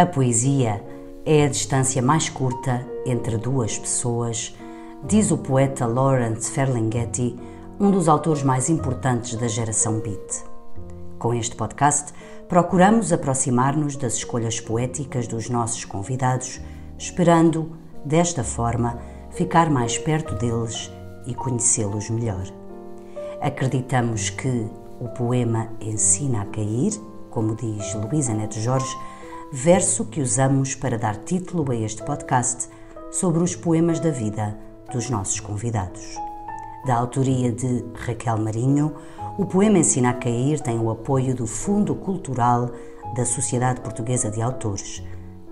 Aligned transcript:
A 0.00 0.06
poesia 0.06 0.82
é 1.26 1.44
a 1.44 1.48
distância 1.48 2.00
mais 2.00 2.30
curta 2.30 2.88
entre 3.04 3.36
duas 3.36 3.78
pessoas, 3.78 4.56
diz 5.04 5.30
o 5.30 5.36
poeta 5.36 5.86
Lawrence 5.86 6.50
Ferlinghetti, 6.50 7.36
um 7.78 7.90
dos 7.90 8.08
autores 8.08 8.42
mais 8.42 8.70
importantes 8.70 9.34
da 9.34 9.46
geração 9.46 10.00
beat. 10.00 10.42
Com 11.18 11.34
este 11.34 11.54
podcast, 11.54 12.14
procuramos 12.48 13.12
aproximar-nos 13.12 13.94
das 13.94 14.14
escolhas 14.14 14.58
poéticas 14.58 15.28
dos 15.28 15.50
nossos 15.50 15.84
convidados, 15.84 16.62
esperando, 16.96 17.70
desta 18.02 18.42
forma, 18.42 18.98
ficar 19.32 19.68
mais 19.68 19.98
perto 19.98 20.34
deles 20.34 20.90
e 21.26 21.34
conhecê-los 21.34 22.08
melhor. 22.08 22.46
Acreditamos 23.42 24.30
que 24.30 24.66
o 24.98 25.08
poema 25.08 25.68
ensina 25.78 26.40
a 26.40 26.46
cair, 26.46 26.94
como 27.28 27.54
diz 27.54 27.94
Luísa 27.96 28.32
Neto 28.32 28.58
Jorge, 28.58 28.96
verso 29.52 30.04
que 30.04 30.20
usamos 30.20 30.76
para 30.76 30.96
dar 30.96 31.16
título 31.16 31.70
a 31.72 31.74
este 31.74 32.04
podcast 32.04 32.68
sobre 33.10 33.42
os 33.42 33.56
poemas 33.56 33.98
da 33.98 34.10
vida 34.10 34.56
dos 34.92 35.10
nossos 35.10 35.40
convidados. 35.40 36.16
Da 36.86 36.94
autoria 36.94 37.50
de 37.50 37.84
Raquel 37.94 38.38
Marinho, 38.38 38.94
o 39.36 39.44
poema 39.44 39.78
Ensina 39.78 40.10
a 40.10 40.14
Cair 40.14 40.60
tem 40.60 40.78
o 40.78 40.90
apoio 40.90 41.34
do 41.34 41.46
Fundo 41.46 41.96
Cultural 41.96 42.70
da 43.16 43.24
Sociedade 43.24 43.80
Portuguesa 43.80 44.30
de 44.30 44.40
Autores. 44.40 45.02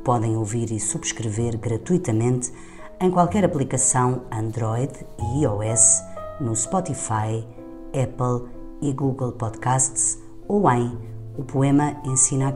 Podem 0.05 0.37
ouvir 0.37 0.71
e 0.71 0.79
subscrever 0.79 1.59
gratuitamente 1.59 2.53
em 3.01 3.11
qualquer 3.11 3.45
aplicação 3.45 4.23
Android 4.31 4.93
e 5.19 5.43
iOS, 5.43 6.03
no 6.41 6.55
Spotify, 6.55 7.45
Apple 7.89 8.49
e 8.81 8.93
Google 8.93 9.33
Podcasts 9.33 10.19
ou 10.47 10.71
em 10.71 10.97
o 11.37 11.43
poema 11.43 12.01
ensina 12.05 12.49
a 12.49 12.53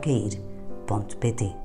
cair.pt. 0.82 1.56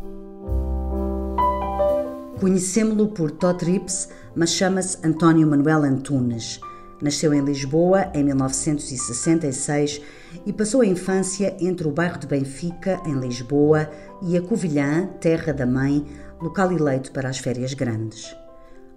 Conhecemos-lo 2.39 3.07
por 3.07 3.31
Totrips, 3.31 4.09
mas 4.35 4.51
chama-se 4.51 4.97
António 5.05 5.47
Manuel 5.47 5.83
Antunes. 5.83 6.59
Nasceu 7.01 7.33
em 7.33 7.41
Lisboa 7.41 8.11
em 8.13 8.23
1966 8.23 10.01
e 10.45 10.53
passou 10.53 10.81
a 10.81 10.85
infância 10.85 11.55
entre 11.59 11.87
o 11.87 11.91
bairro 11.91 12.19
de 12.19 12.27
Benfica, 12.27 13.01
em 13.05 13.19
Lisboa, 13.19 13.89
e 14.21 14.35
a 14.35 14.41
Covilhã, 14.41 15.07
terra 15.19 15.53
da 15.53 15.65
mãe, 15.65 16.05
local 16.41 16.71
eleito 16.71 17.11
para 17.11 17.29
as 17.29 17.37
férias 17.37 17.73
grandes. 17.73 18.35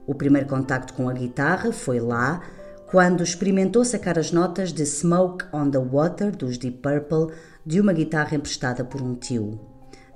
O 0.07 0.15
primeiro 0.15 0.49
contacto 0.49 0.95
com 0.95 1.09
a 1.09 1.13
guitarra 1.13 1.73
foi 1.73 2.01
lá, 2.01 2.41
quando 2.87 3.23
experimentou 3.23 3.85
sacar 3.85 4.19
as 4.19 4.33
notas 4.33 4.73
de 4.73 4.85
Smoke 4.85 5.45
on 5.53 5.71
the 5.71 5.79
Water 5.79 6.35
dos 6.35 6.59
Deep 6.59 6.79
Purple 6.79 7.35
de 7.65 7.81
uma 7.81 7.93
guitarra 7.93 8.35
emprestada 8.35 8.83
por 8.85 9.01
um 9.01 9.15
tio. 9.15 9.70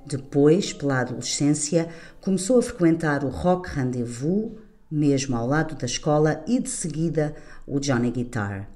Depois, 0.05 0.71
pela 0.71 1.01
adolescência, 1.01 1.89
começou 2.21 2.59
a 2.59 2.61
frequentar 2.61 3.23
o 3.23 3.29
Rock 3.29 3.69
Rendezvous, 3.69 4.51
mesmo 4.89 5.35
ao 5.35 5.47
lado 5.47 5.75
da 5.75 5.85
escola, 5.85 6.43
e 6.47 6.59
de 6.59 6.69
seguida 6.69 7.35
o 7.65 7.79
Johnny 7.79 8.11
Guitar. 8.11 8.69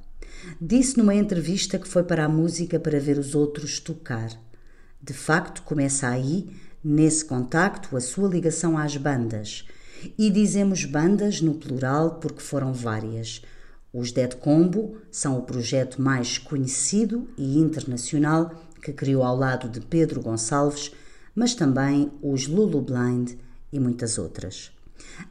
Disse 0.60 0.98
numa 0.98 1.14
entrevista 1.14 1.78
que 1.78 1.88
foi 1.88 2.04
para 2.04 2.26
a 2.26 2.30
música 2.30 2.80
para 2.80 3.00
ver 3.00 3.20
os 3.20 3.36
outros 3.36 3.80
tocar. 3.80 4.30
De 5.02 5.14
facto, 5.14 5.62
começa 5.62 6.08
aí, 6.08 6.50
nesse 6.84 7.24
contacto, 7.26 7.96
a 7.96 8.02
sua 8.02 8.28
ligação 8.28 8.78
às 8.78 8.98
bandas. 8.98 9.66
E 10.18 10.30
dizemos 10.30 10.86
bandas 10.86 11.42
no 11.42 11.56
plural 11.56 12.20
porque 12.20 12.42
foram 12.42 12.74
várias. 12.74 13.42
Os 13.94 14.12
Dead 14.12 14.34
Combo 14.36 14.98
são 15.12 15.38
o 15.38 15.42
projeto 15.42 16.02
mais 16.02 16.38
conhecido 16.38 17.28
e 17.38 17.58
internacional 17.58 18.52
que 18.82 18.94
criou 18.94 19.24
ao 19.24 19.36
lado 19.36 19.68
de 19.68 19.82
Pedro 19.82 20.22
Gonçalves, 20.22 20.92
mas 21.36 21.56
também 21.56 22.12
os 22.22 22.48
Lulu 22.48 22.82
Blind 22.82 23.34
e 23.72 23.80
muitas 23.80 24.18
outras. 24.18 24.72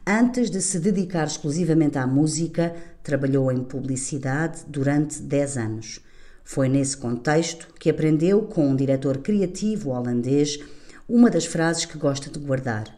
Antes 0.05 0.49
de 0.49 0.61
se 0.61 0.79
dedicar 0.79 1.27
exclusivamente 1.27 1.97
à 1.97 2.07
música, 2.07 2.75
trabalhou 3.03 3.51
em 3.51 3.63
publicidade 3.63 4.61
durante 4.67 5.21
10 5.21 5.57
anos. 5.57 5.99
Foi 6.43 6.67
nesse 6.67 6.97
contexto 6.97 7.67
que 7.79 7.89
aprendeu 7.89 8.43
com 8.43 8.67
um 8.67 8.75
diretor 8.75 9.19
criativo 9.19 9.91
holandês 9.91 10.59
uma 11.07 11.29
das 11.29 11.45
frases 11.45 11.85
que 11.85 11.97
gosta 11.97 12.29
de 12.29 12.39
guardar. 12.39 12.95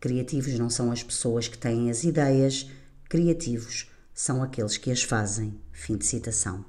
Criativos 0.00 0.56
não 0.58 0.70
são 0.70 0.92
as 0.92 1.02
pessoas 1.02 1.48
que 1.48 1.58
têm 1.58 1.90
as 1.90 2.04
ideias, 2.04 2.70
criativos 3.08 3.90
são 4.14 4.42
aqueles 4.42 4.76
que 4.76 4.90
as 4.90 5.02
fazem. 5.02 5.58
Fim 5.72 5.96
de 5.96 6.06
citação. 6.06 6.64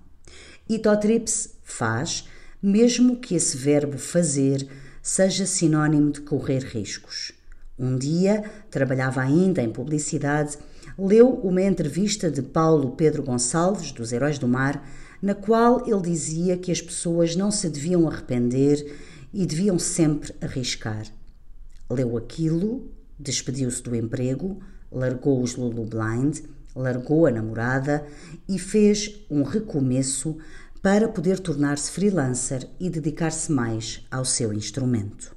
E 0.67 0.78
Totrips 0.78 1.56
faz, 1.63 2.28
mesmo 2.61 3.17
que 3.17 3.35
esse 3.35 3.57
verbo 3.57 3.97
fazer 3.97 4.67
seja 5.02 5.46
sinônimo 5.46 6.12
de 6.12 6.22
correr 6.22 6.60
riscos. 6.60 7.32
Um 7.78 7.98
dia, 7.98 8.44
trabalhava 8.70 9.22
ainda 9.22 9.62
em 9.62 9.72
publicidade, 9.72 10.58
leu 10.98 11.30
uma 11.30 11.62
entrevista 11.62 12.30
de 12.30 12.42
Paulo 12.42 12.92
Pedro 12.92 13.24
Gonçalves, 13.24 13.92
dos 13.92 14.12
Heróis 14.12 14.38
do 14.38 14.48
Mar, 14.48 14.86
na 15.22 15.34
qual 15.34 15.88
ele 15.88 16.02
dizia 16.02 16.58
que 16.58 16.72
as 16.72 16.82
pessoas 16.82 17.36
não 17.36 17.52
se 17.52 17.70
deviam 17.70 18.08
arrepender 18.08 18.98
e 19.34 19.46
deviam 19.46 19.80
sempre 19.80 20.34
arriscar. 20.42 21.06
Leu 21.90 22.18
aquilo, 22.18 22.92
despediu-se 23.18 23.82
do 23.82 23.96
emprego, 23.96 24.62
largou 24.92 25.42
os 25.42 25.56
Lulu 25.56 25.86
Blind 25.86 26.40
largou 26.76 27.26
a 27.26 27.32
namorada 27.32 28.06
e 28.48 28.58
fez 28.58 29.26
um 29.30 29.44
recomeço 29.44 30.38
para 30.81 31.07
poder 31.07 31.40
tornar-se 31.40 31.91
freelancer 31.91 32.67
e 32.79 32.90
dedicar-se 32.90 33.51
mais 33.51 34.06
ao 34.09 34.23
seu 34.23 34.53
instrumento. 34.53 35.35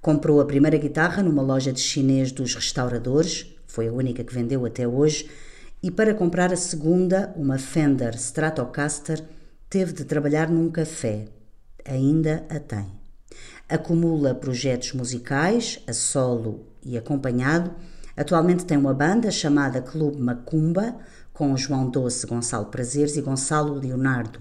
Comprou 0.00 0.40
a 0.40 0.44
primeira 0.44 0.78
guitarra 0.78 1.22
numa 1.22 1.42
loja 1.42 1.72
de 1.72 1.80
chinês 1.80 2.32
dos 2.32 2.54
restauradores, 2.54 3.54
foi 3.66 3.88
a 3.88 3.92
única 3.92 4.24
que 4.24 4.34
vendeu 4.34 4.64
até 4.64 4.86
hoje, 4.86 5.30
e 5.82 5.90
para 5.90 6.14
comprar 6.14 6.52
a 6.52 6.56
segunda, 6.56 7.32
uma 7.36 7.58
Fender 7.58 8.14
Stratocaster, 8.14 9.22
teve 9.68 9.92
de 9.92 10.04
trabalhar 10.04 10.48
num 10.48 10.70
café. 10.70 11.26
Ainda 11.84 12.44
a 12.48 12.58
tem. 12.58 12.86
Acumula 13.68 14.34
projetos 14.34 14.92
musicais, 14.92 15.80
a 15.86 15.92
solo 15.92 16.66
e 16.84 16.96
acompanhado, 16.96 17.74
Atualmente 18.16 18.66
tem 18.66 18.76
uma 18.76 18.92
banda 18.92 19.30
chamada 19.30 19.80
Clube 19.80 20.20
Macumba, 20.20 20.96
com 21.32 21.56
João 21.56 21.88
Doce, 21.88 22.26
Gonçalo 22.26 22.66
Prazeres 22.66 23.16
e 23.16 23.22
Gonçalo 23.22 23.74
Leonardo. 23.74 24.40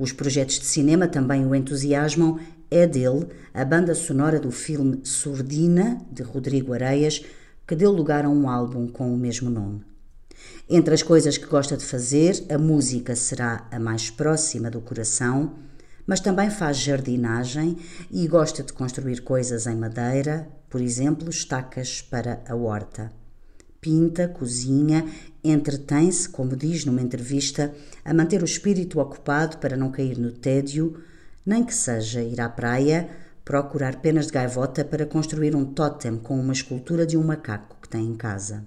Os 0.00 0.12
projetos 0.12 0.58
de 0.58 0.64
cinema 0.64 1.06
também 1.06 1.46
o 1.46 1.54
entusiasmam. 1.54 2.40
É 2.70 2.86
dele 2.86 3.26
a 3.52 3.62
banda 3.66 3.94
sonora 3.94 4.40
do 4.40 4.50
filme 4.50 5.00
Surdina, 5.04 6.00
de 6.10 6.22
Rodrigo 6.22 6.72
Areias, 6.72 7.22
que 7.68 7.76
deu 7.76 7.92
lugar 7.92 8.24
a 8.24 8.30
um 8.30 8.48
álbum 8.48 8.88
com 8.88 9.12
o 9.12 9.18
mesmo 9.18 9.50
nome. 9.50 9.84
Entre 10.66 10.94
as 10.94 11.02
coisas 11.02 11.36
que 11.36 11.44
gosta 11.44 11.76
de 11.76 11.84
fazer, 11.84 12.46
a 12.48 12.56
música 12.56 13.14
será 13.14 13.68
a 13.70 13.78
mais 13.78 14.08
próxima 14.08 14.70
do 14.70 14.80
coração, 14.80 15.52
mas 16.06 16.18
também 16.18 16.48
faz 16.48 16.78
jardinagem 16.78 17.76
e 18.10 18.26
gosta 18.26 18.62
de 18.62 18.72
construir 18.72 19.20
coisas 19.20 19.66
em 19.66 19.76
madeira, 19.76 20.48
por 20.70 20.80
exemplo, 20.80 21.28
estacas 21.28 22.00
para 22.00 22.42
a 22.48 22.54
horta. 22.56 23.12
Pinta, 23.82 24.28
cozinha, 24.28 25.04
entretém-se, 25.42 26.28
como 26.28 26.56
diz 26.56 26.84
numa 26.84 27.00
entrevista, 27.00 27.74
a 28.04 28.12
manter 28.12 28.42
o 28.42 28.44
espírito 28.44 29.00
ocupado 29.00 29.58
para 29.58 29.76
não 29.76 29.90
cair 29.90 30.18
no 30.18 30.32
tédio, 30.32 31.02
nem 31.44 31.64
que 31.64 31.74
seja 31.74 32.22
ir 32.22 32.40
à 32.40 32.48
praia, 32.48 33.08
procurar 33.44 33.96
penas 33.96 34.26
de 34.26 34.32
gaivota 34.32 34.84
para 34.84 35.06
construir 35.06 35.56
um 35.56 35.64
tótem 35.64 36.16
com 36.16 36.38
uma 36.38 36.52
escultura 36.52 37.06
de 37.06 37.16
um 37.16 37.24
macaco 37.24 37.76
que 37.82 37.88
tem 37.88 38.06
em 38.06 38.16
casa. 38.16 38.64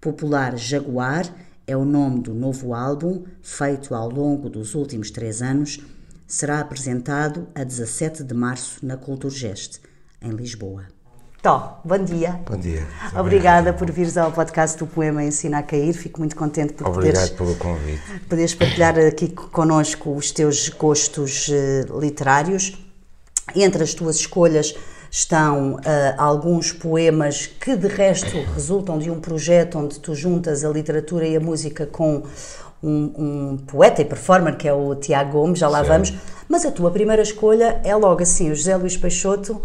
Popular 0.00 0.56
Jaguar 0.56 1.32
é 1.66 1.76
o 1.76 1.84
nome 1.84 2.20
do 2.20 2.34
novo 2.34 2.74
álbum, 2.74 3.24
feito 3.42 3.94
ao 3.94 4.10
longo 4.10 4.48
dos 4.48 4.74
últimos 4.74 5.10
três 5.10 5.42
anos, 5.42 5.80
será 6.26 6.60
apresentado 6.60 7.48
a 7.54 7.64
17 7.64 8.22
de 8.22 8.34
março 8.34 8.84
na 8.84 8.96
Culturgest, 8.96 9.80
em 10.20 10.30
Lisboa. 10.30 10.97
Tó, 11.40 11.80
bom 11.84 11.98
dia. 11.98 12.40
Bom 12.50 12.56
dia. 12.56 12.84
Obrigada 13.16 13.72
por 13.72 13.88
vires 13.92 14.16
ao 14.16 14.32
podcast 14.32 14.76
do 14.76 14.88
Poema 14.88 15.22
Ensina 15.22 15.58
a 15.58 15.62
Cair. 15.62 15.94
Fico 15.94 16.18
muito 16.18 16.34
contente 16.34 16.72
por 16.72 16.88
Obrigado 16.88 17.30
poderes, 17.30 17.30
pelo 17.30 17.54
convite. 17.54 18.02
poderes 18.28 18.54
partilhar 18.56 18.98
aqui 18.98 19.28
connosco 19.28 20.16
os 20.16 20.32
teus 20.32 20.68
gostos 20.70 21.46
uh, 21.46 22.00
literários. 22.00 22.76
Entre 23.54 23.84
as 23.84 23.94
tuas 23.94 24.16
escolhas 24.16 24.74
estão 25.12 25.74
uh, 25.74 25.80
alguns 26.18 26.72
poemas 26.72 27.46
que, 27.46 27.76
de 27.76 27.86
resto, 27.86 28.36
resultam 28.52 28.98
de 28.98 29.08
um 29.08 29.20
projeto 29.20 29.78
onde 29.78 30.00
tu 30.00 30.16
juntas 30.16 30.64
a 30.64 30.68
literatura 30.68 31.24
e 31.24 31.36
a 31.36 31.40
música 31.40 31.86
com 31.86 32.24
um, 32.82 33.12
um 33.16 33.56
poeta 33.58 34.02
e 34.02 34.04
performer 34.04 34.56
que 34.56 34.66
é 34.66 34.72
o 34.72 34.92
Tiago 34.96 35.38
Gomes, 35.38 35.60
já 35.60 35.68
lá 35.68 35.82
Sim. 35.82 35.88
vamos. 35.88 36.14
Mas 36.48 36.66
a 36.66 36.72
tua 36.72 36.90
primeira 36.90 37.22
escolha 37.22 37.80
é 37.84 37.94
logo 37.94 38.22
assim, 38.22 38.50
o 38.50 38.56
José 38.56 38.76
Luís 38.76 38.96
Peixoto 38.96 39.62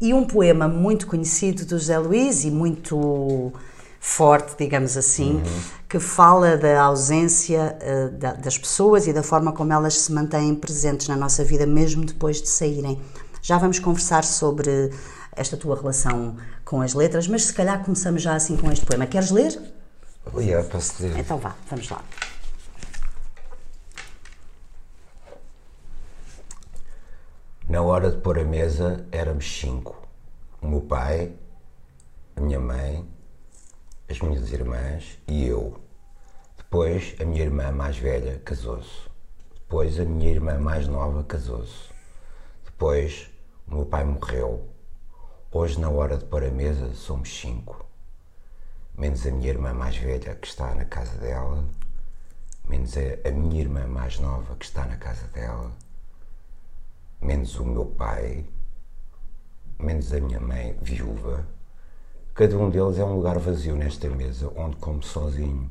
e 0.00 0.12
um 0.12 0.24
poema 0.24 0.68
muito 0.68 1.06
conhecido 1.06 1.64
do 1.64 1.78
José 1.78 1.98
Luís 1.98 2.44
e 2.44 2.50
muito 2.50 3.52
forte, 4.00 4.54
digamos 4.58 4.98
assim, 4.98 5.36
uhum. 5.36 5.62
que 5.88 5.98
fala 5.98 6.58
da 6.58 6.82
ausência 6.82 7.78
uh, 7.80 8.10
da, 8.18 8.34
das 8.34 8.58
pessoas 8.58 9.06
e 9.06 9.12
da 9.14 9.22
forma 9.22 9.50
como 9.52 9.72
elas 9.72 9.98
se 9.98 10.12
mantêm 10.12 10.54
presentes 10.54 11.08
na 11.08 11.16
nossa 11.16 11.42
vida, 11.42 11.64
mesmo 11.64 12.04
depois 12.04 12.42
de 12.42 12.48
saírem. 12.48 13.00
Já 13.40 13.56
vamos 13.56 13.78
conversar 13.78 14.22
sobre 14.22 14.90
esta 15.34 15.56
tua 15.56 15.74
relação 15.74 16.36
com 16.64 16.82
as 16.82 16.92
letras, 16.92 17.26
mas 17.26 17.46
se 17.46 17.52
calhar 17.54 17.82
começamos 17.82 18.20
já 18.22 18.34
assim 18.34 18.56
com 18.56 18.70
este 18.70 18.84
poema. 18.84 19.06
Queres 19.06 19.30
ler? 19.30 19.58
Yeah, 20.36 20.68
posso 20.68 21.02
ler. 21.02 21.18
Então 21.18 21.38
vá, 21.38 21.54
vamos 21.70 21.88
lá. 21.88 22.02
Na 27.66 27.80
hora 27.80 28.10
de 28.10 28.18
pôr 28.18 28.38
a 28.38 28.44
mesa 28.44 29.06
éramos 29.10 29.58
cinco. 29.58 29.96
O 30.60 30.68
meu 30.68 30.82
pai, 30.82 31.34
a 32.36 32.40
minha 32.42 32.60
mãe, 32.60 33.08
as 34.06 34.20
minhas 34.20 34.52
irmãs 34.52 35.18
e 35.26 35.46
eu. 35.46 35.80
Depois 36.58 37.16
a 37.18 37.24
minha 37.24 37.42
irmã 37.42 37.72
mais 37.72 37.96
velha 37.96 38.38
casou-se. 38.44 39.08
Depois 39.54 39.98
a 39.98 40.04
minha 40.04 40.30
irmã 40.30 40.58
mais 40.58 40.86
nova 40.86 41.24
casou-se. 41.24 41.88
Depois 42.66 43.30
o 43.66 43.76
meu 43.76 43.86
pai 43.86 44.04
morreu. 44.04 44.68
Hoje, 45.50 45.80
na 45.80 45.88
hora 45.88 46.18
de 46.18 46.24
pôr 46.26 46.44
a 46.44 46.50
mesa, 46.50 46.92
somos 46.92 47.34
cinco. 47.34 47.86
Menos 48.98 49.26
a 49.26 49.30
minha 49.30 49.48
irmã 49.48 49.72
mais 49.72 49.96
velha 49.96 50.34
que 50.34 50.46
está 50.46 50.74
na 50.74 50.84
casa 50.84 51.16
dela, 51.16 51.64
menos 52.68 52.94
a, 52.98 53.26
a 53.26 53.32
minha 53.32 53.62
irmã 53.62 53.86
mais 53.86 54.18
nova 54.18 54.54
que 54.56 54.66
está 54.66 54.84
na 54.84 54.98
casa 54.98 55.26
dela, 55.28 55.72
menos 57.20 57.58
o 57.58 57.64
meu 57.64 57.86
pai, 57.86 58.44
menos 59.78 60.12
a 60.12 60.20
minha 60.20 60.40
mãe 60.40 60.76
viúva. 60.80 61.46
Cada 62.34 62.58
um 62.58 62.68
deles 62.68 62.98
é 62.98 63.04
um 63.04 63.16
lugar 63.16 63.38
vazio 63.38 63.76
nesta 63.76 64.08
mesa 64.08 64.52
onde 64.56 64.76
como 64.76 65.02
sozinho. 65.02 65.70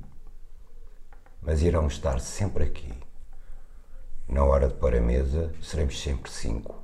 Mas 1.41 1.61
irão 1.61 1.87
estar 1.87 2.19
sempre 2.19 2.63
aqui. 2.63 2.93
Na 4.27 4.43
hora 4.43 4.69
de 4.69 4.73
pôr 4.75 4.95
a 4.95 5.01
mesa, 5.01 5.53
seremos 5.61 6.01
sempre 6.01 6.31
cinco. 6.31 6.81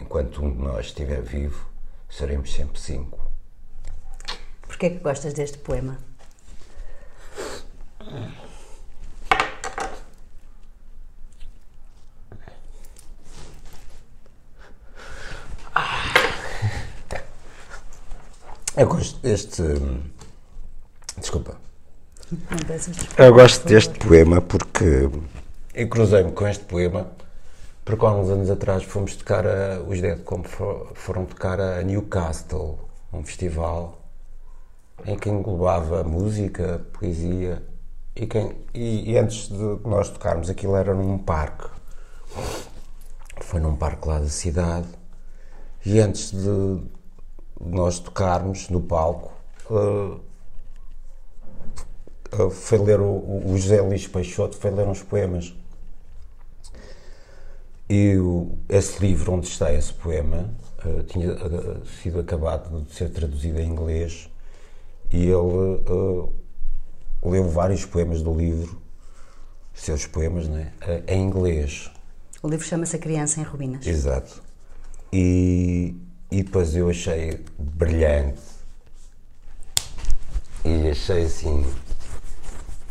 Enquanto 0.00 0.44
um 0.44 0.50
de 0.50 0.58
nós 0.58 0.86
estiver 0.86 1.22
vivo, 1.22 1.66
seremos 2.08 2.52
sempre 2.52 2.78
cinco. 2.78 3.18
Porquê 4.62 4.86
é 4.86 4.90
que 4.90 4.98
gostas 4.98 5.32
deste 5.32 5.58
poema? 5.58 5.98
Eu 18.78 18.86
gosto 18.86 19.20
deste. 19.20 19.62
Desculpa. 21.18 21.56
Peças 22.66 22.96
desculpa, 22.96 23.22
Eu 23.22 23.34
gosto 23.34 23.66
deste 23.66 23.98
poema 23.98 24.40
porque. 24.40 25.10
Eu 25.74 25.88
cruzei-me 25.88 26.32
com 26.32 26.46
este 26.46 26.64
poema 26.64 27.10
porque 27.84 28.04
há 28.04 28.12
uns 28.12 28.28
anos 28.28 28.50
atrás 28.50 28.84
fomos 28.84 29.16
tocar 29.16 29.46
a. 29.46 29.80
Os 29.80 30.00
Dead 30.00 30.22
como 30.22 30.44
fo- 30.44 30.88
foram 30.94 31.24
tocar 31.24 31.60
a 31.60 31.82
Newcastle, 31.82 32.78
um 33.12 33.24
festival 33.24 33.98
em 35.06 35.16
que 35.16 35.28
englobava 35.28 36.02
música, 36.04 36.80
poesia 36.92 37.62
e, 38.16 38.26
quem, 38.26 38.56
e, 38.74 39.12
e 39.12 39.16
antes 39.18 39.48
de 39.48 39.78
nós 39.84 40.08
tocarmos 40.10 40.50
aquilo 40.50 40.76
era 40.76 40.92
num 40.94 41.18
parque. 41.18 41.68
Foi 43.40 43.60
num 43.60 43.74
parque 43.76 44.06
lá 44.06 44.18
da 44.18 44.28
cidade 44.28 44.86
e 45.86 45.98
antes 46.00 46.32
de 46.32 46.82
nós 47.60 47.98
tocarmos 47.98 48.68
no 48.68 48.80
palco 48.80 49.32
eh, 49.70 50.18
eh, 52.32 52.50
foi 52.50 52.78
ler 52.78 53.00
o, 53.00 53.06
o 53.46 53.56
José 53.56 53.80
Luís 53.80 54.06
Peixoto 54.06 54.56
foi 54.56 54.70
ler 54.70 54.86
uns 54.86 55.02
poemas 55.02 55.54
e 57.88 58.16
o- 58.18 58.58
esse 58.68 59.00
livro 59.04 59.32
onde 59.32 59.46
está 59.46 59.72
esse 59.72 59.92
poema 59.92 60.50
eh, 60.84 61.02
tinha 61.06 61.34
sido 62.02 62.20
acabado 62.20 62.82
de 62.82 62.94
ser 62.94 63.10
traduzido 63.10 63.58
em 63.60 63.68
inglês 63.68 64.28
e 65.10 65.24
ele 65.26 66.28
leu 67.24 67.48
vários 67.48 67.84
poemas 67.84 68.22
do 68.22 68.32
livro 68.34 68.80
seus 69.74 70.06
poemas 70.06 70.46
né, 70.48 70.72
em 71.06 71.22
inglês 71.24 71.90
O 72.42 72.48
livro 72.48 72.64
chama-se 72.66 72.94
A 72.96 72.98
Criança 72.98 73.40
em 73.40 73.42
Ruínas. 73.44 73.86
Exato. 73.86 74.42
E, 75.12 75.94
e 76.30 76.42
depois 76.42 76.74
eu 76.76 76.90
achei 76.90 77.44
brilhante 77.58 78.40
e 80.64 80.90
achei 80.90 81.24
assim 81.24 81.64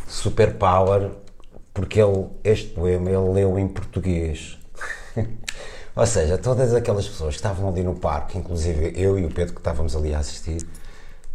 super 0.08 0.56
power 0.56 1.12
porque 1.74 2.02
ele, 2.02 2.28
este 2.44 2.70
poema 2.70 3.10
ele 3.10 3.30
leu 3.34 3.60
em 3.60 3.68
português. 3.68 4.58
Ou 5.96 6.06
seja, 6.08 6.38
todas 6.38 6.74
aquelas 6.74 7.08
pessoas 7.08 7.36
que 7.36 7.40
estavam 7.40 7.70
ali 7.70 7.84
no 7.84 7.96
parque, 7.96 8.38
inclusive 8.38 8.94
eu 8.96 9.20
e 9.20 9.26
o 9.26 9.30
Pedro 9.30 9.54
que 9.54 9.60
estávamos 9.60 9.96
ali 9.96 10.14
a 10.14 10.20
assistir, 10.20 10.68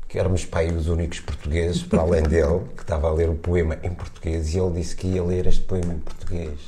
que 0.08 0.18
éramos 0.18 0.44
pai 0.44 0.72
os 0.72 0.88
únicos 0.88 1.20
portugueses, 1.20 1.82
para 1.82 2.02
além 2.02 2.22
dele, 2.28 2.62
que 2.76 2.82
estava 2.82 3.08
a 3.08 3.12
ler 3.12 3.28
o 3.28 3.34
poema 3.34 3.78
em 3.82 3.94
português, 3.94 4.52
e 4.52 4.58
ele 4.58 4.80
disse 4.80 4.96
que 4.96 5.06
ia 5.06 5.22
ler 5.22 5.46
este 5.46 5.62
poema 5.62 5.94
em 5.94 5.98
português 5.98 6.58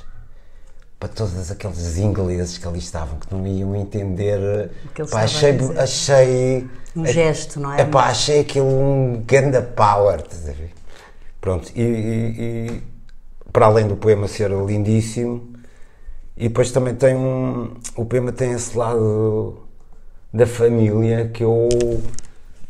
para 1.05 1.09
todos 1.13 1.51
aqueles 1.51 1.99
ingleses 1.99 2.57
que 2.57 2.67
ali 2.67 2.79
estavam, 2.79 3.19
que 3.19 3.33
não 3.35 3.47
iam 3.47 3.77
entender. 3.77 4.71
Pá, 5.11 5.21
achei, 5.25 5.55
achei. 5.77 6.67
Um 6.97 7.05
gesto, 7.05 7.61
não 7.61 7.75
é? 7.75 7.83
Epá, 7.83 8.07
achei 8.07 8.41
aquilo 8.41 8.67
um 8.67 9.23
ganda 9.27 9.61
power. 9.61 10.25
Pronto, 11.43 11.71
e, 11.77 11.83
e- 11.83 12.71
e 12.71 12.83
para 13.53 13.67
além 13.67 13.87
do 13.87 13.97
poema 13.97 14.27
ser 14.27 14.51
lindíssimo, 14.51 15.53
e 16.37 16.49
depois 16.49 16.71
também 16.73 16.95
tem 16.95 17.15
um. 17.15 17.75
O 17.97 18.07
poema 18.07 18.33
tem 18.33 18.53
esse 18.53 18.75
lado 18.77 19.59
da 20.33 20.47
família 20.47 21.29
que 21.29 21.45
eu 21.45 21.69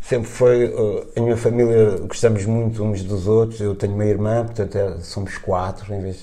sempre 0.01 0.29
foi. 0.29 0.65
eh, 0.65 1.07
a 1.17 1.21
minha 1.21 1.37
família 1.37 1.99
gostamos 2.01 2.45
muito 2.47 2.83
uns 2.83 3.05
dos 3.05 3.29
outros. 3.29 3.61
Eu 3.61 3.77
tenho 3.77 3.95
uma 3.95 4.05
irmã, 4.05 4.45
portanto 4.45 4.77
é- 4.77 4.99
somos 5.03 5.39
quatro 5.39 5.95
em 5.95 6.01
vez 6.01 6.17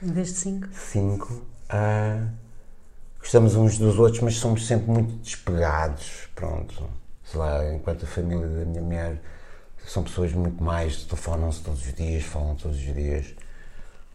de 0.00 0.08
Em 0.08 0.12
vez 0.12 0.28
de 0.28 0.34
cinco. 0.34 0.68
cinco. 0.72 1.42
Ah, 1.68 2.28
gostamos 3.18 3.56
uns 3.56 3.78
dos 3.78 3.98
outros, 3.98 4.22
mas 4.22 4.36
somos 4.36 4.66
sempre 4.66 4.90
muito 4.90 5.14
despegados. 5.16 6.28
Pronto, 6.34 6.88
sei 7.24 7.40
lá, 7.40 7.74
enquanto 7.74 8.04
a 8.04 8.08
família 8.08 8.46
da 8.46 8.64
minha 8.64 8.82
mulher 8.82 9.20
são 9.86 10.02
pessoas 10.02 10.32
muito 10.32 10.62
mais, 10.62 11.04
telefonam-se 11.04 11.62
todos 11.62 11.84
os 11.84 11.94
dias, 11.94 12.24
falam 12.24 12.54
todos 12.56 12.76
os 12.76 12.94
dias. 12.94 13.34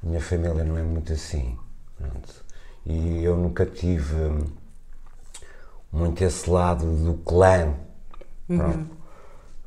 A 0.04 0.08
minha 0.08 0.22
família 0.22 0.64
não 0.64 0.78
é 0.78 0.84
muito 0.84 1.14
assim. 1.14 1.58
Pronto. 1.98 2.46
E 2.86 3.24
eu 3.24 3.38
nunca 3.38 3.66
tive 3.66 4.16
muito 5.92 6.24
esse 6.24 6.50
lado 6.50 6.86
do 7.04 7.16
clã. 7.24 7.76
Pronto. 8.48 8.98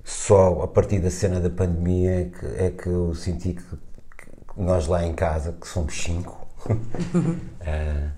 Só 0.04 0.62
a 0.62 0.68
partir 0.68 1.00
da 1.00 1.10
cena 1.10 1.40
da 1.40 1.48
pandemia 1.48 2.20
é 2.20 2.24
que, 2.24 2.46
é 2.46 2.70
que 2.70 2.86
eu 2.88 3.14
senti 3.14 3.54
que, 3.54 3.62
que 3.62 4.60
nós 4.60 4.86
lá 4.86 5.04
em 5.06 5.14
casa, 5.14 5.52
que 5.52 5.66
somos 5.66 5.94
cinco, 5.94 6.43
ah, 7.60 8.10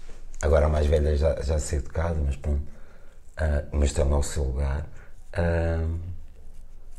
agora 0.42 0.66
a 0.66 0.68
mais 0.68 0.86
velha 0.86 1.16
já, 1.16 1.40
já 1.42 1.58
saiu 1.58 1.82
de 1.82 1.88
casa, 1.90 2.20
mas 2.24 2.36
pronto, 2.36 2.62
ah, 3.36 3.64
mas 3.72 3.92
tem 3.92 4.04
lá 4.08 4.18
o 4.18 4.22
seu 4.22 4.44
lugar. 4.44 4.86
ah, 5.34 5.86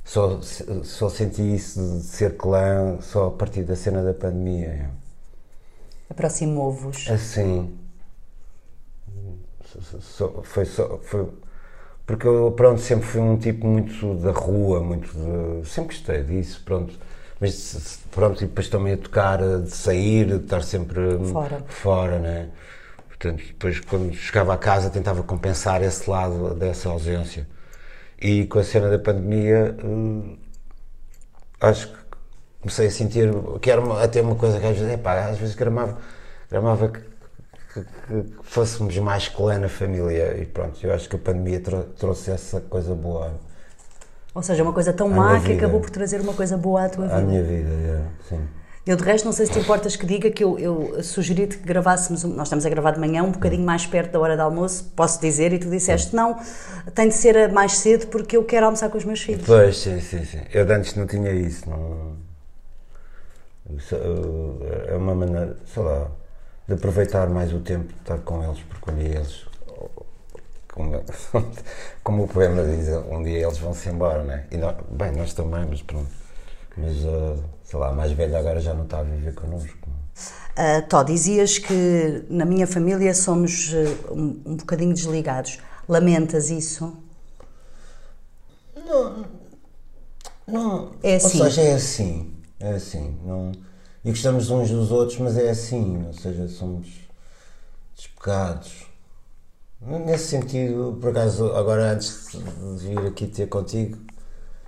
só, 0.05 0.41
só 0.83 1.09
senti 1.09 1.41
isso 1.55 1.79
de 1.99 2.03
ser 2.03 2.37
clã 2.37 2.99
só 3.01 3.27
a 3.27 3.31
partir 3.31 3.63
da 3.63 3.75
cena 3.75 4.03
da 4.03 4.13
pandemia. 4.13 4.91
Aproximou-vos. 6.09 7.09
Assim. 7.09 7.77
Só- 10.01 10.41
foi 10.43 10.65
só. 10.65 10.97
Foi, 10.99 11.27
porque 12.05 12.27
eu, 12.27 12.51
pronto, 12.51 12.81
sempre 12.81 13.07
fui 13.07 13.21
um 13.21 13.37
tipo 13.37 13.65
muito 13.67 14.15
da 14.15 14.31
rua, 14.31 14.81
muito 14.81 15.09
de. 15.13 15.67
Sempre 15.67 15.95
gostei 15.95 16.23
disso, 16.23 16.61
pronto. 16.65 16.93
Mas 17.39 17.99
pronto, 18.11 18.43
e 18.43 18.47
depois 18.47 18.69
também 18.69 18.93
a 18.93 18.97
tocar, 18.97 19.39
de 19.61 19.69
sair, 19.71 20.25
de 20.27 20.35
estar 20.35 20.63
sempre 20.63 21.01
Fora. 21.31 21.63
fora 21.67 22.19
né? 22.19 22.49
Portanto, 23.07 23.43
depois 23.45 23.79
quando 23.79 24.13
chegava 24.13 24.53
a 24.53 24.57
casa 24.57 24.89
tentava 24.89 25.23
compensar 25.23 25.81
esse 25.83 26.09
lado 26.09 26.53
dessa 26.55 26.89
ausência. 26.89 27.47
E 28.21 28.45
com 28.47 28.59
a 28.59 28.63
cena 28.63 28.89
da 28.89 28.99
pandemia, 28.99 29.75
eh, 29.77 30.35
acho 31.61 31.87
que 31.89 31.97
comecei 32.61 32.87
a 32.87 32.91
sentir 32.91 33.29
que 33.61 33.69
era 33.69 33.81
uma- 33.81 34.01
até 34.01 34.21
uma 34.21 34.35
coisa 34.35 34.59
que 34.59 34.65
às 34.65 34.77
vezes, 34.77 34.93
epá, 34.93 35.25
às 35.29 35.37
vezes 35.37 35.55
gramava, 35.55 35.97
gramava 36.49 36.89
que, 36.89 37.01
que- 37.73 37.83
que 38.23 38.33
fôssemos 38.43 38.97
mais 38.99 39.27
clã 39.27 39.57
na 39.57 39.67
família 39.69 40.37
e 40.37 40.45
pronto, 40.45 40.79
eu 40.85 40.93
acho 40.93 41.09
que 41.09 41.15
a 41.15 41.19
pandemia 41.19 41.59
trou- 41.59 41.83
trouxe 41.97 42.31
essa 42.31 42.61
coisa 42.61 42.93
boa 42.95 43.33
Ou 44.35 44.41
seja, 44.41 44.63
uma 44.63 44.73
coisa 44.73 44.91
tão 44.91 45.07
À 45.07 45.09
má 45.15 45.39
que 45.39 45.47
vida. 45.49 45.53
acabou 45.59 45.79
por 45.79 45.89
trazer 45.89 46.19
uma 46.21 46.33
coisa 46.33 46.57
boa 46.57 46.85
à 46.85 46.89
tua 46.89 47.05
à 47.05 47.07
vida. 47.19 47.21
minha 47.21 47.43
vida, 47.43 47.69
é, 47.69 48.01
sim. 48.27 48.39
Eu, 48.85 48.97
de 48.97 49.03
resto, 49.03 49.23
não 49.23 49.31
sei 49.31 49.45
se 49.45 49.53
te 49.53 49.59
importas 49.59 49.95
que 49.95 50.05
diga 50.05 50.29
que 50.29 50.43
eu, 50.43 50.59
eu 50.59 51.01
sugeri-te 51.01 51.57
que 51.57 51.63
gravássemos. 51.65 52.25
um- 52.25 52.33
Nós 52.33 52.47
estamos 52.47 52.65
a 52.65 52.69
gravar 52.69 52.91
de 52.91 52.99
manhã, 52.99 53.23
um 53.23 53.31
bocadinho 53.31 53.63
mais 53.63 53.85
perto 53.85 54.11
da 54.11 54.19
hora 54.19 54.35
de 54.35 54.41
almoço, 54.41 54.91
posso 54.95 55.21
dizer, 55.21 55.53
e 55.53 55.59
tu 55.59 55.69
disseste: 55.69 56.13
não, 56.13 56.37
tem 56.93 57.07
de 57.07 57.13
ser 57.13 57.49
mais 57.53 57.77
cedo 57.77 58.07
porque 58.07 58.35
eu 58.35 58.43
quero 58.43 58.65
almoçar 58.65 58.89
com 58.89 58.97
os 58.97 59.05
meus 59.05 59.21
filhos. 59.21 59.45
Pois, 59.45 59.77
sim, 59.77 60.01
sim, 60.01 60.25
sim. 60.25 60.41
Eu 60.53 60.65
de 60.65 60.73
antes 60.73 60.95
não 60.95 61.07
tinha 61.07 61.31
isso, 61.31 61.69
não. 61.69 62.17
É 64.89 64.95
uma 64.95 65.15
maneira, 65.15 65.55
sei 65.73 65.81
lá, 65.83 66.07
de 66.67 66.73
aproveitar 66.73 67.29
mais 67.29 67.53
o 67.53 67.59
tempo 67.59 67.87
de 67.87 67.99
estar 67.99 68.17
com 68.19 68.43
eles, 68.43 68.59
porque 68.69 68.91
um 68.91 68.95
dia 68.95 69.15
eles 69.15 69.45
como, 70.73 71.03
como 72.03 72.23
o 72.23 72.27
poema 72.27 72.63
diz, 72.63 72.89
um 73.09 73.23
dia 73.23 73.45
eles 73.45 73.57
vão-se 73.59 73.89
embora, 73.89 74.23
né? 74.23 74.45
E 74.51 74.57
nós, 74.57 74.75
bem, 74.89 75.11
nós 75.11 75.33
também, 75.33 75.65
mas 75.69 75.81
pronto. 75.81 76.09
Mas, 76.75 76.97
uh, 77.05 77.41
sei 77.63 77.79
lá, 77.79 77.89
a 77.89 77.93
mais 77.93 78.11
velha 78.11 78.39
agora 78.39 78.59
já 78.59 78.73
não 78.73 78.83
está 78.83 78.99
a 78.99 79.03
viver 79.03 79.33
connosco. 79.35 79.87
Uh, 80.57 80.87
Tó, 80.89 81.03
dizias 81.03 81.59
que 81.59 82.25
na 82.29 82.45
minha 82.45 82.65
família 82.65 83.13
somos 83.13 83.71
uh, 83.73 84.13
um, 84.13 84.41
um 84.45 84.55
bocadinho 84.57 84.93
desligados. 84.93 85.59
Lamentas 85.87 86.49
isso? 86.49 86.97
Não. 88.75 89.25
Não. 90.47 90.91
É 91.03 91.15
assim. 91.15 91.39
Ou 91.39 91.45
seja, 91.45 91.61
é 91.61 91.73
assim. 91.75 92.33
É 92.59 92.69
assim. 92.71 93.19
Não, 93.23 93.51
e 94.03 94.09
gostamos 94.09 94.49
uns 94.49 94.69
dos 94.69 94.91
outros, 94.91 95.19
mas 95.19 95.37
é 95.37 95.51
assim. 95.51 96.03
Ou 96.07 96.13
seja, 96.13 96.47
somos 96.47 96.87
despegados. 97.95 98.82
Nesse 99.85 100.27
sentido, 100.27 100.97
por 101.01 101.09
acaso, 101.09 101.51
agora 101.53 101.91
antes 101.91 102.29
de 102.31 102.87
vir 102.87 102.99
aqui 102.99 103.27
ter 103.27 103.47
contigo, 103.47 103.97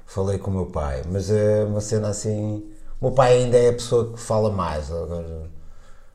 falei 0.05 0.38
com 0.38 0.51
o 0.51 0.53
meu 0.53 0.65
pai, 0.65 1.03
mas 1.10 1.29
é 1.29 1.63
uma 1.63 1.79
cena 1.79 2.10
assim. 2.10 2.69
O 3.00 3.05
meu 3.05 3.12
pai 3.13 3.38
ainda 3.38 3.57
é 3.57 3.69
a 3.69 3.74
pessoa 3.74 4.12
que 4.12 4.19
fala 4.19 4.51
mais, 4.51 4.91
agora 4.91 5.50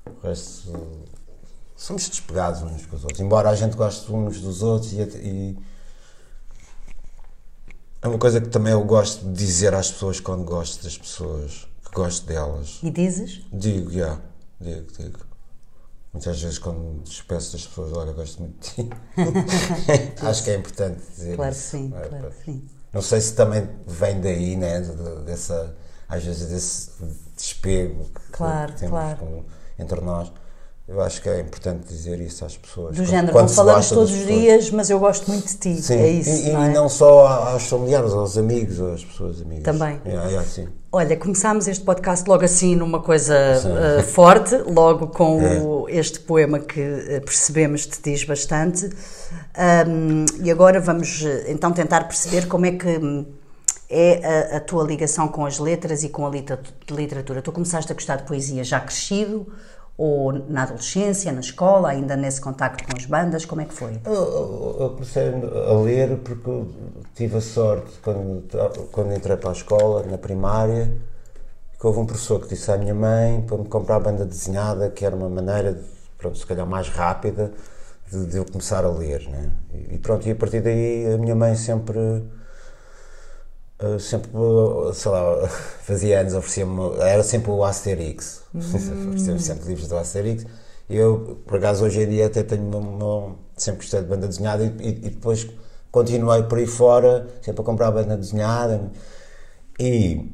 o 0.07 0.27
resto. 0.27 0.73
Somos 1.75 2.11
despegados 2.11 2.61
uns 2.61 2.85
com 2.85 2.97
os 2.97 3.05
outros, 3.05 3.21
embora 3.21 3.49
a 3.49 3.55
gente 3.55 3.75
goste 3.75 4.13
uns 4.13 4.43
dos 4.43 4.63
outros 4.63 4.93
e, 4.93 5.01
e 5.01 5.59
é 8.03 8.09
uma 8.09 8.19
coisa 8.19 8.39
que 8.39 8.49
também 8.49 8.75
eu 8.75 8.85
gosto 8.85 9.25
de 9.25 9.33
dizer 9.33 9.75
às 9.75 9.91
pessoas 9.91 10.21
quando 10.21 10.45
gosto 10.45 10.85
das 10.85 10.99
pessoas, 10.99 11.67
que 11.85 11.91
gosto 11.93 12.27
delas. 12.27 12.81
E 12.83 12.91
dizes? 12.91 13.41
Digo, 13.51 13.91
já, 13.91 13.99
yeah, 13.99 14.21
digo, 14.61 14.87
digo. 14.99 15.30
Muitas 16.13 16.43
vezes 16.43 16.59
quando 16.59 17.03
despeço 17.05 17.53
das 17.53 17.67
pessoas, 17.67 17.93
olha, 17.93 18.13
gosto 18.13 18.43
muito 18.43 18.61
de 18.61 18.85
ti. 18.85 18.91
Acho 20.27 20.45
que 20.45 20.51
é 20.51 20.57
importante 20.57 21.01
dizer 21.09 21.37
claro 21.37 21.53
isso. 21.53 21.69
Sim, 21.69 21.93
é, 21.95 22.09
claro 22.09 22.31
que 22.31 22.45
sim. 22.45 22.67
Não 22.93 23.03
sei 23.03 23.21
se 23.21 23.35
também 23.35 23.69
vem 23.87 24.21
daí, 24.21 24.57
né, 24.57 24.81
dessa, 25.25 25.77
às 26.09 26.25
vezes 26.25 26.49
desse 26.49 26.91
despego 27.37 28.05
que 28.07 28.33
claro, 28.33 28.73
temos 28.73 28.91
claro. 28.91 29.19
Com, 29.19 29.45
entre 29.79 30.01
nós. 30.01 30.33
Eu 30.91 31.01
acho 31.01 31.23
que 31.23 31.29
é 31.29 31.39
importante 31.39 31.87
dizer 31.87 32.21
isso 32.21 32.45
às 32.45 32.57
pessoas. 32.57 32.97
Do 32.97 33.05
género, 33.05 33.33
não 33.33 33.49
falamos 33.49 33.89
todos 33.91 34.11
os 34.11 34.27
dias, 34.27 34.73
mas 34.73 34.91
eu 34.91 34.99
gosto 34.99 35.31
muito 35.31 35.47
de 35.47 35.57
ti. 35.57 35.81
Sim, 35.81 35.95
é 35.95 36.09
isso. 36.11 36.49
E, 36.49 36.51
não, 36.51 36.65
é? 36.65 36.69
não 36.73 36.89
só 36.89 37.29
aos 37.29 37.69
familiares, 37.69 38.13
aos 38.13 38.37
amigos, 38.37 38.81
às 38.81 39.05
pessoas 39.05 39.41
amigas. 39.41 39.63
Também. 39.63 40.01
É, 40.05 40.35
é 40.35 40.37
assim. 40.37 40.67
Olha, 40.91 41.17
começámos 41.17 41.69
este 41.69 41.85
podcast 41.85 42.29
logo 42.29 42.45
assim 42.45 42.75
numa 42.75 42.99
coisa 42.99 43.37
uh, 43.37 44.03
forte, 44.03 44.57
logo 44.67 45.07
com 45.07 45.41
é. 45.41 45.61
o, 45.61 45.89
este 45.89 46.19
poema 46.19 46.59
que 46.59 46.81
uh, 46.81 47.21
percebemos 47.25 47.87
te 47.87 48.03
diz 48.03 48.25
bastante. 48.25 48.91
Um, 49.87 50.25
e 50.43 50.51
agora 50.51 50.81
vamos 50.81 51.25
então 51.47 51.71
tentar 51.71 52.03
perceber 52.09 52.49
como 52.49 52.67
é 52.67 52.73
que 52.73 52.99
hum, 52.99 53.27
é 53.89 54.55
a, 54.55 54.57
a, 54.57 54.61
tua 54.61 54.83
ligação 54.83 55.29
com 55.29 55.47
as 55.47 55.61
letras 55.61 56.03
e 56.03 56.09
com 56.09 56.27
a 56.27 56.31
literatura. 56.91 57.41
Tu 57.41 57.53
começaste 57.53 57.93
a 57.93 57.95
gostar 57.95 58.17
de 58.17 58.25
poesia 58.25 58.65
já 58.65 58.81
crescido 58.81 59.47
ou 60.03 60.33
na 60.49 60.63
adolescência, 60.63 61.31
na 61.31 61.41
escola, 61.41 61.91
ainda 61.91 62.17
nesse 62.17 62.41
contacto 62.41 62.83
com 62.85 62.97
as 62.97 63.05
bandas? 63.05 63.45
Como 63.45 63.61
é 63.61 63.67
que 63.67 63.75
foi? 63.75 64.01
Eu, 64.03 64.77
eu 64.81 64.91
comecei 64.95 65.29
a 65.29 65.75
ler 65.75 66.17
porque 66.25 66.65
tive 67.15 67.37
a 67.37 67.41
sorte, 67.43 67.93
quando, 68.03 68.43
quando 68.91 69.13
entrei 69.15 69.37
para 69.37 69.51
a 69.51 69.53
escola, 69.53 70.03
na 70.05 70.17
primária, 70.17 70.91
que 71.79 71.87
houve 71.87 71.99
um 71.99 72.07
professor 72.07 72.41
que 72.41 72.49
disse 72.49 72.73
à 72.73 72.79
minha 72.79 72.95
mãe 72.95 73.43
para 73.43 73.59
me 73.59 73.69
comprar 73.69 73.97
a 73.97 74.01
banda 74.01 74.25
desenhada, 74.25 74.89
que 74.89 75.05
era 75.05 75.15
uma 75.15 75.29
maneira, 75.29 75.75
de, 75.75 75.85
pronto, 76.17 76.39
se 76.39 76.47
calhar 76.47 76.67
mais 76.67 76.89
rápida, 76.89 77.53
de, 78.11 78.25
de 78.25 78.39
eu 78.39 78.47
começar 78.47 78.83
a 78.87 78.91
ler. 78.91 79.29
Né? 79.29 79.51
E 79.91 79.99
pronto, 79.99 80.27
e 80.27 80.31
a 80.31 80.35
partir 80.35 80.63
daí 80.63 81.13
a 81.13 81.19
minha 81.19 81.35
mãe 81.35 81.55
sempre 81.57 82.25
sempre, 83.99 84.31
sei 84.95 85.11
lá, 85.11 85.49
fazia 85.83 86.21
anos, 86.21 86.35
oferecia-me, 86.35 86.97
era 87.01 87.23
sempre 87.23 87.51
o 87.51 87.65
Asterix, 87.65 88.43
hum. 88.55 88.59
oferecia-me 88.59 89.41
sempre 89.41 89.69
livros 89.69 89.89
do 89.89 89.97
Asterix, 89.97 90.45
e 90.89 90.97
eu, 90.97 91.41
por 91.47 91.59
acaso, 91.59 91.85
hoje 91.85 92.03
em 92.03 92.09
dia 92.09 92.27
até 92.27 92.43
tenho 92.43 92.63
uma, 92.63 92.79
uma 92.79 93.37
sempre 93.57 93.83
gostei 93.83 94.01
de 94.01 94.07
banda 94.07 94.27
desenhada 94.27 94.65
e, 94.65 94.69
e, 94.81 94.89
e, 94.89 95.11
depois 95.11 95.49
continuei 95.91 96.43
por 96.43 96.59
aí 96.59 96.67
fora, 96.67 97.27
sempre 97.43 97.63
a 97.63 97.65
comprar 97.65 97.91
banda 97.91 98.17
desenhada, 98.17 98.91
e 99.79 100.31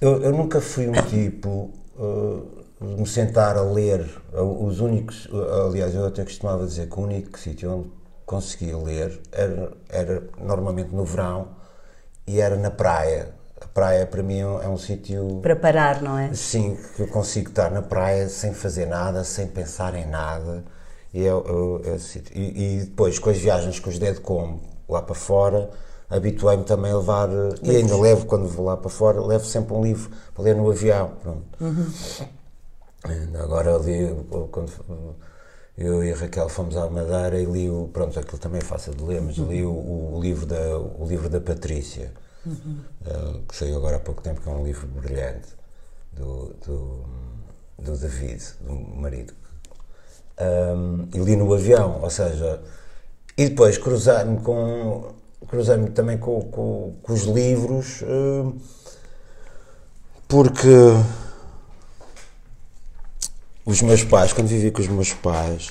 eu, 0.00 0.22
eu 0.22 0.32
nunca 0.32 0.60
fui 0.60 0.88
um 0.88 0.92
tipo 1.08 1.70
uh, 1.96 2.62
de 2.80 3.00
me 3.00 3.06
sentar 3.06 3.56
a 3.56 3.62
ler, 3.62 4.08
os 4.32 4.80
únicos, 4.80 5.28
aliás, 5.66 5.94
eu 5.94 6.04
até 6.04 6.24
costumava 6.24 6.66
dizer 6.66 6.88
que 6.88 6.98
o 6.98 7.02
único 7.02 7.38
sítio 7.38 7.70
onde 7.70 7.90
conseguia 8.26 8.76
ler 8.76 9.20
era, 9.30 9.72
era 9.88 10.22
normalmente 10.40 10.92
no 10.92 11.04
verão, 11.04 11.61
e 12.26 12.40
era 12.40 12.56
na 12.56 12.70
praia. 12.70 13.34
A 13.60 13.66
praia 13.66 14.06
para 14.06 14.22
mim 14.22 14.40
é 14.40 14.68
um 14.68 14.76
sítio. 14.76 15.40
Para 15.40 15.54
parar, 15.54 16.02
não 16.02 16.18
é? 16.18 16.32
Sim, 16.34 16.76
que 16.96 17.02
eu 17.02 17.08
consigo 17.08 17.50
estar 17.50 17.70
na 17.70 17.82
praia 17.82 18.28
sem 18.28 18.52
fazer 18.52 18.86
nada, 18.86 19.22
sem 19.24 19.46
pensar 19.46 19.94
em 19.94 20.06
nada. 20.06 20.64
E, 21.14 21.22
eu, 21.22 21.44
eu, 21.46 21.82
eu, 21.84 21.96
e, 22.34 22.78
e 22.78 22.80
depois 22.80 23.18
com 23.18 23.30
as 23.30 23.38
viagens 23.38 23.78
com 23.78 23.90
os 23.90 23.98
Dead 23.98 24.18
como 24.18 24.60
lá 24.88 25.00
para 25.02 25.14
fora, 25.14 25.70
habituei-me 26.08 26.64
também 26.64 26.90
a 26.90 26.96
levar, 26.96 27.28
e 27.62 27.76
ainda 27.76 27.96
levo 27.96 28.26
quando 28.26 28.48
vou 28.48 28.66
lá 28.66 28.76
para 28.76 28.90
fora, 28.90 29.20
levo 29.20 29.44
sempre 29.44 29.74
um 29.74 29.82
livro 29.82 30.10
para 30.34 30.44
ler 30.44 30.56
no 30.56 30.70
avião. 30.70 31.12
Pronto. 31.22 31.42
Uhum. 31.60 31.86
Agora 33.42 33.74
ali, 33.74 34.14
quando 34.50 34.70
eu 35.82 36.04
e 36.04 36.12
a 36.12 36.16
Raquel 36.16 36.48
fomos 36.48 36.76
à 36.76 36.88
Madeira 36.88 37.40
e 37.40 37.44
li 37.44 37.68
o, 37.68 37.88
pronto, 37.92 38.18
aquilo 38.18 38.38
também 38.38 38.60
é 38.60 38.64
fácil 38.64 38.94
de 38.94 39.02
ler, 39.02 39.20
mas 39.20 39.36
li 39.36 39.64
o, 39.64 39.70
o 39.70 40.18
livro, 40.20 40.46
da, 40.46 40.78
o 40.78 41.06
livro 41.06 41.28
da 41.28 41.40
Patrícia, 41.40 42.12
uhum. 42.46 42.80
uh, 43.06 43.42
que 43.48 43.56
saiu 43.56 43.76
agora 43.76 43.96
há 43.96 44.00
pouco 44.00 44.22
tempo, 44.22 44.40
que 44.40 44.48
é 44.48 44.52
um 44.52 44.64
livro 44.64 44.86
brilhante, 44.86 45.48
do, 46.12 46.54
do, 46.66 47.04
do 47.78 47.96
David, 47.96 48.42
do 48.60 48.74
marido. 48.74 49.34
Um, 50.40 51.08
e 51.14 51.18
li 51.18 51.36
no 51.36 51.52
avião, 51.52 52.00
ou 52.02 52.10
seja, 52.10 52.60
e 53.36 53.48
depois 53.48 53.78
cruzar-me 53.78 54.40
com 54.40 55.14
cruzar-me 55.46 55.90
também 55.90 56.16
com, 56.16 56.40
com, 56.42 56.94
com, 57.02 57.12
os 57.12 57.22
livros 57.24 58.02
uh, 58.02 58.54
porque 60.26 60.68
os 63.64 63.80
meus 63.82 64.04
pais, 64.04 64.32
quando 64.32 64.48
vivi 64.48 64.70
com 64.70 64.80
os 64.80 64.88
meus 64.88 65.12
pais, 65.12 65.70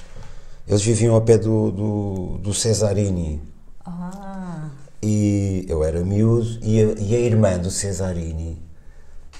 eles 0.68 0.82
viviam 0.82 1.16
ao 1.16 1.22
pé 1.22 1.38
do, 1.38 1.72
do, 1.72 2.38
do 2.38 2.54
Cesarini. 2.54 3.42
Ah. 3.86 4.70
E 5.04 5.66
eu 5.68 5.84
era 5.84 6.00
miúdo 6.02 6.60
e 6.62 6.80
a, 6.80 6.86
e 7.00 7.16
a 7.16 7.20
irmã 7.20 7.58
do 7.58 7.72
Cesarini 7.72 8.62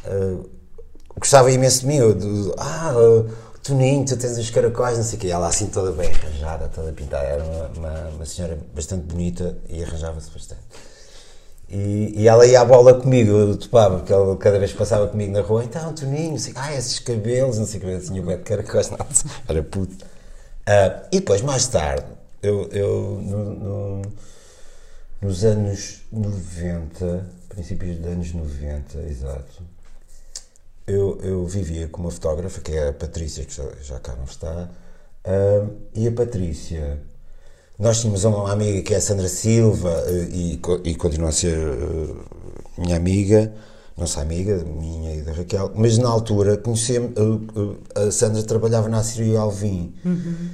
uh, 0.06 0.50
gostava 1.16 1.52
imenso 1.52 1.82
de 1.82 1.88
mim. 1.88 1.98
Eu, 1.98 2.18
ah, 2.58 2.94
uh, 2.98 3.30
Toninho, 3.64 4.04
tu 4.06 4.18
tens 4.18 4.38
os 4.38 4.50
caracóis, 4.50 4.98
não 4.98 5.04
sei 5.04 5.18
o 5.18 5.22
quê. 5.22 5.28
Ela 5.28 5.48
assim 5.48 5.68
toda 5.68 5.92
bem 5.92 6.10
arranjada, 6.12 6.68
toda 6.68 6.92
pintada. 6.92 7.24
Era 7.24 7.44
uma, 7.44 7.68
uma, 7.78 8.10
uma 8.10 8.26
senhora 8.26 8.58
bastante 8.74 9.04
bonita 9.04 9.58
e 9.70 9.84
arranjava-se 9.84 10.32
bastante. 10.32 10.62
E, 11.74 12.24
e, 12.24 12.28
ela 12.28 12.46
ia 12.46 12.60
à 12.60 12.66
bola 12.66 12.94
comigo, 12.94 13.32
eu 13.32 13.56
topava, 13.56 14.00
porque 14.00 14.12
ela 14.12 14.36
cada 14.36 14.60
vez 14.60 14.74
passava 14.74 15.08
comigo 15.08 15.32
na 15.32 15.40
rua, 15.40 15.64
então, 15.64 15.94
Toninho, 15.94 16.36
ah, 16.56 16.76
esses 16.76 17.00
cabelos, 17.00 17.58
não 17.58 17.66
sei 17.66 17.80
o 17.80 17.84
que, 17.84 17.94
assim, 17.94 18.20
o 18.20 18.24
Beto 18.24 18.44
Caracós, 18.44 18.90
não, 18.90 18.98
era 19.48 19.64
puto. 19.64 19.94
Uh, 20.04 21.08
e 21.14 21.22
depois, 21.22 21.42
mais 21.42 21.68
tarde, 21.68 22.06
eu, 22.44 22.68
eu 22.74 23.22
no, 23.24 23.56
no, 23.56 24.02
nos 25.22 25.46
anos 25.46 26.02
90, 26.12 27.26
princípios 27.48 27.98
dos 28.00 28.12
anos 28.12 28.34
90, 28.34 29.00
exato, 29.10 29.64
eu, 30.86 31.20
eu 31.24 31.46
vivia 31.48 31.88
com 31.88 32.02
uma 32.02 32.12
fotógrafa, 32.12 32.60
que 32.60 32.74
é 32.74 32.90
a 32.90 32.94
Patrícia, 32.94 33.46
que 33.46 33.56
já, 33.56 33.64
já 33.82 33.98
cá 34.02 34.14
não 34.18 34.26
está, 34.26 34.70
uh, 35.26 35.74
e 35.96 36.06
a 36.06 36.12
Patrícia 36.12 37.00
nós 37.82 38.00
tínhamos 38.00 38.24
uma 38.24 38.52
amiga 38.52 38.80
que 38.84 38.94
é 38.94 38.98
a 38.98 39.02
Sandra 39.02 39.28
Silva 39.28 40.04
eh, 40.06 40.28
e, 40.32 40.62
e 40.84 40.96
continua 40.96 41.30
a 41.30 41.32
ser 41.32 41.58
uh, 41.58 42.16
minha 42.78 42.96
amiga, 42.96 43.52
nossa 43.98 44.22
amiga, 44.22 44.64
minha 44.64 45.16
e 45.16 45.22
da 45.24 45.32
Raquel, 45.32 45.72
mas 45.74 45.98
na 45.98 46.08
altura 46.08 46.58
conhecemos, 46.58 47.12
uh, 47.18 47.42
uh, 47.60 47.78
a 47.96 48.12
Sandra 48.12 48.44
trabalhava 48.44 48.88
na 48.88 49.02
Sírio 49.02 49.40
Alvim. 49.40 49.96
Uhum. 50.06 50.50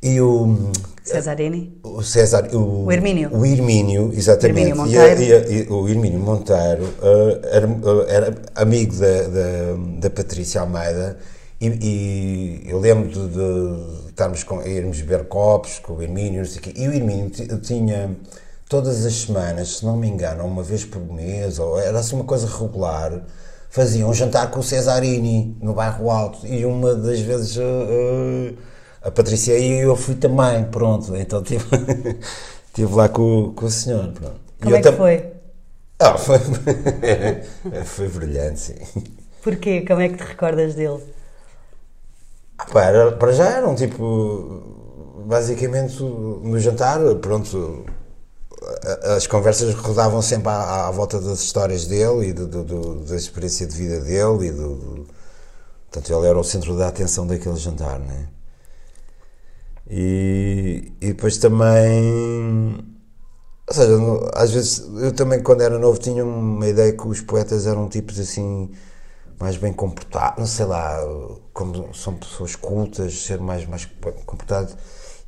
E 0.00 0.20
o. 0.20 0.70
Cesarini? 1.02 1.80
O 1.82 2.00
César. 2.00 2.48
O, 2.54 2.84
o 2.84 2.92
Hermínio. 2.92 3.34
O 3.34 3.44
Hermínio, 3.44 4.12
exatamente. 4.14 4.68
Hermínio 4.68 4.76
Monteiro. 4.76 5.22
E, 5.22 5.32
a, 5.32 5.38
e, 5.48 5.66
a, 5.68 5.72
o 5.72 5.88
Hermínio 5.88 6.20
Monteiro 6.20 6.94
era, 7.50 7.68
era, 8.08 8.34
amigo 8.54 8.94
da, 8.94 9.22
da, 9.22 10.00
da 10.00 10.10
Patrícia 10.10 10.60
Almeida 10.60 11.16
e, 11.60 11.66
e, 11.66 12.70
eu 12.70 12.78
lembro 12.78 13.08
de, 13.08 13.28
de 13.28 14.08
estarmos 14.08 14.44
com, 14.44 14.62
irmos 14.62 15.00
beber 15.00 15.26
copos 15.26 15.78
com 15.78 15.94
o 15.94 16.02
Hermínio, 16.02 16.40
não 16.40 16.46
sei 16.46 16.58
o 16.58 16.62
quê, 16.62 16.72
e 16.76 16.88
o 16.88 16.92
Hermínio 16.92 17.30
tinha 17.60 18.16
todas 18.68 19.06
as 19.06 19.14
semanas, 19.14 19.78
se 19.78 19.84
não 19.84 19.96
me 19.96 20.08
engano, 20.08 20.44
uma 20.44 20.62
vez 20.62 20.84
por 20.84 21.00
mês, 21.00 21.58
ou 21.58 21.78
era 21.78 21.98
assim 21.98 22.16
uma 22.16 22.24
coisa 22.24 22.46
regular, 22.46 23.22
fazia 23.70 24.06
um 24.06 24.12
jantar 24.12 24.50
com 24.50 24.60
o 24.60 24.62
Cesarini 24.62 25.56
no 25.60 25.74
bairro 25.74 26.10
Alto 26.10 26.46
e 26.46 26.64
uma 26.64 26.94
das 26.94 27.20
vezes 27.20 27.56
uh, 27.56 28.56
a 29.02 29.10
Patrícia 29.10 29.58
e 29.58 29.80
eu 29.80 29.96
fui 29.96 30.14
também, 30.14 30.64
pronto. 30.64 31.14
Então 31.16 31.42
estive 31.42 31.64
tive 32.74 32.94
lá 32.94 33.08
com, 33.08 33.52
com 33.54 33.66
o 33.66 33.70
senhor. 33.70 34.12
Pronto. 34.12 34.40
Como 34.62 34.76
é 34.76 34.82
que 34.82 34.92
foi? 34.92 35.24
Ah, 35.98 36.18
foi, 36.18 36.38
foi 37.84 38.08
brilhante, 38.08 38.60
sim. 38.60 38.74
Porquê? 39.42 39.82
Como 39.86 40.00
é 40.00 40.08
que 40.08 40.16
te 40.16 40.24
recordas 40.24 40.74
dele? 40.74 41.00
Pá, 42.76 42.84
era, 42.84 43.10
para 43.12 43.32
já 43.32 43.46
era 43.46 43.66
um 43.66 43.74
tipo, 43.74 44.60
basicamente, 45.26 46.02
no 46.02 46.60
jantar, 46.60 47.00
pronto, 47.22 47.86
as 49.16 49.26
conversas 49.26 49.72
rodavam 49.74 50.20
sempre 50.20 50.50
à, 50.50 50.86
à 50.86 50.90
volta 50.90 51.18
das 51.18 51.40
histórias 51.40 51.86
dele 51.86 52.28
e 52.28 52.32
do, 52.34 52.46
do, 52.46 52.64
do, 52.64 52.94
da 53.06 53.16
experiência 53.16 53.66
de 53.66 53.74
vida 53.74 54.00
dele 54.00 54.48
e 54.48 54.52
do, 54.52 55.06
portanto 55.90 56.12
ele 56.12 56.26
era 56.26 56.38
o 56.38 56.44
centro 56.44 56.76
da 56.76 56.88
atenção 56.88 57.26
daquele 57.26 57.56
jantar, 57.56 57.98
né? 57.98 58.28
E, 59.88 60.92
e 61.00 61.06
depois 61.08 61.38
também 61.38 62.84
ou 63.68 63.74
seja, 63.74 63.96
às 64.34 64.50
vezes 64.52 64.86
eu 65.00 65.12
também 65.12 65.42
quando 65.42 65.62
era 65.62 65.78
novo 65.78 65.98
tinha 65.98 66.22
uma 66.26 66.68
ideia 66.68 66.92
que 66.92 67.08
os 67.08 67.22
poetas 67.22 67.66
eram 67.66 67.88
tipos 67.88 68.20
assim 68.20 68.70
mais 69.38 69.56
bem 69.56 69.72
comportados, 69.72 70.38
não 70.38 70.46
sei 70.46 70.64
lá, 70.66 70.98
como 71.52 71.94
são 71.94 72.14
pessoas 72.16 72.56
cultas, 72.56 73.22
ser 73.22 73.38
mais, 73.40 73.66
mais 73.66 73.84
comportado. 74.24 74.74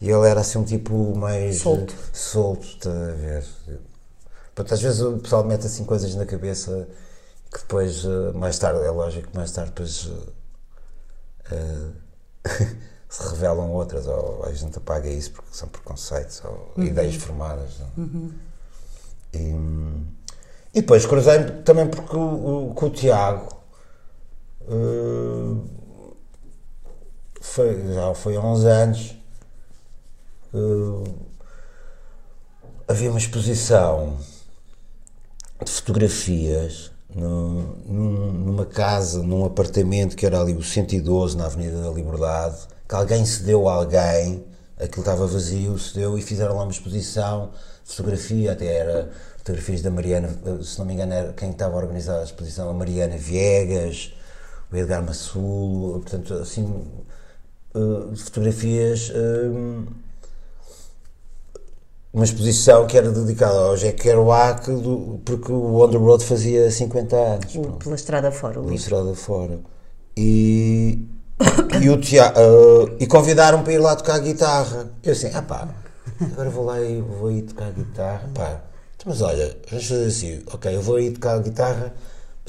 E 0.01 0.09
ele 0.11 0.29
era 0.29 0.41
assim 0.41 0.59
um 0.59 0.65
tipo 0.65 1.17
mais 1.17 1.59
solto, 1.59 1.95
solto 2.13 2.67
está 2.67 2.91
a 2.91 3.13
ver? 3.13 3.45
Portanto, 4.55 4.75
às 4.75 4.81
vezes 4.81 5.01
o 5.01 5.19
pessoal 5.19 5.45
mete 5.45 5.67
assim 5.67 5.85
coisas 5.85 6.15
na 6.15 6.25
cabeça 6.25 6.89
que 7.53 7.59
depois, 7.59 8.05
eh, 8.05 8.33
mais 8.35 8.59
tarde, 8.59 8.85
é 8.85 8.91
lógico 8.91 9.29
que 9.29 9.37
mais 9.37 9.51
tarde 9.51 9.71
depois 9.71 10.07
uh, 10.07 10.33
se 13.09 13.29
revelam 13.31 13.71
outras, 13.73 14.07
ou 14.07 14.45
a 14.45 14.53
gente 14.53 14.77
apaga 14.79 15.09
isso 15.09 15.33
porque 15.33 15.49
são 15.53 15.69
preconceitos 15.69 16.43
ou 16.45 16.73
uhum. 16.77 16.85
ideias 16.85 17.17
formadas. 17.17 17.81
Uhum. 17.97 18.33
E, 19.33 19.55
e 20.75 20.81
depois 20.81 21.07
cruzei 21.07 21.45
também 21.65 21.89
porque 21.89 22.17
o, 22.17 22.69
o, 22.71 22.75
com 22.75 22.87
o 22.87 22.91
Tiago 22.91 23.58
uh, 24.71 25.67
foi, 27.41 27.93
já 27.93 28.15
foi 28.15 28.37
há 28.37 28.41
uns 28.41 28.65
anos. 28.65 29.17
Uh, 30.53 31.05
havia 32.87 33.11
uma 33.11 33.19
exposição 33.19 34.17
de 35.65 35.71
fotografias 35.71 36.91
no, 37.15 37.77
num, 37.87 38.33
numa 38.33 38.65
casa, 38.65 39.23
num 39.23 39.45
apartamento 39.45 40.17
que 40.17 40.25
era 40.25 40.41
ali 40.41 40.55
o 40.55 40.63
112 40.63 41.37
na 41.37 41.47
Avenida 41.47 41.83
da 41.83 41.91
Liberdade, 41.91 42.57
que 42.89 42.95
alguém 42.95 43.25
cedeu 43.25 43.69
a 43.69 43.75
alguém, 43.75 44.45
aquilo 44.79 45.01
estava 45.01 45.27
vazio, 45.27 45.79
cedeu 45.79 46.17
e 46.19 46.23
fizeram 46.23 46.57
lá 46.57 46.63
uma 46.63 46.73
exposição 46.73 47.51
de 47.85 47.95
fotografia, 47.95 48.53
até 48.53 48.67
era 48.67 49.11
fotografias 49.39 49.83
da 49.83 49.91
Mariana, 49.91 50.29
se 50.63 50.79
não 50.79 50.87
me 50.87 50.95
engano, 50.95 51.13
era 51.13 51.33
quem 51.33 51.51
estava 51.51 51.75
a 51.75 51.79
organizar 51.79 52.21
a 52.21 52.25
exposição, 52.25 52.71
a 52.71 52.75
Mariana 52.75 53.17
Viegas, 53.17 54.13
o 54.73 54.77
Edgar 54.77 55.03
Massul, 55.03 56.01
portanto, 56.01 56.35
assim, 56.35 56.65
uh, 57.75 58.17
fotografias. 58.17 59.11
Uh, 59.11 59.87
uma 62.13 62.25
exposição 62.25 62.87
que 62.87 62.97
era 62.97 63.11
dedicada 63.11 63.55
ao 63.55 63.77
Jack 63.77 64.03
Kerouac, 64.03 64.71
do, 64.71 65.21
porque 65.25 65.53
o 65.53 65.77
On 65.77 65.89
the 65.89 65.99
Road 65.99 66.25
fazia 66.25 66.71
50 66.71 67.17
anos. 67.17 67.55
O, 67.55 67.73
pela 67.73 67.95
estrada 67.95 68.33
fora, 68.33 68.61
o 68.61 68.65
Pela 68.65 68.75
estrada 68.75 69.15
fora. 69.15 69.61
E, 70.17 71.07
e, 71.81 71.89
o 71.89 72.01
teatro, 72.01 72.43
uh, 72.43 72.97
e 72.99 73.07
convidaram 73.07 73.63
para 73.63 73.73
ir 73.73 73.79
lá 73.79 73.95
tocar 73.95 74.19
guitarra. 74.19 74.91
Eu 75.03 75.13
assim, 75.13 75.31
ah 75.33 75.43
pá, 75.43 75.69
agora 76.21 76.51
vou 76.51 76.65
lá 76.65 76.81
e 76.81 77.01
vou 77.01 77.31
ir 77.31 77.43
tocar 77.43 77.71
guitarra. 77.71 78.29
Pá, 78.35 78.63
mas 79.07 79.23
olha, 79.23 79.57
vamos 79.71 79.87
fazer 79.87 80.07
assim, 80.07 80.43
ok, 80.53 80.75
eu 80.75 80.83
vou 80.83 80.99
ir 80.99 81.13
tocar 81.13 81.39
guitarra, 81.41 81.95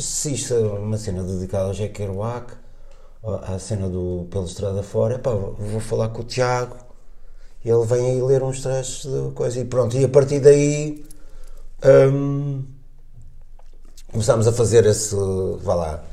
se 0.01 0.33
isto 0.33 0.53
é 0.53 0.59
uma 0.59 0.97
cena 0.97 1.23
dedicada 1.23 1.65
ao 1.65 1.73
Jack 1.73 1.93
Kerouac, 1.93 2.53
à 3.43 3.59
cena 3.59 3.89
do 3.89 4.27
Pela 4.29 4.45
Estrada 4.45 4.81
Fora, 4.81 5.19
pá, 5.19 5.31
vou 5.31 5.79
falar 5.79 6.09
com 6.09 6.21
o 6.21 6.23
Tiago 6.23 6.89
ele 7.65 7.85
vem 7.85 8.11
aí 8.11 8.21
ler 8.21 8.41
uns 8.41 8.61
trechos 8.61 9.03
de 9.03 9.31
coisa 9.31 9.59
e 9.59 9.65
pronto. 9.65 9.97
E 9.97 10.05
a 10.05 10.09
partir 10.09 10.39
daí 10.39 11.03
hum, 12.11 12.63
começámos 14.11 14.47
a 14.47 14.53
fazer 14.53 14.85
esse, 14.85 15.15
vá 15.61 15.75
lá, 15.75 16.03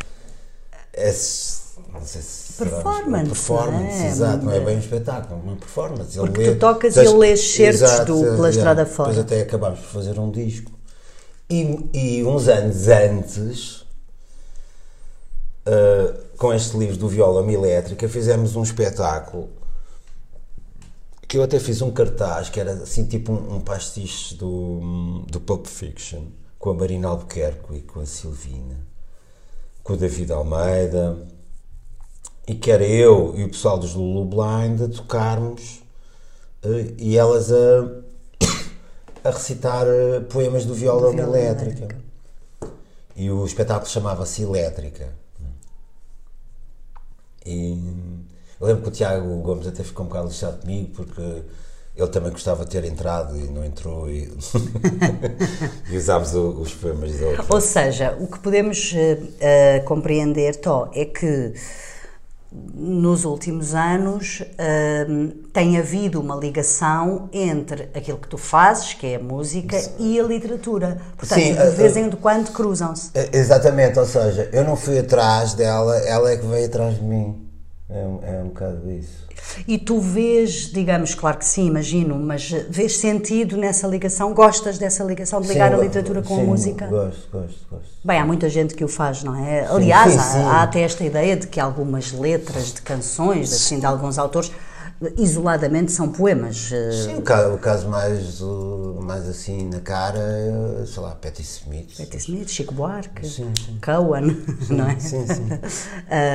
esse, 0.92 1.78
não 1.92 2.02
sei 2.02 2.22
se 2.22 2.52
performance, 2.54 3.26
performance, 3.26 4.02
é? 4.02 4.06
exato, 4.06 4.44
não 4.44 4.52
é 4.52 4.60
bem 4.60 4.76
um 4.76 4.80
espetáculo, 4.80 5.40
uma 5.40 5.56
performance. 5.56 6.18
Porque 6.18 6.40
ele 6.40 6.54
tu 6.54 6.58
tocas 6.58 6.94
tens, 6.94 7.04
e 7.04 7.08
ele 7.08 7.18
lê 7.18 7.36
certos 7.36 8.04
do 8.06 8.20
Pela 8.22 8.50
Estrada 8.50 8.86
Fora. 8.86 9.10
Depois 9.10 9.26
até 9.26 9.42
acabámos 9.42 9.78
por 9.80 9.88
fazer 9.88 10.18
um 10.18 10.30
disco. 10.30 10.72
E, 11.48 11.88
e 11.92 12.24
uns 12.24 12.48
anos 12.48 12.88
antes, 12.88 13.80
uh, 15.66 16.36
com 16.36 16.52
este 16.52 16.76
livro 16.76 16.96
do 16.96 17.08
Viola 17.08 17.50
Elétrica, 17.52 18.08
fizemos 18.08 18.56
um 18.56 18.62
espetáculo 18.62 19.48
que 21.28 21.36
eu 21.38 21.42
até 21.42 21.58
fiz 21.58 21.82
um 21.82 21.90
cartaz 21.90 22.48
que 22.48 22.60
era 22.60 22.72
assim 22.72 23.04
tipo 23.04 23.32
um, 23.32 23.56
um 23.56 23.60
pastiche 23.60 24.34
do, 24.36 25.24
do 25.28 25.40
Pulp 25.40 25.66
Fiction 25.66 26.26
com 26.58 26.70
a 26.70 26.74
Marina 26.74 27.08
Albuquerque 27.08 27.74
e 27.74 27.82
com 27.82 28.00
a 28.00 28.06
Silvina 28.06 28.78
com 29.82 29.94
o 29.94 29.96
David 29.96 30.32
Almeida 30.32 31.26
e 32.46 32.54
que 32.54 32.70
era 32.70 32.84
eu 32.84 33.34
e 33.36 33.44
o 33.44 33.48
pessoal 33.48 33.78
dos 33.78 33.94
Lulu 33.94 34.24
Blind 34.24 34.80
a 34.82 34.88
tocarmos 34.88 35.82
uh, 36.64 36.94
e 36.96 37.16
elas 37.16 37.52
a, 37.52 38.04
a 39.26 39.30
recitar 39.30 39.86
uh, 39.86 40.22
poemas 40.28 40.64
do 40.64 40.74
Viola, 40.74 41.10
do 41.10 41.12
Viola 41.12 41.38
Elétrica. 41.38 41.84
Elétrica 41.84 42.06
e 43.16 43.30
o 43.30 43.44
espetáculo 43.44 43.88
chamava-se 43.88 44.42
Elétrica 44.42 45.08
e 47.44 47.80
eu 48.60 48.66
lembro 48.66 48.82
que 48.82 48.88
o 48.88 48.92
Tiago 48.92 49.36
Gomes 49.42 49.66
até 49.66 49.82
ficou 49.82 50.04
um 50.04 50.08
bocado 50.08 50.28
lixado 50.28 50.60
comigo 50.60 50.90
porque 50.94 51.42
ele 51.96 52.08
também 52.08 52.30
gostava 52.30 52.64
de 52.64 52.70
ter 52.70 52.84
entrado 52.84 53.38
e 53.38 53.48
não 53.48 53.64
entrou 53.64 54.10
e, 54.10 54.30
e 55.90 55.96
usámos 55.96 56.34
o, 56.34 56.60
os 56.60 56.74
poemas 56.74 57.12
dele. 57.12 57.38
Ou 57.48 57.60
seja, 57.60 58.14
o 58.20 58.26
que 58.26 58.38
podemos 58.38 58.92
uh, 58.92 59.84
compreender, 59.84 60.56
Tó, 60.56 60.90
é 60.94 61.06
que 61.06 61.54
nos 62.74 63.24
últimos 63.24 63.74
anos 63.74 64.40
uh, 64.40 65.32
tem 65.52 65.78
havido 65.78 66.20
uma 66.20 66.36
ligação 66.36 67.28
entre 67.32 67.88
aquilo 67.94 68.18
que 68.18 68.28
tu 68.28 68.36
fazes, 68.36 68.94
que 68.94 69.06
é 69.06 69.16
a 69.16 69.18
música, 69.18 69.78
Sim. 69.78 69.90
e 69.98 70.20
a 70.20 70.22
literatura. 70.22 70.98
Portanto, 71.16 71.40
Sim, 71.40 71.54
de 71.54 71.70
vez 71.70 71.96
em 71.96 72.10
quando 72.10 72.52
cruzam-se. 72.52 73.10
Exatamente, 73.32 73.98
ou 73.98 74.06
seja, 74.06 74.48
eu 74.52 74.64
não 74.64 74.76
fui 74.76 74.98
atrás 74.98 75.54
dela, 75.54 75.96
ela 75.98 76.30
é 76.30 76.36
que 76.36 76.46
veio 76.46 76.66
atrás 76.66 76.96
de 76.96 77.02
mim. 77.02 77.45
É, 77.88 78.00
é 78.00 78.42
um 78.42 78.48
bocado 78.48 78.90
isso. 78.90 79.26
E 79.66 79.78
tu 79.78 80.00
vês, 80.00 80.72
digamos, 80.72 81.14
claro 81.14 81.38
que 81.38 81.44
sim, 81.44 81.66
imagino, 81.66 82.16
mas 82.16 82.50
vês 82.68 82.96
sentido 82.96 83.56
nessa 83.56 83.86
ligação? 83.86 84.34
Gostas 84.34 84.76
dessa 84.76 85.04
ligação 85.04 85.40
de 85.40 85.48
ligar 85.48 85.70
sim, 85.70 85.74
a 85.74 85.78
literatura 85.78 86.20
com 86.20 86.34
sim, 86.34 86.42
a 86.42 86.44
música? 86.44 86.86
Gosto, 86.86 87.28
gosto, 87.30 87.66
gosto. 87.70 87.86
Bem, 88.04 88.18
há 88.18 88.26
muita 88.26 88.48
gente 88.48 88.74
que 88.74 88.84
o 88.84 88.88
faz, 88.88 89.22
não 89.22 89.36
é? 89.36 89.66
Aliás, 89.66 90.12
sim, 90.12 90.38
há, 90.38 90.50
há, 90.50 90.62
até 90.64 90.80
esta 90.80 91.04
ideia 91.04 91.36
de 91.36 91.46
que 91.46 91.60
algumas 91.60 92.10
letras 92.10 92.72
de 92.72 92.82
canções, 92.82 93.52
assim, 93.52 93.78
de 93.78 93.86
alguns 93.86 94.18
autores, 94.18 94.50
isoladamente 95.16 95.92
são 95.92 96.08
poemas. 96.08 96.72
Eh, 96.72 96.90
sim, 96.90 97.14
o 97.16 97.22
caso, 97.22 97.54
o 97.54 97.58
caso 97.58 97.88
mais, 97.88 98.40
mais 99.00 99.28
assim 99.28 99.68
na 99.68 99.80
cara 99.80 100.20
sei 100.86 101.02
lá, 101.02 101.10
Patti 101.14 101.42
Smith. 101.42 101.96
Patti 101.96 102.16
Smith, 102.16 102.48
Chico 102.48 102.74
Buarque, 102.74 103.26
sim, 103.26 103.52
sim. 103.64 103.78
Cohen, 103.84 104.36
não 104.70 104.88
é? 104.88 104.98
Sim, 104.98 105.24
sim. 105.26 105.48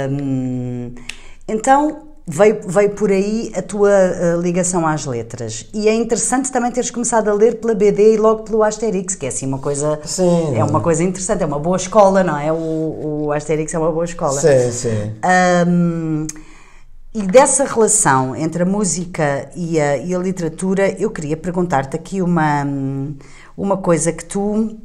um, 0.10 0.96
Então, 1.52 2.04
veio, 2.26 2.62
veio 2.66 2.92
por 2.92 3.12
aí 3.12 3.52
a 3.56 3.62
tua 3.62 3.90
uh, 3.90 4.42
ligação 4.42 4.88
às 4.88 5.06
letras. 5.06 5.68
E 5.74 5.90
é 5.90 5.94
interessante 5.94 6.50
também 6.50 6.72
teres 6.72 6.90
começado 6.90 7.28
a 7.28 7.34
ler 7.34 7.60
pela 7.60 7.76
BD 7.76 8.14
e 8.14 8.18
logo 8.18 8.44
pelo 8.44 8.64
Asterix, 8.64 9.16
que 9.16 9.26
é 9.26 9.30
assim 9.30 9.46
uma 9.46 9.60
coisa. 9.60 10.00
Sim. 10.06 10.56
É 10.56 10.64
uma 10.64 10.80
coisa 10.80 11.04
interessante, 11.04 11.44
é 11.44 11.46
uma 11.46 11.60
boa 11.60 11.76
escola, 11.76 12.24
não 12.24 12.38
é? 12.38 12.52
O, 12.54 13.26
o 13.26 13.32
Asterix 13.34 13.74
é 13.74 13.80
uma 13.80 13.92
boa 13.92 14.06
escola. 14.06 14.40
Sim, 14.40 14.72
sim. 14.72 15.12
Um, 15.68 16.28
e 17.14 17.24
dessa 17.24 17.66
relação 17.66 18.34
entre 18.34 18.64
a 18.64 18.66
música 18.66 19.50
e 19.54 19.78
a, 19.82 19.98
e 19.98 20.16
a 20.16 20.18
literatura, 20.18 20.90
eu 20.98 21.10
queria 21.10 21.36
perguntar-te 21.36 21.98
aqui 21.98 22.22
uma, 22.22 22.66
uma 23.58 23.76
coisa 23.76 24.14
que 24.14 24.24
tu 24.24 24.78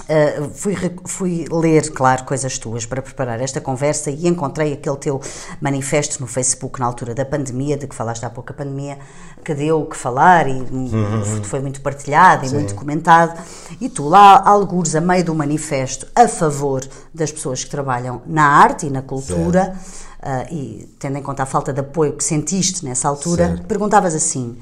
Uh, 0.00 0.50
fui, 0.50 0.76
fui, 1.06 1.44
ler, 1.50 1.90
claro, 1.92 2.24
coisas 2.24 2.58
tuas 2.58 2.84
para 2.84 3.00
preparar 3.00 3.40
esta 3.40 3.60
conversa 3.60 4.10
e 4.10 4.26
encontrei 4.26 4.72
aquele 4.72 4.96
teu 4.96 5.20
manifesto 5.60 6.20
no 6.20 6.26
Facebook 6.26 6.80
na 6.80 6.86
altura 6.86 7.14
da 7.14 7.24
pandemia, 7.24 7.76
de 7.76 7.86
que 7.86 7.94
falaste 7.94 8.26
há 8.26 8.28
pouco 8.28 8.52
a 8.52 8.54
pandemia, 8.54 8.98
que 9.44 9.54
deu 9.54 9.82
o 9.82 9.86
que 9.86 9.96
falar 9.96 10.48
e 10.48 10.52
uhum. 10.52 11.44
foi 11.44 11.60
muito 11.60 11.80
partilhado 11.80 12.44
e 12.44 12.48
Sim. 12.48 12.56
muito 12.56 12.74
comentado. 12.74 13.40
E 13.80 13.88
tu, 13.88 14.08
lá, 14.08 14.42
algures, 14.44 14.96
a 14.96 15.00
meio 15.00 15.24
do 15.24 15.34
manifesto, 15.34 16.08
a 16.14 16.26
favor 16.26 16.84
das 17.14 17.30
pessoas 17.30 17.62
que 17.62 17.70
trabalham 17.70 18.20
na 18.26 18.44
arte 18.44 18.86
e 18.86 18.90
na 18.90 19.00
cultura. 19.00 19.76
Sim 19.80 20.04
e 20.50 20.88
tendo 20.98 21.18
em 21.18 21.22
conta 21.22 21.42
a 21.42 21.46
falta 21.46 21.70
de 21.70 21.80
apoio 21.80 22.14
que 22.14 22.24
sentiste 22.24 22.82
nessa 22.82 23.06
altura, 23.08 23.48
certo. 23.48 23.66
perguntavas 23.66 24.14
assim: 24.14 24.56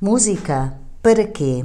música, 0.00 0.72
para 1.02 1.24
quê? 1.24 1.64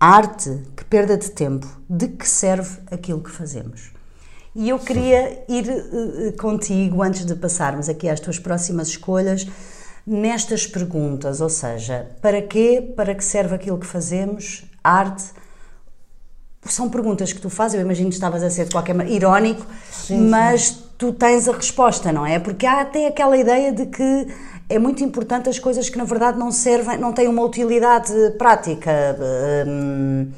Arte, 0.00 0.62
que 0.76 0.84
perda 0.84 1.16
de 1.16 1.30
tempo, 1.30 1.66
de 1.90 2.06
que 2.06 2.28
serve 2.28 2.78
aquilo 2.90 3.20
que 3.20 3.30
fazemos? 3.30 3.90
E 4.54 4.68
eu 4.68 4.78
queria 4.78 5.44
ir 5.48 5.68
uh, 5.68 6.36
contigo, 6.36 7.02
antes 7.02 7.24
de 7.24 7.34
passarmos 7.34 7.88
aqui 7.88 8.08
às 8.08 8.20
tuas 8.20 8.38
próximas 8.38 8.88
escolhas, 8.88 9.46
nestas 10.06 10.66
perguntas, 10.66 11.40
ou 11.40 11.48
seja, 11.48 12.06
para 12.22 12.40
quê, 12.40 12.92
para 12.96 13.14
que 13.14 13.24
serve 13.24 13.56
aquilo 13.56 13.76
que 13.76 13.86
fazemos, 13.86 14.64
arte, 14.82 15.24
são 16.64 16.88
perguntas 16.88 17.32
que 17.32 17.40
tu 17.40 17.50
fazes, 17.50 17.74
eu 17.74 17.80
imagino 17.80 18.08
que 18.08 18.14
estavas 18.14 18.42
a 18.42 18.50
ser 18.50 18.66
de 18.66 18.70
qualquer 18.70 18.94
maneira 18.94 19.16
irónico, 19.16 19.66
sim, 19.90 20.28
mas 20.28 20.68
sim. 20.68 20.84
tu 20.96 21.12
tens 21.12 21.48
a 21.48 21.52
resposta, 21.52 22.12
não 22.12 22.24
é? 22.24 22.38
Porque 22.38 22.66
há 22.66 22.80
até 22.82 23.06
aquela 23.08 23.36
ideia 23.36 23.72
de 23.72 23.86
que 23.86 24.28
é 24.68 24.78
muito 24.78 25.02
importante 25.02 25.48
as 25.48 25.58
coisas 25.58 25.88
que 25.88 25.96
na 25.96 26.04
verdade 26.04 26.38
não 26.38 26.52
servem, 26.52 26.98
não 26.98 27.12
têm 27.12 27.26
uma 27.26 27.42
utilidade 27.42 28.12
prática. 28.36 28.90
Hum, 29.66 30.30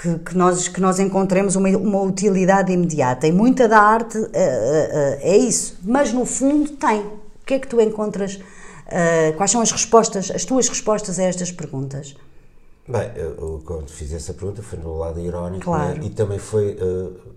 que, 0.00 0.18
que, 0.18 0.36
nós, 0.36 0.68
que 0.68 0.80
nós 0.80 1.00
encontremos 1.00 1.56
uma, 1.56 1.68
uma 1.70 2.00
utilidade 2.02 2.72
imediata. 2.72 3.26
E 3.26 3.32
muita 3.32 3.66
da 3.66 3.80
arte 3.80 4.16
uh, 4.16 4.22
uh, 4.22 4.30
é 4.32 5.36
isso. 5.36 5.78
Mas 5.82 6.12
no 6.12 6.24
fundo 6.24 6.70
tem. 6.72 7.00
O 7.00 7.44
que 7.44 7.54
é 7.54 7.58
que 7.58 7.66
tu 7.66 7.80
encontras? 7.80 8.38
Quais 9.36 9.50
são 9.50 9.60
as 9.60 9.70
respostas, 9.70 10.30
as 10.30 10.46
tuas 10.46 10.66
respostas 10.66 11.18
a 11.18 11.24
estas 11.24 11.52
perguntas? 11.52 12.16
Bem, 12.86 13.10
eu, 13.16 13.62
quando 13.64 13.90
fiz 13.90 14.14
essa 14.14 14.32
pergunta 14.32 14.62
foi 14.62 14.78
no 14.78 14.96
lado 14.96 15.20
irónico 15.20 15.70
né? 15.70 15.76
claro. 15.76 15.98
né? 15.98 16.06
e 16.06 16.10
também 16.10 16.38
foi 16.38 16.78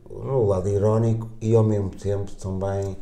no 0.10 0.46
lado 0.46 0.70
irónico 0.70 1.30
e 1.42 1.54
ao 1.54 1.64
mesmo 1.64 1.90
tempo 1.90 2.32
também 2.36 2.96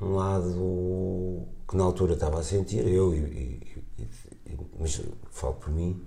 um 0.00 0.14
lado 0.14 1.44
que 1.74 1.78
na 1.78 1.84
altura 1.84 2.14
estava 2.14 2.38
a 2.38 2.42
sentir, 2.44 2.86
eu, 2.86 3.12
e, 3.12 3.18
e, 3.18 4.08
e, 4.46 4.58
mas 4.78 5.00
falo 5.32 5.54
por 5.54 5.70
mim, 5.70 6.00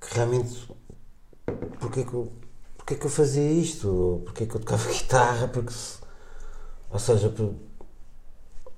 que 0.00 0.14
realmente 0.14 0.72
porque 1.80 2.00
é 2.00 2.04
que 2.04 2.14
eu, 2.14 2.32
porque 2.76 2.94
é 2.94 2.96
que 2.96 3.06
eu 3.06 3.10
fazia 3.10 3.50
isto? 3.50 4.22
Porque 4.24 4.44
é 4.44 4.46
que 4.46 4.54
eu 4.54 4.60
tocava 4.60 4.86
guitarra? 4.92 5.48
Porque, 5.48 5.74
ou 6.90 6.98
seja, 6.98 7.28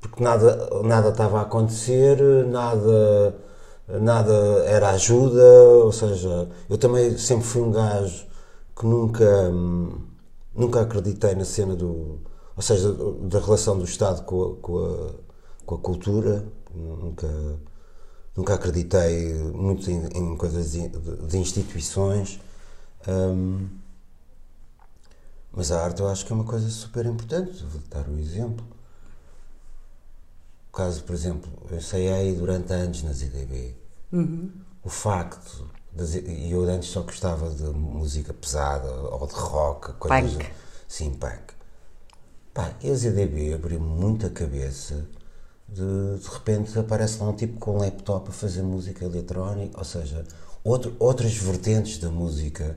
porque 0.01 0.23
nada, 0.25 0.83
nada 0.85 1.11
estava 1.11 1.41
a 1.41 1.43
acontecer, 1.43 2.19
nada 2.47 3.37
nada 4.01 4.33
era 4.67 4.91
ajuda, 4.91 5.43
ou 5.85 5.93
seja, 5.93 6.49
eu 6.69 6.79
também 6.79 7.19
sempre 7.19 7.45
fui 7.45 7.61
um 7.61 7.73
gajo 7.73 8.27
que 8.75 8.87
nunca, 8.87 9.51
nunca 10.55 10.81
acreditei 10.81 11.35
na 11.35 11.45
cena 11.45 11.75
do, 11.75 12.21
ou 12.57 12.63
seja, 12.63 12.91
da 13.23 13.41
relação 13.41 13.77
do 13.77 13.85
Estado 13.85 14.23
com 14.25 14.43
a, 14.43 14.57
com 14.63 14.79
a, 14.79 15.30
com 15.70 15.74
a 15.76 15.78
cultura, 15.78 16.44
nunca, 16.74 17.28
nunca 18.37 18.54
acreditei 18.54 19.35
muito 19.35 19.88
em, 19.88 20.04
em 20.06 20.37
coisas 20.37 20.72
de, 20.72 20.88
de 20.88 21.38
instituições, 21.38 22.40
um, 23.06 23.68
mas 25.52 25.70
a 25.70 25.85
arte 25.85 26.00
eu 26.00 26.09
acho 26.09 26.26
que 26.26 26.33
é 26.33 26.35
uma 26.35 26.44
coisa 26.44 26.68
super 26.68 27.06
importante, 27.06 27.64
vou 27.64 27.80
dar 27.88 28.09
um 28.09 28.18
exemplo. 28.18 28.64
O 30.72 30.76
caso, 30.76 31.02
por 31.04 31.14
exemplo, 31.14 31.50
eu 31.70 31.76
ensaiei 31.76 32.35
durante 32.35 32.72
anos 32.72 33.02
nas 33.02 33.22
IDB, 33.22 33.76
Uhum. 34.12 34.50
O 34.83 34.88
facto, 34.88 35.70
e 36.26 36.50
eu 36.50 36.64
antes 36.68 36.88
só 36.88 37.02
gostava 37.02 37.48
de 37.50 37.62
música 37.62 38.35
pesada 38.35 38.90
ou 38.90 39.24
de 39.24 39.35
rock, 39.35 39.92
coisas. 39.92 40.33
Punk. 40.33 40.50
Sim, 40.88 41.14
punk. 41.14 41.54
Pá, 42.52 42.72
e 42.83 42.90
a 42.90 42.94
ZDB 42.94 43.54
abriu 43.54 43.78
muita 43.78 44.28
cabeça. 44.30 45.06
De, 45.72 46.18
de 46.18 46.28
repente 46.28 46.76
aparece 46.78 47.20
lá 47.20 47.28
um 47.28 47.33
tipo 47.33 47.59
com 47.59 47.76
um 47.76 47.78
laptop 47.78 48.28
a 48.28 48.33
fazer 48.33 48.62
música 48.62 49.04
eletrónica, 49.04 49.78
ou 49.78 49.85
seja, 49.85 50.24
outro, 50.64 50.94
outras 50.98 51.35
vertentes 51.37 51.98
da 51.98 52.11
música. 52.11 52.76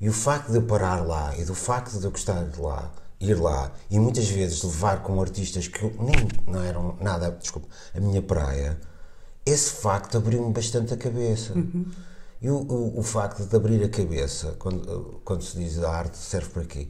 E 0.00 0.08
o 0.08 0.12
facto 0.12 0.50
de 0.50 0.56
eu 0.56 0.62
parar 0.62 1.06
lá 1.06 1.36
e 1.36 1.44
do 1.44 1.54
facto 1.54 1.98
de 1.98 2.04
eu 2.04 2.10
gostar 2.10 2.44
de 2.44 2.60
lá, 2.60 2.90
ir 3.20 3.34
lá 3.34 3.72
e 3.90 3.98
muitas 4.00 4.28
vezes 4.28 4.62
levar 4.62 5.02
com 5.02 5.20
artistas 5.20 5.68
que 5.68 5.84
nem 5.84 6.28
não 6.46 6.62
eram 6.62 6.96
nada, 7.00 7.30
desculpa, 7.30 7.68
a 7.94 8.00
minha 8.00 8.20
praia, 8.20 8.78
esse 9.46 9.70
facto 9.70 10.16
abriu-me 10.16 10.52
bastante 10.52 10.94
a 10.94 10.96
cabeça. 10.96 11.52
Uhum. 11.52 11.86
E 12.40 12.50
o, 12.50 12.56
o, 12.56 12.98
o, 12.98 13.02
facto 13.02 13.44
de 13.46 13.54
abrir 13.54 13.84
a 13.84 13.88
cabeça, 13.88 14.56
quando, 14.58 15.20
quando 15.24 15.44
se 15.44 15.56
diz 15.56 15.78
a 15.78 15.90
arte 15.90 16.18
serve 16.18 16.48
para 16.50 16.64
quê? 16.64 16.88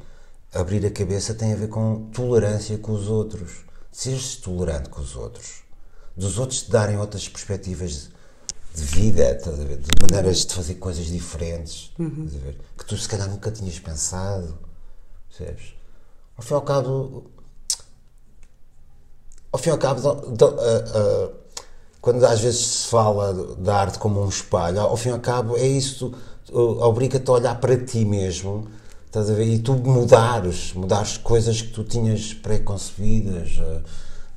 Abrir 0.55 0.85
a 0.87 0.91
cabeça 0.91 1.35
tem 1.35 1.53
a 1.53 1.57
ver 1.57 1.69
com 1.69 2.09
tolerância 2.11 2.79
com 2.79 2.93
os 2.93 3.09
outros. 3.09 3.65
Seres 3.93 4.37
tolerante 4.37 4.89
com 4.89 5.01
os 5.01 5.15
outros. 5.15 5.63
Dos 6.17 6.39
outros 6.39 6.63
te 6.63 6.71
darem 6.71 6.99
outras 6.99 7.29
perspectivas 7.29 8.09
de, 8.75 8.83
de 8.83 8.83
vida, 8.83 9.35
de 9.35 9.89
maneiras 10.01 10.47
de 10.47 10.55
fazer 10.55 10.75
coisas 10.77 11.07
diferentes, 11.07 11.93
uhum. 11.99 12.27
que 12.77 12.85
tu 12.85 12.97
se 12.97 13.07
calhar 13.07 13.29
nunca 13.29 13.51
tinhas 13.51 13.79
pensado. 13.79 14.59
Percebes? 15.29 15.75
Ao 16.37 16.43
fim 16.43 16.55
e 16.55 16.57
ao 16.57 16.63
cabo. 16.63 17.31
Ao 19.53 19.59
fim 19.59 19.69
e 19.69 19.73
ao 19.73 19.79
cabo. 19.79 20.01
Do, 20.01 20.31
do, 20.33 20.47
uh, 20.47 21.29
uh, 21.29 21.43
quando 22.03 22.25
às 22.27 22.41
vezes 22.41 22.61
se 22.67 22.89
fala 22.89 23.33
da 23.57 23.77
arte 23.77 23.99
como 23.99 24.21
um 24.21 24.29
espelho, 24.29 24.81
ao 24.81 24.97
fim 24.97 25.11
e 25.11 25.13
ao 25.13 25.21
cabo 25.21 25.57
é 25.57 25.65
isso, 25.65 26.13
obriga-te 26.51 27.31
a 27.31 27.33
olhar 27.33 27.61
para 27.61 27.77
ti 27.77 28.05
mesmo, 28.05 28.69
estás 29.13 29.29
a 29.29 29.35
ver? 29.35 29.47
E 29.47 29.59
tu 29.59 29.75
mudares, 29.75 30.73
mudares 30.73 31.19
coisas 31.19 31.61
que 31.61 31.69
tu 31.69 31.85
tinhas 31.85 32.33
pré-concebidas, 32.33 33.61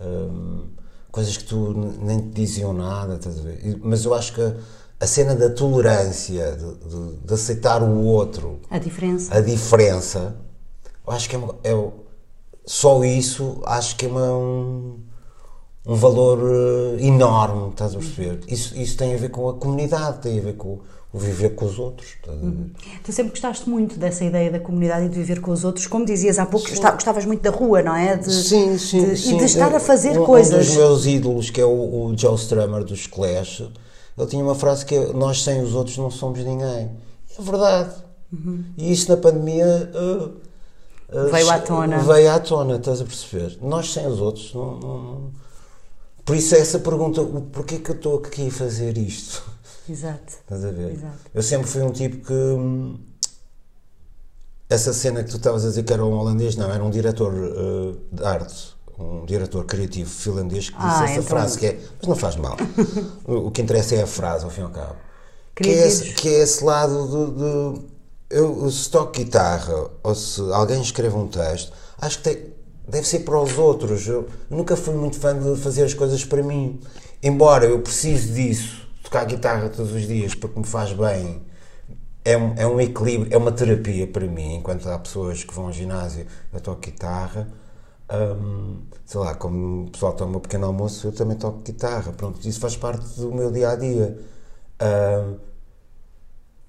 um, 0.01 0.65
coisas 1.09 1.37
que 1.37 1.45
tu 1.45 1.73
nem 2.01 2.19
te 2.19 2.41
diziam 2.41 2.73
nada, 2.73 3.15
estás 3.15 3.39
a 3.39 3.41
ver? 3.41 3.79
Mas 3.81 4.03
eu 4.03 4.13
acho 4.13 4.33
que 4.33 4.41
a 4.99 5.07
cena 5.07 5.33
da 5.33 5.49
tolerância, 5.49 6.57
de, 6.57 6.89
de, 6.89 7.17
de 7.25 7.33
aceitar 7.33 7.81
o 7.81 8.03
outro, 8.03 8.59
a 8.69 8.77
diferença, 8.77 9.33
a 9.33 9.39
diferença, 9.39 10.35
eu 11.07 11.13
acho 11.13 11.29
que 11.29 11.37
é, 11.37 11.39
é 11.63 11.91
só 12.65 13.01
isso, 13.05 13.61
acho 13.65 13.95
que 13.95 14.05
é 14.05 14.09
uma, 14.09 14.33
um, 14.33 14.99
um 15.87 15.95
valor 15.95 16.39
uh, 16.39 16.99
enorme, 16.99 17.69
estás 17.69 17.95
a 17.95 17.97
perceber? 17.97 18.41
Isso, 18.45 18.77
isso 18.77 18.97
tem 18.97 19.15
a 19.15 19.17
ver 19.17 19.29
com 19.29 19.47
a 19.47 19.53
comunidade, 19.53 20.19
tem 20.19 20.37
a 20.37 20.41
ver 20.41 20.57
com 20.57 20.81
viver 21.17 21.55
com 21.55 21.65
os 21.65 21.79
outros. 21.79 22.15
Uhum. 22.27 22.69
Tu 23.03 23.11
sempre 23.11 23.31
gostaste 23.31 23.69
muito 23.69 23.97
dessa 23.97 24.23
ideia 24.23 24.51
da 24.51 24.59
comunidade 24.59 25.05
e 25.05 25.09
de 25.09 25.15
viver 25.15 25.41
com 25.41 25.51
os 25.51 25.63
outros, 25.63 25.87
como 25.87 26.05
dizias 26.05 26.37
há 26.37 26.45
pouco, 26.45 26.67
gostavas 26.69 27.25
muito 27.25 27.41
da 27.41 27.49
rua, 27.49 27.81
não 27.81 27.95
é? 27.95 28.17
De, 28.17 28.31
sim, 28.31 28.77
sim, 28.77 29.09
de, 29.09 29.17
sim. 29.17 29.35
E 29.35 29.37
de 29.37 29.45
estar 29.45 29.73
a 29.73 29.79
fazer 29.79 30.19
um, 30.19 30.25
coisas. 30.25 30.53
Um 30.53 30.57
dos 30.57 30.77
meus 30.77 31.05
ídolos, 31.05 31.49
que 31.49 31.61
é 31.61 31.65
o, 31.65 31.69
o 31.69 32.17
Joe 32.17 32.35
Strummer 32.35 32.83
dos 32.83 33.07
Clash, 33.07 33.63
ele 34.17 34.27
tinha 34.27 34.43
uma 34.43 34.55
frase 34.55 34.85
que 34.85 34.95
é: 34.95 35.13
Nós 35.13 35.43
sem 35.43 35.61
os 35.61 35.73
outros 35.73 35.97
não 35.97 36.11
somos 36.11 36.39
ninguém. 36.39 36.91
É 37.37 37.41
verdade. 37.41 37.91
Uhum. 38.31 38.63
E 38.77 38.91
isso 38.91 39.09
na 39.09 39.17
pandemia. 39.17 39.91
Uh, 39.93 41.17
uh, 41.17 41.31
veio 41.31 41.49
à 41.49 41.59
tona. 41.59 41.97
Veio 41.99 42.31
à 42.31 42.39
tona, 42.39 42.75
estás 42.75 43.01
a 43.01 43.05
perceber? 43.05 43.57
Nós 43.61 43.91
sem 43.91 44.05
os 44.07 44.19
outros 44.19 44.53
não, 44.53 44.79
não 44.79 45.45
por 46.25 46.35
isso 46.35 46.55
é 46.55 46.59
essa 46.59 46.79
pergunta, 46.79 47.23
porquê 47.53 47.77
que 47.77 47.91
eu 47.91 47.95
estou 47.95 48.17
aqui 48.17 48.47
a 48.47 48.51
fazer 48.51 48.97
isto? 48.97 49.43
Exato. 49.89 50.33
Estás 50.41 50.65
a 50.65 50.71
ver? 50.71 50.93
Exato. 50.93 51.17
Eu 51.33 51.43
sempre 51.43 51.67
fui 51.67 51.81
um 51.81 51.91
tipo 51.91 52.25
que 52.25 52.33
hum, 52.33 52.99
essa 54.69 54.93
cena 54.93 55.23
que 55.23 55.29
tu 55.29 55.37
estavas 55.37 55.63
a 55.63 55.69
dizer 55.69 55.83
que 55.83 55.93
era 55.93 56.03
um 56.03 56.13
holandês, 56.13 56.55
não, 56.55 56.71
era 56.71 56.83
um 56.83 56.89
diretor 56.89 57.33
uh, 57.33 57.97
de 58.11 58.23
arte, 58.23 58.75
um 58.97 59.25
diretor 59.25 59.65
criativo 59.65 60.09
finlandês 60.09 60.69
que 60.69 60.75
disse 60.75 60.87
ah, 60.87 61.03
essa 61.03 61.13
então... 61.13 61.23
frase 61.23 61.57
que 61.59 61.65
é, 61.67 61.79
mas 61.99 62.07
não 62.07 62.15
faz 62.15 62.35
mal. 62.35 62.57
o 63.25 63.51
que 63.51 63.61
interessa 63.61 63.95
é 63.95 64.03
a 64.03 64.07
frase, 64.07 64.43
ao 64.43 64.49
fim 64.49 64.61
e 64.61 64.63
ao 64.63 64.69
cabo. 64.71 64.95
Que 65.55 65.69
é, 65.69 65.87
esse, 65.87 66.13
que 66.13 66.27
é 66.27 66.39
esse 66.39 66.63
lado 66.63 67.07
de, 67.07 67.79
de 67.79 67.85
eu, 68.29 68.69
se 68.69 68.89
toco 68.89 69.11
guitarra 69.11 69.89
ou 70.03 70.15
se 70.15 70.41
alguém 70.51 70.81
escreve 70.81 71.15
um 71.15 71.27
texto, 71.27 71.71
acho 71.97 72.17
que 72.17 72.23
tem, 72.23 72.53
deve 72.87 73.07
ser 73.07 73.19
para 73.19 73.39
os 73.39 73.57
outros. 73.57 74.07
Eu 74.07 74.27
nunca 74.49 74.75
fui 74.75 74.95
muito 74.95 75.19
fã 75.19 75.37
de 75.37 75.59
fazer 75.61 75.83
as 75.83 75.93
coisas 75.93 76.25
para 76.25 76.41
mim. 76.41 76.79
Embora 77.21 77.65
eu 77.65 77.79
precise 77.79 78.33
disso, 78.33 78.84
tocar 79.15 79.25
guitarra 79.25 79.69
todos 79.69 79.93
os 79.93 80.05
dias 80.05 80.35
porque 80.35 80.59
me 80.59 80.65
faz 80.65 80.91
bem, 80.91 81.41
é 82.23 82.37
um, 82.37 82.53
é 82.57 82.67
um 82.67 82.81
equilíbrio, 82.81 83.33
é 83.33 83.37
uma 83.37 83.51
terapia 83.51 84.07
para 84.07 84.27
mim. 84.27 84.55
Enquanto 84.55 84.89
há 84.89 84.99
pessoas 84.99 85.43
que 85.43 85.53
vão 85.53 85.67
ao 85.67 85.73
ginásio, 85.73 86.25
eu 86.51 86.59
toco 86.59 86.81
guitarra. 86.81 87.47
Um, 88.11 88.81
sei 89.05 89.19
lá, 89.19 89.35
como 89.35 89.85
o 89.85 89.91
pessoal 89.91 90.13
toma 90.13 90.37
um 90.37 90.39
pequeno 90.39 90.65
almoço, 90.65 91.07
eu 91.07 91.11
também 91.11 91.37
toco 91.37 91.59
guitarra. 91.59 92.11
Pronto, 92.11 92.45
isso 92.47 92.59
faz 92.59 92.75
parte 92.75 93.05
do 93.19 93.31
meu 93.31 93.51
dia 93.51 93.69
a 93.69 93.75
dia. 93.75 94.19
Um, 94.81 95.37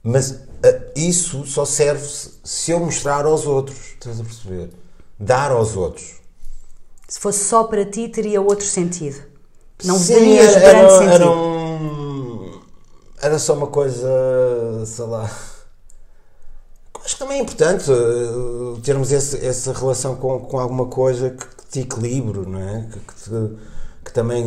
mas 0.02 0.30
uh, 0.30 0.92
isso 0.94 1.44
só 1.46 1.64
serve 1.64 2.06
se 2.44 2.70
eu 2.70 2.78
mostrar 2.78 3.24
aos 3.24 3.46
outros. 3.46 3.94
Estás 3.94 4.20
a 4.20 4.24
perceber? 4.24 4.70
dar 5.18 5.50
aos 5.50 5.76
outros. 5.76 6.16
Se 7.08 7.18
fosse 7.18 7.44
só 7.44 7.64
para 7.64 7.84
ti, 7.84 8.08
teria 8.08 8.40
outro 8.40 8.66
sentido. 8.66 9.22
Não 9.84 9.98
Sim, 9.98 10.36
era, 10.36 10.60
grande 10.60 10.64
era, 10.64 10.90
sentido. 10.90 11.14
Era, 11.14 11.30
um, 11.30 11.55
era 13.20 13.38
só 13.38 13.54
uma 13.54 13.66
coisa, 13.66 14.08
sei 14.84 15.04
lá. 15.04 15.30
Acho 17.04 17.14
que 17.14 17.18
também 17.18 17.38
é 17.38 17.42
importante 17.42 17.90
uh, 17.90 18.80
termos 18.82 19.12
esse, 19.12 19.44
essa 19.44 19.72
relação 19.72 20.16
com, 20.16 20.40
com 20.40 20.58
alguma 20.58 20.86
coisa 20.86 21.30
que, 21.30 21.46
que 21.46 21.66
te 21.70 21.80
equilibre, 21.80 22.40
não 22.40 22.60
é? 22.60 22.88
Que, 22.90 22.98
que, 22.98 23.14
te, 23.14 23.56
que, 24.04 24.12
também. 24.12 24.44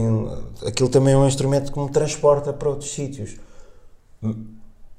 Aquilo 0.66 0.90
também 0.90 1.14
é 1.14 1.18
um 1.18 1.28
instrumento 1.28 1.72
que 1.72 1.80
me 1.80 1.90
transporta 1.90 2.52
para 2.52 2.70
outros 2.70 2.92
sítios. 2.92 3.38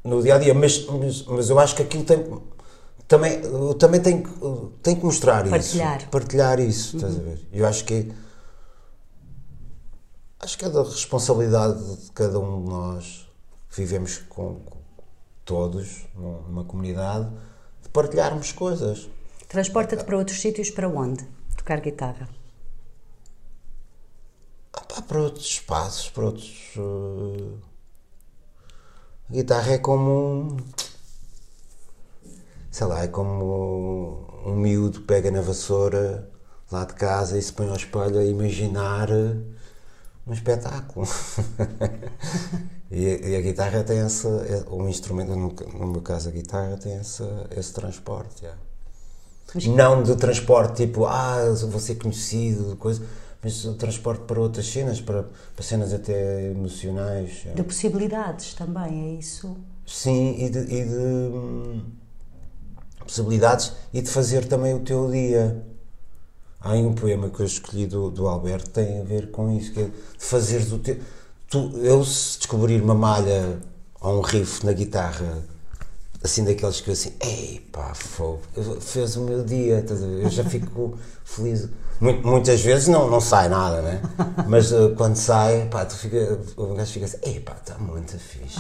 No 0.02 0.22
dia 0.22 0.36
a 0.36 0.38
dia, 0.38 0.54
mas, 0.54 0.86
mas, 0.86 1.22
mas 1.26 1.50
eu 1.50 1.58
acho 1.58 1.76
que 1.76 1.82
aquilo 1.82 2.04
tem. 2.04 2.24
Também, 3.06 3.40
também 3.78 4.00
tem, 4.00 4.22
tem 4.82 4.94
que 4.94 5.04
mostrar 5.04 5.46
Partilhar. 5.48 5.98
isso. 5.98 6.08
Partilhar 6.08 6.60
isso, 6.60 6.96
estás 6.96 7.16
a 7.16 7.20
ver? 7.20 7.46
Eu 7.52 7.66
acho 7.66 7.84
que 7.84 7.94
é, 7.94 8.06
acho 10.38 10.56
que 10.56 10.64
é 10.64 10.68
da 10.68 10.82
responsabilidade 10.84 11.96
de 11.96 12.12
cada 12.12 12.38
um 12.38 12.62
de 12.62 12.70
nós 12.70 13.29
vivemos 13.70 14.18
com, 14.28 14.60
com 14.60 14.80
todos 15.44 16.06
numa 16.14 16.64
comunidade 16.64 17.30
de 17.82 17.88
partilharmos 17.88 18.52
coisas. 18.52 19.08
Transporta-te 19.48 20.04
para 20.04 20.16
outros 20.16 20.40
sítios 20.40 20.70
para 20.70 20.88
onde? 20.88 21.26
Tocar 21.56 21.80
guitarra? 21.80 22.28
Ah, 24.72 24.82
pá, 24.82 25.02
para 25.02 25.20
outros 25.20 25.46
espaços, 25.46 26.08
para 26.10 26.24
outros. 26.24 26.76
Uh... 26.76 27.58
A 29.28 29.32
guitarra 29.32 29.72
é 29.72 29.78
como 29.78 30.10
um. 30.10 30.56
Sei 32.70 32.86
lá, 32.86 33.02
é 33.02 33.08
como 33.08 34.42
um 34.44 34.54
miúdo 34.54 35.02
pega 35.02 35.30
na 35.30 35.40
vassoura 35.40 36.30
lá 36.70 36.84
de 36.84 36.94
casa 36.94 37.36
e 37.36 37.42
se 37.42 37.52
põe 37.52 37.68
ao 37.68 37.76
espelho 37.76 38.18
a 38.18 38.24
imaginar 38.24 39.08
um 39.10 40.32
espetáculo. 40.32 41.06
e, 42.90 43.06
a, 43.06 43.28
e, 43.28 43.36
a, 43.36 43.40
guitarra 43.40 43.84
tem 43.84 44.04
esse, 44.04 44.26
o 44.68 44.88
instrumento, 44.88 45.30
no, 45.36 45.86
meu 45.86 46.02
caso 46.02 46.28
a 46.28 46.32
guitarra 46.32 46.76
tem 46.76 46.96
esse, 46.96 47.22
esse 47.56 47.72
transporte. 47.72 48.44
Yeah. 48.44 48.60
Não 49.68 50.02
de 50.02 50.16
transporte 50.16 50.86
tipo, 50.86 51.06
ah, 51.06 51.38
vou 51.68 51.80
ser 51.80 51.96
conhecido, 51.96 52.76
coisa, 52.76 53.02
mas 53.42 53.64
o 53.64 53.74
transporte 53.74 54.24
para 54.24 54.40
outras 54.40 54.66
cenas, 54.66 55.00
para, 55.00 55.24
para 55.54 55.64
cenas 55.64 55.92
até 55.92 56.50
emocionais. 56.50 57.46
De 57.54 57.62
possibilidades 57.62 58.54
também, 58.54 59.16
é 59.16 59.18
isso? 59.18 59.56
Sim, 59.86 60.36
e 60.38 60.50
de, 60.50 60.58
e 60.58 60.84
de 60.84 60.94
hum, 60.94 61.82
possibilidades 63.04 63.72
e 63.92 64.02
de 64.02 64.08
fazer 64.08 64.46
também 64.46 64.74
o 64.74 64.80
teu 64.80 65.10
dia. 65.10 65.64
Há 66.60 66.74
um 66.74 66.92
poema 66.92 67.30
que 67.30 67.40
eu 67.40 67.46
escolhi 67.46 67.86
do, 67.86 68.10
do 68.10 68.28
Alberto 68.28 68.66
que 68.66 68.70
tem 68.72 69.00
a 69.00 69.04
ver 69.04 69.30
com 69.30 69.50
isso, 69.56 69.72
que 69.72 69.80
é 69.80 69.84
de 69.84 69.92
fazeres 70.18 70.70
o 70.72 70.78
teu. 70.78 70.98
Tu, 71.50 71.72
eu, 71.82 72.04
se 72.04 72.38
descobrir 72.38 72.80
uma 72.80 72.94
malha 72.94 73.58
ou 74.00 74.18
um 74.18 74.20
riff 74.20 74.64
na 74.64 74.72
guitarra, 74.72 75.42
assim 76.22 76.44
daqueles 76.44 76.80
que 76.80 76.90
eu 76.90 76.92
assim, 76.92 77.12
ei 77.20 77.68
pá, 77.72 77.92
fogo, 77.92 78.40
fez 78.80 79.16
o 79.16 79.22
meu 79.22 79.44
dia, 79.44 79.84
eu 80.22 80.30
já 80.30 80.44
fico 80.44 80.96
feliz. 81.24 81.68
Muitas 82.00 82.62
vezes 82.62 82.86
não, 82.86 83.10
não 83.10 83.20
sai 83.20 83.48
nada, 83.48 83.82
né? 83.82 84.00
Mas 84.46 84.72
uh, 84.72 84.94
quando 84.96 85.16
sai, 85.16 85.66
pá, 85.70 85.84
tu 85.84 85.96
fica, 85.96 86.38
o 86.56 86.74
gajo 86.74 86.92
fica 86.92 87.04
assim, 87.04 87.18
ei 87.24 87.40
pá, 87.40 87.56
está 87.60 87.76
muito 87.78 88.16
fixe. 88.16 88.58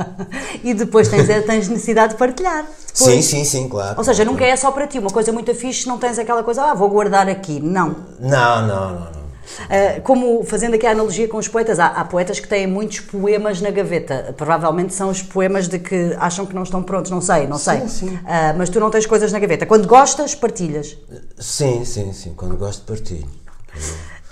e 0.64 0.74
depois 0.74 1.06
tens, 1.08 1.28
eh, 1.28 1.42
tens 1.42 1.68
necessidade 1.68 2.14
de 2.14 2.18
partilhar. 2.18 2.64
Depois. 2.64 2.94
Sim, 2.94 3.22
sim, 3.22 3.44
sim, 3.44 3.68
claro. 3.68 3.98
Ou 3.98 4.04
seja, 4.04 4.24
nunca 4.24 4.44
é 4.44 4.56
só 4.56 4.72
para 4.72 4.86
ti, 4.88 4.98
uma 4.98 5.10
coisa 5.10 5.30
muito 5.30 5.54
fixe, 5.54 5.86
não 5.86 5.98
tens 5.98 6.18
aquela 6.18 6.42
coisa, 6.42 6.62
ah, 6.64 6.74
vou 6.74 6.88
guardar 6.88 7.28
aqui. 7.28 7.60
Não. 7.60 7.94
Não, 8.18 8.66
não, 8.66 8.94
não, 8.94 9.10
não. 9.12 9.21
Uh, 9.42 10.00
como 10.02 10.44
fazendo 10.44 10.74
aqui 10.74 10.86
a 10.86 10.92
analogia 10.92 11.28
com 11.28 11.36
os 11.36 11.48
poetas, 11.48 11.78
há, 11.78 11.86
há, 11.86 12.04
poetas 12.04 12.40
que 12.40 12.48
têm 12.48 12.66
muitos 12.66 13.00
poemas 13.00 13.60
na 13.60 13.70
gaveta. 13.70 14.34
Provavelmente 14.36 14.94
são 14.94 15.10
os 15.10 15.22
poemas 15.22 15.68
de 15.68 15.78
que 15.78 16.14
acham 16.18 16.46
que 16.46 16.54
não 16.54 16.62
estão 16.62 16.82
prontos, 16.82 17.10
não 17.10 17.20
sei, 17.20 17.46
não 17.46 17.58
sei. 17.58 17.80
Sim, 17.80 17.88
sim. 17.88 18.08
Uh, 18.08 18.56
mas 18.56 18.68
tu 18.68 18.80
não 18.80 18.90
tens 18.90 19.06
coisas 19.06 19.32
na 19.32 19.38
gaveta. 19.38 19.66
Quando 19.66 19.86
gostas, 19.86 20.34
partilhas. 20.34 20.96
Sim, 21.38 21.84
sim, 21.84 22.12
sim. 22.12 22.34
Quando 22.34 22.56
gosto, 22.56 22.84
partilho. 22.84 23.28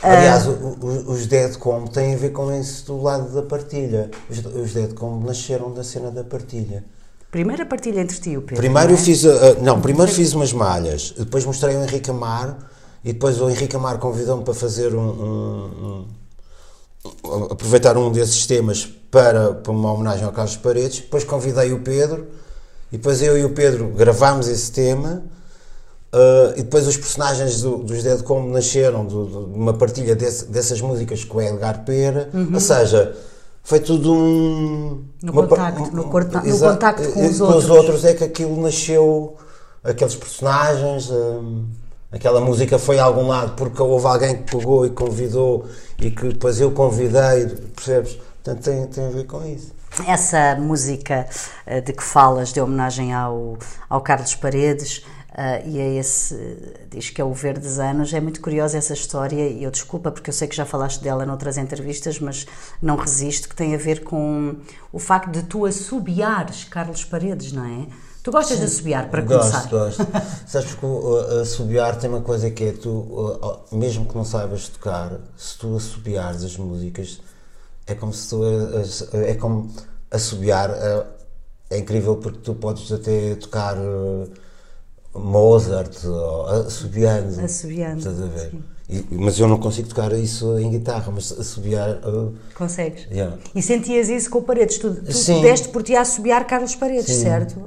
Aliás, 0.02 0.46
uh, 0.46 0.78
os 0.80 1.26
Deadcom 1.26 1.86
têm 1.86 2.14
a 2.14 2.16
ver 2.16 2.30
com 2.30 2.52
isso 2.58 2.86
do 2.86 3.02
lado 3.02 3.34
da 3.34 3.42
partilha. 3.42 4.10
Os, 4.28 4.38
os 4.38 4.72
Deadcom 4.72 5.20
nasceram 5.20 5.72
da 5.72 5.84
cena 5.84 6.10
da 6.10 6.24
partilha. 6.24 6.84
Primeiro 7.30 7.62
a 7.62 7.66
partilha 7.66 8.00
entre 8.00 8.18
ti 8.18 8.30
e 8.30 8.36
o 8.36 8.42
Pedro. 8.42 8.56
Primeiro 8.56 8.90
é? 8.90 8.94
eu 8.94 8.98
fiz, 8.98 9.22
não, 9.62 9.80
primeiro 9.80 10.10
fiz 10.10 10.34
umas 10.34 10.52
malhas, 10.52 11.14
depois 11.16 11.44
mostrei 11.44 11.76
ao 11.76 11.82
Henrique 11.84 12.10
Amar 12.10 12.58
e 13.04 13.12
depois 13.12 13.40
o 13.40 13.48
Henrique 13.48 13.76
Amar 13.76 13.98
convidou-me 13.98 14.44
para 14.44 14.54
fazer 14.54 14.94
um, 14.94 15.08
um, 15.08 16.06
um, 17.24 17.44
aproveitar 17.50 17.96
um 17.96 18.10
desses 18.12 18.46
temas 18.46 18.86
para, 19.10 19.54
para 19.54 19.72
uma 19.72 19.92
homenagem 19.92 20.24
ao 20.24 20.32
Carlos 20.32 20.56
Paredes, 20.56 21.00
depois 21.00 21.24
convidei 21.24 21.72
o 21.72 21.80
Pedro 21.80 22.26
e 22.92 22.96
depois 22.98 23.22
eu 23.22 23.38
e 23.38 23.44
o 23.44 23.50
Pedro 23.50 23.88
gravámos 23.88 24.48
esse 24.48 24.70
tema 24.70 25.22
uh, 26.12 26.52
e 26.56 26.62
depois 26.62 26.86
os 26.86 26.96
personagens 26.96 27.62
do, 27.62 27.78
dos 27.78 28.02
Dead 28.02 28.22
Como 28.22 28.50
nasceram 28.50 29.06
de 29.06 29.14
uma 29.14 29.72
partilha 29.72 30.14
desse, 30.14 30.46
dessas 30.46 30.80
músicas 30.80 31.24
com 31.24 31.38
o 31.38 31.42
Edgar 31.42 31.84
Pera, 31.84 32.28
uhum. 32.34 32.50
ou 32.52 32.60
seja, 32.60 33.16
foi 33.62 33.80
tudo 33.80 34.12
um... 34.12 35.04
No, 35.22 35.32
uma, 35.32 35.46
contacto, 35.46 35.82
um, 35.82 35.90
no, 35.92 36.04
corta, 36.04 36.40
no 36.42 36.58
contacto 36.58 37.12
com 37.12 37.26
os 37.26 37.38
com 37.38 37.44
outros. 37.44 37.64
os 37.64 37.70
outros 37.70 38.04
é 38.04 38.14
que 38.14 38.24
aquilo 38.24 38.60
nasceu, 38.60 39.36
aqueles 39.82 40.14
personagens... 40.14 41.08
Um, 41.10 41.79
Aquela 42.12 42.40
música 42.40 42.78
foi 42.78 42.98
a 42.98 43.04
algum 43.04 43.28
lado 43.28 43.54
porque 43.54 43.80
houve 43.80 44.06
alguém 44.06 44.36
que 44.38 44.56
pegou 44.56 44.84
e 44.84 44.90
convidou 44.90 45.68
e 45.98 46.10
que 46.10 46.28
depois 46.28 46.60
eu 46.60 46.72
convidei, 46.72 47.46
percebes? 47.74 48.18
Portanto, 48.42 48.64
tem, 48.64 48.86
tem 48.86 49.06
a 49.06 49.10
ver 49.10 49.26
com 49.26 49.44
isso. 49.46 49.72
Essa 50.06 50.56
música 50.56 51.28
eh, 51.66 51.80
de 51.80 51.92
que 51.92 52.02
falas, 52.02 52.52
de 52.52 52.60
homenagem 52.60 53.12
ao, 53.12 53.58
ao 53.88 54.00
Carlos 54.00 54.34
Paredes, 54.34 55.04
Uh, 55.30 55.62
e 55.64 55.78
é 55.78 55.94
esse, 55.94 56.34
diz 56.90 57.08
que 57.08 57.20
é 57.20 57.24
o 57.24 57.32
Verdes 57.32 57.78
Anos. 57.78 58.12
É 58.12 58.20
muito 58.20 58.40
curiosa 58.40 58.76
essa 58.76 58.92
história 58.92 59.48
e 59.48 59.62
eu 59.62 59.70
desculpa 59.70 60.10
porque 60.10 60.28
eu 60.28 60.34
sei 60.34 60.48
que 60.48 60.56
já 60.56 60.66
falaste 60.66 61.00
dela 61.00 61.24
noutras 61.24 61.56
entrevistas, 61.56 62.18
mas 62.18 62.46
não 62.82 62.96
resisto, 62.96 63.48
que 63.48 63.54
tem 63.54 63.74
a 63.74 63.78
ver 63.78 64.02
com 64.02 64.56
o 64.92 64.98
facto 64.98 65.30
de 65.30 65.44
tu 65.44 65.64
assobiares 65.64 66.64
Carlos 66.64 67.04
Paredes, 67.04 67.52
não 67.52 67.64
é? 67.64 67.86
Tu 68.22 68.30
gostas 68.30 68.58
de 68.58 68.64
assobiar, 68.64 69.08
para 69.10 69.22
gosto, 69.22 69.68
começar? 69.68 69.70
Gosto, 69.70 70.06
Sabes 70.46 70.74
que 70.74 70.84
uh, 70.84 71.40
assobiar 71.40 71.98
tem 71.98 72.10
uma 72.10 72.20
coisa 72.20 72.50
que 72.50 72.64
é 72.64 72.72
tu, 72.72 72.90
uh, 72.90 73.60
mesmo 73.72 74.04
que 74.04 74.14
não 74.14 74.24
saibas 74.24 74.68
tocar, 74.68 75.18
se 75.36 75.56
tu 75.56 75.76
assobiares 75.76 76.44
as 76.44 76.56
músicas, 76.56 77.20
é 77.86 77.94
como 77.94 78.12
se 78.12 78.28
tu. 78.28 78.42
Uh, 78.42 79.16
é 79.24 79.34
como 79.34 79.70
assobiar. 80.10 80.70
Uh, 80.70 81.06
é 81.70 81.78
incrível 81.78 82.16
porque 82.16 82.40
tu 82.40 82.54
podes 82.54 82.90
até 82.92 83.36
tocar 83.36 83.76
uh, 83.78 84.28
Mozart 85.14 86.04
ou 86.04 86.46
assobiando. 86.46 87.40
Assobiando. 87.40 87.98
Estás 87.98 88.20
a 88.20 88.26
ver? 88.26 88.52
E, 88.88 89.06
mas 89.12 89.38
eu 89.38 89.46
não 89.46 89.56
consigo 89.56 89.88
tocar 89.88 90.12
isso 90.12 90.58
em 90.58 90.68
guitarra, 90.70 91.12
mas 91.12 91.32
assobiar. 91.32 92.00
Uh, 92.06 92.34
Consegues? 92.54 93.06
Yeah. 93.10 93.38
E 93.54 93.62
sentias 93.62 94.08
isso 94.08 94.28
com 94.28 94.40
o 94.40 94.42
Paredes? 94.42 94.78
Tu, 94.78 94.92
tu 94.92 95.40
deste 95.40 95.68
por 95.68 95.82
ti 95.82 95.94
a 95.94 96.02
assobiar 96.02 96.44
Carlos 96.46 96.74
Paredes, 96.74 97.06
Sim. 97.14 97.22
certo? 97.22 97.64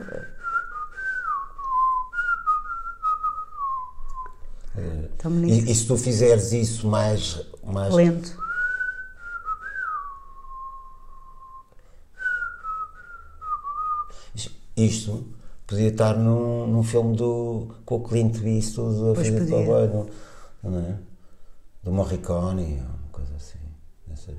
E, 5.47 5.71
e, 5.71 5.75
se 5.75 5.85
tu 5.85 5.95
fizeres 5.97 6.51
isso 6.51 6.87
mais, 6.87 7.45
mais 7.63 7.93
lento. 7.93 8.43
Isto 14.75 15.23
podia 15.67 15.89
estar 15.89 16.17
num, 16.17 16.67
num 16.67 16.83
filme 16.83 17.15
do, 17.15 17.67
com 17.85 17.97
o 17.97 17.99
Clint 18.01 18.41
Eastwood 18.43 19.11
a 19.11 19.15
fazer 19.15 19.45
trabalho, 19.45 20.09
não 20.63 20.79
é? 20.79 20.95
Do 21.83 21.91
Morricone, 21.91 22.79
uma 22.79 23.09
coisa 23.11 23.35
assim. 23.35 23.59
Essas. 24.11 24.35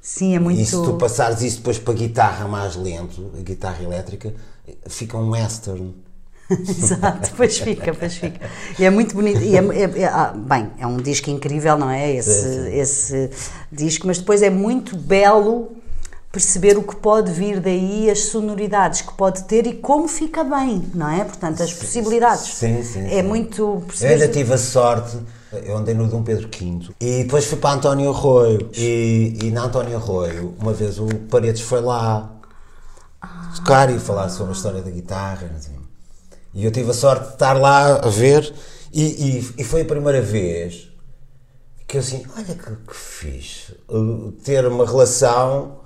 Sim, 0.00 0.36
é 0.36 0.38
muito. 0.38 0.60
E 0.60 0.64
se 0.64 0.72
tu 0.72 0.94
passares 0.94 1.42
isso 1.42 1.58
depois 1.58 1.78
para 1.78 1.92
a 1.92 1.96
guitarra 1.96 2.46
mais 2.46 2.76
lento, 2.76 3.32
a 3.36 3.42
guitarra 3.42 3.82
elétrica, 3.82 4.32
fica 4.86 5.16
um 5.16 5.30
western. 5.30 5.94
Exato, 6.68 7.32
pois 7.36 7.58
fica, 7.58 7.92
pois 7.92 8.14
fica. 8.14 8.48
E 8.78 8.84
é 8.84 8.90
muito 8.90 9.14
bonito. 9.14 9.40
E 9.40 9.56
é, 9.56 9.60
é, 9.60 10.00
é, 10.00 10.04
ah, 10.06 10.32
bem, 10.34 10.70
é 10.78 10.86
um 10.86 10.96
disco 10.96 11.28
incrível, 11.28 11.76
não 11.76 11.90
é? 11.90 12.14
Esse, 12.14 12.42
sim, 12.42 12.64
sim. 12.64 12.78
esse 12.78 13.30
disco, 13.70 14.06
mas 14.06 14.18
depois 14.18 14.42
é 14.42 14.48
muito 14.48 14.96
belo 14.96 15.76
perceber 16.32 16.76
o 16.78 16.82
que 16.82 16.96
pode 16.96 17.32
vir 17.32 17.60
daí, 17.60 18.10
as 18.10 18.24
sonoridades 18.26 19.02
que 19.02 19.12
pode 19.14 19.44
ter 19.44 19.66
e 19.66 19.74
como 19.74 20.06
fica 20.06 20.44
bem, 20.44 20.84
não 20.94 21.10
é? 21.10 21.24
Portanto, 21.24 21.62
as 21.62 21.72
possibilidades. 21.72 22.54
Sim, 22.54 22.82
sim. 22.82 23.06
É 23.06 23.20
sim. 23.20 23.22
muito. 23.22 23.82
Eu 24.00 24.08
ainda 24.08 24.28
tive 24.28 24.54
a 24.54 24.58
sorte. 24.58 25.18
Eu 25.50 25.78
andei 25.78 25.94
no 25.94 26.06
Dom 26.06 26.22
Pedro 26.22 26.46
V 26.46 26.92
e 27.00 27.24
depois 27.24 27.46
fui 27.46 27.56
para 27.56 27.76
António 27.76 28.10
Arroio. 28.10 28.70
E, 28.74 29.38
e 29.42 29.50
na 29.50 29.64
António 29.64 29.96
Arroio, 29.96 30.54
uma 30.60 30.74
vez 30.74 30.98
o 30.98 31.06
Paredes 31.30 31.62
foi 31.62 31.80
lá 31.80 32.30
tocar 33.56 33.90
e 33.90 33.98
falar 33.98 34.28
sobre 34.28 34.52
a 34.52 34.56
história 34.56 34.82
da 34.82 34.90
guitarra. 34.90 35.50
Assim. 35.56 35.77
E 36.58 36.64
eu 36.64 36.72
tive 36.72 36.90
a 36.90 36.94
sorte 36.94 37.26
de 37.28 37.32
estar 37.34 37.52
lá 37.52 38.00
a 38.04 38.08
ver, 38.08 38.52
e, 38.92 39.02
e, 39.04 39.54
e 39.58 39.64
foi 39.64 39.82
a 39.82 39.84
primeira 39.84 40.20
vez 40.20 40.88
que 41.86 41.96
eu 41.96 42.00
assim, 42.00 42.24
olha 42.36 42.44
que, 42.44 42.70
que 42.86 42.94
fixe, 42.96 43.72
uh, 43.88 44.32
ter 44.44 44.66
uma 44.66 44.84
relação 44.84 45.76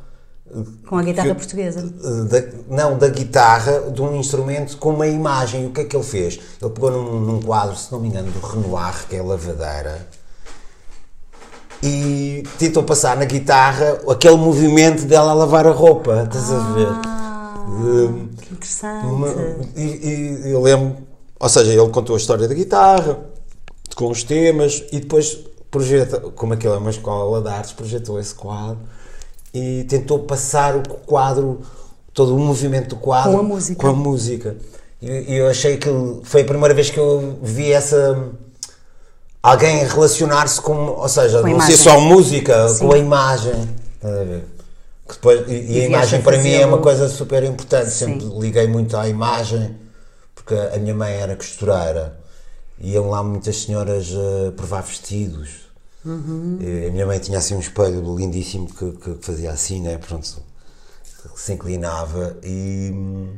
Com 0.89 0.97
a 0.97 1.03
guitarra 1.03 1.29
que- 1.29 1.35
portuguesa. 1.35 1.83
da- 1.83 2.43
não, 2.75 2.97
da 2.97 3.09
guitarra, 3.09 3.91
de 3.91 4.01
um 4.01 4.17
instrumento 4.17 4.79
com 4.79 4.95
uma 4.95 5.07
imagem. 5.07 5.67
O 5.67 5.73
que 5.73 5.83
é 5.83 5.85
que 5.85 5.95
ele 5.95 6.03
fez? 6.05 6.41
Ele 6.61 6.71
pegou 6.71 6.91
num, 6.91 7.21
num 7.21 7.43
quadro, 7.43 7.77
se 7.77 7.93
não 7.93 8.01
me 8.01 8.09
engano, 8.09 8.31
do 8.33 8.41
Renoir, 8.41 9.07
que 9.09 9.15
é 9.17 9.19
a 9.21 9.23
lavadeira, 9.23 10.09
e 11.83 12.45
tentou 12.59 12.83
passar 12.83 13.17
na 13.17 13.25
guitarra 13.25 14.01
aquele 14.09 14.37
movimento 14.37 15.05
dela 15.05 15.33
a 15.33 15.35
lavar 15.35 15.67
a 15.67 15.71
roupa. 15.73 16.23
Estás 16.25 16.51
a 16.51 16.59
ver? 16.73 16.89
Ah, 17.05 17.55
interessante. 18.63 19.69
E, 19.77 20.47
e 20.47 20.51
eu 20.51 20.61
lembro, 20.61 20.97
ou 21.39 21.49
seja, 21.49 21.73
ele 21.73 21.89
contou 21.91 22.15
a 22.15 22.19
história 22.19 22.47
da 22.47 22.55
guitarra, 22.55 23.19
com 23.95 24.09
os 24.11 24.23
temas, 24.23 24.85
e 24.93 25.01
depois 25.01 25.39
projeta, 25.71 26.21
como 26.21 26.53
aquilo 26.53 26.75
é 26.75 26.79
uma 26.79 26.91
escola 26.91 27.41
de 27.41 27.49
artes, 27.49 27.73
projetou 27.73 28.21
esse 28.21 28.35
quadro 28.35 28.79
e 29.55 29.85
tentou 29.85 30.21
passar 30.21 30.77
o 30.77 30.83
quadro, 31.07 31.61
todo 32.15 32.35
o 32.35 32.39
movimento 32.39 32.91
do 32.91 32.97
quadro 32.97 33.33
Com 33.33 33.39
a 33.39 33.43
música. 33.43 33.81
com 33.81 33.87
a 33.89 33.93
música. 33.93 34.57
E 35.01 35.33
e 35.33 35.37
eu 35.37 35.49
achei 35.49 35.77
que 35.79 35.89
foi 36.23 36.43
a 36.43 36.45
primeira 36.45 36.75
vez 36.75 36.91
que 36.91 36.99
eu 36.99 37.39
vi 37.43 37.73
essa. 37.73 38.31
Alguém 39.43 39.85
relacionar-se 39.85 40.61
com, 40.61 40.73
ou 40.91 41.09
seja, 41.09 41.43
Com 41.43 41.49
não 41.49 41.61
ser 41.61 41.77
só 41.77 41.99
música, 42.01 42.69
Sim. 42.69 42.87
com 42.87 42.95
a 42.95 42.99
imagem. 42.99 43.69
Estás 43.97 44.19
a 44.21 44.25
ver? 44.25 44.45
Que 45.13 45.17
depois, 45.17 45.47
e, 45.47 45.73
e 45.73 45.81
a 45.83 45.85
imagem 45.85 46.23
para 46.23 46.39
mim 46.39 46.55
é 46.55 46.65
uma 46.65 46.79
coisa 46.79 47.07
super 47.07 47.45
importante. 47.45 47.91
Sim. 47.91 48.21
Sempre 48.21 48.39
liguei 48.39 48.67
muito 48.67 48.97
à 48.97 49.07
imagem, 49.07 49.77
porque 50.35 50.55
a 50.55 50.79
minha 50.79 50.95
mãe 50.95 51.13
era 51.13 51.37
costureira. 51.37 52.19
Iam 52.81 53.11
lá 53.11 53.23
muitas 53.23 53.63
senhoras 53.63 54.09
a 54.13 54.53
provar 54.53 54.81
vestidos. 54.83 55.71
Uhum. 56.05 56.59
E 56.61 56.87
a 56.87 56.91
minha 56.91 57.07
mãe 57.07 57.19
tinha 57.19 57.39
assim 57.39 57.55
um 57.55 57.61
espelho 57.61 58.17
lindíssimo 58.17 58.67
que, 58.73 58.93
que 58.93 59.19
fazia 59.21 59.53
assim, 59.53 59.83
né? 59.83 59.99
Pronto, 59.99 60.43
se 61.37 61.53
inclinava 61.53 62.37
e 62.43 62.91
hum, 62.93 63.37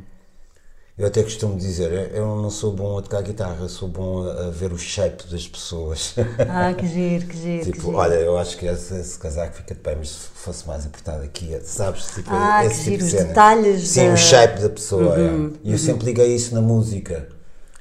eu 0.97 1.07
até 1.09 1.23
costumo 1.25 1.57
dizer, 1.59 2.13
eu- 2.15 2.37
não 2.41 2.51
sou 2.51 2.73
bom 2.73 2.97
a 2.99 3.03
tocar 3.03 3.21
guitarra, 3.23 3.69
sou 3.69 3.89
bom 3.89 4.29
a, 4.29 4.47
a 4.47 4.51
ver 4.51 4.73
o 4.73 4.79
shape 4.79 5.27
das 5.29 5.47
pessoas. 5.49 6.15
Ah, 6.49 6.73
que 6.73 6.87
giro, 6.87 7.27
que 7.27 7.37
giro. 7.37 7.65
que 7.65 7.73
tipo, 7.73 7.87
giro. 7.87 7.97
olha, 7.97 8.15
eu 8.15 8.39
acho 8.39 8.57
que 8.57 8.67
esse, 8.67 8.95
esse 8.95 9.19
casaco 9.19 9.55
fica 9.57 9.75
de 9.75 9.81
bem, 9.81 9.97
mas 9.99 10.09
se 10.11 10.29
fosse 10.35 10.67
mais 10.69 10.87
apertado 10.87 11.23
aqui, 11.25 11.59
sabes? 11.65 12.07
Tipo, 12.15 12.31
Ah, 12.33 12.65
esse 12.65 12.85
que 12.85 12.85
tipo 12.85 12.91
giro, 12.91 12.99
de 12.99 13.05
os 13.07 13.11
cena. 13.11 13.25
detalhes 13.29 13.89
Sim, 13.89 14.01
da- 14.01 14.07
Uhum, 14.09 14.15
o 14.15 14.17
shape 14.17 14.61
da 14.63 14.69
pessoa. 14.71 15.17
é. 15.19 15.51
E 15.65 15.73
eu 15.73 15.79
sempre 15.79 16.05
liguei 16.07 16.35
isso 16.35 16.55
na 16.55 16.61
música. 16.61 17.29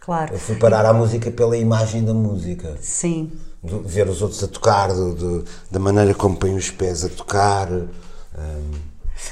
Claro. 0.02 0.34
Eu 0.34 0.40
fui 0.40 0.56
parar 0.56 0.86
à 0.86 0.94
música 0.94 1.30
pela 1.32 1.56
imagem 1.56 2.04
da 2.04 2.14
música. 2.14 2.76
Sim. 2.82 3.32
Do- 3.64 3.82
ver 3.84 4.10
os 4.10 4.22
outros 4.22 4.44
a 4.44 4.48
tocar, 4.48 4.92
do- 4.94 5.14
do- 5.16 5.46
da 5.72 5.80
maneira 5.80 6.14
como 6.14 6.36
põem 6.36 6.56
os 6.56 6.70
pés 6.72 7.06
a 7.06 7.10
tocar. 7.10 7.70
hum, 7.72 8.72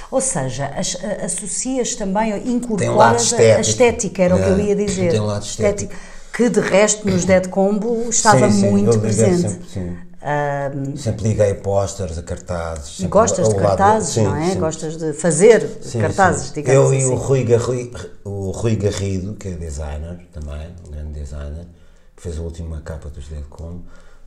Ou 0.10 0.21
seja, 0.21 0.67
as- 0.75 0.97
associas 1.23 1.95
também, 1.95 2.32
Tem 2.34 2.49
um 2.51 2.56
incorporas 2.58 3.01
a- 3.34 3.38
a 3.38 3.39
estético. 3.39 3.62
estética, 3.62 4.23
era 4.23 4.36
o 4.36 4.39
que 4.43 4.49
eu 4.49 4.56
É, 4.58 4.62
ia 4.62 4.75
dizer. 4.75 5.12
tem 5.12 5.19
um 5.19 5.25
lado 5.25 5.43
estético. 5.45 5.93
Que 6.34 6.49
de 6.49 6.60
resto 6.62 7.10
nos 7.10 7.25
Dead 7.25 7.47
Combo 7.49 8.10
estava 8.10 8.49
Sim, 8.49 8.62
sim, 8.62 8.69
muito 8.71 8.99
presente. 8.99 9.41
Sempre, 9.49 9.67
sim. 9.69 9.97
Ahm, 10.23 10.95
Sempre 10.95 11.30
liguei 11.30 11.56
pósteres 11.56 12.17
a 12.17 12.21
cartazes. 12.21 12.99
e 12.99 13.08
gostas 13.08 13.49
de 13.49 13.56
lado- 13.56 13.65
cartazes, 13.65 14.10
sim, 14.13 14.23
não 14.23 14.36
é? 14.36 14.51
sim. 14.51 14.60
Gostas 14.60 14.95
de 14.97 15.13
fazer 15.13 15.67
Sim, 15.82 15.99
cartazes, 15.99 16.51
digamos 16.54 16.91
Eu 16.91 16.97
assim. 16.97 16.99
e 17.01 17.06
o 17.12 17.15
Rui, 17.15 17.43
Garri- 17.43 17.91
o 18.23 18.51
Rui 18.51 18.75
Garrido, 18.75 19.34
que 19.34 19.47
é 19.47 19.51
designer 19.51 20.19
também, 20.32 20.69
um 20.88 20.91
grande 20.91 21.19
designer, 21.19 21.65
que 22.15 22.21
fez 22.21 22.38
a 22.38 22.41
última 22.41 22.80
capa 22.82 23.10
dos 23.10 23.27
Deadcom, 23.27 23.82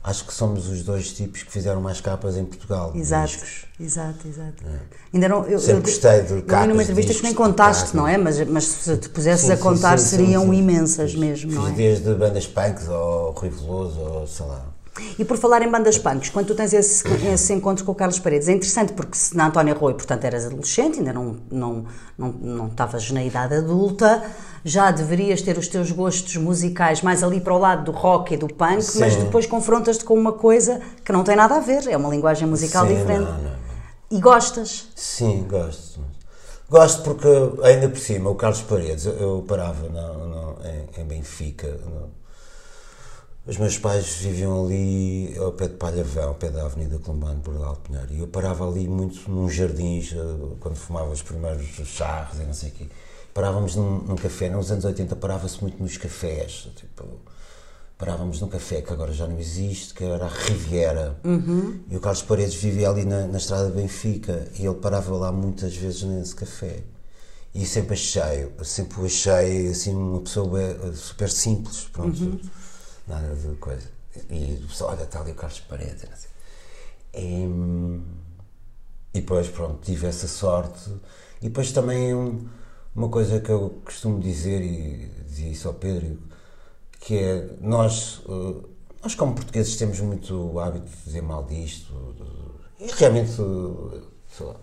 acho 0.05 0.23
que 0.25 0.33
somos 0.33 0.69
os 0.69 0.83
dois 0.83 1.11
tipos 1.11 1.41
que 1.41 1.51
fizeram 1.51 1.81
mais 1.81 1.99
capas 1.99 2.37
em 2.37 2.45
Portugal. 2.45 2.91
Exato, 2.95 3.33
discos. 3.33 3.65
exato, 3.79 4.27
exato. 4.27 4.63
Ainda 5.11 5.27
não, 5.27 5.43
eu, 5.45 5.57
Sempre 5.57 5.77
eu, 5.77 5.81
gostei 5.81 6.21
de 6.21 6.33
eu 6.33 6.43
capas 6.43 6.67
numa 6.67 6.77
de 6.77 6.91
entrevista 6.91 7.13
que 7.13 7.19
discos, 7.19 7.23
nem 7.23 7.31
de 7.31 7.37
contaste, 7.37 7.95
não 7.95 8.07
é? 8.07 8.15
Mas, 8.15 8.39
mas 8.47 8.65
se 8.65 8.97
te 8.97 9.09
pusesses 9.09 9.47
Sim, 9.47 9.53
a 9.53 9.57
contar 9.57 9.97
sim, 9.97 10.05
sim, 10.05 10.17
seriam 10.17 10.53
imensas 10.53 11.15
mesmo, 11.15 11.49
Fiz 11.49 11.59
não 11.59 11.67
é? 11.67 11.71
desde 11.71 12.13
bandas 12.13 12.45
punks 12.45 12.87
ao 12.87 13.31
Rui 13.31 13.49
Veloso, 13.49 13.99
ou 13.99 14.27
sei 14.27 14.45
lá. 14.45 14.74
E 15.19 15.25
por 15.25 15.37
falar 15.37 15.61
em 15.61 15.69
bandas 15.69 15.97
punks, 15.97 16.29
quando 16.29 16.47
tu 16.47 16.55
tens 16.55 16.73
esse, 16.73 17.03
esse 17.27 17.53
encontro 17.53 17.83
com 17.83 17.91
o 17.91 17.95
Carlos 17.95 18.17
Paredes, 18.19 18.47
é 18.47 18.53
interessante 18.53 18.93
porque 18.93 19.17
se 19.17 19.35
na 19.35 19.47
Antónia 19.47 19.73
Rui, 19.73 19.93
portanto, 19.93 20.23
eras 20.23 20.45
adolescente, 20.45 20.99
ainda 20.99 21.11
não, 21.11 21.35
não, 21.51 21.85
não, 22.17 22.31
não 22.31 22.67
estavas 22.67 23.11
na 23.11 23.23
idade 23.23 23.55
adulta, 23.55 24.23
já 24.63 24.91
deverias 24.91 25.41
ter 25.41 25.57
os 25.57 25.67
teus 25.67 25.91
gostos 25.91 26.37
musicais 26.37 27.01
mais 27.01 27.23
ali 27.23 27.41
para 27.41 27.53
o 27.53 27.57
lado 27.57 27.83
do 27.83 27.91
rock 27.91 28.33
e 28.33 28.37
do 28.37 28.47
punk, 28.47 28.81
Sim. 28.81 28.99
mas 28.99 29.15
depois 29.15 29.45
confrontas-te 29.45 30.05
com 30.05 30.13
uma 30.13 30.31
coisa 30.33 30.81
que 31.03 31.11
não 31.11 31.23
tem 31.23 31.35
nada 31.35 31.55
a 31.55 31.59
ver, 31.59 31.87
é 31.87 31.97
uma 31.97 32.09
linguagem 32.09 32.47
musical 32.47 32.87
Sim, 32.87 32.95
diferente. 32.95 33.25
não, 33.25 33.31
não, 33.37 33.43
não. 33.43 33.55
E 34.11 34.19
gostas. 34.19 34.87
Sim, 34.95 35.45
gosto. 35.49 35.99
Gosto 36.69 37.03
porque, 37.03 37.27
ainda 37.63 37.89
por 37.89 37.99
cima, 37.99 38.29
o 38.29 38.35
Carlos 38.35 38.61
Paredes, 38.61 39.05
eu, 39.05 39.43
parava 39.47 39.87
no- 39.89 40.55
em, 40.97 41.01
em 41.01 41.05
Benfica. 41.05 41.67
no- 41.67 42.24
os 43.47 43.57
meus 43.57 43.77
pais 43.77 44.07
viviam 44.15 44.65
ali 44.65 45.37
ao 45.37 45.51
pé 45.51 45.67
de 45.67 45.75
Palhavão, 45.75 46.29
ao 46.29 46.35
pé 46.35 46.49
da 46.49 46.65
Avenida 46.65 46.97
Colombano, 46.99 47.39
por 47.41 47.53
Portugal 47.53 47.75
Pinheiro. 47.83 48.13
E 48.13 48.19
eu 48.19 48.27
parava 48.27 48.67
ali 48.67 48.87
muito 48.87 49.29
nos 49.29 49.53
jardins, 49.53 50.13
eh, 50.13 50.55
quando 50.59 50.75
fumava 50.75 51.11
os 51.11 51.21
primeiros 51.21 51.67
charros 51.87 52.39
e 52.39 52.43
não 52.43 52.53
sei 52.53 52.69
o 52.69 52.71
quê. 52.73 52.87
Parávamos 53.33 53.75
num, 53.75 53.99
num 53.99 54.15
café, 54.15 54.49
nos 54.49 54.71
anos 54.71 54.83
80 54.85 55.15
parava-se 55.17 55.61
muito 55.61 55.81
nos 55.83 55.95
cafés. 55.97 56.69
Tipo, 56.75 57.03
parávamos 57.97 58.41
num 58.41 58.47
café 58.47 58.81
que 58.81 58.91
agora 58.91 59.11
já 59.13 59.27
não 59.27 59.37
existe, 59.39 59.93
que 59.93 60.03
era 60.03 60.25
a 60.25 60.29
Riviera. 60.29 61.15
E 61.89 61.95
o 61.95 61.99
Carlos 61.99 62.23
Paredes 62.23 62.55
vivia 62.55 62.89
ali 62.89 63.05
na, 63.05 63.27
na 63.27 63.37
estrada 63.37 63.69
de 63.69 63.75
Benfica 63.79 64.47
e 64.57 64.65
ele 64.65 64.75
parava 64.75 65.15
lá 65.15 65.31
muitas 65.31 65.75
vezes 65.75 66.01
nesse 66.03 66.33
café. 66.35 66.79
E 67.53 67.65
sempre 67.65 67.93
achei, 67.93 68.49
sempre 68.63 69.01
o 69.01 69.05
achei 69.05 69.67
assim 69.67 69.93
uma 69.93 70.19
pessoa 70.21 70.47
bué- 70.47 70.75
super 70.93 71.29
simples, 71.29 71.87
pronto, 71.91 72.39
nada 73.07 73.35
de 73.35 73.55
coisa. 73.57 73.89
E 74.29 74.61
o 74.63 74.67
pessoal, 74.67 74.91
olha, 74.91 75.03
está 75.03 75.19
ali 75.19 75.31
o 75.31 75.35
Carlos 75.35 75.59
Paredes. 75.61 76.01
sei. 76.15 76.29
E, 77.13 77.43
e 79.13 79.21
depois, 79.21 79.47
pronto, 79.49 79.79
tive 79.83 80.07
essa 80.07 80.27
sorte. 80.27 80.89
E 81.41 81.45
depois 81.49 81.71
também 81.71 82.13
um- 82.13 82.47
uma 82.95 83.09
coisa 83.09 83.39
que 83.39 83.49
eu 83.49 83.81
costumo 83.83 84.19
dizer, 84.19 84.61
e 84.61 85.07
dizia 85.27 85.49
isso 85.49 85.67
ao 85.67 85.73
Pedro, 85.73 86.17
que 86.99 87.17
é 87.17 87.49
nós, 87.61 88.21
eh, 88.27 88.65
nós 89.03 89.15
como 89.15 89.35
portugueses 89.35 89.75
temos 89.77 89.99
muito 89.99 90.33
o 90.53 90.59
hábito 90.59 90.87
de 90.87 91.03
dizer 91.03 91.21
mal 91.21 91.43
disto. 91.45 91.93
e 92.79 92.87
realmente, 92.91 93.31
eh, 93.31 94.01
sei 94.35 94.45
lá, 94.45 94.55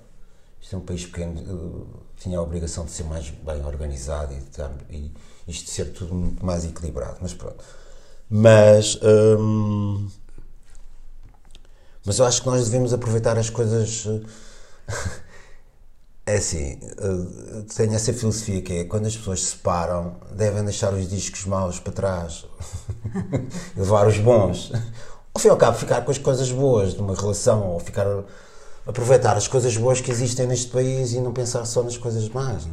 isto 0.60 0.76
é 0.76 0.78
um 0.78 0.82
país 0.82 1.06
pequeno, 1.06 1.40
eh, 1.40 1.98
tinha 2.16 2.38
a 2.38 2.42
obrigação 2.42 2.84
de 2.84 2.90
ser 2.90 3.04
mais 3.04 3.30
bem 3.30 3.64
organizado 3.64 4.34
e, 4.34 4.94
e 4.96 5.14
isto 5.48 5.64
de 5.66 5.70
ser 5.70 5.92
tudo 5.92 6.14
muito 6.14 6.44
mais 6.44 6.64
equilibrado, 6.64 7.18
mas 7.22 7.32
pronto. 7.34 7.62
Mas. 8.32 8.98
hum, 9.02 10.08
mas 12.04 12.18
eu 12.18 12.24
acho 12.24 12.40
que 12.42 12.46
nós 12.48 12.64
devemos 12.64 12.92
aproveitar 12.92 13.38
as 13.38 13.50
coisas. 13.50 14.06
eh, 14.06 14.20
É 16.24 16.36
assim, 16.36 16.78
eh, 16.80 17.64
tenho 17.76 17.94
essa 17.94 18.12
filosofia 18.12 18.62
que 18.62 18.72
é 18.74 18.84
quando 18.84 19.06
as 19.06 19.16
pessoas 19.16 19.40
se 19.40 19.46
separam, 19.50 20.16
devem 20.30 20.64
deixar 20.64 20.94
os 20.94 21.08
discos 21.10 21.44
maus 21.46 21.80
para 21.80 21.92
trás 21.92 22.46
levar 23.76 24.06
os 24.06 24.18
bons. 24.18 24.70
Ao 25.34 25.40
fim 25.40 25.48
e 25.48 25.50
ao 25.50 25.56
cabo, 25.56 25.76
ficar 25.76 26.02
com 26.04 26.10
as 26.12 26.18
coisas 26.18 26.50
boas 26.52 26.94
de 26.94 27.00
uma 27.00 27.14
relação 27.14 27.66
ou 27.72 27.80
ficar 27.80 28.06
aproveitar 28.86 29.36
as 29.36 29.48
coisas 29.48 29.76
boas 29.76 30.00
que 30.00 30.10
existem 30.12 30.46
neste 30.46 30.68
país 30.70 31.12
e 31.12 31.20
não 31.20 31.32
pensar 31.32 31.64
só 31.64 31.82
nas 31.82 31.96
coisas 31.96 32.28
más. 32.28 32.66
é? 32.66 32.68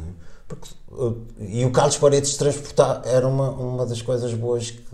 Porque, 0.48 0.68
eh, 0.92 1.46
e 1.60 1.64
o 1.64 1.72
Carlos 1.72 1.96
Paredes 1.98 2.36
transportar 2.36 3.02
era 3.04 3.26
uma, 3.26 3.50
uma 3.50 3.86
das 3.86 4.02
coisas 4.02 4.32
boas 4.34 4.70
que, 4.70 4.84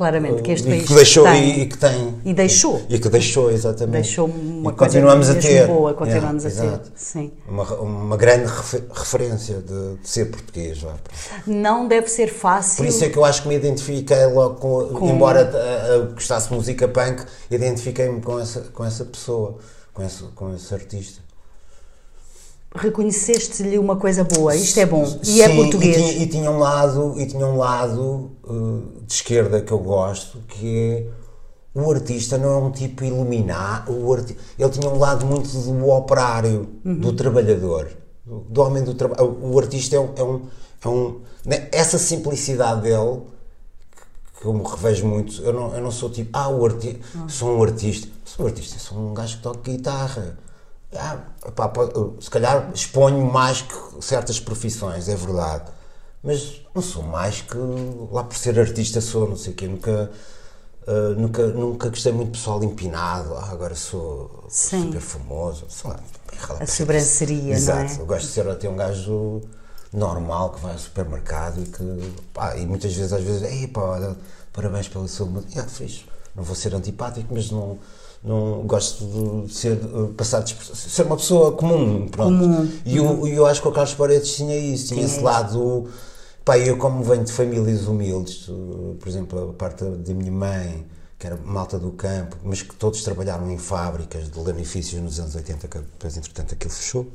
Claramente, 0.00 0.40
que 0.40 0.50
este 0.52 0.66
e 0.66 0.70
país 0.70 0.88
que 0.88 0.94
deixou 0.94 1.24
tem. 1.24 1.60
e, 1.60 1.66
que 1.66 1.76
tem. 1.76 2.14
E 2.24 2.32
deixou. 2.32 2.82
E 2.88 2.98
que 2.98 3.08
deixou, 3.10 3.50
exatamente. 3.50 4.04
Deixou 4.04 4.26
uma 4.26 4.72
e 4.72 4.74
coisa 4.74 4.76
continuamos 4.94 5.28
a 5.28 5.34
ter. 5.34 5.66
boa, 5.66 5.92
continuamos 5.92 6.44
Yeah, 6.44 6.62
a 6.62 6.64
ter. 6.70 6.74
exato. 6.86 6.92
Sim. 6.96 7.32
Uma, 7.46 7.64
uma 7.74 8.16
grande 8.16 8.46
refe- 8.46 8.82
referência 8.94 9.56
de, 9.56 9.96
de 9.96 10.08
ser 10.08 10.30
português. 10.30 10.78
Vá. 10.80 10.94
Não 11.46 11.86
deve 11.86 12.08
ser 12.08 12.28
fácil. 12.28 12.78
Por 12.78 12.86
isso 12.86 13.04
é 13.04 13.10
que 13.10 13.18
eu 13.18 13.24
acho 13.26 13.42
que 13.42 13.48
me 13.48 13.56
identifiquei 13.56 14.24
logo 14.24 14.54
com. 14.54 15.06
Embora 15.06 15.50
uh, 15.52 16.02
uh, 16.08 16.14
gostasse 16.14 16.48
de 16.48 16.54
música 16.54 16.88
punk, 16.88 17.22
identifiquei-me 17.50 18.22
com 18.22 18.40
essa, 18.40 18.60
com 18.72 18.82
essa 18.82 19.04
pessoa, 19.04 19.58
com 19.92 20.02
esse, 20.02 20.22
com 20.34 20.54
esse 20.54 20.72
artista. 20.72 21.20
Reconheceste-lhe 22.74 23.78
uma 23.78 23.96
coisa 23.96 24.22
boa, 24.22 24.54
isto 24.54 24.78
é 24.78 24.86
bom. 24.86 25.04
E 25.24 25.42
é 25.42 25.48
Sim, 25.48 25.56
português. 25.56 25.96
E 25.96 26.00
tinha, 26.00 26.22
e 26.22 26.26
tinha 26.28 26.50
um 26.50 26.58
lado, 26.58 27.14
e 27.20 27.26
tinha 27.26 27.44
um 27.46 27.56
lado 27.56 28.30
uh, 28.44 29.02
de 29.04 29.12
esquerda 29.12 29.60
que 29.60 29.72
eu 29.72 29.78
gosto, 29.78 30.38
que 30.48 30.78
é 30.78 31.06
o 31.80 31.90
artista 31.90 32.36
não 32.38 32.48
é 32.52 32.56
um 32.56 32.70
tipo 32.70 33.04
iluminar, 33.04 33.88
o 33.90 34.12
arti 34.12 34.36
ele 34.58 34.70
tinha 34.70 34.88
um 34.88 34.98
lado 34.98 35.24
muito 35.26 35.48
do 35.48 35.88
operário, 35.88 36.68
Uhum. 36.84 36.98
do 36.98 37.12
trabalhador, 37.12 37.88
do, 38.24 38.40
do 38.40 38.60
homem 38.60 38.82
do 38.84 38.94
trabalho. 38.94 39.36
O 39.42 39.58
artista 39.58 39.94
é 39.96 40.00
um, 40.00 40.08
é 40.16 40.22
um, 40.22 40.42
é 40.84 40.88
um- 40.88 41.20
né, 41.44 41.68
essa 41.72 41.98
simplicidade 41.98 42.82
dele 42.82 43.20
que 44.40 44.46
eu 44.46 44.52
me 44.52 44.62
revejo 44.64 45.06
muito. 45.06 45.42
Eu 45.42 45.52
não, 45.52 45.74
eu 45.74 45.80
não 45.82 45.90
sou 45.90 46.08
tipo, 46.10 46.30
ah, 46.32 46.48
o 46.48 46.64
arti 46.64 47.00
sou 47.28 47.56
um 47.58 47.62
artista. 47.62 48.08
Sou 48.24 48.44
um 48.44 48.48
artista, 48.48 48.78
sou 48.78 48.98
um 48.98 49.14
gajo 49.14 49.36
que 49.36 49.42
toca 49.42 49.70
guitarra. 49.70 50.38
Ah, 50.96 51.18
pá, 51.54 51.70
se 52.20 52.30
calhar 52.30 52.70
exponho 52.74 53.24
mais 53.24 53.62
que 53.62 54.04
certas 54.04 54.40
profissões, 54.40 55.08
é 55.08 55.14
verdade. 55.14 55.70
Mas 56.22 56.62
não 56.74 56.82
sou 56.82 57.02
mais 57.02 57.40
que 57.40 57.56
lá 58.10 58.24
por 58.24 58.36
ser 58.36 58.58
artista 58.58 59.00
sou, 59.00 59.28
não 59.28 59.36
sei 59.36 59.52
o 59.52 59.56
quê, 59.56 59.66
nunca, 59.66 60.10
ah, 60.86 61.14
nunca, 61.16 61.46
nunca 61.48 61.88
gostei 61.88 62.12
muito 62.12 62.32
de 62.32 62.38
pessoal 62.38 62.62
empinado, 62.62 63.34
ah, 63.34 63.50
agora 63.50 63.74
sou 63.74 64.44
Sim. 64.48 64.86
super 64.86 65.00
famoso, 65.00 65.66
sei 65.68 65.90
lá. 65.90 66.00
A 66.58 66.66
sobranceria, 66.66 67.40
não 67.42 67.52
Exato, 67.52 67.92
é? 67.92 68.00
eu 68.00 68.06
gosto 68.06 68.26
de 68.26 68.32
ser 68.32 68.48
até 68.48 68.68
um 68.68 68.76
gajo 68.76 69.40
normal 69.92 70.50
que 70.50 70.60
vai 70.60 70.72
ao 70.72 70.78
supermercado 70.78 71.60
e 71.60 71.66
que, 71.66 72.14
pá, 72.32 72.56
e 72.56 72.66
muitas 72.66 72.92
vezes, 72.94 73.12
às 73.12 73.22
vezes, 73.22 73.42
ei 73.42 73.66
pá, 73.68 73.80
olha, 73.80 74.16
parabéns 74.52 74.90
sua 75.08 75.26
música, 75.26 75.62
ah, 75.62 75.68
fixe, 75.68 76.04
não 76.34 76.42
vou 76.42 76.54
ser 76.56 76.74
antipático, 76.74 77.32
mas 77.32 77.50
não, 77.50 77.78
não 78.22 78.66
gosto 78.66 79.46
de 79.46 79.52
ser, 79.52 79.78
passar 80.16 80.46
ser 80.46 81.06
uma 81.06 81.16
pessoa 81.16 81.52
comum, 81.52 82.06
pronto. 82.08 82.38
Comum. 82.38 82.70
E 82.84 82.96
eu, 82.96 83.26
e 83.26 83.32
eu 83.32 83.46
acho 83.46 83.62
que 83.62 83.68
o 83.68 83.72
Carlos 83.72 83.94
Paredes 83.94 84.34
tinha 84.36 84.56
isso, 84.56 84.88
tinha 84.88 85.02
esse 85.02 85.20
lado, 85.20 85.88
pá, 86.44 86.58
eu 86.58 86.76
como 86.76 87.02
venho 87.02 87.24
de 87.24 87.32
famílias 87.32 87.86
humildes, 87.86 88.46
eh, 88.48 88.96
por 88.98 89.08
exemplo, 89.08 89.50
a 89.50 89.52
parte 89.54 89.84
da 89.84 90.14
minha 90.14 90.30
mãe, 90.30 90.86
que 91.18 91.26
era 91.26 91.36
malta 91.36 91.78
do 91.78 91.92
campo, 91.92 92.36
mas 92.42 92.60
que 92.60 92.74
todos 92.74 93.02
trabalharam 93.02 93.50
em 93.50 93.56
fábricas 93.56 94.30
de 94.30 94.38
lanifícios 94.38 95.00
nos 95.00 95.18
anos 95.18 95.34
80, 95.34 95.68
que 95.68 95.78
depois 95.78 96.16
entretanto 96.16 96.54
aquilo 96.54 96.72
fechou. 96.72 97.06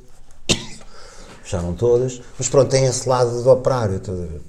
Fecharam 1.44 1.76
todas, 1.76 2.20
mas 2.40 2.50
pronto, 2.50 2.70
tem 2.70 2.86
esse 2.86 3.08
lado 3.08 3.44
do 3.44 3.50
operário, 3.52 3.98
estás 3.98 4.20
a 4.20 4.26
ver? 4.26 4.42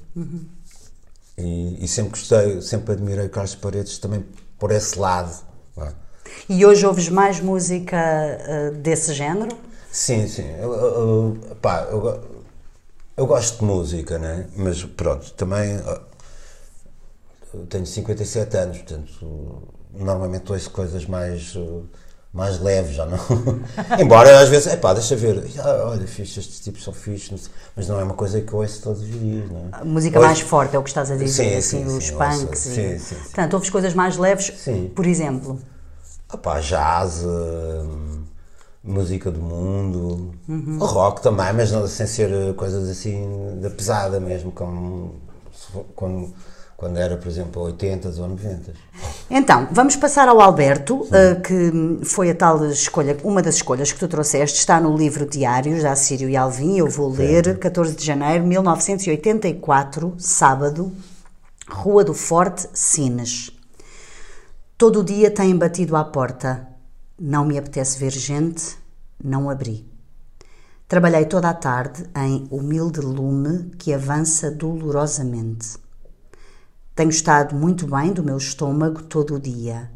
E, 1.37 1.85
e 1.85 1.89
sempre 1.89 2.13
gostei, 2.13 2.63
sempre 2.63 2.95
admirei 2.95 3.29
Carlos 3.29 3.55
Paredes 3.55 3.99
também 3.99 4.25
por 4.59 4.71
esse 4.71 4.99
lado. 4.99 5.45
vá. 5.75 5.93
E 6.49 6.65
hoje 6.65 6.87
ouves 6.87 7.09
mais 7.09 7.41
música 7.41 7.97
ah, 7.97 8.71
desse 8.77 9.13
género? 9.13 9.57
Sim, 9.91 10.29
sim. 10.29 10.49
Eu, 10.61 10.73
eu- 10.75 11.57
pá, 11.63 11.87
eu, 11.91 12.21
eu 13.17 13.27
gosto 13.27 13.59
de 13.61 13.65
música, 13.65 14.19
né? 14.19 14.47
Mas 14.57 14.83
pronto, 14.85 15.33
também 15.33 15.81
tenho 17.69 17.87
57 17.87 18.57
anos, 18.57 18.79
portanto, 18.79 19.63
normalmente 19.95 20.53
ouço 20.53 20.71
coisas 20.71 21.07
mais, 21.07 21.57
mais 22.33 22.61
leves, 22.61 22.95
já 22.97 23.07
não. 23.07 23.19
Embora 23.99 24.39
às 24.41 24.49
vezes, 24.51 24.67
é 24.67 24.77
pá, 24.77 24.93
deixa 24.93 25.17
ver, 25.17 25.43
ah, 25.59 25.85
olha, 25.89 26.07
fixe, 26.07 26.39
estes 26.41 26.61
tipos 26.61 26.85
são 26.85 26.93
sei, 26.93 27.51
mas 27.75 27.89
não 27.89 27.99
é 27.99 28.05
uma 28.05 28.15
coisa 28.15 28.41
que 28.43 28.53
eu 28.53 28.59
ouço 28.59 28.83
todos 28.83 29.01
os 29.01 29.09
dias, 29.09 29.51
não 29.51 29.61
é? 29.73 29.81
A 29.81 29.85
música 29.85 30.19
Hoje- 30.19 30.27
mais 30.27 30.41
forte 30.41 30.77
é 30.77 30.79
o 30.79 30.83
que 30.83 30.91
estás 30.91 31.11
a 31.11 31.17
dizer, 31.17 31.45
Sim, 31.45 31.57
assim, 31.57 31.89
sim, 31.89 31.97
os 31.97 32.05
sim, 32.05 32.13
punks. 32.13 32.37
ouço- 32.43 32.69
e- 32.69 32.75
sim, 32.75 32.99
sim, 32.99 33.15
sim. 33.15 33.23
Portanto, 33.23 33.55
ouves 33.55 33.71
coisas 33.71 33.95
mais 33.95 34.17
leves, 34.19 34.53
por 34.95 35.07
exemplo. 35.07 35.59
Pá, 36.37 36.61
jazz, 36.61 37.23
hum, 37.25 38.23
música 38.83 39.31
do 39.31 39.41
mundo, 39.41 40.33
Uhum. 40.49 40.79
rock 40.79 41.23
também, 41.23 41.53
mas 41.53 41.73
não, 41.73 41.87
sem 41.87 42.07
ser 42.07 42.31
uh, 42.33 42.55
coisas 42.55 42.89
assim 42.89 43.59
da 43.61 43.69
pesada 43.71 44.21
mesmo, 44.21 44.53
como 44.53 45.15
quando, 45.97 46.33
quando 46.77 46.97
era, 46.97 47.17
por 47.17 47.27
exemplo, 47.29 47.63
80s 47.65 48.19
ou 48.19 48.29
90s. 48.29 48.75
Então, 49.29 49.67
vamos 49.73 49.97
passar 49.97 50.29
ao 50.29 50.41
Alberto, 50.41 51.07
eh, 51.13 51.35
que 51.35 52.05
foi 52.05 52.31
a 52.31 52.35
tal 52.35 52.65
escolha, 52.67 53.17
uma 53.25 53.43
das 53.43 53.57
escolhas 53.57 53.91
que 53.93 53.99
tu 53.99 54.07
trouxeste, 54.07 54.59
está 54.61 54.81
no 54.81 54.97
livro 54.97 55.27
Diários 55.27 55.83
da 55.83 55.93
Assírio 55.93 56.29
e 56.29 56.37
Alvim, 56.37 56.77
eu 56.79 56.89
vou 56.89 57.11
ler, 57.11 57.59
14 57.59 57.97
de 57.97 58.05
janeiro 58.05 58.45
de 58.45 58.49
1984, 58.51 60.15
sábado, 60.19 60.93
Rua 61.69 62.05
do 62.05 62.15
Forte, 62.15 62.69
Sines. 62.73 63.51
Todo 64.79 65.01
o 65.01 65.05
dia 65.05 65.31
têm 65.31 65.57
batido 65.57 65.97
à 65.97 66.05
porta. 66.05 66.69
Não 67.19 67.47
me 67.47 67.57
apetece 67.57 67.99
ver 67.99 68.11
gente, 68.11 68.77
não 69.25 69.49
abri. 69.49 69.91
Trabalhei 70.87 71.25
toda 71.25 71.49
a 71.49 71.55
tarde 71.55 72.05
em 72.15 72.47
humilde 72.51 73.01
lume 73.01 73.71
que 73.79 73.95
avança 73.95 74.51
dolorosamente. 74.51 75.79
Tenho 76.95 77.09
estado 77.09 77.57
muito 77.57 77.87
bem 77.87 78.13
do 78.13 78.23
meu 78.23 78.37
estômago 78.37 79.03
todo 79.03 79.37
o 79.37 79.41
dia. 79.41 79.91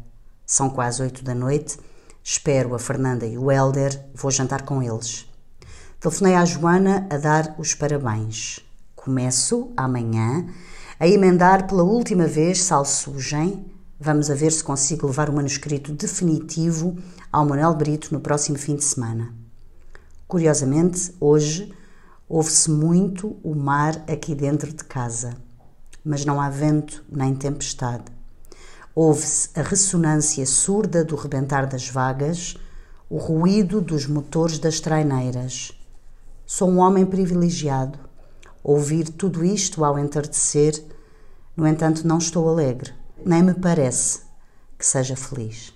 São 0.47 0.67
quase 0.67 1.03
oito 1.03 1.23
da 1.23 1.35
noite. 1.35 1.77
Espero 2.23 2.73
a 2.73 2.79
Fernanda 2.79 3.27
e 3.27 3.37
o 3.37 3.51
Helder. 3.51 4.03
Vou 4.15 4.31
jantar 4.31 4.63
com 4.63 4.81
eles. 4.81 5.29
Telefonei 5.99 6.33
à 6.33 6.43
Joana 6.43 7.05
a 7.11 7.17
dar 7.17 7.53
os 7.59 7.75
parabéns. 7.75 8.65
Começo, 8.95 9.71
amanhã, 9.77 10.47
a 10.99 11.07
emendar 11.07 11.67
pela 11.67 11.83
última 11.83 12.25
vez 12.25 12.63
Sal 12.63 12.83
Sugem. 12.83 13.79
Vamos 14.03 14.31
a 14.31 14.33
ver 14.33 14.51
se 14.51 14.63
consigo 14.63 15.05
levar 15.05 15.29
o 15.29 15.33
manuscrito 15.33 15.91
definitivo 15.91 16.97
ao 17.31 17.45
Manuel 17.45 17.75
Brito 17.75 18.11
no 18.11 18.19
próximo 18.19 18.57
fim 18.57 18.75
de 18.75 18.83
semana. 18.83 19.31
Curiosamente, 20.27 21.13
hoje 21.19 21.71
ouve-se 22.27 22.71
muito 22.71 23.37
o 23.43 23.53
mar 23.53 24.03
aqui 24.11 24.33
dentro 24.33 24.73
de 24.73 24.83
casa, 24.85 25.35
mas 26.03 26.25
não 26.25 26.41
há 26.41 26.49
vento 26.49 27.05
nem 27.11 27.35
tempestade. 27.35 28.05
Ouve-se 28.95 29.49
a 29.53 29.61
ressonância 29.61 30.47
surda 30.47 31.05
do 31.05 31.15
rebentar 31.15 31.67
das 31.67 31.87
vagas, 31.87 32.57
o 33.07 33.17
ruído 33.17 33.79
dos 33.79 34.07
motores 34.07 34.57
das 34.57 34.79
traineiras. 34.79 35.79
Sou 36.43 36.67
um 36.67 36.79
homem 36.79 37.05
privilegiado. 37.05 37.99
Ouvir 38.63 39.09
tudo 39.09 39.45
isto 39.45 39.85
ao 39.85 39.99
entardecer, 39.99 40.83
no 41.55 41.67
entanto, 41.67 42.07
não 42.07 42.17
estou 42.17 42.49
alegre, 42.49 42.99
nem 43.25 43.43
me 43.43 43.53
parece 43.53 44.21
que 44.77 44.85
seja 44.85 45.15
feliz. 45.15 45.73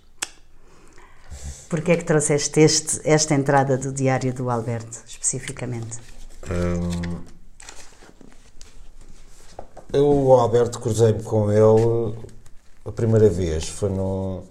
Porquê 1.69 1.93
é 1.93 1.97
que 1.97 2.03
trouxeste 2.03 2.59
este, 2.59 3.01
esta 3.03 3.33
entrada 3.33 3.77
do 3.77 3.91
diário 3.91 4.33
do 4.33 4.49
Alberto, 4.49 5.03
especificamente? 5.07 5.97
Hum, 6.49 7.23
eu, 9.91 10.07
o 10.07 10.33
Alberto, 10.33 10.79
cruzei-me 10.79 11.23
com 11.23 11.51
ele 11.51 12.15
a 12.83 12.91
primeira 12.91 13.29
vez, 13.29 13.67
foi 13.67 13.89
num, 13.89 14.43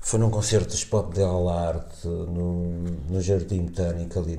foi 0.00 0.18
num 0.18 0.30
concerto 0.30 0.68
dos 0.68 0.84
Pop 0.84 1.14
Del 1.14 1.48
Arte 1.48 2.06
no, 2.06 2.64
no 3.08 3.20
Jardim 3.20 3.66
Botânico 3.66 4.18
ali 4.18 4.38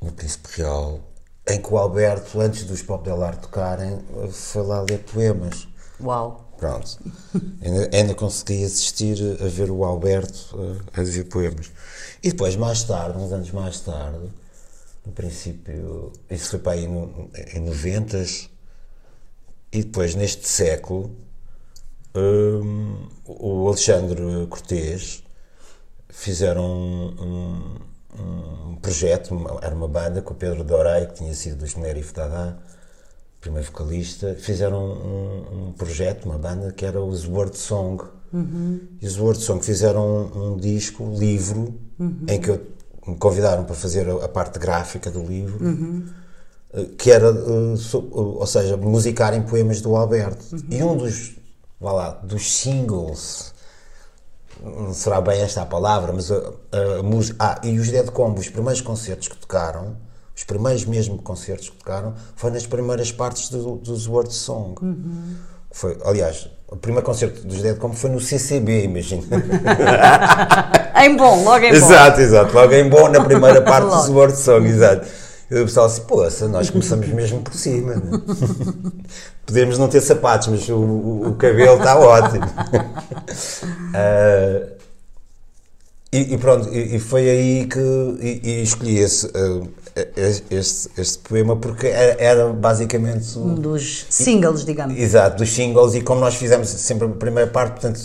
no 0.00 0.12
Príncipe 0.12 0.48
Real, 0.56 1.00
em 1.46 1.60
que 1.60 1.72
o 1.72 1.78
Alberto, 1.78 2.40
antes 2.40 2.64
dos 2.64 2.82
Pop 2.82 3.04
Del 3.04 3.22
Arte 3.22 3.42
tocarem, 3.42 3.98
foi 4.30 4.62
lá 4.62 4.80
ler 4.82 4.98
poemas. 4.98 5.66
Uau! 6.00 6.46
Pronto. 6.58 6.98
ainda, 7.62 7.96
ainda 7.96 8.14
consegui 8.14 8.64
assistir 8.64 9.16
a 9.40 9.48
ver 9.48 9.70
o 9.70 9.82
Alberto 9.84 10.56
a, 10.94 11.00
a 11.00 11.02
dizer 11.02 11.24
poemas. 11.24 11.70
E 12.22 12.30
depois, 12.30 12.54
mais 12.54 12.84
tarde, 12.84 13.18
uns 13.18 13.32
anos 13.32 13.50
mais 13.50 13.80
tarde, 13.80 14.30
no 15.04 15.12
princípio, 15.12 16.12
isso 16.30 16.50
foi 16.50 16.58
para 16.58 16.72
aí 16.72 16.86
no, 16.86 17.30
em 17.54 17.60
90 17.60 18.22
e 19.72 19.84
depois 19.84 20.14
neste 20.14 20.46
século, 20.46 21.16
hum, 22.14 23.08
o 23.24 23.68
Alexandre 23.68 24.46
Cortês 24.48 25.22
fizeram 26.08 26.64
um, 26.64 27.22
um, 27.22 27.76
um 28.18 28.76
projeto, 28.76 29.32
uma- 29.34 29.58
era 29.62 29.74
uma 29.74 29.88
banda 29.88 30.22
com 30.22 30.32
o 30.32 30.36
Pedro 30.36 30.64
Dorei, 30.64 31.06
que 31.06 31.14
tinha 31.14 31.34
sido 31.34 31.56
dos 31.58 31.74
Nerif 31.76 32.12
Dada, 32.14 32.58
primeiro 33.40 33.66
vocalista, 33.66 34.34
fizeram 34.38 34.82
um, 34.82 35.68
um 35.68 35.72
projeto, 35.72 36.24
uma 36.26 36.38
banda, 36.38 36.72
que 36.72 36.84
era 36.84 37.00
os 37.00 37.26
Word 37.26 37.56
Song. 37.56 38.02
E 39.00 39.06
os 39.06 39.18
Word 39.18 39.40
Song 39.42 39.64
fizeram 39.64 40.06
um, 40.34 40.52
um 40.52 40.56
disco, 40.56 41.04
livro, 41.18 41.74
em 42.28 42.40
que 42.40 42.50
eu, 42.50 42.60
me 43.06 43.16
convidaram 43.16 43.64
para 43.64 43.74
fazer 43.74 44.08
a, 44.08 44.24
a 44.24 44.28
parte 44.28 44.58
gráfica 44.58 45.10
do 45.10 45.22
livro, 45.22 45.58
eh, 46.72 46.84
que 46.96 47.10
era, 47.10 47.28
eh, 47.28 47.32
eh, 47.32 47.96
ou 48.12 48.46
seja, 48.46 48.76
musicarem 48.76 49.42
poemas 49.42 49.80
do 49.80 49.96
Alberto. 49.96 50.44
E 50.68 50.82
um 50.82 50.96
dos, 50.96 51.32
vá 51.80 51.92
lá, 51.92 52.10
dos 52.10 52.52
singles, 52.52 53.49
não 54.62 54.92
será 54.92 55.20
bem 55.20 55.40
esta 55.40 55.62
a 55.62 55.66
palavra, 55.66 56.12
mas 56.12 56.30
a, 56.30 56.36
a 56.98 57.02
música. 57.02 57.36
Ah, 57.38 57.60
e 57.62 57.78
os 57.78 57.88
Dead 57.90 58.06
Combo, 58.10 58.40
os 58.40 58.48
primeiros 58.48 58.80
concertos 58.80 59.28
que 59.28 59.36
tocaram, 59.36 59.96
os 60.36 60.44
primeiros 60.44 60.84
mesmo 60.84 61.18
concertos 61.18 61.70
que 61.70 61.76
tocaram, 61.76 62.14
foi 62.36 62.50
nas 62.50 62.66
primeiras 62.66 63.10
partes 63.12 63.48
do- 63.50 63.76
dos 63.76 64.06
Word 64.06 64.32
Song. 64.32 64.74
Foi, 65.72 65.96
aliás, 66.04 66.48
o 66.68 66.76
primeiro 66.76 67.04
concerto 67.06 67.46
dos 67.46 67.62
Dead 67.62 67.76
Combo 67.78 67.94
foi 67.94 68.10
no 68.10 68.20
CCB, 68.20 68.84
imagina. 68.84 69.22
Em 71.02 71.16
bom, 71.16 71.42
logo 71.44 71.64
em 71.64 71.70
bom. 71.70 71.76
exato, 71.76 72.20
exato. 72.20 72.54
Logo 72.54 72.74
em 72.74 72.88
bom, 72.88 73.08
na 73.08 73.24
primeira 73.24 73.62
parte 73.62 73.86
dos. 73.88 74.08
Word 74.08 74.36
Song, 74.36 74.66
exato. 74.68 75.06
O 75.50 75.54
pessoal 75.64 75.86
assim, 75.86 76.02
poça, 76.02 76.46
nós 76.48 76.70
começamos 76.70 77.08
mesmo 77.08 77.40
por 77.42 77.54
cima. 77.54 77.96
né? 77.96 78.02
Podemos 79.44 79.78
não 79.78 79.88
ter 79.88 80.00
sapatos, 80.00 80.46
mas 80.48 80.68
o, 80.68 80.76
o- 80.76 81.28
o 81.30 81.34
cabelo 81.34 81.78
está 81.78 81.98
ótimo. 81.98 82.44
Ah, 83.94 84.66
e, 86.12 86.34
e 86.34 86.38
pronto, 86.38 86.68
e, 86.72 86.96
e 86.96 86.98
foi 86.98 87.28
aí 87.28 87.66
que 87.66 87.78
e, 88.20 88.62
escolhi 88.62 88.98
esse, 88.98 89.26
ah, 89.34 89.66
este, 90.50 90.90
este 90.96 91.18
poema 91.18 91.56
porque 91.56 91.86
era, 91.86 92.20
era 92.22 92.48
basicamente 92.52 93.38
Um 93.38 93.54
dos 93.54 94.06
singles, 94.10 94.64
digamos. 94.64 94.96
Exato, 94.98 95.36
dos 95.38 95.50
singles, 95.52 95.94
e 95.94 96.00
como 96.02 96.20
nós 96.20 96.34
fizemos 96.34 96.68
sempre 96.68 97.06
a 97.06 97.10
primeira 97.10 97.50
parte, 97.50 97.72
portanto, 97.80 98.00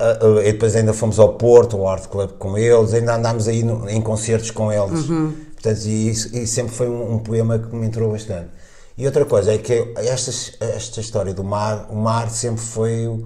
Uh, 0.00 0.26
uh, 0.26 0.40
e 0.40 0.50
depois 0.50 0.74
ainda 0.74 0.92
fomos 0.92 1.20
ao 1.20 1.34
Porto, 1.34 1.76
ao 1.76 1.86
Art 1.86 2.08
Club 2.08 2.32
com 2.36 2.58
eles, 2.58 2.92
ainda 2.92 3.14
andámos 3.14 3.46
aí 3.46 3.62
no, 3.62 3.88
em 3.88 4.00
concertos 4.00 4.50
com 4.50 4.72
eles. 4.72 5.08
Uhum. 5.08 5.32
Portanto, 5.62 5.86
e, 5.86 6.10
e 6.10 6.46
sempre 6.46 6.74
foi 6.74 6.88
um, 6.88 7.14
um, 7.14 7.18
poema 7.20 7.56
que 7.56 7.72
me 7.74 7.86
entrou 7.86 8.10
bastante. 8.10 8.50
E 8.98 9.06
outra 9.06 9.24
coisa 9.24 9.54
é 9.54 9.58
que 9.58 9.92
esta, 9.96 10.32
esta 10.64 11.00
história 11.00 11.32
do 11.32 11.44
mar, 11.44 11.86
o 11.88 11.94
mar 11.94 12.28
sempre 12.30 12.60
foi 12.60 13.24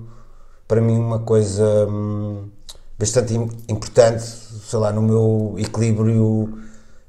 para 0.69 0.81
mim 0.83 0.99
uma 0.99 1.21
coisa 1.21 1.87
hum, 1.89 2.51
bastante 2.99 3.35
importante, 3.35 4.23
sei 4.23 4.79
lá, 4.79 4.93
no 4.93 5.01
meu 5.01 5.55
equilíbrio 5.57 6.59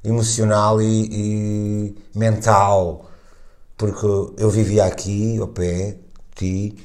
emocional 0.02 0.80
e, 0.80 1.08
e 1.12 2.18
mental, 2.18 3.10
porque 3.76 4.06
eu 4.38 4.48
vivia 4.48 4.86
aqui, 4.86 5.38
ao 5.38 5.48
pé 5.48 5.98
de 6.36 6.72
ti, 6.72 6.84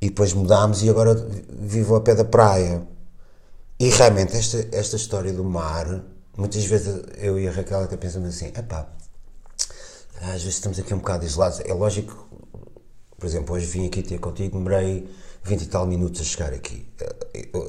e 0.00 0.08
depois 0.10 0.32
mudámos 0.32 0.82
e 0.84 0.88
agora 0.88 1.14
vivo 1.50 1.96
ao 1.96 2.02
pé 2.02 2.14
da 2.14 2.24
praia. 2.24 2.86
E 3.80 3.88
realmente 3.88 4.36
esta, 4.36 4.64
esta 4.70 4.94
história 4.94 5.32
do 5.32 5.42
mar, 5.42 6.04
muitas 6.36 6.64
vezes 6.64 7.02
eu 7.18 7.38
e 7.38 7.48
a 7.48 7.52
Raquel 7.52 7.80
até 7.80 7.96
pensamos 7.96 8.28
assim, 8.28 8.46
epá, 8.48 8.88
às 10.20 10.42
vezes 10.42 10.54
estamos 10.54 10.78
aqui 10.78 10.94
um 10.94 10.98
bocado 10.98 11.24
isolados. 11.24 11.60
É 11.60 11.72
lógico, 11.72 12.28
por 13.18 13.26
exemplo, 13.26 13.54
hoje 13.54 13.66
vim 13.66 13.86
aqui 13.86 14.02
ter 14.02 14.18
contigo, 14.18 14.58
demorei 14.58 15.08
20 15.42 15.62
e 15.62 15.66
tal 15.66 15.86
minutos 15.86 16.20
a 16.20 16.24
chegar 16.24 16.52
aqui. 16.52 16.86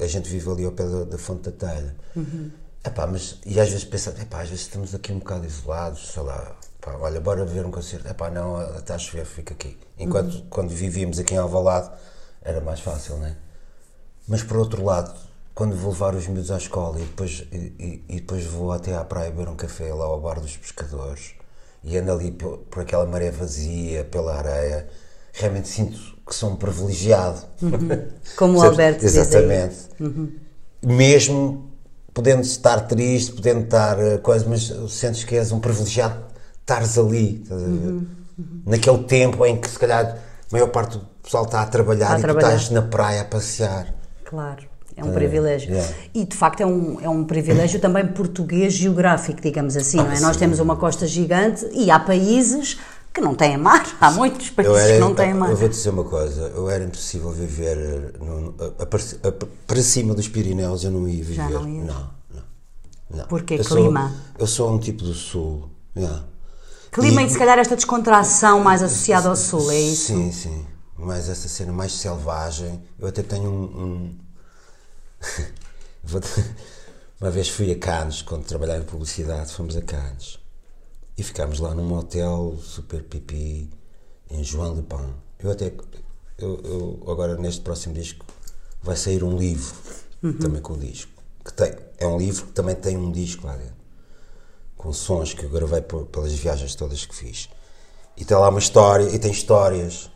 A 0.00 0.06
gente 0.06 0.28
vive 0.28 0.50
ali 0.50 0.64
ao 0.64 0.72
pé 0.72 0.86
da, 0.86 1.04
da 1.04 1.18
fonte 1.18 1.50
da 1.50 1.52
telha. 1.52 1.96
Uhum. 2.14 2.50
Epá, 2.84 3.06
mas, 3.06 3.38
e 3.44 3.58
às 3.60 3.68
vezes 3.68 3.84
pensa, 3.84 4.10
epá, 4.20 4.42
às 4.42 4.48
vezes 4.48 4.64
estamos 4.64 4.94
aqui 4.94 5.12
um 5.12 5.18
bocado 5.18 5.44
isolados, 5.44 6.12
sei 6.12 6.22
lá, 6.22 6.56
epá, 6.78 6.96
olha, 6.96 7.20
bora 7.20 7.44
ver 7.44 7.66
um 7.66 7.70
concerto. 7.70 8.08
Epá, 8.08 8.30
não, 8.30 8.78
está 8.78 8.94
a 8.94 8.98
chover, 8.98 9.26
fica 9.26 9.52
aqui. 9.52 9.76
Enquanto 9.98 10.34
uhum. 10.34 10.46
quando 10.48 10.70
vivíamos 10.70 11.18
aqui 11.18 11.34
em 11.34 11.38
Alvalade, 11.38 11.90
era 12.42 12.60
mais 12.60 12.80
fácil, 12.80 13.18
não 13.18 13.26
é? 13.26 13.36
Mas 14.28 14.42
por 14.42 14.56
outro 14.56 14.84
lado, 14.84 15.14
quando 15.56 15.74
vou 15.74 15.90
levar 15.90 16.14
os 16.14 16.28
miúdos 16.28 16.50
à 16.50 16.58
escola 16.58 16.98
e 16.98 17.04
depois, 17.04 17.46
e, 17.50 18.04
e 18.06 18.14
depois 18.16 18.44
vou 18.44 18.72
até 18.72 18.94
à 18.94 19.02
praia 19.02 19.30
beber 19.30 19.48
um 19.48 19.56
café 19.56 19.92
lá 19.92 20.04
ao 20.04 20.20
bar 20.20 20.38
dos 20.38 20.54
pescadores 20.54 21.32
e 21.82 21.96
ando 21.96 22.12
ali 22.12 22.30
por, 22.30 22.58
por 22.58 22.82
aquela 22.82 23.06
maré 23.06 23.30
vazia, 23.30 24.04
pela 24.04 24.36
areia, 24.36 24.86
realmente 25.32 25.68
sinto 25.68 25.98
que 26.26 26.34
sou 26.34 26.50
um 26.50 26.56
privilegiado. 26.56 27.40
Uhum. 27.62 28.06
Como 28.36 28.58
o 28.58 28.60
Alberto 28.68 29.02
Exatamente. 29.02 29.76
Uhum. 29.98 30.30
Mesmo 30.84 31.70
podendo 32.12 32.42
estar 32.42 32.80
triste, 32.82 33.32
podendo 33.32 33.64
estar 33.64 33.98
uh, 33.98 34.18
coisa, 34.18 34.44
mas 34.46 34.70
sentes 34.90 35.24
que 35.24 35.36
és 35.36 35.52
um 35.52 35.58
privilegiado 35.58 36.22
estares 36.60 36.98
ali, 36.98 37.42
uhum. 37.50 38.06
naquele 38.66 39.04
tempo 39.04 39.46
em 39.46 39.58
que 39.58 39.70
se 39.70 39.78
calhar 39.78 40.04
a 40.04 40.18
maior 40.52 40.68
parte 40.68 40.98
do 40.98 41.06
pessoal 41.22 41.44
está 41.44 41.62
a 41.62 41.66
trabalhar 41.66 42.12
a 42.12 42.18
e 42.18 42.22
trabalhar. 42.22 42.48
tu 42.50 42.56
estás 42.56 42.70
na 42.70 42.82
praia 42.82 43.22
a 43.22 43.24
passear. 43.24 43.94
Claro. 44.22 44.75
É 44.96 45.04
um 45.04 45.10
é, 45.10 45.12
privilégio. 45.12 45.70
Yeah. 45.70 45.94
E 46.14 46.24
de 46.24 46.36
facto 46.36 46.62
é 46.62 46.66
um, 46.66 46.98
é 47.00 47.08
um 47.08 47.24
privilégio 47.24 47.78
também 47.78 48.06
português 48.06 48.72
geográfico, 48.72 49.40
digamos 49.42 49.76
assim, 49.76 50.00
ah, 50.00 50.04
não 50.04 50.12
é? 50.12 50.16
Sim. 50.16 50.22
Nós 50.22 50.36
temos 50.36 50.58
uma 50.58 50.76
costa 50.76 51.06
gigante 51.06 51.68
e 51.72 51.90
há 51.90 51.98
países 51.98 52.78
que 53.12 53.20
não 53.20 53.34
têm 53.34 53.56
mar. 53.56 53.86
Há 54.00 54.10
muitos 54.10 54.50
países 54.50 54.76
era, 54.76 54.94
que 54.94 54.98
não 54.98 55.14
têm 55.14 55.34
mar. 55.34 55.50
Eu 55.50 55.56
vou 55.56 55.68
dizer 55.68 55.90
uma 55.90 56.04
coisa: 56.04 56.52
eu 56.54 56.70
era 56.70 56.84
impossível 56.84 57.30
viver 57.30 58.14
no, 58.18 58.54
a, 58.58 58.82
a, 58.82 59.28
a, 59.28 59.32
para 59.66 59.82
cima 59.82 60.14
dos 60.14 60.28
Pirineus, 60.28 60.84
eu 60.84 60.90
não 60.90 61.06
ia 61.08 61.22
viver. 61.22 61.34
Já 61.34 61.48
não, 61.48 61.68
ia. 61.68 61.84
não, 61.84 62.10
não, 62.34 62.42
não. 63.10 63.26
Porque 63.26 63.58
clima? 63.58 64.08
Sou, 64.08 64.34
eu 64.38 64.46
sou 64.46 64.72
um 64.72 64.78
tipo 64.78 65.02
do 65.02 65.14
sul. 65.14 65.70
Yeah. 65.96 66.24
Clima 66.90 67.22
e, 67.22 67.26
e 67.26 67.30
se 67.30 67.38
calhar 67.38 67.58
esta 67.58 67.76
descontração 67.76 68.60
mais 68.60 68.82
associada 68.82 69.28
ao 69.28 69.36
sul, 69.36 69.70
é 69.70 69.78
isso? 69.78 70.06
Sim, 70.06 70.32
sim 70.32 70.66
mais 70.98 71.28
essa 71.28 71.48
cena 71.48 71.72
mais 71.72 71.92
selvagem. 71.92 72.82
Eu 72.98 73.08
até 73.08 73.22
tenho 73.22 73.50
um. 73.50 73.64
um... 73.64 74.25
Uma 77.20 77.30
vez 77.30 77.48
fui 77.48 77.70
a 77.72 77.78
Cannes, 77.78 78.22
quando 78.22 78.44
trabalhava 78.44 78.80
em 78.80 78.86
publicidade, 78.86 79.52
fomos 79.52 79.76
a 79.76 79.82
Cannes 79.82 80.38
e 81.16 81.22
ficámos 81.22 81.60
lá 81.60 81.74
num 81.74 81.92
hotel 81.94 82.58
super 82.62 83.02
pipi 83.02 83.70
em 84.30 84.44
João 84.44 84.74
Le 84.74 84.82
Pen. 84.82 85.14
Eu 85.38 85.50
até. 85.50 85.72
Eu, 86.38 86.60
eu, 86.62 87.10
agora 87.10 87.36
neste 87.38 87.62
próximo 87.62 87.94
disco 87.94 88.26
vai 88.82 88.96
sair 88.96 89.24
um 89.24 89.38
livro 89.38 89.74
uhum. 90.22 90.34
também 90.34 90.60
com 90.60 90.74
o 90.74 90.78
disco. 90.78 91.10
Que 91.42 91.52
tem, 91.52 91.74
é 91.98 92.06
um 92.06 92.18
livro 92.18 92.46
que 92.46 92.52
também 92.52 92.74
tem 92.74 92.96
um 92.96 93.10
disco 93.10 93.46
lá 93.46 93.56
dentro. 93.56 93.76
Com 94.76 94.92
sons 94.92 95.32
que 95.32 95.44
eu 95.44 95.50
gravei 95.50 95.80
pelas 95.80 96.32
viagens 96.34 96.74
todas 96.74 97.06
que 97.06 97.14
fiz. 97.14 97.48
E 98.16 98.24
tem 98.24 98.36
lá 98.36 98.48
uma 98.48 98.58
história, 98.58 99.04
e 99.04 99.18
tem 99.18 99.30
histórias 99.30 100.10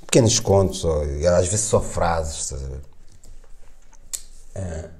pequenos 0.00 0.40
contos, 0.40 0.84
ou, 0.84 1.02
às 1.02 1.46
vezes 1.46 1.66
só 1.66 1.80
frases, 1.80 2.42
estás 2.42 2.64
a 2.64 2.68
ver? 2.68 2.80
Uh, 4.56 4.90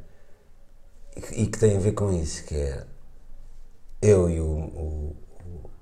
e 1.33 1.47
que 1.47 1.59
tem 1.59 1.77
a 1.77 1.81
ver 1.81 1.93
com 1.93 2.13
isso, 2.13 2.45
que 2.45 2.55
é 2.55 2.87
eu 4.03 4.29
e 4.29 4.39
o, 4.39 4.47
o, 4.47 5.17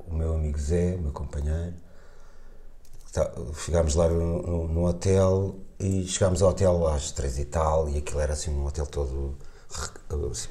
o 0.07 0.15
meu 0.15 0.35
amigo 0.35 0.59
Zé, 0.59 0.95
o 0.95 1.01
meu 1.01 1.13
companheiro, 1.13 1.75
tá, 3.13 3.33
chegámos 3.65 3.97
lá 3.97 4.09
no, 4.09 4.43
no, 4.43 4.69
no, 4.69 4.87
hotel 4.87 5.57
e 5.79 6.07
chegámos 6.07 6.41
ao 6.41 6.51
hotel 6.51 6.87
às 6.87 7.11
três 7.11 7.39
e 7.39 7.45
tal, 7.45 7.89
e 7.89 7.99
aquilo 7.99 8.21
era 8.21 8.33
assim 8.33 8.51
um 8.51 8.65
hotel 8.65 8.87
todo, 8.87 9.37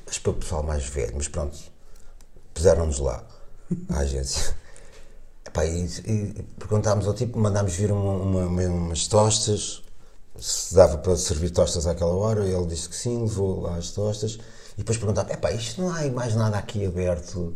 mas 0.06 0.20
para 0.20 0.32
o 0.32 0.36
pessoal 0.36 0.64
mais 0.64 0.86
velho, 0.86 1.14
mas 1.16 1.30
pronto, 1.30 1.58
puseram-nos 2.54 3.00
lá, 3.00 3.24
à 3.90 4.00
agência. 4.00 4.56
Epá, 5.48 5.66
e, 5.66 5.86
e 5.86 6.44
perguntámos 6.58 7.08
ao 7.08 7.14
tipo, 7.14 7.38
mandámos 7.38 7.74
vir 7.74 7.92
uma, 7.92 8.14
uma, 8.14 8.66
umas 8.68 9.08
tostas, 9.08 9.83
se 10.40 10.74
dava 10.76 10.98
para 10.98 11.16
servir 11.16 11.52
tostas 11.52 11.88
àquela 11.88 12.14
hora, 12.14 12.46
ele 12.46 12.66
disse 12.66 12.90
que 12.90 12.96
sim, 12.96 13.22
levou 13.22 13.62
lá 13.62 13.76
as 13.78 13.92
tostas, 13.92 14.40
e 14.74 14.78
depois 14.78 14.98
perguntava, 14.98 15.32
epá, 15.32 15.52
isto 15.52 15.82
não 15.82 15.94
há 15.94 16.04
mais 16.10 16.36
nada 16.36 16.58
aqui 16.58 16.86
aberto 16.86 17.56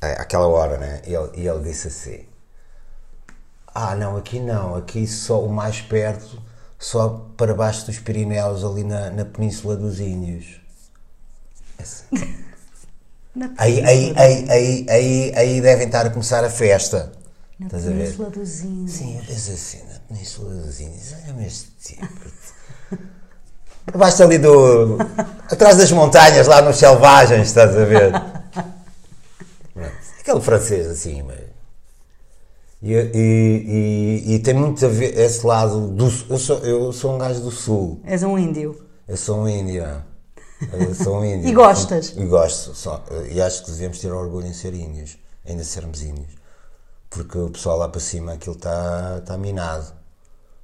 é, 0.00 0.12
àquela 0.12 0.46
hora, 0.46 0.78
né? 0.78 1.02
E 1.06 1.14
ele, 1.14 1.30
e 1.34 1.48
ele 1.48 1.62
disse 1.62 1.88
assim, 1.88 2.26
ah 3.74 3.94
não, 3.94 4.16
aqui 4.16 4.40
não, 4.40 4.74
aqui 4.74 5.06
só 5.06 5.44
o 5.44 5.48
mais 5.48 5.80
perto, 5.80 6.42
só 6.78 7.26
para 7.36 7.54
baixo 7.54 7.86
dos 7.86 7.98
Pirineus, 7.98 8.64
ali 8.64 8.84
na, 8.84 9.10
na 9.10 9.24
Península 9.24 9.76
dos 9.76 10.00
Índios. 10.00 10.60
Aí, 13.56 13.84
aí, 13.84 14.12
aí, 14.16 14.50
aí, 14.50 14.86
aí, 14.88 15.32
aí 15.36 15.60
devem 15.60 15.86
estar 15.86 16.04
a 16.04 16.10
começar 16.10 16.42
a 16.42 16.50
festa. 16.50 17.12
Na 17.58 17.66
Estás 17.66 17.84
Península 17.84 18.30
dos 18.30 18.60
Índios. 18.60 18.92
Sim, 18.92 19.16
eu 19.16 19.24
penso 19.24 19.50
assim, 19.50 19.82
na 19.88 19.98
Península 20.06 20.54
dos 20.54 20.80
Índios, 20.80 21.12
olha-me 21.12 21.46
este 21.46 21.70
tipo. 21.80 22.06
Por 23.84 23.98
baixo 23.98 24.22
ali 24.22 24.38
do. 24.38 24.96
atrás 25.50 25.76
das 25.76 25.90
montanhas, 25.90 26.46
lá 26.46 26.62
nos 26.62 26.76
selvagens, 26.76 27.48
estás 27.48 27.76
a 27.76 27.84
ver? 27.84 28.12
Aquele 30.20 30.40
francês 30.40 30.86
assim, 30.86 31.22
mas. 31.22 31.40
E, 32.80 32.92
e, 32.92 34.24
e, 34.28 34.34
e, 34.34 34.38
tem 34.38 34.54
muito 34.54 34.86
a 34.86 34.88
ver 34.88 35.18
esse 35.18 35.44
lado 35.44 35.88
do 35.88 36.04
eu 36.30 36.38
sou, 36.38 36.58
eu 36.58 36.92
sou 36.92 37.16
um 37.16 37.18
gajo 37.18 37.40
do 37.40 37.50
sul. 37.50 38.00
És 38.04 38.22
um 38.22 38.38
índio. 38.38 38.86
Eu 39.08 39.16
sou 39.16 39.40
um 39.40 39.48
índio. 39.48 39.84
Eu 40.72 40.94
sou 40.94 41.18
um 41.18 41.24
índio. 41.26 41.48
e 41.48 41.52
gostas? 41.52 42.14
E 42.16 42.24
gosto. 42.24 42.72
Só, 42.76 43.04
e 43.32 43.42
acho 43.42 43.64
que 43.64 43.72
devemos 43.72 43.98
ter 43.98 44.12
orgulho 44.12 44.46
em 44.46 44.54
ser 44.54 44.74
índios, 44.74 45.18
ainda 45.44 45.64
sermos 45.64 46.02
índios. 46.02 46.37
Porque 47.10 47.38
o 47.38 47.50
pessoal 47.50 47.78
lá 47.78 47.88
para 47.88 48.00
cima, 48.00 48.34
aquilo 48.34 48.54
está 48.54 49.20
tá 49.24 49.36
minado. 49.36 49.92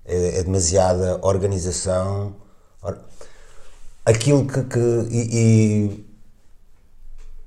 É, 0.04 0.38
é 0.38 0.42
demasiada 0.42 1.18
organização. 1.22 2.36
Or, 2.82 2.98
aquilo 4.04 4.46
que. 4.46 4.62
que 4.64 4.78
e, 5.10 5.28
e, 5.32 6.14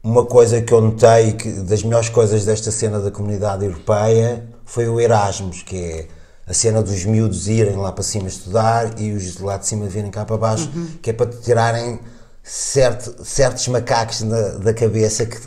uma 0.04 0.26
coisa 0.26 0.62
que 0.62 0.74
eu 0.74 0.80
notei, 0.80 1.34
que 1.34 1.52
das 1.52 1.84
melhores 1.84 2.08
coisas 2.08 2.46
desta 2.46 2.72
cena 2.72 3.00
da 3.00 3.12
comunidade 3.12 3.66
europeia, 3.66 4.48
foi 4.64 4.88
o 4.88 5.02
Erasmus, 5.02 5.64
que 5.64 5.76
é 5.78 6.08
a 6.48 6.54
cena 6.54 6.82
dos 6.82 7.04
miúdos 7.04 7.48
irem 7.48 7.76
lá 7.76 7.92
para 7.92 8.04
cima 8.04 8.28
estudar 8.28 9.00
e 9.00 9.12
os 9.12 9.36
de 9.36 9.44
lá 9.44 9.58
de 9.58 9.68
cima 9.68 9.86
virem 9.88 10.10
cá 10.10 10.24
para 10.24 10.38
baixo, 10.38 10.72
uhum. 10.74 10.88
que 11.02 11.10
é 11.10 11.14
para 11.14 11.30
tirarem 11.30 12.00
certo, 12.42 13.26
certos 13.26 13.68
macacos 13.68 14.22
na, 14.22 14.42
da 14.52 14.74
cabeça 14.74 15.26
que, 15.26 15.38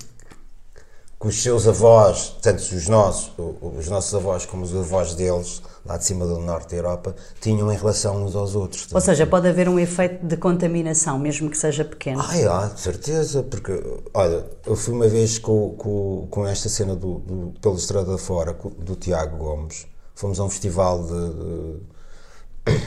que 1.21 1.27
os 1.27 1.43
seus 1.43 1.69
avós, 1.69 2.35
tanto 2.41 2.61
os 2.61 2.89
nossos, 2.89 3.31
os 3.61 3.89
nossos 3.89 4.15
avós 4.15 4.47
como 4.47 4.65
os 4.65 4.75
avós 4.75 5.15
deles, 5.15 5.61
lá 5.85 5.99
de 5.99 6.05
cima 6.07 6.27
do 6.27 6.39
norte 6.39 6.71
da 6.71 6.77
Europa, 6.77 7.15
tinham 7.39 7.71
em 7.71 7.77
relação 7.77 8.25
uns 8.25 8.35
aos 8.35 8.55
outros. 8.55 8.89
Ou 8.91 9.01
seja, 9.03 9.27
pode 9.27 9.47
haver 9.47 9.69
um 9.69 9.79
efeito 9.79 10.25
de 10.27 10.39
contaminação, 10.39 11.19
mesmo 11.19 11.51
que 11.51 11.59
seja 11.59 11.85
pequeno. 11.85 12.23
Ah, 12.23 12.37
é, 12.37 12.75
de 12.75 12.81
certeza, 12.81 13.43
porque, 13.43 13.83
olha, 14.15 14.47
eu 14.65 14.75
fui 14.75 14.95
uma 14.95 15.09
vez 15.09 15.39
com, 15.39 15.75
com, 15.77 16.27
com 16.31 16.47
esta 16.47 16.71
cena 16.71 16.97
do, 16.97 17.19
do, 17.19 17.55
pela 17.61 17.75
estrada 17.75 18.17
fora, 18.17 18.57
do 18.79 18.97
Tiago 18.97 19.37
Gomes, 19.37 19.87
fomos 20.15 20.41
a 20.41 20.45
um 20.45 20.49
festival 20.49 21.05
de, 21.05 22.73
de 22.73 22.81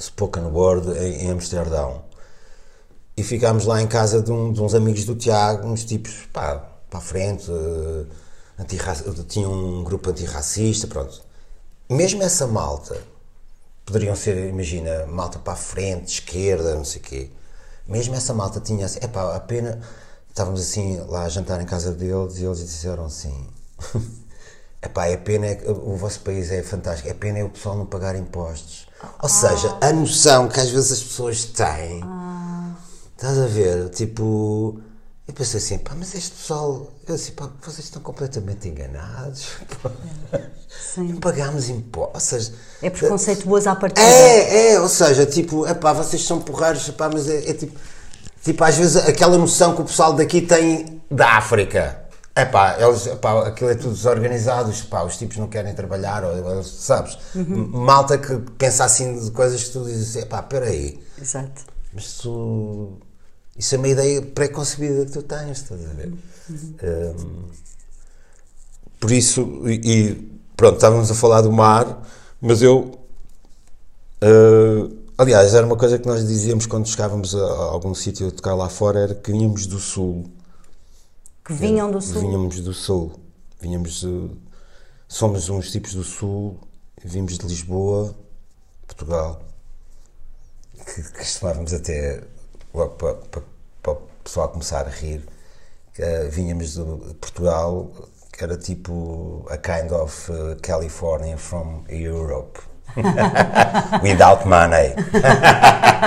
spoken 0.00 0.44
word 0.44 0.90
em, 0.98 1.26
em 1.26 1.30
Amsterdão 1.30 2.08
e 3.18 3.22
ficámos 3.24 3.66
lá 3.66 3.82
em 3.82 3.86
casa 3.88 4.22
de, 4.22 4.30
um, 4.30 4.52
de, 4.52 4.62
uns 4.62 4.74
amigos 4.74 5.04
do 5.04 5.16
Tiago, 5.16 5.66
uns 5.66 5.84
tipos, 5.84 6.28
pá, 6.32 6.67
para 6.90 6.98
a 6.98 7.02
frente, 7.02 7.50
uh, 7.50 8.06
tinha 9.26 9.48
um 9.48 9.84
grupo 9.84 10.10
antirracista, 10.10 10.86
pronto. 10.86 11.22
Mesmo 11.88 12.22
essa 12.22 12.46
malta, 12.46 13.00
poderiam 13.86 14.14
ser, 14.14 14.48
imagina, 14.48 15.06
malta 15.06 15.38
para 15.38 15.54
a 15.54 15.56
frente, 15.56 16.14
esquerda, 16.14 16.74
não 16.74 16.84
sei 16.84 17.00
o 17.00 17.04
quê. 17.04 17.30
Mesmo 17.86 18.14
essa 18.14 18.34
malta 18.34 18.60
tinha 18.60 18.86
assim, 18.86 18.98
epá, 19.02 19.34
a 19.34 19.40
pena. 19.40 19.80
Estávamos 20.28 20.60
assim 20.60 21.00
lá 21.08 21.24
a 21.24 21.28
jantar 21.28 21.60
em 21.60 21.66
casa 21.66 21.92
deles 21.92 22.38
e 22.38 22.44
eles 22.44 22.58
disseram 22.58 23.06
assim. 23.06 23.48
Epá, 24.80 25.06
é 25.06 25.16
pena, 25.16 25.46
é 25.46 25.60
o 25.68 25.96
vosso 25.96 26.20
país 26.20 26.52
é 26.52 26.62
fantástico, 26.62 27.08
é 27.08 27.14
pena 27.14 27.40
é 27.40 27.44
o 27.44 27.50
pessoal 27.50 27.76
não 27.76 27.84
pagar 27.84 28.14
impostos. 28.14 28.86
Ou 29.20 29.28
seja, 29.28 29.76
a 29.80 29.92
noção 29.92 30.48
que 30.48 30.60
às 30.60 30.70
vezes 30.70 30.92
as 30.92 31.02
pessoas 31.02 31.44
têm, 31.46 32.00
estás 33.16 33.38
a 33.38 33.46
ver? 33.46 33.88
Tipo, 33.90 34.80
eu 35.28 35.34
pensei 35.34 35.58
assim, 35.60 35.76
pá, 35.76 35.92
mas 35.94 36.14
este 36.14 36.30
pessoal, 36.30 36.90
eu 37.06 37.14
assim, 37.14 37.32
pá, 37.32 37.50
vocês 37.60 37.80
estão 37.80 38.00
completamente 38.00 38.66
enganados. 38.66 39.46
Sim. 40.94 41.12
Não 41.12 41.20
pagámos 41.20 41.68
impostos. 41.68 42.52
É 42.80 42.88
preconceituoso 42.88 43.68
à 43.68 43.76
partida. 43.76 44.00
é, 44.06 44.72
é, 44.72 44.80
ou 44.80 44.88
seja, 44.88 45.26
tipo, 45.26 45.66
epá, 45.66 45.92
vocês 45.92 46.24
são 46.24 46.40
porreiros, 46.40 46.88
epá, 46.88 47.10
mas 47.12 47.28
é, 47.28 47.50
é 47.50 47.52
tipo, 47.52 47.78
tipo, 48.42 48.64
às 48.64 48.76
vezes 48.76 48.96
aquela 48.96 49.36
noção 49.36 49.74
que 49.74 49.82
o 49.82 49.84
pessoal 49.84 50.14
daqui 50.14 50.40
tem 50.40 51.02
da 51.10 51.36
África. 51.36 52.04
Epá, 52.34 52.80
eles, 52.80 53.06
epá, 53.06 53.48
aquilo 53.48 53.68
é 53.68 53.74
tudo 53.74 53.92
desorganizado, 53.92 54.70
os, 54.70 54.80
epá, 54.80 55.02
os 55.02 55.18
tipos 55.18 55.36
não 55.36 55.48
querem 55.48 55.74
trabalhar, 55.74 56.24
ou, 56.24 56.52
eles, 56.52 56.68
sabes? 56.68 57.18
Malta 57.34 58.16
que 58.16 58.34
pensa 58.56 58.84
assim 58.84 59.18
de 59.18 59.30
coisas 59.30 59.64
que 59.64 59.72
tu 59.72 59.84
dizes 59.84 60.10
assim, 60.10 60.20
epá, 60.20 60.42
peraí, 60.42 60.98
Exato. 61.20 61.64
mas 61.92 62.14
tu. 62.14 62.98
Isso 63.58 63.74
é 63.74 63.78
uma 63.78 63.88
ideia 63.88 64.22
pré-concebida 64.22 65.04
que 65.06 65.12
tu 65.12 65.22
tens, 65.22 65.58
estás 65.58 65.84
a 65.84 65.92
ver? 65.92 66.12
Hum, 66.48 67.48
por 69.00 69.10
isso, 69.10 69.68
e, 69.68 69.80
e, 69.84 70.40
pronto, 70.56 70.76
estávamos 70.76 71.10
a 71.10 71.14
falar 71.14 71.40
do 71.40 71.50
mar, 71.50 72.06
mas 72.40 72.62
eu. 72.62 72.98
uh, 74.22 74.96
aliás, 75.18 75.54
era 75.54 75.66
uma 75.66 75.76
coisa 75.76 75.98
que 75.98 76.06
nós 76.06 76.26
dizíamos 76.26 76.66
quando 76.66 76.86
chegávamos 76.86 77.34
a, 77.34 77.38
a 77.38 77.64
algum 77.64 77.94
sítio 77.94 78.28
a 78.28 78.30
tocar 78.30 78.54
lá 78.54 78.68
fora, 78.68 79.00
era 79.00 79.14
que 79.14 79.32
vinhamos 79.32 79.66
do 79.66 79.78
sul. 79.78 80.24
Que 81.44 81.52
vinham 81.52 81.90
do 81.90 82.00
sul. 82.00 82.20
Vinhamos 82.20 82.60
do 82.60 82.72
sul. 82.72 83.12
Vinhamos 83.60 84.00
de, 84.00 84.30
Somos 85.08 85.48
uns 85.48 85.72
tipos 85.72 85.94
do 85.94 86.04
sul, 86.04 86.60
vimos 87.02 87.38
de 87.38 87.46
Lisboa, 87.46 88.14
Portugal. 88.86 89.42
Que, 90.76 91.02
costumávamos 91.12 91.72
até, 91.72 92.22
para, 92.72 92.88
para, 92.88 93.42
para 93.82 93.92
o 93.92 93.96
pessoal 94.22 94.48
começar 94.48 94.86
a 94.86 94.90
rir, 94.90 95.26
uh, 95.98 96.30
vinhamos 96.30 96.74
de 96.74 97.14
Portugal, 97.14 97.90
que 98.32 98.44
era 98.44 98.56
tipo 98.56 99.46
a 99.50 99.56
kind 99.56 99.92
of 99.92 100.30
uh, 100.30 100.56
California 100.62 101.36
from 101.36 101.84
Europe. 101.88 102.60
Without 104.02 104.46
money. 104.48 104.94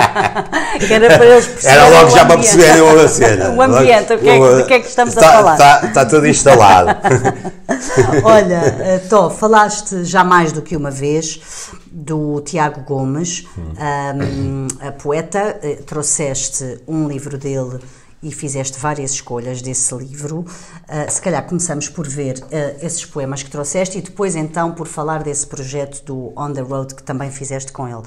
Que 0.80 0.94
era 0.94 1.18
para 1.18 1.26
eles 1.26 1.46
perceberem 1.48 1.78
Era 1.86 1.90
logo 2.00 2.08
o 2.08 2.16
já 2.16 2.26
para 2.26 2.36
ambiente. 2.36 2.58
perceberem 2.58 3.00
a 3.04 3.08
cena. 3.08 3.50
O 3.52 3.62
ambiente, 3.62 4.14
o 4.14 4.18
que 4.20 4.30
é 4.30 4.40
que- 4.40 4.56
do 4.62 4.66
que 4.66 4.74
é 4.74 4.80
que 4.80 4.88
estamos 4.88 5.18
a 5.18 5.22
está, 5.22 5.32
falar? 5.34 5.54
Está, 5.54 5.88
está 5.88 6.06
tudo 6.06 6.28
instalado. 6.28 6.90
Olha, 8.24 8.76
eh, 8.80 9.02
Tó, 9.10 9.30
falaste 9.30 10.04
já 10.06 10.24
mais 10.24 10.52
do 10.52 10.62
que 10.62 10.76
uma 10.76 10.90
vez 10.92 11.40
do 11.92 12.42
Tiago 12.42 12.82
Gomes, 12.82 13.46
ahm, 13.78 14.68
a 14.88 14.92
poeta, 14.92 15.58
eh, 15.62 15.80
trouxeste 15.86 16.80
um 16.88 17.08
livro 17.08 17.38
dele 17.38 17.80
e 18.24 18.32
fizeste 18.32 18.78
várias 18.80 19.12
escolhas 19.12 19.62
desse 19.62 19.94
livro. 19.96 20.46
Ah, 20.88 21.08
se 21.10 21.22
calhar 21.22 21.46
começamos 21.48 21.90
por 21.90 22.08
ver 22.08 22.44
eh, 22.52 22.78
esses 22.82 23.04
poemas 23.06 23.42
que 23.44 23.50
trouxeste 23.50 23.98
e 23.98 24.02
depois 24.02 24.36
então 24.36 24.74
por 24.74 24.88
falar 24.88 25.24
desse 25.24 25.48
projeto 25.48 26.04
do 26.06 26.34
On 26.38 26.54
the 26.54 26.62
Road 26.62 26.94
que 26.96 27.04
também 27.04 27.32
fizeste 27.32 27.72
com 27.72 27.88
ele. 27.88 28.04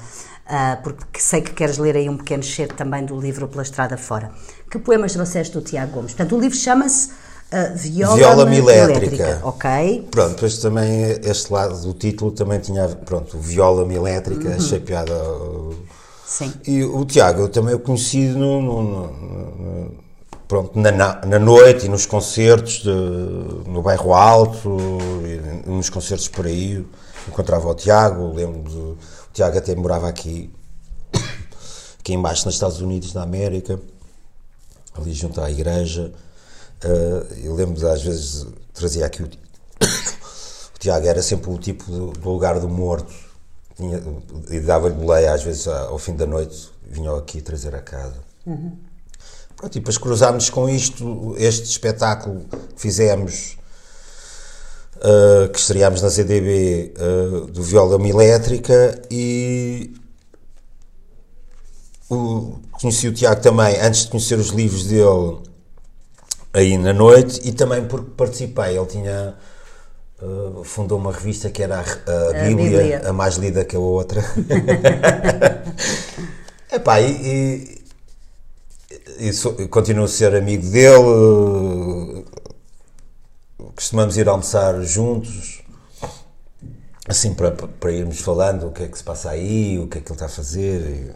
Ah, 0.47 0.77
porque 0.83 1.19
sei 1.19 1.41
que 1.41 1.51
queres 1.53 1.77
ler 1.77 1.95
aí 1.97 2.07
um 2.09 2.17
pequeno 2.17 2.43
excerto 2.43 2.75
também 2.75 3.03
do 3.05 3.19
livro 3.19 3.47
Pela 3.47 3.63
Estrada 3.63 3.97
Fora. 3.97 4.31
Que 4.69 4.77
poemas 4.79 5.11
trouxeste 5.13 5.53
do 5.53 5.61
Tiago 5.61 5.91
Gomes? 5.93 6.13
Portanto, 6.13 6.35
o 6.37 6.39
livro 6.39 6.57
chama-se 6.57 7.09
ah, 7.51 7.71
Viola, 7.75 8.15
Viola 8.15 8.45
Milétrica. 8.45 9.39
Ok. 9.43 10.07
Pronto, 10.11 10.29
depois 10.35 10.57
também 10.59 11.19
este 11.23 11.51
lado 11.51 11.81
do 11.81 11.93
título 11.93 12.31
também 12.31 12.59
tinha, 12.59 12.87
pronto, 12.87 13.37
viola 13.37 13.85
milétrica, 13.85 14.49
Uhum. 14.49 14.55
achei 14.55 14.79
piada. 14.79 15.13
Sim. 16.25 16.53
E 16.65 16.83
o 16.83 17.03
Tiago, 17.05 17.41
eu 17.41 17.49
também 17.49 17.73
o 17.75 17.79
conheci 17.79 18.19
no, 18.27 18.61
no- 18.61 18.83
no- 18.83 19.07
no- 19.11 20.04
pronto, 20.47 20.77
na, 20.79 20.91
na- 20.91 21.21
na 21.25 21.39
noite 21.39 21.85
e 21.85 21.89
nos 21.89 22.05
concertos 22.05 22.83
de- 22.83 22.89
no 23.69 23.81
bairro 23.81 24.13
Alto, 24.13 24.77
nos 25.65 25.89
concertos 25.89 26.27
por 26.27 26.45
aí, 26.45 26.85
encontrava 27.27 27.67
o 27.69 27.73
Tiago, 27.75 28.33
lembro 28.33 28.61
do, 28.63 28.79
o 28.91 28.97
Tiago 29.33 29.57
até 29.57 29.75
morava 29.75 30.07
aqui, 30.07 30.53
aqui 31.99 32.13
embaixo 32.13 32.45
nos 32.45 32.55
Estados 32.55 32.79
Unidos 32.81 33.13
da 33.13 33.23
América, 33.23 33.79
ali 34.93 35.13
junto 35.13 35.41
à 35.41 35.49
igreja. 35.49 36.13
Uh, 36.83 37.33
eu 37.43 37.55
lembro 37.55 37.75
de, 37.75 37.85
às 37.87 38.03
vezes 38.03 38.45
trazia 38.73 39.05
aqui 39.05 39.23
o, 39.23 39.25
o 40.75 40.79
Tiago 40.79 41.07
era 41.07 41.21
sempre 41.21 41.49
o 41.49 41.57
tipo 41.57 41.83
do, 41.89 42.29
lugar 42.29 42.59
do 42.59 42.69
morto. 42.69 43.13
E 44.49 44.59
dava-lhe 44.61 44.93
boleia 44.95 45.33
às 45.33 45.43
vezes 45.43 45.67
ao 45.67 45.97
fim 45.99 46.15
da 46.15 46.25
noite 46.25 46.69
vinham 46.87 47.13
aqui 47.17 47.41
trazer 47.41 47.75
a 47.75 47.81
casa 47.81 48.15
Pronto, 49.57 49.75
e 49.75 49.79
depois 49.79 49.97
cruzámos 49.97 50.49
com 50.49 50.69
isto 50.69 51.35
este 51.37 51.63
espetáculo 51.69 52.41
que 52.75 52.81
fizemos 52.81 53.57
uh, 54.97 55.47
que 55.49 55.59
estreámos 55.59 56.01
na 56.01 56.09
ZDB 56.09 56.93
uh, 56.97 57.45
do 57.47 57.63
Viola 57.63 57.97
Milétrica 57.97 59.01
e 59.09 59.93
o- 62.09 62.55
conheci 62.81 63.07
o 63.07 63.13
Tiago 63.13 63.41
também 63.41 63.79
antes 63.79 64.01
de 64.05 64.09
conhecer 64.09 64.37
os 64.37 64.49
livros 64.49 64.85
dele 64.85 65.37
aí 66.53 66.77
na 66.77 66.91
noite 66.93 67.39
e 67.47 67.51
também 67.53 67.85
porque 67.85 68.11
participei. 68.11 68.77
Ele 68.77 68.85
tinha. 68.87 69.35
uh, 70.21 70.63
fundou 70.63 70.97
uma 70.99 71.11
revista 71.13 71.49
que 71.49 71.63
era 71.63 71.79
a, 71.79 71.81
a 71.81 72.33
Bíblia, 72.47 72.69
Bíblia. 72.81 73.09
a 73.09 73.13
mais 73.13 73.35
lida 73.35 73.63
que 73.65 73.75
a 73.75 73.79
outra. 73.79 74.21
Epá, 76.71 76.99
e, 76.99 77.11
e, 77.11 77.74
e 79.17 79.33
sou- 79.33 79.53
continuo 79.69 80.05
a 80.05 80.07
ser 80.07 80.35
amigo 80.35 80.65
dele. 80.69 80.97
uh, 81.03 82.25
Costumamos 83.75 84.15
ir 84.17 84.27
almoçar 84.29 84.81
juntos, 84.83 85.61
assim 87.07 87.33
para, 87.33 87.51
para 87.51 87.91
irmos 87.91 88.19
falando 88.21 88.67
o 88.67 88.71
que 88.71 88.83
é 88.83 88.87
que 88.87 88.97
se 88.97 89.03
passa 89.03 89.29
aí, 89.31 89.77
o 89.79 89.87
que 89.87 89.97
é 89.97 90.01
que 90.01 90.07
ele 90.09 90.15
está 90.15 90.25
a 90.25 90.29
fazer. 90.29 91.15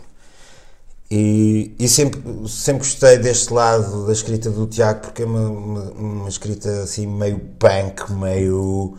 e- 1.12 1.74
e, 1.80 1.88
sempre, 1.90 2.22
sempre 2.48 2.80
gostei 2.84 3.18
deste 3.18 3.52
lado 3.54 4.06
da 4.06 4.14
escrita 4.14 4.50
do 4.52 4.68
Tiago 4.68 5.02
porque 5.02 5.24
é 5.24 5.26
uma, 5.26 5.50
uma, 5.50 5.82
uma 5.92 6.30
escrita 6.30 6.84
assim 6.84 7.08
meio 7.08 7.40
punk, 7.58 8.12
meio 8.14 8.96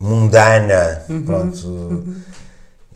mundana. 0.00 1.04
Pronto. 1.26 2.04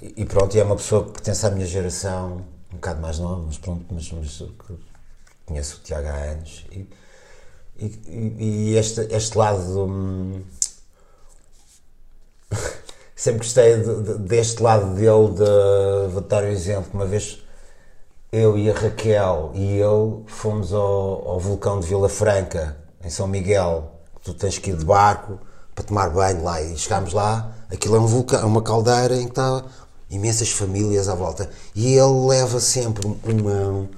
E, 0.00 0.14
e 0.22 0.24
pronto, 0.24 0.56
e 0.56 0.60
é 0.60 0.64
uma 0.64 0.76
pessoa 0.76 1.04
que 1.04 1.12
pertence 1.12 1.44
à 1.46 1.50
minha 1.50 1.66
geração, 1.66 2.42
um 2.72 2.76
bocado 2.76 3.00
mais 3.02 3.18
nova, 3.18 3.42
mas 3.46 3.58
pronto, 3.58 3.84
mas, 3.90 4.10
mas 4.12 4.42
conheço 5.52 5.76
o 5.76 5.80
Tiago 5.80 6.08
há 6.08 6.14
anos. 6.14 6.64
E, 6.72 6.88
e, 7.78 8.36
e- 8.38 8.76
este, 8.76 9.00
este 9.14 9.36
lado. 9.36 9.84
hum, 9.84 10.42
sempre 13.14 13.38
gostei 13.38 13.76
de- 13.76 14.02
de- 14.02 14.18
deste 14.18 14.62
lado 14.62 14.94
dele, 14.94 15.28
de, 15.34 16.12
vou 16.12 16.22
dar 16.22 16.42
um 16.44 16.48
exemplo, 16.48 16.90
uma 16.94 17.06
vez 17.06 17.38
eu 18.32 18.56
e 18.58 18.70
a 18.70 18.74
Raquel 18.74 19.52
e 19.54 19.78
ele 19.78 20.22
fomos 20.26 20.72
ao, 20.72 21.28
ao 21.28 21.38
vulcão 21.40 21.80
de 21.80 21.86
Vila 21.86 22.08
Franca, 22.08 22.76
em 23.04 23.10
São 23.10 23.26
Miguel. 23.28 23.90
Tu 24.24 24.32
tens 24.34 24.56
que 24.58 24.70
ir 24.70 24.76
de 24.76 24.84
barco 24.84 25.38
para 25.74 25.84
tomar 25.84 26.10
banho 26.10 26.42
lá 26.42 26.60
e 26.62 26.76
chegámos 26.78 27.12
lá, 27.12 27.54
aquilo 27.70 27.96
é 27.96 28.00
um 28.00 28.06
vulcão, 28.06 28.46
uma 28.46 28.62
caldeira 28.62 29.16
em 29.16 29.24
que 29.24 29.30
está 29.30 29.64
imensas 30.10 30.50
famílias 30.50 31.08
à 31.08 31.14
volta. 31.14 31.50
E 31.74 31.94
ele 31.94 32.26
leva 32.28 32.60
sempre 32.60 33.06
uma, 33.24 33.88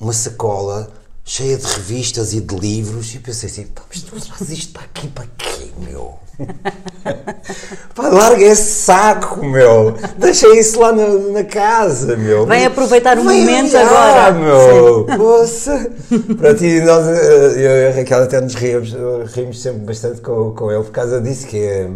uma 0.00 0.12
sacola 0.12 0.90
cheia 1.24 1.56
de 1.56 1.66
revistas 1.66 2.32
e 2.32 2.40
de 2.40 2.56
livros. 2.56 3.12
E 3.12 3.16
eu 3.16 3.22
pensei 3.22 3.48
assim, 3.48 3.66
pá, 3.66 3.82
mas 3.88 4.02
tu 4.02 4.18
trazes 4.20 4.50
isto 4.58 4.72
para 4.72 4.82
aqui, 4.82 5.08
para 5.08 5.26
quê, 5.38 5.70
meu? 5.78 6.18
Pá, 7.94 8.08
larga 8.08 8.42
esse 8.42 8.82
saco, 8.82 9.44
meu. 9.44 9.94
Deixa 10.16 10.48
isso 10.58 10.80
lá 10.80 10.90
na, 10.90 11.06
na 11.08 11.44
casa, 11.44 12.16
meu. 12.16 12.46
Vem 12.46 12.64
aproveitar 12.64 13.18
o 13.18 13.24
Vem 13.24 13.40
momento 13.40 13.70
olhar, 13.76 14.32
agora. 14.32 14.32
meu. 14.32 15.06
Poça. 15.18 15.90
Pronto, 16.08 16.64
e 16.64 16.80
nós, 16.80 17.06
eh, 17.06 17.52
eu 17.56 17.70
e 17.70 17.88
a 17.88 17.94
Raquel 17.94 18.22
até 18.22 18.40
nos 18.40 18.54
rimos, 18.54 18.94
rimos 19.34 19.60
sempre 19.60 19.80
bastante 19.80 20.20
com, 20.22 20.52
com 20.54 20.72
ele 20.72 20.84
por 20.84 20.92
causa 20.92 21.20
disso, 21.20 21.46
que 21.46 21.58
é, 21.58 21.90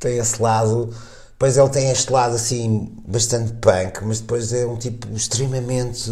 tem 0.00 0.18
esse 0.18 0.42
lado. 0.42 0.90
Depois 1.32 1.56
ele 1.56 1.68
tem 1.68 1.90
este 1.90 2.12
lado 2.12 2.34
assim, 2.34 2.92
bastante 3.06 3.52
punk, 3.52 4.00
mas 4.02 4.20
depois 4.20 4.52
é 4.52 4.66
um 4.66 4.76
tipo 4.76 5.06
extremamente 5.14 6.10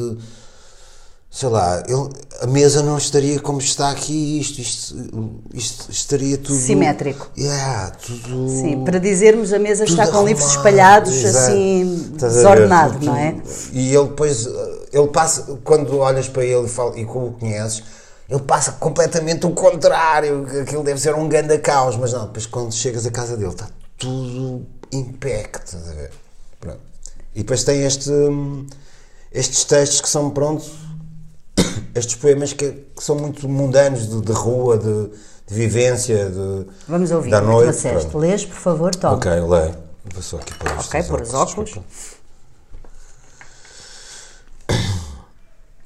sei 1.34 1.48
lá, 1.48 1.82
ele, 1.88 2.08
a 2.42 2.46
mesa 2.46 2.82
não 2.82 2.98
estaria 2.98 3.40
como 3.40 3.58
está 3.58 3.90
aqui, 3.90 4.38
isto, 4.38 4.60
isto, 4.60 4.94
isto 5.54 5.90
estaria 5.90 6.36
tudo. 6.36 6.58
Simétrico. 6.58 7.30
Yeah, 7.36 7.90
tudo. 7.92 8.48
Sim, 8.50 8.84
para 8.84 8.98
dizermos 9.00 9.50
a 9.50 9.58
mesa 9.58 9.84
está 9.84 10.06
com 10.08 10.26
livros 10.26 10.50
espalhados 10.50 11.10
exato. 11.14 11.46
assim, 11.52 12.10
Estás 12.12 12.34
desordenado, 12.34 12.92
Tudo- 12.94 13.06
não 13.06 13.16
é? 13.16 13.34
E 13.72 13.94
ele 13.96 14.08
depois, 14.08 14.46
ele 14.92 15.08
passa, 15.08 15.58
quando 15.64 15.96
olhas 15.96 16.28
para 16.28 16.44
ele 16.44 16.66
e, 16.66 16.68
fala, 16.68 16.98
e 17.00 17.06
como 17.06 17.28
o 17.28 17.32
conheces, 17.32 17.82
ele 18.28 18.42
passa 18.42 18.72
completamente 18.72 19.46
o 19.46 19.52
contrário, 19.52 20.46
aquilo 20.60 20.82
deve 20.84 21.00
ser 21.00 21.14
um 21.14 21.26
ganda 21.30 21.58
caos, 21.58 21.96
mas 21.96 22.12
não, 22.12 22.26
depois 22.26 22.44
quando 22.44 22.74
chegas 22.74 23.06
à 23.06 23.10
casa 23.10 23.38
dele 23.38 23.52
está 23.52 23.68
tudo 23.96 24.66
impec, 24.92 25.60
estás 25.64 25.88
a 25.88 25.92
ver? 25.94 26.10
Pronto. 26.60 26.80
E 27.34 27.38
depois 27.38 27.64
tem 27.64 27.84
este, 27.84 28.10
hum, 28.10 28.66
estes 29.32 29.64
textos 29.64 30.02
que 30.02 30.08
são, 30.10 30.28
pronto, 30.28 30.64
estes 31.94 32.14
poemas 32.16 32.52
que, 32.52 32.70
que 32.72 33.02
são 33.02 33.16
muito 33.16 33.48
mundanos, 33.48 34.08
de, 34.08 34.20
de 34.20 34.32
rua, 34.32 34.78
de, 34.78 35.08
de 35.46 35.54
vivência, 35.54 36.30
de, 36.30 36.66
Vamos 36.88 37.10
ouvir 37.10 37.30
da 37.30 37.38
o 37.38 37.40
que 37.42 37.46
noite. 37.48 37.72
disseste. 37.72 38.16
Lês, 38.16 38.44
por 38.44 38.56
favor, 38.56 38.94
Tom. 38.94 39.14
Ok, 39.14 39.30
leio. 39.30 39.76
Vou 40.12 40.22
só 40.22 40.36
aqui 40.36 40.52
pôr 40.54 40.70
Ok, 40.78 41.02
pôr 41.04 41.20
os 41.22 41.34
óculos. 41.34 41.70
desculpa. 41.70 41.88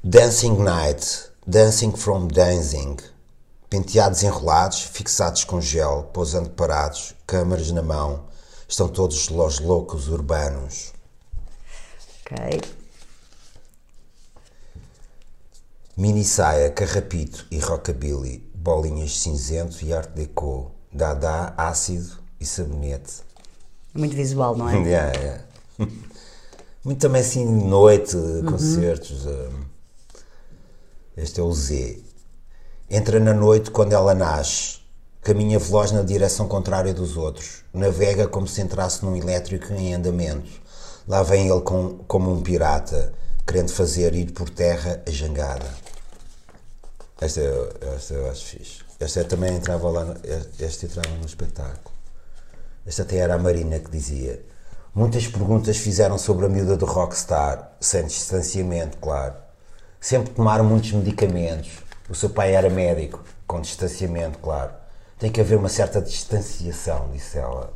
Dancing 0.03 0.57
Night, 0.63 1.31
Dancing 1.47 1.93
from 1.97 2.29
Dancing. 2.29 2.97
Penteados 3.69 4.23
enrolados, 4.23 4.81
fixados 4.83 5.43
com 5.45 5.61
gel, 5.61 6.09
pousando 6.13 6.51
parados, 6.51 7.15
câmaras 7.27 7.71
na 7.73 7.83
mão. 7.83 8.25
Estão 8.69 8.89
todos 8.89 9.29
os 9.29 9.59
loucos 9.61 10.09
urbanos. 10.09 10.93
Ok. 12.25 12.61
Mini 15.97 16.25
saia, 16.25 16.69
carrapito 16.71 17.47
e 17.51 17.59
rockabilly, 17.59 18.47
bolinhas 18.55 19.19
cinzento 19.19 19.83
e 19.83 19.95
art 19.95 20.11
deco, 20.11 20.71
dada, 20.93 21.55
ácido 21.57 22.19
e 22.39 22.45
sabonete. 22.45 23.23
Muito 23.95 24.15
visual, 24.15 24.55
não 24.55 24.69
é? 24.69 24.77
Yeah, 24.85 25.19
yeah. 25.19 25.45
Muito 26.85 27.01
também 27.01 27.23
assim, 27.23 27.47
noite, 27.47 28.15
concertos. 28.47 29.25
hum. 29.25 29.65
Este 31.17 31.41
é 31.41 31.43
o 31.43 31.51
Z. 31.51 31.99
Entra 32.91 33.19
na 33.19 33.33
noite 33.33 33.71
quando 33.71 33.95
ela 33.95 34.15
nasce. 34.15 34.81
Caminha 35.23 35.59
veloz 35.59 35.93
na 35.93 36.03
direção 36.03 36.47
contrária 36.47 36.93
dos 36.93 37.17
outros. 37.17 37.65
Navega 37.73 38.29
como 38.29 38.47
se 38.47 38.61
entrasse 38.61 39.03
num 39.03 39.17
elétrico 39.17 39.73
em 39.73 39.95
andamento. 39.95 40.51
Lá 41.09 41.23
vem 41.23 41.49
ele 41.49 41.63
com, 41.63 42.01
como 42.07 42.31
um 42.31 42.43
pirata, 42.43 43.15
querendo 43.47 43.71
fazer 43.71 44.15
ir 44.15 44.33
por 44.33 44.51
terra 44.51 45.03
a 45.07 45.11
jangada. 45.11 45.86
Esta, 47.21 47.41
eu- 47.41 47.73
esta 47.95 48.15
eu 48.15 48.31
acho 48.31 48.45
fixe. 48.45 48.81
Esta 49.01 49.25
também 49.25 49.55
entrava 49.57 49.89
lá, 49.89 50.05
no- 50.05 50.17
esta 50.59 50.87
entrava 50.87 51.09
no 51.17 51.27
espetáculo. 51.27 51.95
Esta 52.87 53.03
até 53.03 53.17
era 53.17 53.35
a 53.35 53.39
Marina 53.39 53.79
que 53.79 53.91
dizia. 53.91 54.45
Muitas 54.95 55.27
perguntas 55.27 55.77
fizeram 55.77 56.17
sobre 56.19 56.47
a 56.47 56.49
miúda 56.49 56.77
do 56.77 56.87
rockstar, 56.87 57.73
sem 57.81 58.07
distanciamento, 58.07 58.97
claro. 58.99 59.35
Sempre 60.01 60.31
tomaram 60.33 60.65
muitos 60.65 60.93
medicamentos. 60.93 61.71
O 62.09 62.15
seu 62.15 62.31
pai 62.31 62.55
era 62.55 62.71
médico, 62.71 63.23
com 63.47 63.61
distanciamento, 63.61 64.39
claro. 64.39 64.73
Tem 65.19 65.31
que 65.31 65.41
haver 65.41 65.59
uma 65.59 65.69
certa 65.69 66.01
distanciação, 66.01 67.11
disse 67.13 67.39
ela. 67.39 67.73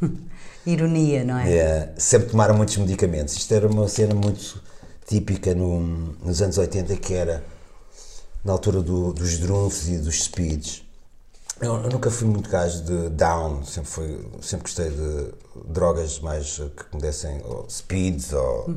Ironia, 0.66 1.24
não 1.24 1.38
é? 1.38 1.52
É, 1.52 1.94
sempre 1.96 2.28
tomaram 2.30 2.54
muitos 2.54 2.76
medicamentos. 2.76 3.34
Isto 3.34 3.54
era 3.54 3.66
uma 3.66 3.88
cena 3.88 4.14
muito 4.14 4.62
típica 5.06 5.54
no- 5.54 5.80
nos 6.22 6.42
anos 6.42 6.58
80, 6.58 6.96
que 6.96 7.14
era 7.14 7.42
na 8.44 8.52
altura 8.52 8.82
do- 8.82 9.12
dos 9.12 9.38
drunfs 9.38 9.88
e 9.88 9.98
dos 9.98 10.24
speeds. 10.24 10.82
Eu, 11.60 11.74
eu 11.82 11.90
nunca 11.90 12.10
fui 12.10 12.26
muito 12.26 12.48
gajo 12.48 12.82
de 12.82 13.10
down, 13.10 13.62
sempre, 13.64 13.90
fui, 13.90 14.28
sempre 14.40 14.62
gostei 14.64 14.90
de 14.90 15.32
drogas 15.66 16.18
mais 16.20 16.56
que 16.56 16.96
me 16.96 17.02
dessem 17.02 17.42
ou 17.44 17.66
speeds 17.68 18.32
ou 18.32 18.70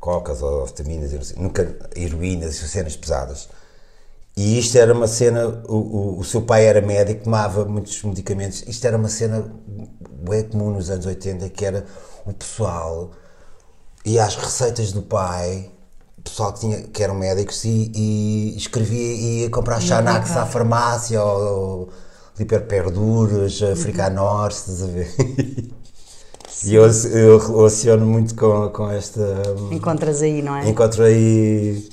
cocas 0.00 0.40
ou 0.42 0.64
vitaminas, 0.66 1.34
nunca 1.36 1.76
heroínas 1.94 2.56
cenas 2.56 2.96
pesadas. 2.96 3.48
E 4.36 4.58
isto 4.58 4.76
era 4.78 4.92
uma 4.92 5.06
cena, 5.06 5.62
o, 5.68 5.76
o, 5.76 6.18
o 6.20 6.24
seu 6.24 6.42
pai 6.42 6.66
era 6.66 6.80
médico, 6.80 7.24
tomava 7.24 7.64
muitos 7.64 8.02
medicamentos. 8.02 8.64
Isto 8.66 8.86
era 8.86 8.96
uma 8.96 9.08
cena 9.08 9.46
bem 10.28 10.44
comum 10.48 10.70
nos 10.70 10.90
anos 10.90 11.06
80, 11.06 11.48
que 11.50 11.64
era 11.64 11.84
o 12.26 12.32
pessoal 12.32 13.12
ia 14.04 14.24
às 14.24 14.36
receitas 14.36 14.92
do 14.92 15.02
pai, 15.02 15.70
pessoal 16.24 16.52
que, 16.52 16.60
tinha, 16.60 16.82
que 16.82 17.02
eram 17.02 17.14
médicos, 17.14 17.64
e, 17.64 17.92
e 17.94 18.56
escrevia 18.56 18.98
e 19.14 19.42
ia 19.42 19.50
comprar 19.50 19.80
Xanax 19.80 20.30
à 20.36 20.46
farmácia, 20.46 21.22
ou, 21.22 21.42
ou 21.42 21.88
hiperperduras, 22.40 23.62
africanor, 23.62 24.50
estás 24.50 24.82
a 24.82 24.86
ver? 24.86 25.14
E 26.66 26.74
eu, 26.74 26.86
eu 26.86 27.36
relaciono 27.38 28.06
muito 28.06 28.34
com, 28.34 28.70
com 28.70 28.88
esta. 28.90 29.20
hum, 29.58 29.70
Encontras 29.72 30.22
aí, 30.22 30.40
não 30.40 30.56
é? 30.56 30.66
Encontro 30.66 31.02
aí 31.02 31.86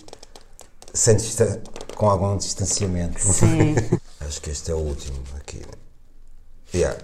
sem 0.93 1.17
distan- 1.17 1.59
com 1.95 2.09
algum 2.09 2.37
distanciamento. 2.37 3.19
Sim. 3.19 3.75
Acho 4.25 4.41
que 4.41 4.49
este 4.49 4.71
é 4.71 4.73
o 4.73 4.77
último 4.77 5.17
aqui. 5.37 5.61
Yeah. 6.73 6.97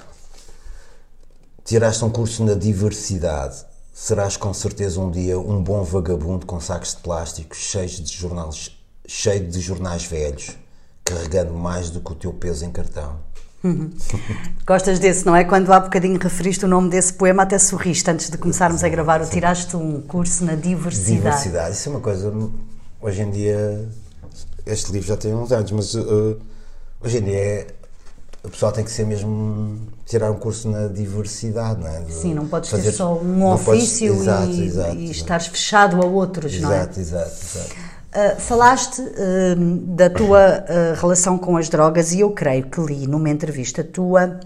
Tiraste 1.65 2.05
um 2.05 2.09
curso 2.09 2.45
na 2.45 2.53
diversidade. 2.53 3.65
Serás 4.00 4.38
com 4.38 4.54
certeza 4.54 5.02
um 5.02 5.10
dia 5.10 5.39
um 5.39 5.60
bom 5.60 5.84
vagabundo 5.84 6.45
com 6.45 6.60
sacos 6.60 6.93
de 6.93 7.02
plástico 7.02 7.56
cheios 7.56 7.93
de 7.93 8.16
jornais, 8.16 8.70
cheio 9.08 9.50
de 9.50 9.60
jornais 9.60 10.04
velhos, 10.04 10.56
carregando 11.04 11.52
mais 11.52 11.89
do 11.89 12.00
que 12.00 12.12
o 12.12 12.16
teu 12.16 12.32
peso 12.32 12.64
em 12.64 12.70
cartão. 12.72 13.18
Gostas 14.68 15.00
desse, 15.00 15.26
não 15.26 15.36
é? 15.36 15.43
Quando 15.43 15.74
há 15.74 15.80
bocadinho 15.80 16.20
referiste 16.20 16.64
o 16.64 16.68
nome 16.68 16.91
desse 16.91 17.12
poema, 17.12 17.41
até 17.41 17.58
sorriste 17.58 18.08
antes 18.12 18.30
de 18.30 18.38
começarmos 18.38 18.84
a 18.84 18.88
gravar. 18.88 19.20
O 19.20 19.28
tiraste 19.28 19.76
um 19.76 20.00
curso 20.02 20.45
na 20.45 20.54
diversidade. 20.54 21.16
Diversidade, 21.16 21.76
isso 21.76 21.89
é 21.89 21.91
uma 21.91 22.00
coisa. 22.00 22.32
Hoje 23.02 23.24
em 23.24 23.32
dia, 23.32 23.89
este 24.64 24.91
livro 24.91 25.08
já 25.08 25.18
tem 25.18 25.34
uns 25.34 25.52
anos, 25.52 25.72
mas 25.72 25.95
uh, 25.95 26.39
hoje 27.02 27.18
em 27.18 27.24
dia 27.24 27.36
é, 27.36 27.68
o 28.48 28.50
pessoal 28.50 28.72
tem 28.72 28.84
que 28.84 28.91
ser 28.91 29.06
mesmo. 29.06 29.78
tirar 30.06 30.32
um 30.32 30.36
curso 30.36 30.70
na 30.70 30.88
diversidade, 30.88 31.82
não 31.82 31.88
é? 31.88 32.00
De 32.00 32.14
Sim, 32.14 32.34
não 32.34 32.48
podes 32.48 32.70
ter 32.70 32.78
fazer- 32.78 32.91
só 32.93 33.14
um 33.18 33.24
não 33.39 33.58
podes- 33.58 33.84
ofício 33.84 34.14
exato, 34.14 34.50
e, 34.50 34.66
exato, 34.66 34.89
e 34.95 35.04
exato. 35.04 35.12
estares 35.12 35.48
fechado 35.48 36.02
a 36.02 36.06
outros, 36.06 36.60
não 36.62 36.72
é? 36.72 36.76
Exato, 36.78 37.00
exato, 37.00 37.32
exato. 37.43 37.76
Uh, 38.08 38.39
falaste 38.39 39.02
uh, 39.02 39.56
da 39.95 40.10
tua 40.10 40.64
uh, 40.64 41.00
relação 41.00 41.38
com 41.38 41.58
as 41.58 41.68
drogas 41.68 42.14
e 42.14 42.22
eu 42.22 42.32
creio 42.32 42.64
que 42.68 42.80
li 42.82 43.06
numa 43.06 43.30
entrevista 43.30 43.84
tua 43.84 44.39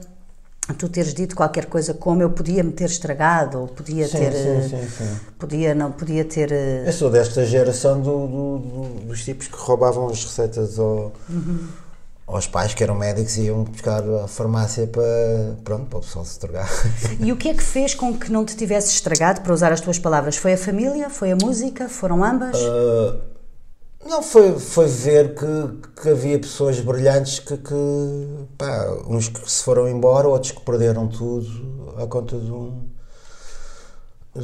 tu 0.77 0.87
teres 0.89 1.13
dito 1.13 1.35
qualquer 1.35 1.65
coisa 1.65 1.93
como 1.93 2.21
eu 2.23 2.29
podia 2.31 2.63
me 2.63 2.71
ter 2.71 2.85
estragado 2.85 3.59
ou 3.59 3.67
podia 3.67 4.07
Sim, 4.07 4.17
ter 4.17 4.31
sim, 4.33 4.57
uh, 4.57 4.69
sim, 4.69 4.87
sim. 4.97 5.15
podia 5.37 5.75
não 5.75 5.91
podia 5.91 6.25
ter 6.25 6.51
Eu 6.51 6.91
sou 6.93 7.09
desta 7.11 7.45
geração 7.45 8.01
do- 8.01 8.27
do- 8.27 8.57
do- 8.57 8.99
dos 9.07 9.23
tipos 9.23 9.47
que 9.47 9.55
roubavam 9.57 10.07
as 10.09 10.23
receitas 10.25 10.79
ao- 10.79 11.11
aos 12.33 12.47
pais 12.47 12.73
que 12.73 12.83
eram 12.83 12.95
médicos 12.95 13.37
e 13.37 13.43
iam 13.43 13.63
buscar 13.63 14.03
à 14.23 14.27
farmácia 14.27 14.87
para, 14.87 15.03
pronto, 15.63 15.85
para 15.87 15.99
o 15.99 16.01
pessoal 16.01 16.25
se 16.25 16.39
drogar. 16.39 16.69
e 17.19 17.31
o 17.31 17.37
que 17.37 17.49
é 17.49 17.53
que 17.53 17.63
fez 17.63 17.93
com 17.93 18.17
que 18.17 18.31
não 18.31 18.43
te 18.45 18.55
tivesse 18.55 18.91
estragado 18.93 19.41
para 19.41 19.53
usar 19.53 19.71
as 19.71 19.81
tuas 19.81 19.99
palavras 19.99 20.35
foi 20.37 20.53
a 20.53 20.57
família 20.57 21.09
foi 21.09 21.31
a 21.31 21.35
música 21.35 21.87
foram 21.89 22.23
ambas 22.23 22.57
Uh, 22.57 23.19
Não, 24.09 24.23
foi, 24.23 24.57
foi 24.59 24.87
ver 24.87 25.35
que, 25.35 26.01
que 26.01 26.09
havia 26.09 26.39
pessoas 26.39 26.79
brilhantes 26.79 27.39
que, 27.39 27.55
que 27.55 27.75
pá, 28.57 28.87
uns 29.07 29.27
que 29.29 29.49
se 29.51 29.63
foram 29.63 29.87
embora, 29.87 30.27
outros 30.27 30.51
que 30.51 30.61
perderam 30.61 31.07
tudo 31.07 31.93
à 31.97 32.07
conta 32.07 32.37
de 32.39 32.51
um. 32.51 32.81
de- 34.35 34.41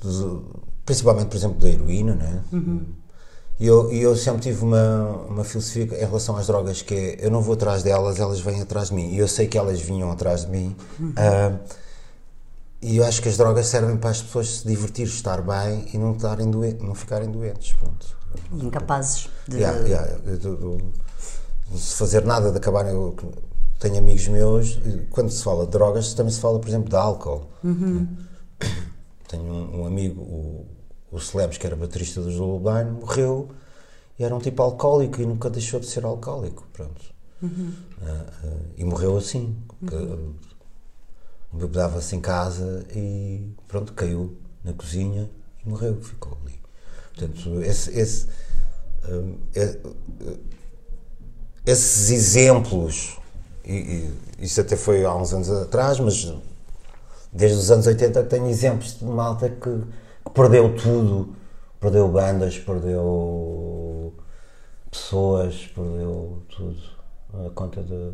de- 0.00 0.40
principalmente, 0.86 1.28
por 1.28 1.36
exemplo, 1.36 1.58
da 1.60 1.68
heroína, 1.68 2.14
né? 2.14 2.42
E 3.60 3.66
eu, 3.66 3.92
e 3.92 4.00
eu 4.00 4.14
sempre 4.14 4.42
tive 4.42 4.62
uma, 4.64 5.04
uma 5.28 5.44
filosofia 5.44 5.82
em 5.84 6.06
relação 6.06 6.36
às 6.36 6.46
drogas 6.46 6.80
que 6.80 6.94
é 6.94 7.16
eu 7.26 7.30
não 7.30 7.42
vou 7.42 7.54
atrás 7.54 7.82
delas, 7.82 8.20
elas 8.20 8.38
vêm 8.40 8.60
atrás 8.60 8.88
de 8.88 8.94
mim. 8.94 9.10
E 9.12 9.18
eu 9.18 9.26
sei 9.26 9.48
que 9.48 9.58
elas 9.58 9.80
vinham 9.80 10.10
atrás 10.12 10.44
de 10.44 10.50
mim. 10.52 10.76
Ah, 11.16 11.58
e 12.80 12.98
eu 12.98 13.04
acho 13.04 13.20
que 13.20 13.28
as 13.28 13.36
drogas 13.36 13.66
servem 13.66 13.96
para 13.96 14.10
as 14.10 14.22
pessoas 14.22 14.58
se 14.60 14.66
divertir, 14.68 15.06
estar 15.08 15.42
bem 15.42 15.88
e 15.92 15.98
não, 15.98 16.12
estarem 16.12 16.48
doen- 16.48 16.76
não 16.80 16.94
ficarem 16.94 17.28
doentes. 17.30 17.72
Pronto. 17.72 18.16
incapazes 18.52 19.28
de 19.48 19.56
Yeah, 19.56 19.78
yeah, 19.80 20.18
do- 20.36 20.56
do- 20.56 20.92
de 21.72 21.78
se 21.80 21.96
fazer 21.96 22.24
nada, 22.24 22.52
de 22.52 22.56
acabar. 22.58 22.86
Eu 22.86 23.16
tenho 23.80 23.98
amigos 23.98 24.28
meus, 24.28 24.78
e 24.86 25.06
quando 25.10 25.30
se 25.30 25.42
fala 25.42 25.64
de 25.64 25.72
drogas, 25.72 26.14
também 26.14 26.32
se 26.32 26.38
fala, 26.40 26.60
por 26.60 26.68
exemplo, 26.68 26.88
de 26.88 26.94
álcool. 26.96 27.48
Tenho 29.28 29.42
um, 29.52 29.80
um 29.82 29.86
amigo, 29.86 30.20
o, 30.22 30.66
o 31.10 31.18
Celebs, 31.18 31.58
que 31.58 31.66
era 31.66 31.76
baterista 31.76 32.20
dos 32.20 32.36
Lulu 32.36 32.60
Blind, 32.60 33.00
morreu 33.00 33.48
e 34.18 34.24
era 34.24 34.34
um 34.34 34.40
tipo 34.40 34.62
alcoólico 34.62 35.20
e 35.20 35.26
nunca 35.26 35.48
deixou 35.48 35.78
de 35.80 35.86
ser 35.86 36.04
alcoólico. 36.04 36.66
Pronto. 36.72 37.00
Ah, 38.02 38.26
ah, 38.44 38.46
e 38.76 38.84
morreu 38.84 39.16
assim. 39.16 39.56
que, 39.86 40.48
Bebedava-se 41.50 42.14
em 42.14 42.20
casa 42.20 42.84
e 42.94 43.54
pronto, 43.66 43.94
caiu 43.94 44.36
na 44.62 44.74
cozinha 44.74 45.30
e 45.64 45.68
morreu, 45.68 45.98
ficou 46.02 46.36
ali. 46.44 46.60
Portanto, 47.14 47.62
esse, 47.62 47.98
esse, 47.98 48.26
hum, 49.08 49.38
é, 49.54 49.62
é, 49.62 49.78
esses 51.64 52.10
exemplos, 52.10 53.18
e, 53.64 53.72
e, 53.72 54.44
isso 54.44 54.60
até 54.60 54.76
foi 54.76 55.06
há 55.06 55.14
uns 55.14 55.32
anos 55.32 55.50
atrás, 55.50 55.98
mas 55.98 56.34
desde 57.32 57.56
os 57.56 57.70
anos 57.70 57.86
80 57.86 58.22
tenho 58.24 58.48
exemplos 58.48 58.98
de 58.98 59.04
malta 59.06 59.48
que, 59.48 59.56
que 59.58 59.86
perdeu 60.34 60.74
tudo, 60.76 61.34
perdeu 61.80 62.08
bandas, 62.08 62.58
perdeu 62.58 64.14
pessoas, 64.90 65.70
perdeu 65.74 66.42
tudo, 66.48 66.78
a 67.46 67.50
conta 67.50 67.82
de, 67.82 68.10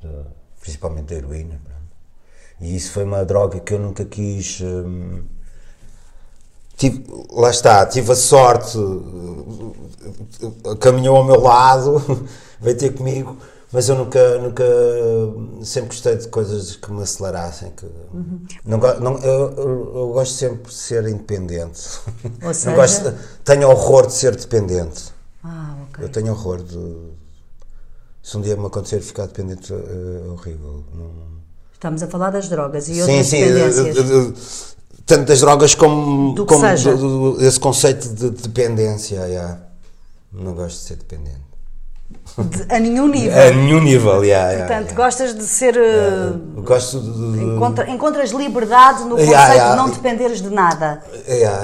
de 0.00 0.26
principalmente 0.60 1.06
da 1.06 1.14
heroína. 1.16 1.60
E 2.60 2.74
isso 2.74 2.92
foi 2.92 3.04
uma 3.04 3.24
droga 3.24 3.60
que 3.60 3.74
eu 3.74 3.78
nunca 3.78 4.04
quis. 4.04 4.60
Hum, 4.62 5.24
tive, 6.76 7.04
lá 7.30 7.50
está, 7.50 7.84
tive 7.86 8.12
a 8.12 8.16
sorte, 8.16 8.78
caminhou 10.80 11.16
ao 11.16 11.24
meu 11.24 11.40
lado, 11.40 12.02
veio 12.60 12.78
ter 12.78 12.94
comigo, 12.94 13.36
mas 13.76 13.90
eu 13.90 13.94
nunca, 13.94 14.38
nunca 14.38 14.64
sempre 15.62 15.90
gostei 15.90 16.16
de 16.16 16.28
coisas 16.28 16.76
que 16.76 16.90
me 16.90 17.02
acelerassem. 17.02 17.70
Que, 17.76 17.84
uhum. 17.84 18.40
não, 18.64 18.78
não, 18.78 19.18
eu, 19.18 19.52
eu, 19.94 20.10
gosto 20.14 20.32
sempre 20.32 20.72
de 20.72 20.72
ser 20.72 21.06
independente. 21.06 21.82
Ou 22.42 22.54
seja... 22.56 22.70
não 22.70 22.74
gosto, 22.74 23.14
tenho 23.44 23.68
horror 23.68 24.06
de 24.06 24.14
ser 24.14 24.34
dependente. 24.34 25.12
Ah, 25.44 25.76
okay. 25.90 26.06
Eu 26.06 26.08
tenho 26.08 26.32
horror 26.32 26.62
de. 26.62 27.12
Se 28.22 28.38
um 28.38 28.40
dia 28.40 28.56
me 28.56 28.64
acontecer 28.64 29.02
ficar 29.02 29.26
dependente, 29.26 29.70
é 29.70 30.26
horrível. 30.30 30.82
Não, 30.94 31.10
Estamos 31.74 32.02
a 32.02 32.06
falar 32.06 32.30
das 32.30 32.48
drogas 32.48 32.88
e 32.88 33.02
outras 33.02 33.26
sim, 33.26 33.36
sim, 33.36 33.44
dependências. 33.44 34.76
tanto 35.04 35.26
das 35.26 35.40
drogas 35.40 35.74
como, 35.74 36.34
Do 36.34 36.46
como 36.46 36.62
do, 36.62 37.34
do, 37.34 37.44
esse 37.44 37.60
conceito 37.60 38.08
de 38.08 38.30
dependência. 38.30 39.18
Yeah. 39.26 39.60
Não 40.32 40.54
gosto 40.54 40.78
de 40.78 40.82
ser 40.82 40.96
dependente. 40.96 41.55
De, 42.38 42.74
a 42.74 42.78
nenhum 42.78 43.08
nível. 43.08 43.32
A 43.32 43.50
nenhum 43.50 43.80
nível, 43.80 44.22
yeah, 44.22 44.50
yeah, 44.50 44.66
Portanto, 44.66 44.90
yeah. 44.90 45.04
gostas 45.04 45.34
de 45.34 45.44
ser. 45.44 45.74
Uh, 45.74 46.60
gosto 46.60 47.00
de. 47.00 47.32
de 47.32 47.44
encontra, 47.44 47.90
encontras 47.90 48.30
liberdade 48.30 49.04
no 49.04 49.16
conceito 49.16 49.70
de 49.70 49.76
não 49.76 49.88
dependeres 49.88 50.42
de 50.42 50.50
nada. 50.50 51.02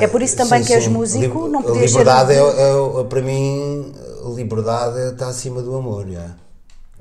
É 0.00 0.06
por 0.06 0.22
isso 0.22 0.36
também 0.36 0.62
sim, 0.62 0.68
que 0.68 0.72
és 0.72 0.88
músico, 0.88 1.46
não 1.46 1.62
podias 1.62 1.90
liberdade 1.90 2.32
ser. 2.32 2.40
É, 2.40 3.00
é, 3.00 3.04
para 3.04 3.20
mim, 3.20 3.92
liberdade 4.34 4.98
está 5.12 5.28
acima 5.28 5.60
do 5.60 5.76
amor. 5.76 6.08
Yeah. 6.08 6.36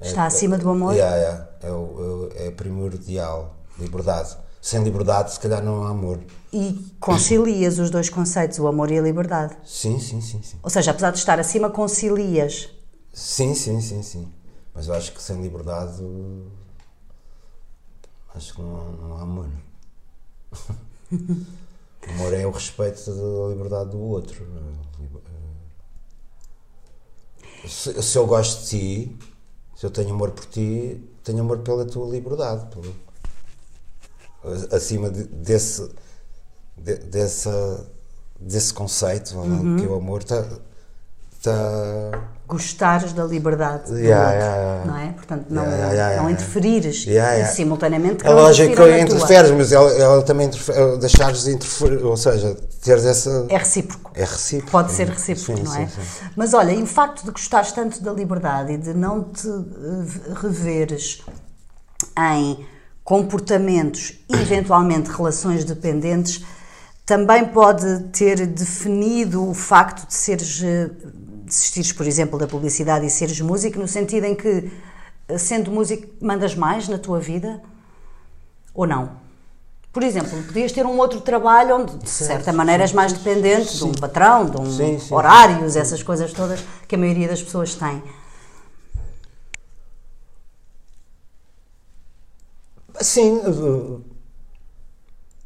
Está 0.01 0.23
é, 0.23 0.27
acima 0.27 0.57
do 0.57 0.69
amor? 0.69 0.93
Yeah, 0.93 1.15
yeah. 1.15 1.47
É, 1.63 2.43
é, 2.43 2.47
é 2.47 2.51
primordial. 2.51 3.55
Liberdade. 3.79 4.35
Sem 4.61 4.83
liberdade, 4.83 5.31
se 5.31 5.39
calhar 5.39 5.63
não 5.63 5.83
há 5.83 5.89
amor. 5.89 6.19
E 6.53 6.93
concilias 6.99 7.79
os 7.79 7.89
dois 7.89 8.09
conceitos, 8.09 8.59
o 8.59 8.67
amor 8.67 8.91
e 8.91 8.99
a 8.99 9.01
liberdade? 9.01 9.55
Sim, 9.65 9.97
sim, 9.99 10.21
sim. 10.21 10.41
sim. 10.43 10.57
Ou 10.61 10.69
seja, 10.69 10.91
apesar 10.91 11.11
de 11.11 11.17
estar 11.17 11.39
acima, 11.39 11.69
concilias? 11.69 12.69
Sim, 13.13 13.53
sim, 13.53 13.81
sim, 13.81 14.01
sim. 14.01 14.33
Mas 14.73 14.87
eu 14.87 14.93
acho 14.93 15.11
que 15.13 15.21
sem 15.21 15.41
liberdade. 15.41 16.01
Acho 18.33 18.53
que 18.53 18.61
não, 18.61 18.91
não 18.93 19.17
há 19.17 19.21
amor. 19.21 19.49
amor 22.09 22.33
é 22.33 22.45
o 22.45 22.51
respeito 22.51 23.11
da 23.11 23.49
liberdade 23.49 23.89
do 23.91 23.99
outro. 23.99 24.45
Se, 27.67 28.01
se 28.01 28.17
eu 28.17 28.25
gosto 28.25 28.61
de 28.61 28.69
ti, 28.69 29.19
se 29.75 29.85
eu 29.85 29.91
tenho 29.91 30.13
amor 30.13 30.31
por 30.31 30.45
ti, 30.45 31.03
tenho 31.23 31.41
amor 31.41 31.59
pela 31.59 31.85
tua 31.85 32.09
liberdade. 32.09 32.67
acima 34.71 35.09
de, 35.11 35.23
desse, 35.25 35.89
de, 36.77 36.95
dessa, 36.95 37.91
desse 38.39 38.73
conceito, 38.73 39.35
uhum. 39.37 39.77
que 39.77 39.85
o 39.85 39.95
amor 39.95 40.21
está. 40.21 40.43
Tá... 41.43 42.21
Gostares 42.47 43.13
da 43.13 43.23
liberdade 43.23 43.93
yeah, 43.93 44.25
outro, 44.25 44.45
yeah, 44.45 44.85
não 44.85 44.97
é? 44.97 45.11
Portanto, 45.13 45.45
não, 45.49 45.65
não 46.17 46.29
interferires 46.29 47.07
simultaneamente. 47.55 48.27
A 48.27 48.31
lógica 48.31 48.75
que 48.75 48.99
interferes, 48.99 49.51
mas 49.51 49.71
ela, 49.71 49.89
ela 49.91 50.21
também 50.21 50.47
interfere, 50.47 50.97
deixares 50.97 51.43
de 51.45 51.51
interferir, 51.51 52.03
ou 52.03 52.17
seja, 52.17 52.57
teres 52.83 53.05
essa. 53.05 53.45
É 53.47 53.57
recíproco. 53.57 54.11
É 54.13 54.25
recíproco. 54.25 54.71
Pode 54.71 54.91
ser 54.91 55.07
recíproco, 55.07 55.57
sim, 55.57 55.63
não 55.63 55.75
é? 55.75 55.87
Sim, 55.87 56.01
sim. 56.01 56.25
Mas 56.35 56.53
olha, 56.53 56.73
e 56.73 56.83
o 56.83 56.85
facto 56.85 57.23
de 57.23 57.31
gostares 57.31 57.71
tanto 57.71 58.03
da 58.03 58.11
liberdade 58.11 58.73
e 58.73 58.77
de 58.77 58.93
não 58.93 59.23
te 59.23 59.47
eh, 59.47 60.33
reveres 60.41 61.23
em 62.35 62.65
comportamentos 63.03 64.19
e 64.29 64.35
eventualmente 64.35 65.09
relações 65.09 65.63
dependentes 65.63 66.43
também 67.05 67.45
pode 67.45 67.99
ter 68.13 68.45
definido 68.45 69.49
o 69.49 69.53
facto 69.53 70.07
de 70.07 70.13
seres 70.13 70.61
eh, 70.63 70.89
desistires, 71.51 71.91
por 71.91 72.07
exemplo, 72.07 72.39
da 72.39 72.47
publicidade 72.47 73.05
e 73.05 73.09
seres 73.09 73.39
músico, 73.41 73.77
no 73.77 73.87
sentido 73.87 74.25
em 74.25 74.35
que, 74.35 74.71
eh, 75.27 75.37
sendo 75.37 75.69
músico, 75.69 76.07
mandas 76.21 76.55
mais 76.55 76.87
na 76.87 76.97
tua 76.97 77.19
vida? 77.19 77.61
Ou 78.73 78.87
não? 78.87 79.19
Por 79.91 80.03
exemplo, 80.03 80.41
podias 80.43 80.71
ter 80.71 80.85
um 80.85 80.97
outro 80.97 81.19
trabalho 81.19 81.75
onde, 81.75 81.97
de 81.97 82.09
certa 82.09 82.53
maneira, 82.53 82.83
és 82.83 82.93
mais 82.93 83.11
dependente 83.11 83.71
sim. 83.71 83.77
de 83.79 83.83
um 83.83 83.91
patrão, 83.91 84.49
de 84.49 84.59
um 84.59 84.71
sim, 84.71 84.97
sim, 84.97 85.13
horários, 85.13 85.75
essas 85.75 86.01
coisas 86.01 86.31
todas 86.31 86.63
que 86.87 86.95
a 86.95 86.97
maioria 86.97 87.27
das 87.27 87.43
pessoas 87.43 87.75
tem. 87.75 88.01
Sim, 93.01 93.39
uh, 93.39 94.01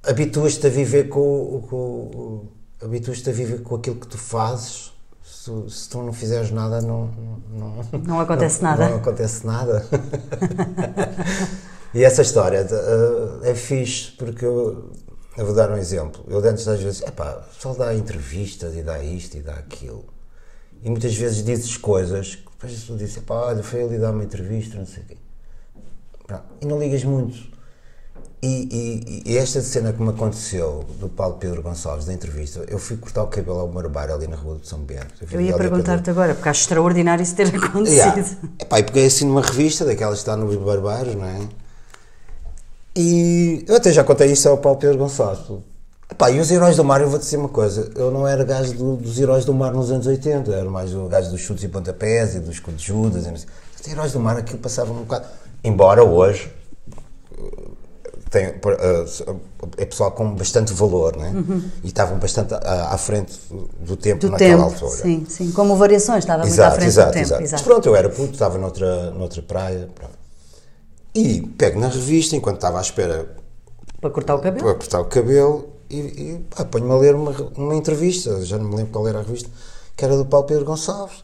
habituas-te 0.03 0.67
a 0.67 0.69
viver 0.69 1.09
com, 1.09 1.65
com 1.67 2.47
habituas-te 2.83 3.29
a 3.29 3.33
viver 3.33 3.63
com 3.63 3.75
aquilo 3.75 3.95
que 3.95 4.07
tu 4.07 4.17
fazes 4.17 4.94
se, 5.45 5.69
se 5.69 5.89
tu 5.89 6.01
não 6.01 6.11
fizeres 6.11 6.49
nada, 6.49 6.81
não. 6.81 7.11
Não, 7.51 7.83
não 8.05 8.19
acontece 8.19 8.63
não, 8.63 8.69
nada. 8.71 8.89
Não 8.89 8.97
acontece 8.97 9.45
nada. 9.45 9.85
e 11.93 12.03
essa 12.03 12.23
história 12.23 12.65
uh, 12.65 13.45
é 13.45 13.53
fixe 13.53 14.11
porque 14.13 14.43
eu, 14.43 14.91
eu, 15.37 15.45
vou 15.45 15.53
dar 15.53 15.69
um 15.71 15.77
exemplo. 15.77 16.23
Eu 16.27 16.39
antes 16.39 16.67
às 16.67 16.81
vezes, 16.81 17.01
epá, 17.03 17.43
só 17.59 17.73
dá 17.73 17.93
entrevistas 17.93 18.75
e 18.75 18.81
dá 18.81 19.01
isto 19.03 19.37
e 19.37 19.41
dá 19.41 19.53
aquilo. 19.53 20.05
E 20.81 20.89
muitas 20.89 21.15
vezes 21.15 21.43
dizes 21.43 21.77
coisas 21.77 22.35
que 22.35 22.45
depois 22.51 22.83
tu 22.83 22.97
dizes, 22.97 23.17
epá, 23.17 23.35
olha, 23.35 23.61
foi 23.61 23.83
ali 23.83 23.99
dar 23.99 24.11
uma 24.11 24.23
entrevista, 24.23 24.77
não 24.77 24.85
sei 24.87 25.03
o 25.03 25.05
quê. 25.05 25.17
E 26.61 26.65
não 26.65 26.79
ligas 26.79 27.03
muito. 27.03 27.54
E, 28.45 29.23
e, 29.25 29.31
e, 29.31 29.37
esta 29.39 29.59
cena 29.59 29.91
que 29.91 29.99
me 29.99 30.09
aconteceu 30.09 30.85
do 30.99 31.09
Paulo 31.09 31.37
Pedro 31.39 31.63
Gonçalves, 31.63 32.05
da 32.05 32.13
entrevista, 32.13 32.63
eu 32.67 32.77
fui 32.77 32.95
cortar 32.95 33.23
o 33.23 33.27
cabelo 33.27 33.57
ao 33.57 33.67
Marbar 33.67 34.11
ali 34.11 34.27
na 34.27 34.35
rua 34.35 34.59
de 34.61 34.67
São 34.67 34.77
Bento. 34.77 35.15
Eu, 35.19 35.39
eu 35.39 35.41
ia 35.41 35.57
perguntar-te 35.57 36.11
agora, 36.11 36.35
porque 36.35 36.47
acho 36.47 36.61
extraordinário 36.61 37.23
isso 37.23 37.35
ter 37.35 37.47
acontecido. 37.57 37.89
Yeah. 37.89 38.37
Epá, 38.61 38.79
e 38.79 38.83
peguei 38.83 39.07
assim 39.07 39.25
numa 39.25 39.41
revista, 39.41 39.83
daquelas 39.83 40.19
que 40.19 40.29
está 40.29 40.37
nos 40.37 40.55
Barbaros, 40.57 41.15
não 41.15 41.25
é? 41.25 41.39
E 42.95 43.65
eu 43.67 43.77
até 43.77 43.91
já 43.91 44.03
contei 44.03 44.31
isto 44.31 44.47
ao 44.47 44.59
Paulo 44.59 44.77
Pedro 44.77 44.99
Gonçalves. 44.99 45.63
Epá, 46.11 46.29
e 46.29 46.39
os 46.39 46.51
Heróis 46.51 46.75
do 46.75 46.83
Mar, 46.83 47.01
eu 47.01 47.09
vou-te 47.09 47.23
dizer 47.23 47.37
uma 47.37 47.49
coisa, 47.49 47.89
eu 47.95 48.11
não 48.11 48.27
era 48.27 48.43
gajo 48.43 48.73
do, 48.73 48.95
dos 48.97 49.19
Heróis 49.19 49.43
do 49.43 49.55
Mar 49.55 49.73
nos 49.73 49.89
anos 49.89 50.05
80, 50.05 50.53
era 50.53 50.69
mais 50.69 50.93
o 50.93 51.07
gajo 51.07 51.31
dos 51.31 51.41
chutes 51.41 51.63
e 51.63 51.67
pontapés 51.67 52.35
e 52.35 52.39
dos 52.39 52.55
escudos 52.55 52.83
Judas. 52.83 53.25
Os 53.25 53.87
Heróis 53.87 54.11
do 54.11 54.19
Mar 54.19 54.37
aquilo 54.37 54.59
passava 54.59 54.93
um 54.93 54.97
bocado. 54.97 55.25
Embora 55.63 56.03
hoje 56.03 56.53
tem, 58.29 58.49
uh, 58.49 59.39
é 59.77 59.85
pessoal 59.85 60.11
com 60.11 60.33
bastante 60.35 60.73
valor, 60.73 61.15
né? 61.15 61.31
Uhum. 61.35 61.69
E 61.83 61.87
estavam 61.87 62.17
bastante 62.17 62.53
à, 62.53 62.93
à 62.93 62.97
frente 62.97 63.33
do 63.79 63.95
tempo 63.95 64.21
do 64.21 64.31
naquela 64.31 64.63
tempo, 64.63 64.63
altura. 64.63 65.01
Sim, 65.01 65.25
sim, 65.29 65.51
como 65.51 65.75
variações, 65.75 66.19
estava 66.19 66.43
muito 66.43 66.61
à 66.61 66.71
frente 66.71 66.87
exato, 66.87 67.09
do 67.09 67.13
tempo. 67.13 67.25
Exato. 67.25 67.43
exato. 67.43 67.61
Mas 67.63 67.67
pronto, 67.67 67.87
eu 67.87 67.95
era 67.95 68.09
puto, 68.09 68.33
estava 68.33 68.57
noutra, 68.57 69.11
noutra 69.11 69.41
praia. 69.41 69.89
Pronto. 69.93 70.15
E 71.13 71.41
pego 71.41 71.79
na 71.79 71.87
revista, 71.87 72.35
enquanto 72.35 72.57
estava 72.57 72.77
à 72.77 72.81
espera. 72.81 73.29
Para 74.01 74.09
cortar 74.09 74.35
o 74.35 74.39
cabelo? 74.39 74.65
Para 74.65 74.75
cortar 74.75 74.99
o 74.99 75.05
cabelo 75.05 75.69
e, 75.89 75.97
e 75.97 76.65
ponho-me 76.65 76.91
a 76.91 76.97
ler 76.97 77.15
uma, 77.15 77.31
uma 77.55 77.75
entrevista, 77.75 78.43
já 78.43 78.57
não 78.57 78.65
me 78.69 78.75
lembro 78.75 78.91
qual 78.91 79.07
era 79.07 79.19
a 79.19 79.21
revista, 79.21 79.49
que 79.95 80.03
era 80.03 80.17
do 80.17 80.25
Paulo 80.25 80.45
Pedro 80.45 80.65
Gonçalves. 80.65 81.23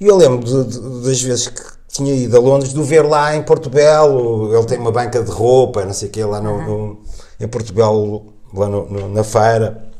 E 0.00 0.06
eu 0.06 0.16
lembro 0.16 0.44
de, 0.44 0.64
de, 0.64 1.06
das 1.06 1.22
vezes 1.22 1.48
que 1.48 1.62
tinha 1.92 2.14
ido 2.14 2.34
a 2.34 2.40
Londres, 2.40 2.72
do 2.72 2.82
ver 2.82 3.02
lá 3.02 3.36
em 3.36 3.42
Porto 3.42 3.68
Belo, 3.68 4.56
ele 4.56 4.64
tem 4.64 4.78
uma 4.78 4.90
banca 4.90 5.22
de 5.22 5.30
roupa, 5.30 5.84
não 5.84 5.92
sei 5.92 6.08
o 6.08 6.10
quê, 6.10 6.24
lá 6.24 6.40
no, 6.40 6.62
no, 6.62 7.02
em 7.38 7.46
Porto 7.46 7.70
Belo, 7.74 8.32
lá 8.54 8.66
no, 8.66 8.88
no, 8.88 9.08
na 9.10 9.22
feira. 9.22 9.92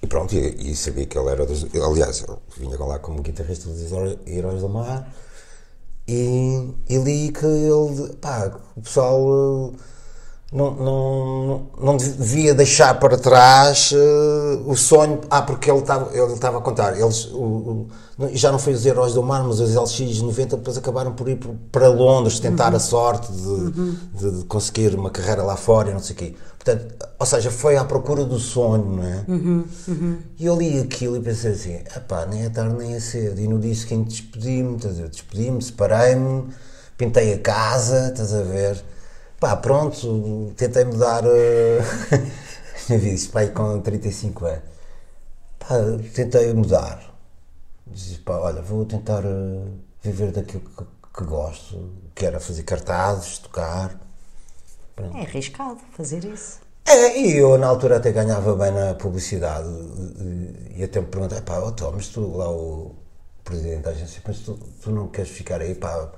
E 0.00 0.06
pronto, 0.06 0.32
e, 0.36 0.70
e, 0.70 0.76
sabia 0.76 1.04
que 1.04 1.18
ele 1.18 1.30
era 1.30 1.44
dos. 1.44 1.66
Aliás, 1.74 2.24
ele 2.26 2.38
vinha 2.58 2.78
lá 2.78 2.96
como 3.00 3.22
guitarrista 3.22 3.68
dos 3.68 3.90
Heróis 4.24 4.60
do 4.60 4.68
Mar. 4.68 5.12
E, 6.06 6.74
e 6.88 6.96
li 6.98 7.32
que 7.32 7.44
ele. 7.44 8.14
pá, 8.20 8.52
o 8.76 8.82
pessoal 8.82 9.72
não, 10.52 10.74
não, 10.74 11.66
não 11.80 11.96
devia 11.96 12.54
deixar 12.54 13.00
para 13.00 13.18
trás 13.18 13.90
uh, 13.90 14.62
o 14.70 14.76
sonho. 14.76 15.20
Ah, 15.28 15.42
porque 15.42 15.68
ele 15.68 15.80
estava 15.80 16.16
ele 16.16 16.32
estava 16.34 16.58
a 16.58 16.60
contar. 16.60 16.96
Eles, 16.98 17.26
o, 17.26 17.88
o, 18.18 18.28
já 18.32 18.52
não 18.52 18.58
foi 18.58 18.72
os 18.72 18.86
Heróis 18.86 19.12
do 19.12 19.24
Mar, 19.24 19.42
mas 19.42 19.58
os 19.58 19.74
LX90 19.74 20.50
depois 20.50 20.78
acabaram 20.78 21.12
por 21.12 21.28
ir 21.28 21.40
para 21.72 21.88
Londres 21.88 22.38
tentar 22.38 22.70
uhum. 22.70 22.76
a 22.76 22.80
sorte 22.80 23.32
de, 23.32 23.48
uhum. 23.48 23.96
de, 24.14 24.30
de, 24.38 24.44
conseguir 24.44 24.94
uma 24.94 25.10
carreira 25.10 25.42
lá 25.42 25.56
fora 25.56 25.90
e 25.90 25.92
não 25.92 26.00
sei 26.00 26.14
o 26.14 26.18
quê. 26.18 26.34
Portanto, 26.56 26.94
ou 27.18 27.26
seja, 27.26 27.50
foi 27.50 27.76
à 27.76 27.84
procura 27.84 28.24
do 28.24 28.38
sonho, 28.38 28.84
não 28.84 29.02
é? 29.02 29.24
Uhum. 29.26 29.64
uhum. 29.88 30.18
E 30.38 30.46
eu 30.46 30.56
li 30.56 30.78
aquilo 30.78 31.16
e 31.16 31.20
pensei 31.20 31.52
assim: 31.52 31.78
pá, 32.06 32.24
nem 32.24 32.44
é 32.44 32.48
tarde 32.50 32.76
nem 32.76 32.94
é 32.94 33.00
cedo. 33.00 33.40
E 33.40 33.48
no 33.48 33.58
dia 33.58 33.74
seguinte 33.74 34.10
despedi-me, 34.10 34.76
despedi-me, 34.76 35.60
separei-me, 35.60 36.44
pintei 36.96 37.34
a 37.34 37.38
casa, 37.38 38.10
estás 38.12 38.32
a 38.32 38.42
ver? 38.42 38.95
Pá, 39.38 39.56
pronto, 39.56 40.52
tentei 40.56 40.84
mudar. 40.84 41.24
Uh... 41.24 42.46
Tinha 42.86 42.98
visto 42.98 43.14
isto, 43.14 43.32
pai, 43.32 43.50
com 43.50 43.80
35 43.80 44.46
anos. 44.46 44.62
Pá, 45.58 45.74
tentei 46.14 46.52
mudar. 46.54 47.14
Disse, 47.86 48.18
pá, 48.18 48.38
olha, 48.38 48.62
vou 48.62 48.84
tentar 48.84 49.24
uh, 49.24 49.72
viver 50.02 50.32
daquilo 50.32 50.60
que, 50.60 50.84
que, 51.14 51.24
gosto, 51.24 51.92
que 52.14 52.24
era 52.24 52.38
fazer 52.38 52.62
cartazes, 52.62 53.38
tocar. 53.38 53.98
Pronto. 54.94 55.16
É 55.16 55.22
arriscado 55.22 55.80
fazer 55.92 56.24
isso. 56.24 56.60
É, 56.86 57.18
e 57.18 57.36
eu 57.36 57.58
na 57.58 57.66
altura 57.66 57.96
até 57.96 58.12
ganhava 58.12 58.54
bem 58.54 58.70
na 58.70 58.94
publicidade 58.94 59.68
e 60.76 60.84
até 60.84 61.00
me 61.00 61.06
perguntei, 61.08 61.40
pá, 61.40 61.58
oh, 61.58 61.72
Tom, 61.72 61.92
mas 61.96 62.08
tu 62.08 62.36
lá 62.36 62.48
o 62.48 62.94
presidente 63.44 63.82
da 63.82 63.90
agência, 63.90 64.22
mas 64.24 64.38
tu, 64.38 64.56
tu 64.80 64.92
não 64.92 65.08
queres 65.08 65.30
ficar 65.30 65.60
aí, 65.60 65.74
pá, 65.74 66.08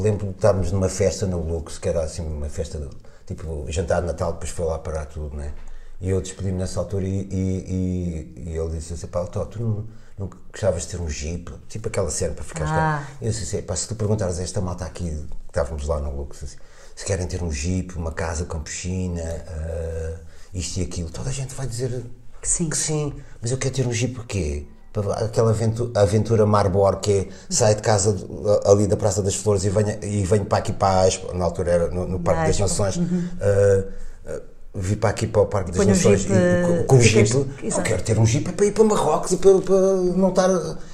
lembro 0.00 0.26
de 0.26 0.32
estarmos 0.32 0.72
numa 0.72 0.88
festa 0.88 1.26
no 1.26 1.38
Lux, 1.38 1.78
que 1.78 1.88
era 1.88 2.02
assim 2.02 2.22
uma 2.22 2.48
festa, 2.48 2.88
tipo 3.26 3.64
jantar 3.68 4.00
de 4.00 4.08
Natal, 4.08 4.32
depois 4.32 4.50
foi 4.50 4.66
lá 4.66 4.78
parar 4.78 5.06
tudo, 5.06 5.36
né? 5.36 5.52
E 6.00 6.10
eu 6.10 6.20
despedi-me 6.20 6.58
nessa 6.58 6.80
altura 6.80 7.04
e, 7.04 7.28
e, 7.30 8.34
e, 8.36 8.50
e 8.50 8.56
ele 8.56 8.76
disse 8.76 8.94
assim: 8.94 9.06
pá, 9.06 9.24
tu 9.26 9.38
não, 9.58 9.86
não 10.18 10.30
gostavas 10.50 10.82
de 10.82 10.88
ter 10.88 11.00
um 11.00 11.08
jeep? 11.08 11.52
Tipo 11.68 11.88
aquela 11.88 12.10
cena 12.10 12.34
para 12.34 12.44
ficar. 12.44 12.66
Ah. 12.68 13.08
Eu 13.22 13.30
disse 13.30 13.44
assim: 13.44 13.64
pá, 13.64 13.76
se 13.76 13.88
tu 13.88 13.94
perguntares 13.94 14.38
a 14.38 14.42
esta 14.42 14.60
malta 14.60 14.84
aqui, 14.84 15.08
que 15.08 15.26
estávamos 15.48 15.86
lá 15.86 16.00
no 16.00 16.14
Lux, 16.14 16.42
assim, 16.42 16.56
se 16.94 17.04
querem 17.04 17.26
ter 17.26 17.42
um 17.42 17.50
jeep, 17.50 17.96
uma 17.96 18.12
casa 18.12 18.44
com 18.44 18.60
piscina, 18.60 19.22
uh, 19.22 20.18
isto 20.52 20.78
e 20.78 20.82
aquilo, 20.82 21.10
toda 21.10 21.30
a 21.30 21.32
gente 21.32 21.54
vai 21.54 21.66
dizer 21.66 22.04
que 22.42 22.48
sim. 22.48 22.68
Que 22.68 22.76
sim. 22.76 23.14
Mas 23.40 23.50
eu 23.50 23.58
quero 23.58 23.74
ter 23.74 23.86
um 23.86 23.92
jeep 23.92 24.14
porquê? 24.14 24.66
Aquela 25.00 25.50
aventura, 25.50 26.00
aventura 26.00 26.46
Marbor 26.46 27.00
que 27.00 27.12
é, 27.12 27.28
sai 27.50 27.74
de 27.74 27.82
casa 27.82 28.16
ali 28.64 28.86
da 28.86 28.96
Praça 28.96 29.22
das 29.22 29.34
Flores 29.34 29.64
e 29.64 29.70
venho, 29.70 29.98
e 30.02 30.22
venho 30.24 30.44
para 30.44 30.58
aqui 30.58 30.72
para 30.72 31.00
a 31.00 31.08
Expo, 31.08 31.34
na 31.34 31.44
altura 31.44 31.70
era 31.70 31.90
no, 31.90 32.06
no 32.06 32.20
Parque 32.20 32.46
das 32.46 32.58
Nações, 32.60 32.96
uhum. 32.96 33.28
uh, 33.40 34.36
uh, 34.36 34.42
vi 34.74 34.94
para 34.94 35.10
aqui 35.10 35.26
para 35.26 35.42
o 35.42 35.46
Parque 35.46 35.72
das 35.72 35.84
Nações 35.84 36.24
e, 36.24 36.84
com, 36.86 36.96
o 36.96 37.00
jeep, 37.00 37.34
eu 37.34 37.82
quero 37.82 38.02
ter 38.02 38.18
um 38.18 38.26
jeep 38.26 38.52
para 38.52 38.66
ir 38.66 38.72
para 38.72 38.84
Marrocos 38.84 39.32
e 39.32 39.36
para, 39.36 39.58
para 39.58 39.76
não 39.76 40.28
estar, 40.28 40.48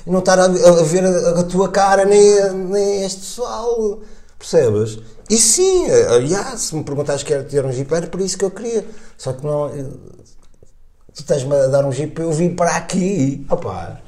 não 0.07 0.19
estar 0.21 0.39
a, 0.39 0.45
a 0.45 0.83
ver 0.83 1.05
a, 1.05 1.41
a, 1.41 1.45
tua 1.45 1.69
cara 1.69 2.05
nem, 2.07 2.53
nem 2.55 3.05
este 3.05 3.21
pessoal, 3.21 4.01
percebes? 4.39 4.99
E 5.29 5.37
sim, 5.37 5.87
aliás, 5.91 6.61
se 6.61 6.75
me 6.75 6.83
perguntares 6.83 7.23
quero 7.23 7.45
ter 7.45 7.65
um 7.65 7.71
jeep, 7.71 7.93
era 7.95 8.07
por 8.07 8.21
isso 8.21 8.39
que 8.39 8.45
eu 8.45 8.51
queria, 8.51 8.85
só 9.17 9.33
que 9.33 9.45
não 9.45 9.71
tu 11.15 11.21
estás-me 11.21 11.55
a 11.55 11.67
dar 11.67 11.85
um 11.85 11.93
jeep, 11.93 12.19
eu 12.21 12.33
vim 12.33 12.55
para 12.55 12.77
aqui. 12.77 13.47
Opa. 13.49 14.01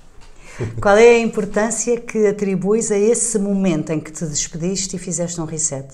Qual 0.81 0.97
é 0.97 1.17
a 1.17 1.19
importância 1.19 2.01
que 2.01 2.27
atribuis 2.27 2.91
a 2.91 2.99
esse 2.99 3.39
momento 3.39 3.91
em 3.91 3.99
que 3.99 4.13
te 4.13 4.27
despediste 4.27 4.97
e 4.97 4.99
fizeste 4.99 5.41
um 5.41 5.45
reset? 5.45 5.89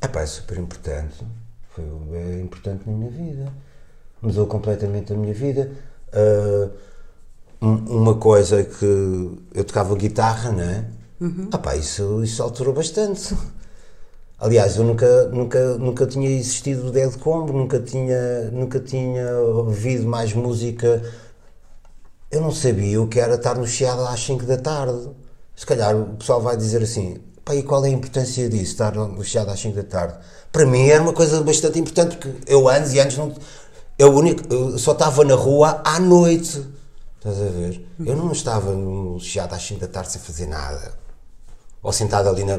Epá, 0.00 0.20
é 0.20 0.26
super 0.26 0.58
importante. 0.58 1.24
Foi 1.70 1.84
é 2.12 2.40
importante 2.40 2.82
na 2.86 2.92
minha 2.92 3.10
vida. 3.10 3.52
Mudou 4.20 4.46
completamente 4.46 5.12
a 5.12 5.16
minha 5.16 5.34
vida. 5.34 5.70
Uh, 6.12 6.70
uma 7.60 8.16
coisa 8.16 8.62
que 8.64 8.84
eu 9.54 9.64
tocava 9.64 9.94
guitarra, 9.94 10.50
não 10.50 10.62
é? 10.62 10.84
Uhum. 11.20 11.48
Epá, 11.52 11.76
isso, 11.76 12.22
isso 12.22 12.42
alterou 12.42 12.74
bastante. 12.74 13.34
Aliás, 14.42 14.76
eu 14.76 14.82
nunca, 14.82 15.28
nunca, 15.28 15.78
nunca 15.78 16.04
tinha 16.04 16.28
existido 16.28 16.88
o 16.88 16.90
Dead 16.90 17.16
Combo, 17.16 17.52
nunca 17.52 17.78
tinha, 17.78 18.50
nunca 18.50 18.80
tinha 18.80 19.38
ouvido 19.38 20.04
mais 20.08 20.32
música. 20.32 21.00
Eu 22.28 22.40
não 22.40 22.50
sabia 22.50 23.00
o 23.00 23.06
que 23.06 23.20
era 23.20 23.36
estar 23.36 23.54
no 23.54 23.64
Chiado 23.64 24.04
às 24.04 24.18
5 24.18 24.44
da 24.44 24.56
tarde. 24.56 25.10
Se 25.54 25.64
calhar 25.64 25.94
o 25.96 26.16
pessoal 26.16 26.40
vai 26.42 26.56
dizer 26.56 26.82
assim: 26.82 27.18
Pá, 27.44 27.54
e 27.54 27.62
qual 27.62 27.84
é 27.84 27.88
a 27.88 27.92
importância 27.92 28.48
disso, 28.48 28.72
estar 28.72 28.96
no 28.96 29.22
Chiado 29.22 29.48
às 29.48 29.60
5 29.60 29.76
da 29.76 29.84
tarde? 29.84 30.18
Para 30.50 30.66
mim 30.66 30.88
era 30.88 31.00
uma 31.00 31.12
coisa 31.12 31.40
bastante 31.44 31.78
importante, 31.78 32.16
porque 32.16 32.52
eu 32.52 32.68
anos 32.68 32.92
e 32.92 32.98
anos 32.98 33.16
não. 33.16 33.32
Eu, 33.96 34.12
único, 34.12 34.52
eu 34.52 34.76
só 34.76 34.90
estava 34.90 35.24
na 35.24 35.36
rua 35.36 35.80
à 35.84 36.00
noite. 36.00 36.66
Estás 37.18 37.40
a 37.40 37.48
ver? 37.48 37.86
Eu 38.04 38.16
não 38.16 38.32
estava 38.32 38.72
no 38.72 39.20
Chiado 39.20 39.54
às 39.54 39.62
5 39.62 39.80
da 39.82 39.86
tarde 39.86 40.10
sem 40.10 40.20
fazer 40.20 40.48
nada. 40.48 40.94
Ou 41.80 41.92
sentado 41.92 42.28
ali 42.28 42.42
na 42.42 42.58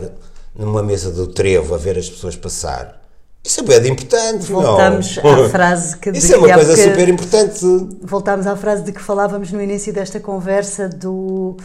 numa 0.55 0.83
mesa 0.83 1.11
do 1.11 1.27
trevo 1.27 1.73
a 1.73 1.77
ver 1.77 1.97
as 1.97 2.09
pessoas 2.09 2.35
passar. 2.35 3.01
Isso 3.43 3.59
é 3.59 3.79
bem 3.79 3.91
importante, 3.91 4.45
Voltamos 4.45 5.17
não? 5.17 5.45
à 5.45 5.49
frase 5.49 5.97
que... 5.97 6.11
Isso 6.11 6.33
é 6.33 6.37
uma 6.37 6.53
coisa 6.53 6.77
super 6.77 7.09
importante. 7.09 7.65
Voltamos 8.01 8.47
à 8.47 8.55
frase 8.55 8.83
de 8.83 8.93
que 8.93 9.01
falávamos 9.01 9.51
no 9.51 9.61
início 9.61 9.91
desta 9.91 10.17
conversa 10.17 10.87
do 10.87 11.57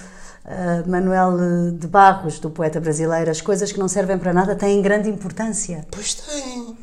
uh, 0.44 0.90
Manuel 0.90 1.70
de 1.78 1.86
Barros, 1.86 2.40
do 2.40 2.50
poeta 2.50 2.80
brasileiro. 2.80 3.30
As 3.30 3.40
coisas 3.40 3.70
que 3.70 3.78
não 3.78 3.86
servem 3.86 4.18
para 4.18 4.32
nada 4.32 4.56
têm 4.56 4.82
grande 4.82 5.08
importância. 5.08 5.86
Pois 5.88 6.14
têm. 6.14 6.76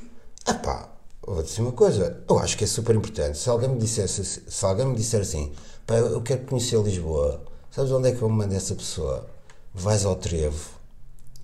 Epá, 0.47 0.87
vou 1.27 1.43
dizer 1.43 1.61
uma 1.61 1.73
coisa. 1.73 2.23
Eu 2.29 2.39
acho 2.39 2.57
que 2.57 2.63
é 2.63 2.67
super 2.67 2.95
importante. 2.95 3.37
Se 3.37 3.49
alguém 3.49 3.67
me 3.67 3.77
dissesse, 3.77 4.43
se 4.47 4.65
alguém 4.65 4.85
me 4.85 4.95
disser 4.95 5.19
assim, 5.19 5.51
pá, 5.85 5.95
eu 5.95 6.21
quero 6.21 6.45
conhecer 6.45 6.81
Lisboa, 6.81 7.41
sabes 7.69 7.91
onde 7.91 8.07
é 8.07 8.11
que 8.13 8.21
eu 8.21 8.29
me 8.29 8.37
mando 8.37 8.55
essa 8.55 8.73
pessoa? 8.73 9.27
Vais 9.73 10.05
ao 10.05 10.15
trevo 10.15 10.74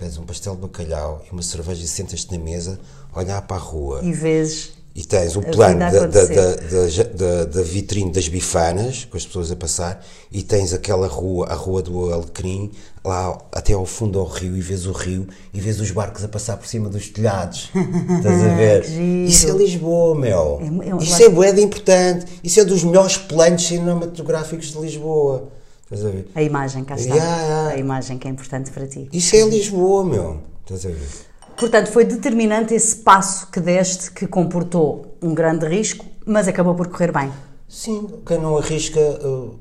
pedes 0.02 0.18
um 0.18 0.24
pastel 0.24 0.56
de 0.56 0.62
bacalhau 0.62 1.24
e 1.28 1.32
uma 1.32 1.44
cerveja 1.44 1.84
e 1.84 1.88
sentas-te 1.88 2.36
na 2.36 2.44
mesa, 2.44 2.80
olhar 3.16 3.40
para 3.44 3.58
a 3.58 3.60
rua. 3.60 4.02
E 4.04 4.12
vês. 4.12 4.74
E 4.96 5.06
tens 5.06 5.38
o 5.38 5.42
plano 5.42 5.80
da, 5.80 6.08
da, 6.08 6.26
da, 6.26 7.46
da, 7.46 7.62
vitrine 7.62 8.12
das 8.12 8.28
bifanas, 8.28 9.06
com 9.06 9.16
as 9.16 9.26
pessoas 9.26 9.50
a 9.52 9.56
passar, 9.56 10.04
e 10.30 10.44
tens 10.44 10.74
aquela 10.74 11.08
rua, 11.08 11.48
a 11.48 11.54
rua 11.54 11.82
do 11.82 12.12
Alecrim, 12.12 12.72
lá 13.06 13.40
até 13.54 13.74
ao 13.74 13.86
fundo 13.86 14.20
ao 14.20 14.26
rio, 14.26 14.58
e 14.58 14.60
vês 14.60 14.86
o 14.86 14.92
rio, 14.92 15.28
e 15.54 15.62
vês 15.62 15.80
os 15.80 15.92
barcos 15.92 16.26
a 16.26 16.28
passar 16.28 16.58
por 16.58 16.68
cima 16.68 16.90
dos 16.90 17.08
telhados. 17.08 17.70
Estás 18.18 18.42
a 18.42 18.56
ver? 18.56 18.84
Isso 19.26 19.48
é 19.48 19.52
Lisboa, 19.52 20.20
meu. 20.20 20.60
É, 20.60 20.90
é, 20.90 20.98
Isso 20.98 21.24
é 21.24 21.52
de 21.54 21.62
importante. 21.62 22.26
Isso 22.44 22.60
é 22.60 22.66
dos 22.66 22.84
melhores 22.84 23.18
planos 23.18 23.66
cinematográficos 23.66 24.74
de 24.74 24.80
Lisboa. 24.80 25.48
Estás 25.92 26.06
a 26.06 26.10
ver? 26.10 26.32
A 26.34 26.42
imagem, 26.42 26.86
cá 26.86 26.96
está. 26.96 27.14
Yeah. 27.14 27.68
A 27.72 27.78
imagem 27.78 28.18
que 28.18 28.26
é 28.26 28.32
importante 28.32 28.72
para 28.72 28.88
ti. 28.88 29.10
Isso 29.12 29.36
é 29.36 29.42
Lisboa, 29.42 30.06
meu. 30.06 30.42
Estás 30.62 30.86
a 30.86 30.90
ver? 30.90 31.10
Portanto, 31.58 31.92
foi 31.92 32.06
determinante 32.06 32.74
esse 32.74 32.96
passo 32.96 33.48
que 33.52 33.60
deste 33.60 34.10
que 34.12 34.26
comportou 34.26 35.18
um 35.22 35.34
grande 35.34 35.68
risco, 35.68 36.06
mas 36.26 36.48
acabou 36.48 36.76
por 36.76 36.88
correr 36.88 37.12
bem. 37.12 37.30
Sim, 37.68 38.08
quem 38.26 38.40
não 38.40 38.58
arrisca, 38.58 39.00
eu, 39.00 39.60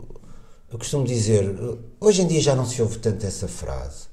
eu 0.70 0.78
costumo 0.78 1.04
dizer, 1.04 1.52
hoje 2.00 2.22
em 2.22 2.28
dia 2.28 2.40
já 2.40 2.54
não 2.54 2.64
se 2.64 2.80
ouve 2.80 2.98
tanto 2.98 3.26
essa 3.26 3.48
frase, 3.48 4.04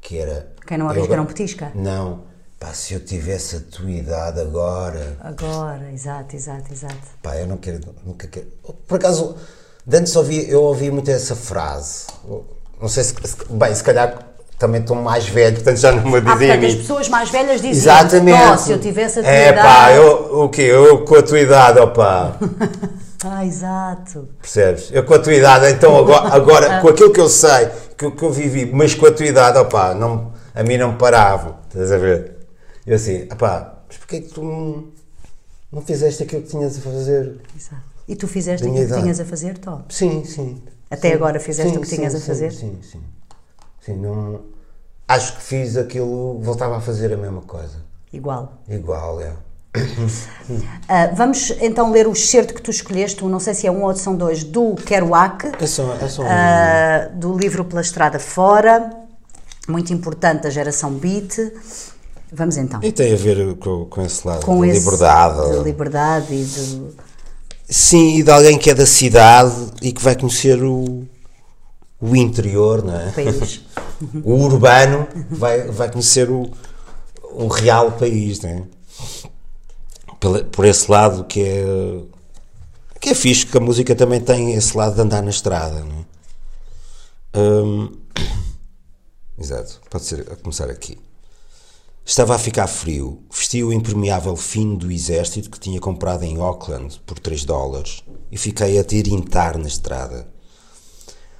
que 0.00 0.18
era... 0.18 0.52
Quem 0.66 0.76
não 0.76 0.90
arrisca 0.90 1.14
eu, 1.14 1.16
não 1.16 1.24
petisca? 1.26 1.72
Não, 1.74 2.24
pá, 2.60 2.74
se 2.74 2.92
eu 2.92 3.00
tivesse 3.00 3.56
a 3.56 3.60
tua 3.60 3.90
idade 3.90 4.40
agora... 4.40 5.16
Agora, 5.20 5.90
exato, 5.90 6.36
exato, 6.36 6.70
exato. 6.70 7.08
Pá, 7.22 7.36
eu 7.38 7.46
não 7.46 7.56
quero, 7.56 7.80
nunca 8.04 8.28
quero... 8.28 8.46
Por 8.86 8.96
acaso 8.96 9.36
de 9.86 9.96
antes 9.96 10.14
ouvi, 10.14 10.48
eu 10.48 10.62
ouvi 10.62 10.90
muito 10.90 11.10
essa 11.10 11.34
frase. 11.34 12.06
Não 12.80 12.88
sei 12.88 13.04
se. 13.04 13.14
Bem, 13.50 13.74
se 13.74 13.82
calhar 13.82 14.32
também 14.62 14.80
estou 14.80 14.94
mais 14.94 15.26
velho, 15.26 15.56
portanto 15.56 15.76
já 15.76 15.90
não 15.90 16.08
me 16.08 16.20
dizem 16.20 16.50
ah, 16.50 16.54
a 16.54 16.56
mim. 16.56 16.66
as 16.66 16.74
pessoas 16.76 17.08
mais 17.08 17.30
velhas 17.30 17.60
dizem 17.60 17.70
Exatamente. 17.72 18.60
se 18.60 18.70
eu 18.70 18.78
tivesse 18.78 19.18
a 19.18 19.22
tua 19.22 19.32
é, 19.32 19.48
idade... 19.48 19.66
pá, 19.66 19.92
eu, 19.92 20.44
o 20.44 20.48
quê? 20.48 20.62
Eu 20.62 21.04
com 21.04 21.16
a 21.16 21.22
tua 21.22 21.40
idade, 21.40 21.80
opá. 21.80 22.36
ah, 23.24 23.44
exato. 23.44 24.28
Percebes? 24.40 24.88
Eu 24.92 25.02
com 25.02 25.14
a 25.14 25.18
tua 25.18 25.34
idade, 25.34 25.68
então 25.72 25.96
agora, 25.96 26.32
agora 26.32 26.80
com 26.80 26.88
aquilo 26.88 27.12
que 27.12 27.20
eu 27.20 27.28
sei, 27.28 27.70
que, 27.98 28.08
que 28.08 28.22
eu 28.22 28.30
vivi, 28.30 28.70
mas 28.72 28.94
com 28.94 29.06
a 29.06 29.10
tua 29.10 29.26
idade, 29.26 29.58
opá, 29.58 29.94
não, 29.94 30.32
a 30.54 30.62
mim 30.62 30.76
não 30.76 30.92
me 30.92 30.98
parava, 30.98 31.58
estás 31.66 31.90
a 31.90 31.98
ver? 31.98 32.36
Eu 32.86 32.94
assim, 32.94 33.26
opá, 33.32 33.80
mas 33.88 33.96
porquê 33.96 34.20
que 34.20 34.28
tu 34.28 34.44
não, 34.44 34.84
não 35.72 35.82
fizeste 35.82 36.22
aquilo 36.22 36.42
que 36.42 36.50
tinhas 36.50 36.78
a 36.78 36.80
fazer? 36.82 37.40
Exato. 37.56 37.91
E 38.12 38.14
tu 38.14 38.28
fizeste 38.28 38.68
aquilo 38.68 38.86
que 38.86 39.00
tinhas 39.00 39.18
a 39.20 39.24
fazer, 39.24 39.56
Tó? 39.56 39.80
Sim, 39.88 40.22
sim. 40.26 40.62
Até 40.90 41.08
sim, 41.08 41.14
agora 41.14 41.40
fizeste 41.40 41.72
sim, 41.72 41.78
o 41.78 41.80
que 41.80 41.88
tinhas 41.88 42.12
sim, 42.12 42.18
a 42.18 42.20
fazer? 42.20 42.52
Sim, 42.52 42.78
sim. 42.82 43.00
Sim, 43.80 43.96
não... 43.96 44.42
Acho 45.08 45.36
que 45.36 45.42
fiz 45.42 45.78
aquilo, 45.78 46.38
voltava 46.40 46.76
a 46.76 46.80
fazer 46.82 47.10
a 47.10 47.16
mesma 47.16 47.40
coisa. 47.40 47.78
Igual? 48.12 48.52
Igual, 48.68 49.22
é. 49.22 49.30
Uh, 49.30 51.16
vamos 51.16 51.54
então 51.58 51.90
ler 51.90 52.06
o 52.06 52.12
excerto 52.12 52.52
que 52.52 52.60
tu 52.60 52.70
escolheste, 52.70 53.24
não 53.24 53.40
sei 53.40 53.54
se 53.54 53.66
é 53.66 53.72
um 53.72 53.82
ou 53.82 53.96
são 53.96 54.14
dois, 54.14 54.44
do 54.44 54.74
Kerouac, 54.74 55.46
é 55.58 55.66
só, 55.66 55.94
é 55.94 56.08
só 56.08 56.22
um. 56.22 56.26
uh, 56.26 57.16
do 57.16 57.34
livro 57.34 57.64
Pela 57.64 57.80
Estrada 57.80 58.18
Fora, 58.18 58.90
muito 59.66 59.90
importante 59.90 60.42
da 60.42 60.50
geração 60.50 60.92
Beat. 60.92 61.38
Vamos 62.30 62.58
então. 62.58 62.80
E 62.82 62.92
tem 62.92 63.14
a 63.14 63.16
ver 63.16 63.56
com, 63.56 63.86
com 63.86 64.02
esse 64.02 64.26
lado 64.26 64.44
Com 64.44 64.60
da 64.60 64.66
esse 64.66 64.80
liberdade. 64.80 65.50
De 65.50 65.64
liberdade 65.64 66.34
e 66.34 66.44
de. 66.44 67.11
Sim, 67.72 68.18
e 68.18 68.22
de 68.22 68.30
alguém 68.30 68.58
que 68.58 68.68
é 68.68 68.74
da 68.74 68.84
cidade 68.84 69.54
e 69.80 69.92
que 69.92 70.02
vai 70.02 70.14
conhecer 70.14 70.62
o, 70.62 71.08
o 71.98 72.14
interior, 72.14 72.84
não 72.84 72.94
é? 72.94 73.10
país. 73.12 73.62
o 74.22 74.34
urbano 74.34 75.08
vai, 75.30 75.62
vai 75.68 75.90
conhecer 75.90 76.30
o, 76.30 76.50
o 77.32 77.46
real 77.48 77.92
país, 77.92 78.42
não 78.42 78.50
é? 78.50 78.62
Por 80.52 80.66
esse 80.66 80.90
lado 80.90 81.24
que 81.24 81.40
é 81.42 81.64
que 83.00 83.08
é 83.08 83.14
fixe, 83.14 83.46
que 83.46 83.56
a 83.56 83.60
música 83.60 83.96
também 83.96 84.20
tem 84.20 84.52
esse 84.52 84.76
lado 84.76 84.94
de 84.94 85.00
andar 85.00 85.22
na 85.22 85.30
estrada, 85.30 85.80
não 85.80 85.98
é? 85.98 87.38
Hum, 87.40 87.96
exato, 89.38 89.80
pode 89.88 90.04
ser 90.04 90.30
a 90.30 90.36
começar 90.36 90.68
aqui. 90.68 90.98
Estava 92.04 92.34
a 92.34 92.38
ficar 92.38 92.66
frio, 92.66 93.22
vesti 93.30 93.62
o 93.62 93.72
impermeável 93.72 94.34
fino 94.34 94.76
do 94.76 94.90
exército 94.90 95.48
que 95.48 95.60
tinha 95.60 95.80
comprado 95.80 96.24
em 96.24 96.36
Auckland 96.36 97.00
por 97.06 97.16
3 97.16 97.44
dólares 97.44 98.02
e 98.30 98.36
fiquei 98.36 98.76
a 98.76 98.82
tirintar 98.82 99.56
na 99.56 99.68
estrada. 99.68 100.26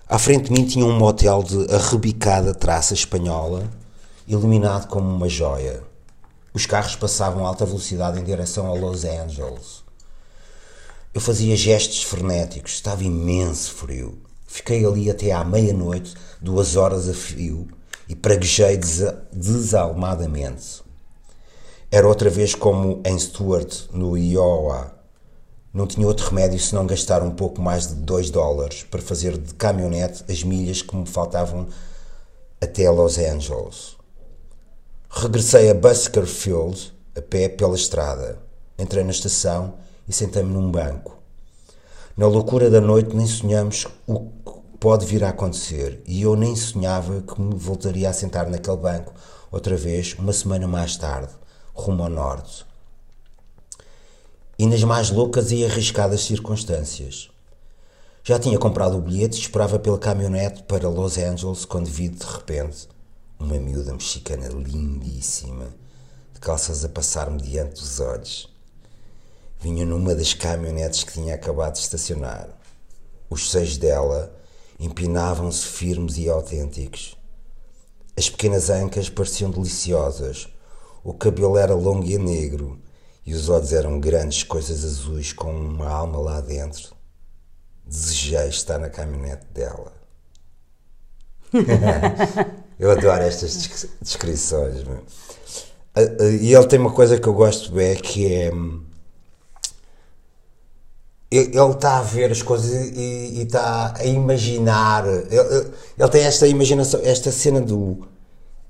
À 0.09 0.21
frente 0.21 0.45
de 0.45 0.53
mim 0.53 0.65
tinha 0.65 0.87
um 0.87 0.97
motel 0.97 1.43
de 1.43 1.75
arrebicada 1.75 2.55
traça 2.55 2.95
espanhola, 2.95 3.69
iluminado 4.27 4.87
como 4.87 5.13
uma 5.13 5.29
joia. 5.29 5.83
Os 6.55 6.65
carros 6.65 6.95
passavam 6.95 7.45
a 7.45 7.49
alta 7.49 7.67
velocidade 7.67 8.21
em 8.21 8.25
direção 8.25 8.71
a 8.71 8.75
Los 8.75 9.05
Angeles. 9.05 9.83
Eu 11.13 11.21
fazia 11.21 11.57
gestos 11.57 12.05
frenéticos, 12.05 12.75
estava 12.75 13.03
imenso 13.03 13.73
frio. 13.75 14.23
Fiquei 14.47 14.87
ali 14.87 15.11
até 15.11 15.33
à 15.33 15.45
meia-noite, 15.45 16.15
duas 16.41 16.77
horas 16.77 17.09
a 17.09 17.15
fio, 17.15 17.67
e 18.13 18.15
praguejei 18.15 18.77
desa- 18.77 19.25
desalmadamente. 19.33 20.83
Era 21.91 22.07
outra 22.07 22.29
vez 22.29 22.55
como 22.55 23.01
em 23.07 23.19
Stuart, 23.19 23.87
no 23.91 24.19
Iowa. 24.19 24.93
Não 25.73 25.87
tinha 25.87 26.07
outro 26.07 26.29
remédio 26.29 26.59
senão 26.61 26.87
gastar 26.87 27.23
um 27.23 27.31
pouco 27.31 27.63
mais 27.63 27.87
de 27.87 27.95
2 27.95 28.29
dólares 28.29 28.83
para 28.83 29.01
fazer 29.01 29.39
de 29.39 29.55
caminhonete 29.55 30.31
as 30.31 30.43
milhas 30.43 30.83
que 30.83 30.95
me 30.95 31.07
faltavam 31.07 31.69
até 32.61 32.91
Los 32.91 33.17
Angeles. 33.17 33.97
Regressei 35.09 35.71
a 35.71 35.75
Buskerfield 35.75 36.93
a 37.17 37.23
pé 37.23 37.49
pela 37.49 37.75
estrada. 37.75 38.39
Entrei 38.79 39.03
na 39.05 39.11
estação 39.11 39.73
e 40.07 40.13
sentei-me 40.13 40.53
num 40.53 40.71
banco. 40.71 41.17
Na 42.15 42.27
loucura 42.27 42.69
da 42.69 42.81
noite 42.81 43.17
nem 43.17 43.27
sonhamos 43.27 43.87
o 44.07 44.42
pode 44.83 45.07
vir 45.07 45.23
a 45.23 45.29
acontecer 45.29 46.03
e 46.09 46.23
eu 46.23 46.35
nem 46.35 46.57
sonhava 46.57 47.23
que 47.23 47.41
me 47.41 47.55
voltaria 47.55 48.11
a 48.11 48.13
sentar 48.13 48.51
naquele 48.51 48.77
banco 48.79 49.15
outra 49.49 49.77
vez 49.77 50.17
uma 50.19 50.33
semana 50.33 50.67
mais 50.67 50.97
tarde, 50.97 51.33
rumo 51.73 52.03
ao 52.03 52.09
norte. 52.09 52.67
E 54.59 54.67
nas 54.67 54.83
mais 54.83 55.09
loucas 55.09 55.53
e 55.53 55.65
arriscadas 55.65 56.25
circunstâncias. 56.25 57.31
Já 58.25 58.41
tinha 58.41 58.59
comprado 58.59 58.99
o 58.99 59.01
bilhete 59.01 59.37
e 59.37 59.41
esperava 59.41 59.79
pela 59.79 60.01
caminhonete 60.01 60.65
para 60.65 60.89
Los 60.89 61.17
Angeles 61.17 61.65
quando 61.65 61.87
vi 61.87 62.09
de 62.09 62.27
repente 62.27 62.89
uma 63.39 63.61
miúda 63.61 63.93
mexicana 63.93 64.49
lindíssima, 64.49 65.69
de 66.35 66.41
calças 66.41 66.85
a 66.85 66.89
passar-me 66.89 67.41
diante 67.41 67.81
dos 67.81 68.01
olhos. 68.01 68.53
Vinha 69.61 69.87
numa 69.87 70.13
das 70.13 70.35
caminhonetes 70.35 71.05
que 71.05 71.13
tinha 71.13 71.37
acabado 71.37 71.75
de 71.75 71.79
estacionar. 71.79 72.49
Os 73.31 73.49
seios 73.49 73.77
dela 73.77 74.42
empinavam-se 74.85 75.65
firmes 75.65 76.19
e 76.19 76.29
autênticos. 76.29 77.17
As 78.17 78.29
pequenas 78.29 78.69
ancas 78.69 79.09
pareciam 79.09 79.51
deliciosas. 79.51 80.49
O 81.05 81.15
cabelo 81.15 81.57
era 81.57 81.75
longo 81.75 82.05
e 82.05 82.19
negro 82.19 82.79
e 83.25 83.33
os 83.33 83.49
olhos 83.49 83.73
eram 83.73 83.99
grandes 84.01 84.43
coisas 84.43 84.85
azuis 84.85 85.33
com 85.33 85.53
uma 85.53 85.89
alma 85.89 86.19
lá 86.19 86.41
dentro. 86.41 86.95
Desejei 87.87 88.49
estar 88.49 88.79
na 88.79 88.89
caminhonete 88.91 89.47
dela. 89.53 89.93
eu 92.79 92.91
adoro 92.91 93.23
estas 93.23 93.57
des- 93.57 93.89
descrições. 94.01 94.85
E 96.41 96.55
ele 96.55 96.67
tem 96.67 96.79
uma 96.79 96.93
coisa 96.93 97.19
que 97.21 97.27
eu 97.29 97.35
gosto 97.35 97.73
bem 97.73 97.97
que 97.97 98.33
é. 98.33 98.51
Ele 101.35 101.71
está 101.73 101.99
a 101.99 102.03
ver 102.03 102.31
as 102.31 102.43
coisas 102.43 102.71
e 102.95 103.43
está 103.43 103.95
a 103.99 104.05
imaginar. 104.05 105.07
Ele, 105.07 105.29
ele- 105.99 106.09
tem 106.11 106.25
esta 106.25 106.47
imaginação, 106.47 107.01
esta 107.03 107.33
cena 107.33 107.61
do 107.61 107.99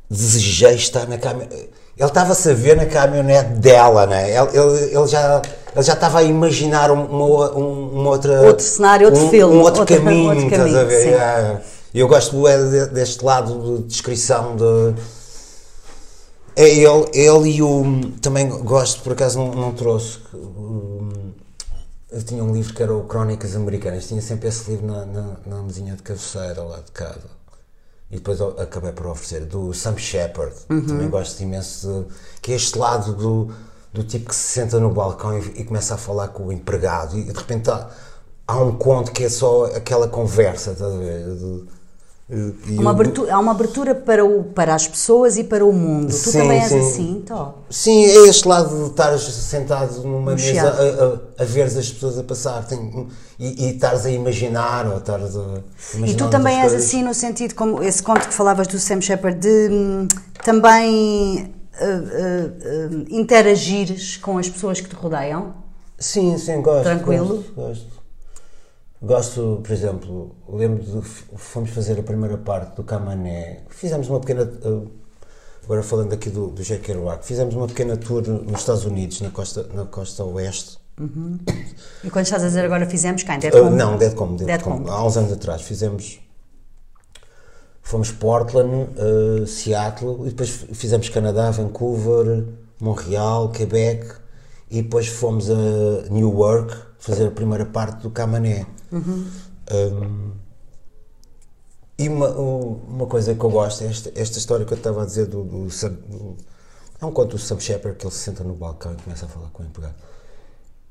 desejei 0.09 0.75
estar 0.75 1.09
na 1.09 1.19
caminhonete. 1.19 1.71
Ele 1.97 2.09
estava-se 2.09 2.51
a 2.51 2.55
ver 2.55 2.77
na 2.77 2.87
caminhonete 2.87 3.51
dela, 3.55 4.07
né? 4.07 4.31
ele, 4.31 4.49
ele, 4.59 4.97
ele 4.97 5.07
já 5.09 5.43
ele 5.75 5.83
já 5.83 5.93
estava 5.95 6.19
a 6.21 6.23
imaginar 6.23 6.91
um- 6.91 7.05
uma, 7.07 7.53
um, 7.59 7.89
uma 8.01 8.11
outra 8.11 8.43
Outro 8.43 8.65
cenário, 8.65 9.07
outro 9.09 9.25
um, 9.25 9.31
filme, 9.31 9.57
um 9.57 9.61
outro 9.63 9.81
outro- 9.81 9.97
caminho, 9.97 10.29
outro 10.31 10.45
estás 10.45 10.61
a 10.61 10.65
caminho, 10.65 10.87
ver? 10.87 11.03
sim. 11.03 11.09
É. 11.15 11.61
Eu 11.95 12.09
gosto 12.09 12.37
de- 12.71 12.87
deste 12.95 13.25
lado 13.25 13.77
de 13.79 13.83
descrição 13.89 14.55
de 14.57 14.95
é 16.55 16.69
ele, 16.69 17.07
ele 17.15 17.49
e 17.57 17.63
o 17.63 17.83
também 18.21 18.49
gosto 18.49 19.03
por 19.03 19.13
acaso 19.15 19.39
não, 19.39 19.53
não 19.53 19.73
trouxe 19.73 20.19
eu 22.13 22.23
tinha 22.23 22.45
um 22.45 22.53
livro 22.53 22.75
que 22.75 22.83
era 22.83 22.95
o 22.95 23.05
Crónicas 23.05 23.57
Americanas. 23.57 24.07
Tinha 24.07 24.21
sempre 24.21 24.49
esse 24.49 24.71
livro 24.71 24.87
na, 24.87 25.07
na, 25.07 25.37
na 25.47 25.63
mesinha 25.63 25.97
de 25.97 26.03
cabeceira 26.03 26.63
lá 26.63 26.79
de 26.79 26.93
casa. 26.93 27.43
E 28.11 28.17
depois 28.17 28.41
acabei 28.41 28.93
por 28.93 29.07
oferecer 29.07 29.47
do 29.47 29.73
Sam 29.73 29.97
Shepard. 29.97 30.55
Também 30.87 31.09
gosto 31.09 31.41
imenso 31.43 32.07
de, 32.09 32.41
que 32.43 32.53
é 32.53 32.57
este 32.57 32.79
lado 32.79 33.15
do, 33.15 33.51
do 33.93 34.05
tipo 34.05 34.29
que 34.29 34.35
se 34.35 34.61
senta 34.61 34.79
no 34.79 34.93
balcão 34.93 35.39
e, 35.39 35.61
e 35.61 35.65
começa 35.65 35.95
a 35.95 35.97
falar 35.97 36.29
com 36.29 36.49
o 36.49 36.53
empregado. 36.53 37.19
E 37.19 37.25
de 37.25 37.33
repente 37.33 37.71
há, 37.71 37.89
há 38.47 38.59
um 38.59 38.77
conto 38.77 39.13
que 39.13 39.25
é 39.25 39.29
só 39.31 39.65
aquela 39.75 40.09
conversa 40.09 40.73
estás 40.73 40.93
a 40.93 40.99
ver? 40.99 41.25
Uma 42.79 42.93
abertura, 42.93 43.35
há 43.35 43.39
uma 43.39 43.53
abertura 43.53 43.95
para, 43.95 44.25
o, 44.25 44.45
para 44.45 44.75
as 44.75 44.89
pessoas 44.89 45.37
e 45.37 45.45
para 45.45 45.67
o 45.67 45.73
mundo. 45.73 46.09
Tu 46.09 46.31
Sim, 46.31 46.39
também 46.39 46.59
és 46.61 46.69
sim. 46.69 46.79
assim, 46.79 47.23
Tó? 47.27 47.59
Sim, 47.69 48.05
é 48.07 48.29
este 48.29 48.49
lado 48.49 48.85
de 48.85 48.91
estares 48.91 49.21
sentado 49.23 50.03
numa 50.03 50.35
mesa 50.35 50.71
a, 50.71 51.41
a, 51.41 51.43
a 51.43 51.45
ver 51.45 51.65
as 51.65 51.75
pessoas 51.75 52.19
a 52.19 52.23
passar 52.23 52.67
tem- 52.67 53.07
e, 53.39 53.71
estares 53.73 54.07
a 54.07 54.11
imaginar 54.11 54.87
ou 54.87 54.97
estares 54.97 55.37
a 55.37 55.61
E 56.07 56.15
tu 56.15 56.29
também 56.31 56.55
és 56.61 56.71
coisas. 56.71 56.87
assim 56.87 57.03
no 57.03 57.13
sentido, 57.13 57.55
como 57.55 57.83
esse 57.83 58.03
conto 58.03 58.27
que 58.27 58.33
falavas 58.33 58.67
do 58.67 58.79
Sam 58.79 59.01
Shepard, 59.03 59.39
de 59.39 59.69
hum, 59.71 60.09
também 60.43 61.53
uh, 61.81 61.85
uh, 61.85 62.97
uh, 62.97 63.05
interagires 63.11 64.17
com 64.17 64.39
as 64.39 64.49
pessoas 64.49 64.81
que 64.81 64.89
te 64.89 64.95
rodeiam? 64.95 65.55
Sim, 65.99 66.39
sim, 66.39 66.63
gosto. 66.63 66.85
Tranquilo? 66.85 67.27
Gosto, 67.37 67.53
gosto. 67.55 68.02
Gosto, 69.03 69.61
por 69.65 69.73
exemplo, 69.73 70.37
lembro 70.49 70.83
de 70.85 71.03
fomos 71.03 71.71
fazer 71.71 71.99
a 71.99 72.03
primeira 72.05 72.39
parte 72.39 72.77
do 72.77 72.85
Camané, 72.85 73.65
fizemos 73.69 74.09
uma 74.09 74.21
pequena. 74.21 74.45
uh, 74.45 74.89
Agora 75.65 75.83
falando 75.83 76.13
aqui 76.13 76.29
do, 76.29 76.49
do 76.49 76.61
Jack 76.63 76.83
Kerouac, 76.83 77.25
fizemos 77.25 77.55
uma 77.55 77.69
pequena 77.69 77.97
tour 77.97 78.21
nos 78.27 78.61
Estados 78.61 78.85
Unidos, 78.85 79.21
na 79.21 79.31
costa, 79.31 79.65
na 79.73 79.85
costa 79.85 80.25
oeste. 80.25 80.77
E 82.03 82.11
quando 82.11 82.25
estás 82.25 82.43
a 82.43 82.47
dizer 82.49 82.65
agora 82.65 82.85
fizemos 82.85 83.23
quem? 83.23 83.39
Dead 83.39 83.55
Uh, 83.55 83.67
Home? 83.67 83.77
não, 83.77 83.97
Deadcom, 83.97 84.35
Deadcom. 84.37 84.79
Deadcom. 84.79 84.91
Há 84.93 85.07
uns 85.07 85.17
anos 85.17 85.33
atrás 85.33 85.63
fizemos. 85.63 86.21
Fomos 87.81 88.11
Portland, 88.11 88.89
uh, 88.99 89.47
Seattle, 89.47 90.27
e 90.27 90.31
depois 90.31 90.51
fizemos 90.73 91.09
Canadá, 91.09 91.51
Vancouver, 91.53 92.45
Montreal, 92.81 93.51
Quebec, 93.51 94.15
e 94.71 94.83
depois 94.83 95.07
fomos 95.09 95.49
a 95.51 96.09
Newark 96.11 96.75
fazer 96.99 97.27
a 97.29 97.31
primeira 97.31 97.65
parte 97.67 98.03
do 98.03 98.11
Camané. 98.11 98.67
Um, 98.93 100.33
e 101.99 102.09
uma, 102.09 102.29
um- 102.31 102.81
uma 102.89 103.07
coisa 103.07 103.35
que 103.35 103.45
eu 103.45 103.51
gosto 103.51 103.85
é 103.85 103.87
esta, 103.87 104.13
esta 104.17 104.39
história 104.39 104.65
que 104.67 104.73
eu 104.73 104.77
estava 104.79 105.03
a 105.03 105.07
dizer 105.07 105.27
do. 105.27 105.45
do, 105.45 105.67
do 105.67 106.37
é 107.01 107.05
um 107.07 107.11
conto 107.13 107.31
do 107.37 107.39
Sam 107.39 107.59
Shepard 107.59 107.99
que 107.99 108.05
ele 108.07 108.13
se 108.15 108.21
senta 108.21 108.45
no 108.45 108.55
balcão 108.55 108.93
e 108.93 108.97
começa 108.97 109.27
a 109.27 109.29
falar 109.29 109.49
com 109.51 109.63
o 109.63 109.67
empregado. 109.67 109.95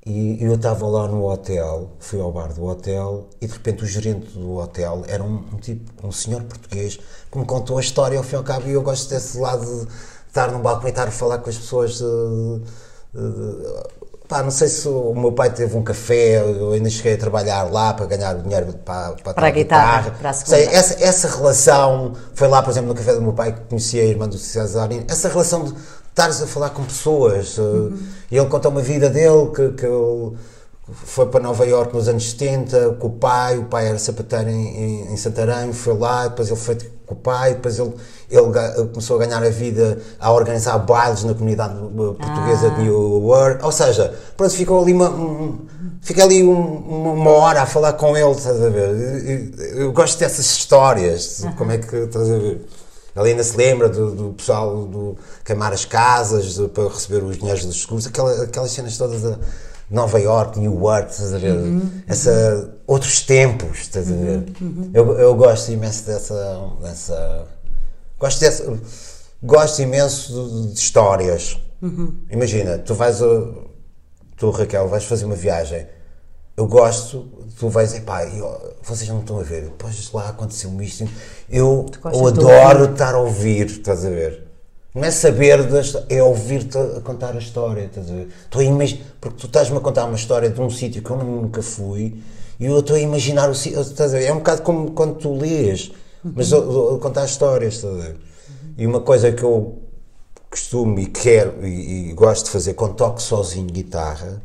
E 0.06 0.44
eu 0.44 0.56
estava 0.56 0.86
lá 0.88 1.08
no 1.08 1.30
hotel, 1.30 1.92
fui 2.00 2.20
ao 2.20 2.32
bar 2.32 2.52
do 2.54 2.66
hotel 2.66 3.30
e 3.40 3.46
de 3.48 3.54
repente 3.54 3.84
o 3.84 3.88
gerente 3.88 4.32
do 4.34 4.58
hotel 4.58 5.04
era 5.08 5.24
um, 5.24 5.36
um 5.54 5.58
tipo, 5.58 6.06
um 6.06 6.12
senhor 6.12 6.44
português 6.44 7.00
que 7.32 7.38
me 7.38 7.46
contou 7.46 7.78
a 7.78 7.82
história 7.82 8.18
ao 8.18 8.24
fim 8.24 8.34
e 8.34 8.38
ao 8.38 8.44
cabo 8.44 8.68
e 8.68 8.72
eu 8.72 8.82
gosto 8.82 9.10
desse 9.10 9.38
lado 9.38 9.64
de 9.64 9.88
estar 10.28 10.52
no 10.52 10.60
balcão 10.60 10.88
e 10.88 10.90
estar 10.90 11.08
a 11.08 11.12
falar 11.12 11.38
com 11.38 11.50
as 11.50 11.58
pessoas. 11.58 12.00
de- 12.00 12.62
de- 13.14 13.32
de- 13.32 14.01
pá, 14.32 14.42
não 14.42 14.50
sei 14.50 14.70
se 14.70 14.88
o 14.88 15.14
meu 15.14 15.34
pai 15.34 15.50
teve 15.50 15.76
um 15.76 15.84
café, 15.84 16.38
eu 16.38 16.72
ainda 16.72 16.90
cheguei 16.90 17.16
a 17.16 17.18
trabalhar 17.18 17.64
lá 17.64 17.94
para 17.94 18.06
ganhar 18.06 18.38
o 18.38 18.42
dinheiro 18.42 18.68
para, 18.86 19.12
para, 19.12 19.34
Para 19.34 19.48
a 19.48 19.52
tal 19.52 19.52
guitarra, 19.52 20.12
para 20.12 20.30
a. 20.30 20.34
Sei, 20.34 20.68
essa, 20.68 21.04
essa 21.04 21.28
relação 21.28 22.14
foi 22.34 22.48
lá, 22.48 22.64
por 22.64 22.72
exemplo, 22.72 22.88
no 22.88 22.96
café 22.96 23.14
do 23.14 23.22
meu 23.22 23.34
pai 23.34 23.52
que 23.52 23.60
conhecia 23.68 24.02
a 24.04 24.06
irmã 24.06 24.30
do 24.30 24.38
Cesarino. 24.38 25.04
Essa 25.10 25.28
relação 25.28 25.66
de 25.66 25.74
estares 26.08 26.42
a 26.42 26.48
falar 26.48 26.70
com 26.70 26.82
pessoas. 26.86 27.58
Uhum. 27.58 27.98
E 28.32 28.38
ele 28.38 28.48
contou 28.48 28.72
uma 28.72 28.82
vida 28.82 29.10
dele 29.10 29.48
que, 29.54 29.70
que 29.74 29.86
ele 29.86 30.38
foi 30.94 31.26
para 31.26 31.42
Nova 31.42 31.66
Iorque 31.66 31.94
nos 31.94 32.08
anos 32.08 32.32
70 32.32 32.92
com 33.00 33.08
o 33.08 33.12
pai. 33.12 33.58
O 33.58 33.66
pai 33.66 33.90
era 33.90 34.00
sapateiro 34.00 34.50
em, 34.50 34.78
em, 34.78 35.14
em 35.14 35.18
Santarém, 35.18 35.74
foi 35.74 35.98
lá. 35.98 36.30
Depois 36.30 36.48
ele 36.48 36.58
foi 36.58 36.78
com 37.12 37.16
o 37.16 37.18
pai, 37.18 37.54
depois 37.56 37.78
ele, 37.78 37.94
ele 38.30 38.88
começou 38.90 39.18
a 39.18 39.26
ganhar 39.26 39.44
a 39.44 39.50
vida 39.50 40.00
a 40.20 40.32
organizar 40.32 40.78
bailes 40.80 41.24
na 41.24 41.34
comunidade 41.34 41.76
portuguesa 41.76 42.68
ah. 42.68 42.70
de 42.70 42.84
New 42.84 43.28
York. 43.28 43.64
Ou 43.64 43.72
seja, 43.72 44.14
pronto, 44.38 44.54
ficou 44.54 44.82
ali 44.82 44.94
uma, 44.94 45.10
um, 45.10 45.60
fica 46.02 46.24
ali 46.24 46.44
um, 46.44 47.14
uma 47.14 47.32
hora 47.32 47.62
a 47.62 47.66
falar 47.66 47.94
com 47.94 48.16
ele, 48.16 48.32
estás 48.32 48.62
a 48.62 48.70
ver? 48.70 48.90
Eu, 49.60 49.82
eu 49.82 49.92
gosto 49.92 50.18
dessas 50.20 50.46
histórias, 50.46 51.46
como 51.58 51.72
é 51.72 51.78
que 51.78 51.96
estás 51.96 52.30
a 52.30 52.38
ver? 52.38 52.66
Ele 53.14 53.30
ainda 53.30 53.44
se 53.44 53.58
lembra 53.58 53.90
do, 53.90 54.12
do 54.12 54.34
pessoal 54.34 54.86
do 54.86 55.18
queimar 55.44 55.74
as 55.74 55.84
casas 55.84 56.56
do, 56.56 56.70
para 56.70 56.88
receber 56.88 57.22
os 57.22 57.38
dinheiros 57.38 57.66
dos 57.66 57.82
seguros, 57.82 58.08
aquela, 58.08 58.44
aquelas 58.44 58.72
cenas 58.72 58.98
todas 58.98 59.38
Nova 59.92 60.18
York, 60.20 60.58
New 60.58 60.80
York, 60.80 61.12
estás 61.12 61.34
a 61.34 61.38
ver? 61.38 61.52
Uhum, 61.52 61.92
Essa, 62.08 62.74
Outros 62.88 63.22
tempos, 63.22 63.80
estás 63.80 64.10
a 64.10 64.16
ver? 64.16 64.38
Uhum, 64.38 64.54
uhum. 64.62 64.92
Eu, 64.94 65.20
eu 65.20 65.36
gosto 65.36 65.72
imenso 65.72 66.06
dessa. 66.06 66.72
dessa 66.82 67.48
gosto, 68.18 68.40
dessa, 68.40 68.80
gosto 69.44 69.82
imenso 69.82 70.34
de, 70.34 70.74
de 70.74 70.80
histórias. 70.80 71.60
Uhum. 71.82 72.20
Imagina, 72.30 72.78
tu 72.78 72.94
vais. 72.94 73.22
A, 73.22 73.26
tu, 74.38 74.50
Raquel, 74.50 74.88
vais 74.88 75.04
fazer 75.04 75.26
uma 75.26 75.36
viagem. 75.36 75.86
Eu 76.56 76.68
gosto, 76.68 77.28
tu 77.58 77.70
vais, 77.70 77.94
epá, 77.94 78.26
eu, 78.26 78.76
vocês 78.84 79.10
não 79.10 79.20
estão 79.20 79.40
a 79.40 79.44
ver, 79.44 79.64
depois 79.64 80.12
lá 80.12 80.30
aconteceu 80.30 80.82
isto. 80.82 81.08
Eu, 81.50 81.86
eu 82.14 82.28
adoro 82.28 82.92
estar 82.92 83.16
a 83.16 83.20
ouvir, 83.20 83.68
estás 83.68 84.06
a 84.06 84.10
ver? 84.10 84.51
Não 84.94 85.06
é 85.06 85.12
saber, 85.12 85.60
é 86.10 86.22
ouvir-te 86.22 86.78
a 86.78 87.00
contar 87.00 87.34
a 87.34 87.40
história? 87.40 87.90
Estou 88.44 88.62
a 88.62 88.64
imaginar, 88.64 89.06
porque 89.22 89.38
tu 89.40 89.46
estás-me 89.46 89.78
a 89.78 89.80
contar 89.80 90.04
uma 90.04 90.18
história 90.18 90.50
de 90.50 90.60
um 90.60 90.70
sítio 90.70 91.02
que 91.02 91.10
eu 91.10 91.18
nunca 91.18 91.62
fui 91.62 92.22
e 92.60 92.66
eu 92.66 92.78
estou 92.80 92.98
a 92.98 93.00
imaginar 93.00 93.50
o 93.50 93.56
sítio? 93.56 93.80
É 94.18 94.34
um 94.34 94.40
bocado 94.40 94.64
como 94.64 94.92
quando 94.92 95.16
tu 95.16 95.34
lês, 95.34 95.94
mas 96.22 96.52
eu, 96.52 96.92
eu 96.92 97.00
contar 97.00 97.24
histórias, 97.24 97.76
estás 97.76 97.94
a 97.94 97.98
ver? 98.02 98.18
E 98.78 98.86
uma 98.86 99.00
coisa 99.00 99.32
que 99.32 99.44
eu 99.44 99.82
costumo 100.50 101.00
e 101.00 101.06
quero 101.06 101.66
e, 101.66 102.10
e 102.10 102.14
gosto 102.14 102.46
de 102.46 102.52
fazer 102.52 102.74
quando 102.74 102.96
toco 102.96 103.22
sozinho 103.22 103.68
guitarra, 103.68 104.42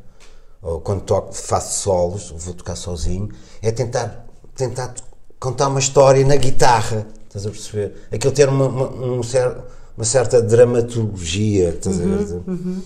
ou 0.62 0.80
quando 0.80 1.00
toco, 1.00 1.34
faço 1.34 1.82
solos, 1.82 2.32
vou 2.36 2.54
tocar 2.54 2.76
sozinho, 2.76 3.28
é 3.60 3.72
tentar, 3.72 4.24
tentar 4.54 4.94
contar 5.40 5.66
uma 5.66 5.80
história 5.80 6.24
na 6.24 6.36
guitarra, 6.36 7.04
estás 7.26 7.44
a 7.44 7.50
perceber? 7.50 8.06
Aquilo 8.12 8.32
ter 8.32 8.48
uma, 8.48 8.66
uma 8.68 9.06
um 9.06 9.22
certo 9.24 9.74
uma 9.96 10.04
certa 10.04 10.42
dramaturgia, 10.42 11.70
estás 11.70 11.98
uhum, 11.98 12.14
a 12.14 12.16
ver? 12.16 12.34
Uhum. 12.34 12.42
uhum. 12.46 12.82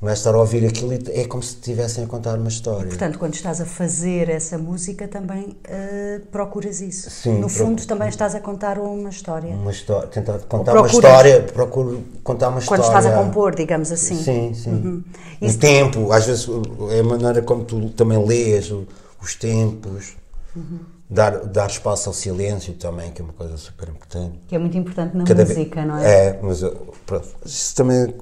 Não 0.00 0.08
é 0.08 0.14
estar 0.14 0.34
a 0.34 0.38
ouvir 0.38 0.64
aquilo 0.66 0.94
é 0.94 1.24
como 1.26 1.42
se 1.42 1.56
estivessem 1.56 2.04
a 2.04 2.06
contar 2.06 2.38
uma 2.38 2.48
história. 2.48 2.86
Portanto, 2.86 3.18
quando 3.18 3.34
estás 3.34 3.60
a 3.60 3.66
fazer 3.66 4.30
essa 4.30 4.56
música, 4.56 5.06
também 5.06 5.48
uh, 5.50 6.20
procuras 6.32 6.80
isso. 6.80 7.10
Sim, 7.10 7.38
no 7.38 7.50
fundo, 7.50 7.76
procuro, 7.76 7.86
também 7.86 8.08
estás 8.08 8.34
a 8.34 8.40
contar 8.40 8.78
uma 8.78 9.10
história. 9.10 9.50
Uma 9.50 9.70
história, 9.70 10.08
tentar 10.08 10.38
contar 10.38 10.74
uma 10.74 10.86
história, 10.86 11.42
procuro 11.42 12.02
contar 12.24 12.48
uma 12.48 12.60
história. 12.60 12.82
Quando 12.82 12.88
estás 12.88 13.14
a 13.14 13.22
compor, 13.22 13.54
digamos 13.54 13.92
assim. 13.92 14.16
Sim, 14.16 14.54
sim. 14.54 14.70
Uhum. 14.70 15.04
O 15.42 15.58
tempo, 15.58 16.10
às 16.12 16.24
vezes 16.24 16.48
é 16.92 17.00
a 17.00 17.04
maneira 17.04 17.42
como 17.42 17.64
tu 17.64 17.90
também 17.90 18.24
lês 18.26 18.72
os 19.20 19.34
tempos. 19.34 20.16
Uhum 20.56 20.99
dar, 21.10 21.44
dar 21.46 21.68
espaço 21.68 22.08
ao 22.08 22.14
silêncio 22.14 22.72
também, 22.74 23.10
que 23.10 23.20
é 23.20 23.24
uma 23.24 23.34
coisa 23.34 23.56
super 23.56 23.88
importante. 23.88 24.38
Que 24.46 24.54
é 24.54 24.58
muito 24.58 24.78
importante 24.78 25.16
na 25.16 25.24
Cada 25.24 25.44
música, 25.44 25.74
vez, 25.74 25.88
não 25.88 25.98
é? 25.98 26.26
É, 26.28 26.40
mas 26.40 26.60
pronto, 27.04 27.28
isso 27.44 27.74
também 27.74 28.14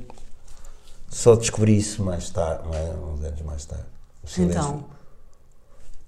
só 1.11 1.37
descobri 1.37 1.77
isso 1.77 2.03
mais 2.03 2.31
tarde, 2.31 2.63
não 2.65 2.75
é? 2.75 2.95
uns 3.13 3.25
anos 3.25 3.43
mais 3.43 3.65
tarde. 3.67 3.85
O 4.25 4.27
silêncio. 4.27 4.61
Então. 4.61 4.85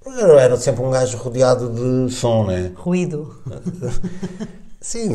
Eu 0.07 0.39
era 0.39 0.57
sempre 0.57 0.83
um 0.83 0.91
gajo 0.91 1.19
rodeado 1.19 1.69
de 2.07 2.13
som, 2.13 2.47
né? 2.47 2.73
Ruído. 2.75 3.37
Sim, 4.83 5.11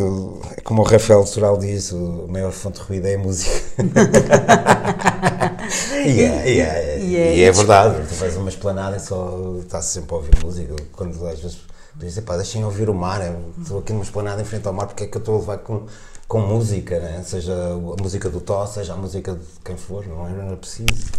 é 0.56 0.62
como 0.62 0.84
o 0.84 0.86
Rafael 0.86 1.26
Soral 1.26 1.58
diz, 1.58 1.92
a 1.92 1.98
maior 2.28 2.52
fonte 2.52 2.80
de 2.80 2.86
ruído 2.86 3.08
é 3.08 3.16
a 3.16 3.18
música. 3.18 3.52
e, 6.06 6.22
é, 6.22 6.52
e, 6.52 6.60
é, 6.60 7.00
e, 7.00 7.16
é, 7.16 7.38
e 7.38 7.44
é 7.44 7.52
verdade, 7.52 8.08
tu 8.08 8.14
vais 8.14 8.36
uma 8.36 8.50
esplanada 8.50 8.96
e 8.96 9.00
só 9.00 9.56
estás 9.60 9.86
sempre 9.86 10.14
a 10.14 10.18
ouvir 10.18 10.36
música. 10.44 10.76
Quando 10.92 11.14
às 11.28 11.40
vezes 11.40 11.58
dizes, 11.96 12.24
pá, 12.24 12.36
deixem 12.36 12.64
ouvir 12.64 12.92
o 12.92 12.94
mar, 12.94 13.22
estou 13.60 13.80
aqui 13.80 13.92
numa 13.92 14.04
esplanada 14.04 14.40
em 14.40 14.46
frente 14.46 14.68
ao 14.68 14.74
mar, 14.74 14.86
porque 14.86 15.06
é 15.06 15.08
que 15.08 15.18
eu 15.18 15.20
estou 15.20 15.38
a 15.38 15.40
levar 15.40 15.58
com, 15.58 15.88
com 16.28 16.40
música, 16.42 17.00
né? 17.00 17.24
seja 17.26 17.56
a 17.56 18.02
música 18.02 18.30
do 18.30 18.42
Tó, 18.42 18.68
seja 18.68 18.94
a 18.94 18.96
música 18.96 19.34
de 19.34 19.46
quem 19.64 19.76
for, 19.76 20.06
não 20.06 20.28
era, 20.28 20.44
era 20.44 20.58
preciso. 20.58 21.12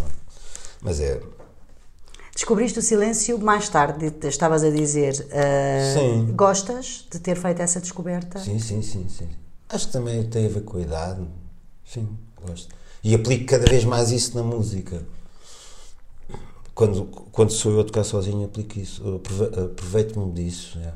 Mas 0.80 1.00
é, 1.00 1.20
Descobriste 2.36 2.78
o 2.78 2.82
silêncio 2.82 3.38
mais 3.38 3.66
tarde, 3.70 4.12
estavas 4.24 4.62
a 4.62 4.68
dizer. 4.68 5.26
Uh, 5.30 6.34
gostas 6.34 7.06
de 7.10 7.18
ter 7.18 7.34
feito 7.34 7.62
essa 7.62 7.80
descoberta? 7.80 8.38
Sim, 8.38 8.58
sim, 8.58 8.82
sim, 8.82 9.08
sim. 9.08 9.28
Acho 9.70 9.86
que 9.86 9.92
também 9.94 10.22
tem 10.28 10.44
a 10.44 10.48
ver 10.50 10.60
com 10.60 10.76
a 10.76 10.82
idade. 10.82 11.26
Sim, 11.82 12.06
gosto. 12.46 12.68
E 13.02 13.14
aplico 13.14 13.46
cada 13.46 13.64
vez 13.64 13.86
mais 13.86 14.10
isso 14.10 14.36
na 14.36 14.42
música. 14.42 15.02
Quando, 16.74 17.06
quando 17.32 17.52
sou 17.52 17.72
eu 17.72 17.80
a 17.80 17.84
tocar 17.84 18.04
sozinho, 18.04 18.44
aplico 18.44 18.78
isso. 18.78 19.02
Aproveito-me 19.64 20.30
disso. 20.32 20.78
É. 20.78 20.92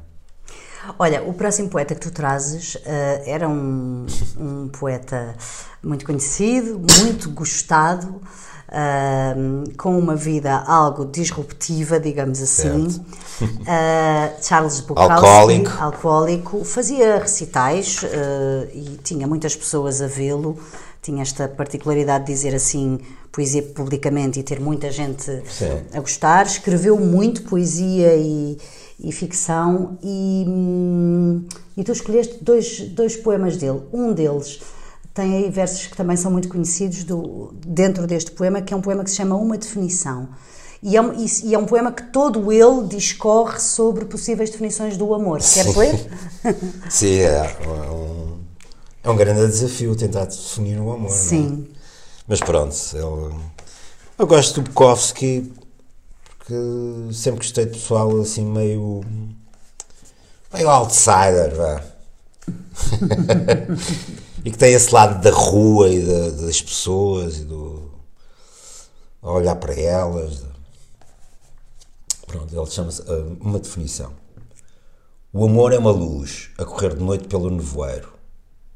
Olha, 0.98 1.22
o 1.22 1.32
próximo 1.32 1.68
poeta 1.68 1.94
que 1.94 2.00
tu 2.00 2.10
trazes 2.10 2.74
uh, 2.76 2.80
era 3.24 3.48
um, 3.48 4.06
um 4.38 4.68
poeta 4.68 5.34
muito 5.82 6.04
conhecido, 6.04 6.80
muito 7.00 7.30
gostado 7.30 8.08
uh, 8.68 9.76
com 9.76 9.98
uma 9.98 10.16
vida 10.16 10.56
algo 10.66 11.04
disruptiva, 11.04 12.00
digamos 12.00 12.40
assim. 12.40 12.86
Uh, 13.40 14.42
Charles 14.42 14.80
Bukowski, 14.80 15.12
alcoólico. 15.12 15.70
alcoólico, 15.78 16.64
fazia 16.64 17.18
recitais 17.18 18.02
e 18.72 18.98
tinha 19.02 19.26
muitas 19.26 19.54
pessoas 19.54 20.00
a 20.00 20.06
vê-lo. 20.06 20.58
Tinha 21.02 21.22
esta 21.22 21.48
particularidade 21.48 22.26
de 22.26 22.32
dizer 22.34 22.54
assim 22.54 23.00
poesia 23.32 23.62
publicamente 23.62 24.40
e 24.40 24.42
ter 24.42 24.60
muita 24.60 24.90
gente 24.90 25.24
Sim. 25.46 25.82
a 25.94 26.00
gostar. 26.00 26.44
Escreveu 26.44 26.98
muito 26.98 27.42
poesia 27.44 28.14
e, 28.16 28.58
e 29.02 29.12
ficção 29.12 29.98
e, 30.02 30.44
hum, 30.46 31.44
e 31.76 31.82
tu 31.82 31.92
escolheste 31.92 32.42
dois, 32.42 32.80
dois 32.90 33.16
poemas 33.16 33.56
dele. 33.56 33.82
Um 33.92 34.12
deles 34.12 34.60
tem 35.14 35.36
aí 35.36 35.50
versos 35.50 35.86
que 35.86 35.96
também 35.96 36.16
são 36.16 36.30
muito 36.30 36.48
conhecidos 36.48 37.04
do, 37.04 37.52
dentro 37.66 38.06
deste 38.06 38.30
poema, 38.30 38.60
que 38.62 38.72
é 38.72 38.76
um 38.76 38.80
poema 38.80 39.02
que 39.02 39.10
se 39.10 39.16
chama 39.16 39.36
Uma 39.36 39.58
Definição. 39.58 40.28
E 40.82 40.96
é, 40.96 41.02
um, 41.02 41.12
e 41.44 41.54
é 41.54 41.58
um 41.58 41.66
poema 41.66 41.92
que 41.92 42.04
todo 42.04 42.50
ele 42.50 42.86
discorre 42.86 43.60
sobre 43.60 44.06
possíveis 44.06 44.48
definições 44.48 44.96
do 44.96 45.12
amor. 45.12 45.40
Queres 45.40 45.76
ler? 45.76 46.10
Sim, 46.88 47.18
é, 47.18 47.56
é 47.64 47.90
um, 47.90 48.38
é 49.04 49.10
um 49.10 49.16
grande 49.16 49.46
desafio 49.46 49.94
tentar 49.94 50.24
definir 50.24 50.80
o 50.80 50.90
amor. 50.90 51.10
É? 51.10 51.14
Sim. 51.14 51.68
É? 51.70 51.80
Mas 52.26 52.40
pronto, 52.40 52.74
eu, 52.94 53.34
eu 54.18 54.26
gosto 54.26 54.62
do 54.62 54.70
Bukowski 54.70 55.52
porque 56.50 57.14
sempre 57.14 57.38
gostei 57.38 57.66
de 57.66 57.72
pessoal 57.72 58.20
assim 58.20 58.44
meio. 58.44 59.02
meio 60.52 60.68
outsider, 60.68 61.54
vá. 61.54 61.84
e 64.44 64.50
que 64.50 64.58
tem 64.58 64.72
esse 64.72 64.92
lado 64.92 65.22
da 65.22 65.30
rua 65.30 65.88
e 65.88 66.04
da, 66.04 66.30
das 66.30 66.60
pessoas 66.60 67.38
e 67.38 67.44
do 67.44 67.88
a 69.22 69.30
olhar 69.30 69.54
para 69.56 69.74
elas. 69.74 70.42
Pronto, 72.26 72.52
ele 72.52 72.66
chama-se 72.66 73.02
uh, 73.02 73.38
uma 73.40 73.58
definição. 73.58 74.12
O 75.32 75.44
amor 75.44 75.72
é 75.72 75.78
uma 75.78 75.92
luz 75.92 76.50
a 76.58 76.64
correr 76.64 76.96
de 76.96 77.02
noite 77.02 77.28
pelo 77.28 77.50
nevoeiro. 77.50 78.12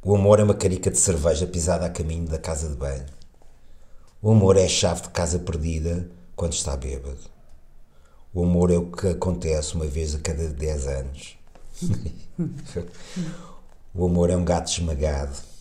O 0.05 0.14
amor 0.14 0.38
é 0.38 0.44
uma 0.44 0.55
carica 0.55 0.90
de 0.90 0.98
cerveja 0.98 1.46
pisada 1.46 1.86
a 1.86 1.90
caminho 1.90 2.28
da 2.28 2.38
casa 2.38 2.68
de 2.68 2.76
banho. 2.76 3.06
O 4.22 4.30
amor 4.30 4.56
é 4.56 4.64
a 4.64 4.68
chave 4.68 5.02
de 5.02 5.09
casa 5.09 5.38
perdida 5.38 6.09
quando 6.36 6.52
está 6.52 6.76
bêbado. 6.76 7.34
O 8.35 8.43
amor 8.43 8.70
é 8.70 8.77
o 8.77 8.90
que 8.90 9.09
acontece 9.09 9.74
uma 9.74 9.86
vez 9.86 10.15
a 10.15 10.19
cada 10.19 10.48
10 10.48 10.86
anos. 10.89 11.39
o 13.94 14.05
amor 14.05 14.28
é 14.28 14.36
um 14.36 14.44
gato 14.44 14.70
esmagado 14.70 15.55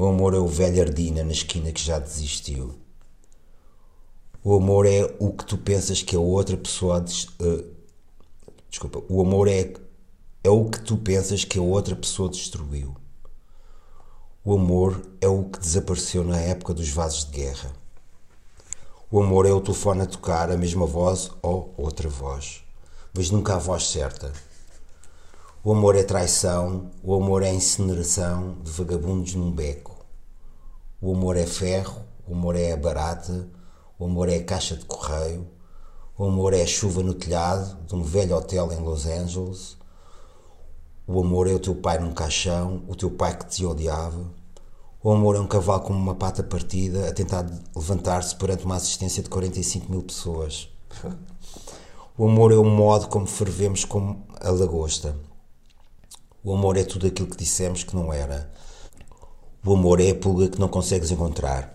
o 0.00 0.06
amor 0.06 0.32
é 0.32 0.38
o 0.38 0.46
velho 0.46 0.80
Ardina 0.80 1.22
na 1.22 1.32
esquina 1.32 1.70
que 1.70 1.82
já 1.82 1.98
desistiu. 1.98 2.74
O 4.42 4.54
amor 4.54 4.86
é 4.86 5.14
o 5.18 5.30
que 5.30 5.44
tu 5.44 5.58
pensas 5.58 6.02
que 6.02 6.16
a 6.16 6.18
outra 6.18 6.56
pessoa. 6.56 7.04
Uh, 7.38 7.64
desculpa. 8.70 9.02
O 9.10 9.20
amor 9.20 9.46
é, 9.46 9.74
é 10.42 10.48
o 10.48 10.70
que 10.70 10.80
tu 10.80 10.96
pensas 10.96 11.44
que 11.44 11.58
a 11.58 11.62
outra 11.62 11.94
pessoa 11.94 12.30
destruiu. 12.30 12.96
O 14.42 14.54
amor 14.54 15.06
é 15.20 15.28
o 15.28 15.44
que 15.44 15.60
desapareceu 15.60 16.24
na 16.24 16.40
época 16.40 16.72
dos 16.72 16.88
vasos 16.88 17.26
de 17.26 17.32
guerra. 17.32 17.70
O 19.12 19.20
amor 19.20 19.44
é 19.44 19.50
o 19.50 19.60
telefone 19.60 20.02
a 20.02 20.06
tocar 20.06 20.52
a 20.52 20.56
mesma 20.56 20.86
voz 20.86 21.32
ou 21.42 21.74
outra 21.76 22.08
voz, 22.08 22.62
mas 23.12 23.28
nunca 23.28 23.56
a 23.56 23.58
voz 23.58 23.88
certa. 23.88 24.32
O 25.64 25.72
amor 25.72 25.96
é 25.96 26.04
traição, 26.04 26.92
o 27.02 27.12
amor 27.16 27.42
é 27.42 27.52
incineração 27.52 28.58
de 28.62 28.70
vagabundos 28.70 29.34
num 29.34 29.50
beco. 29.50 30.06
O 31.02 31.12
amor 31.12 31.36
é 31.36 31.44
ferro, 31.44 32.04
o 32.24 32.34
amor 32.34 32.54
é 32.54 32.76
barata, 32.76 33.48
o 33.98 34.04
amor 34.04 34.28
é 34.28 34.38
caixa 34.38 34.76
de 34.76 34.84
correio, 34.84 35.44
o 36.16 36.26
amor 36.26 36.54
é 36.54 36.64
chuva 36.64 37.02
no 37.02 37.12
telhado 37.12 37.84
de 37.88 37.96
um 37.96 38.04
velho 38.04 38.36
hotel 38.36 38.72
em 38.72 38.78
Los 38.78 39.06
Angeles. 39.06 39.76
O 41.04 41.18
amor 41.18 41.48
é 41.48 41.52
o 41.52 41.58
teu 41.58 41.74
pai 41.74 41.98
num 41.98 42.14
caixão, 42.14 42.84
o 42.86 42.94
teu 42.94 43.10
pai 43.10 43.36
que 43.36 43.46
te 43.46 43.66
odiava. 43.66 44.24
O 45.02 45.10
amor 45.12 45.34
é 45.34 45.40
um 45.40 45.46
cavalo 45.46 45.80
com 45.80 45.94
uma 45.94 46.14
pata 46.14 46.42
partida 46.42 47.08
a 47.08 47.12
tentar 47.14 47.46
levantar-se 47.74 48.36
perante 48.36 48.66
uma 48.66 48.76
assistência 48.76 49.22
de 49.22 49.30
45 49.30 49.90
mil 49.90 50.02
pessoas. 50.02 50.68
O 52.18 52.28
amor 52.28 52.52
é 52.52 52.56
o 52.56 52.64
modo 52.64 53.08
como 53.08 53.26
fervemos 53.26 53.82
como 53.86 54.26
a 54.38 54.50
lagosta. 54.50 55.16
O 56.44 56.52
amor 56.52 56.76
é 56.76 56.84
tudo 56.84 57.06
aquilo 57.06 57.28
que 57.28 57.36
dissemos 57.38 57.82
que 57.82 57.96
não 57.96 58.12
era. 58.12 58.52
O 59.64 59.72
amor 59.72 60.02
é 60.02 60.10
a 60.10 60.14
pulga 60.14 60.50
que 60.50 60.60
não 60.60 60.68
consegues 60.68 61.10
encontrar. 61.10 61.72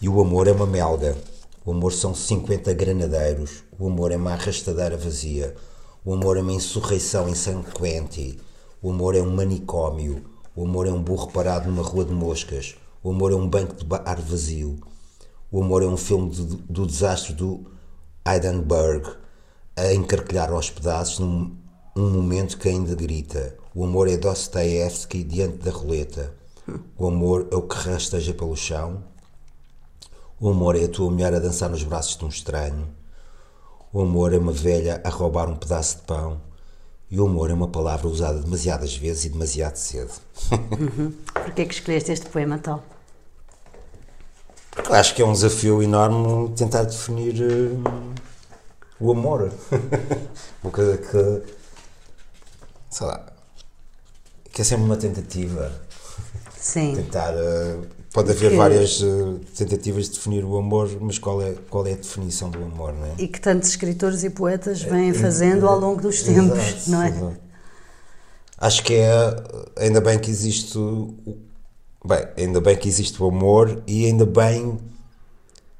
E 0.00 0.08
o 0.08 0.20
amor 0.20 0.46
é 0.46 0.52
uma 0.52 0.66
melga. 0.66 1.18
O 1.64 1.72
amor 1.72 1.92
são 1.92 2.14
50 2.14 2.72
granadeiros. 2.74 3.64
O 3.76 3.88
amor 3.88 4.12
é 4.12 4.16
uma 4.16 4.34
arrastadeira 4.34 4.96
vazia. 4.96 5.56
O 6.04 6.14
amor 6.14 6.36
é 6.36 6.40
uma 6.40 6.52
insurreição 6.52 7.28
em 7.28 7.34
San 7.34 7.64
Quentin. 7.64 8.38
O 8.80 8.90
amor 8.90 9.16
é 9.16 9.20
um 9.20 9.34
manicômio. 9.34 10.31
O 10.54 10.64
amor 10.64 10.86
é 10.86 10.92
um 10.92 11.02
burro 11.02 11.30
parado 11.32 11.70
numa 11.70 11.82
rua 11.82 12.04
de 12.04 12.12
moscas. 12.12 12.76
O 13.02 13.10
amor 13.10 13.32
é 13.32 13.34
um 13.34 13.48
banco 13.48 13.74
de 13.74 13.84
bar 13.84 14.20
vazio. 14.20 14.78
O 15.50 15.62
amor 15.62 15.82
é 15.82 15.86
um 15.86 15.96
filme 15.96 16.30
do, 16.30 16.44
do 16.56 16.86
desastre 16.86 17.32
do 17.32 17.64
Heidenberg 18.26 19.16
a 19.74 19.92
encarquilhar 19.92 20.52
aos 20.52 20.70
pedaços 20.70 21.18
num 21.18 21.56
um 21.96 22.08
momento 22.08 22.58
que 22.58 22.68
ainda 22.68 22.94
grita. 22.94 23.54
O 23.74 23.84
amor 23.84 24.08
é 24.08 24.16
Dostoevsky 24.16 25.24
diante 25.24 25.58
da 25.58 25.70
roleta. 25.70 26.34
O 26.96 27.06
amor 27.06 27.48
é 27.50 27.56
o 27.56 27.62
que 27.62 27.74
rasteja 27.74 28.32
pelo 28.32 28.56
chão. 28.56 29.02
O 30.40 30.48
amor 30.50 30.76
é 30.76 30.84
a 30.84 30.88
tua 30.88 31.10
mulher 31.10 31.34
a 31.34 31.38
dançar 31.38 31.70
nos 31.70 31.82
braços 31.82 32.16
de 32.16 32.24
um 32.24 32.28
estranho. 32.28 32.88
O 33.92 34.00
amor 34.00 34.32
é 34.32 34.38
uma 34.38 34.52
velha 34.52 35.00
a 35.04 35.08
roubar 35.08 35.48
um 35.48 35.56
pedaço 35.56 35.96
de 35.96 36.02
pão. 36.02 36.40
E 37.12 37.20
o 37.20 37.26
amor 37.26 37.50
é 37.50 37.52
uma 37.52 37.68
palavra 37.68 38.08
usada 38.08 38.38
demasiadas 38.38 38.96
vezes 38.96 39.26
e 39.26 39.28
demasiado 39.28 39.76
cedo. 39.76 40.12
Uhum. 40.50 41.12
Porquê 41.34 41.66
que 41.66 41.74
escolheste 41.74 42.10
este 42.10 42.24
poema 42.30 42.56
tal? 42.56 42.82
Porque 44.70 44.94
acho 44.94 45.14
que 45.14 45.20
é 45.20 45.24
um 45.26 45.34
desafio 45.34 45.82
enorme 45.82 46.54
tentar 46.56 46.84
definir 46.84 47.34
uh, 47.34 48.14
o 48.98 49.12
amor. 49.12 49.52
uma 50.64 50.72
coisa 50.72 50.96
que, 50.96 51.52
sei 52.88 53.06
lá, 53.06 53.30
que 54.50 54.62
é 54.62 54.64
sempre 54.64 54.86
uma 54.86 54.96
tentativa. 54.96 55.70
Sim. 56.56 56.94
Tentar. 56.96 57.34
Uh, 57.34 57.86
pode 58.12 58.30
haver 58.30 58.50
que... 58.50 58.56
várias 58.56 59.00
uh, 59.00 59.40
tentativas 59.56 60.06
de 60.06 60.12
definir 60.12 60.44
o 60.44 60.56
amor, 60.56 60.90
mas 61.00 61.18
qual 61.18 61.40
é, 61.40 61.54
qual 61.70 61.86
é 61.86 61.92
a 61.92 61.96
definição 61.96 62.50
do 62.50 62.62
amor, 62.62 62.92
não 62.92 63.06
é? 63.06 63.14
E 63.18 63.28
que 63.28 63.40
tantos 63.40 63.70
escritores 63.70 64.22
e 64.22 64.30
poetas 64.30 64.82
vêm 64.82 65.10
é, 65.10 65.14
fazendo 65.14 65.66
é, 65.66 65.68
ao 65.68 65.78
longo 65.78 66.00
dos 66.00 66.22
tempos, 66.22 66.58
exato, 66.58 66.90
não 66.90 67.02
é? 67.02 67.08
Exato. 67.08 67.36
Acho 68.58 68.84
que 68.84 68.94
é. 68.94 69.10
Ainda 69.76 70.00
bem 70.00 70.18
que 70.18 70.30
existe. 70.30 70.78
Bem, 72.04 72.26
ainda 72.36 72.60
bem 72.60 72.76
que 72.76 72.88
existe 72.88 73.20
o 73.22 73.26
amor 73.26 73.82
e 73.86 74.06
ainda 74.06 74.24
bem 74.24 74.78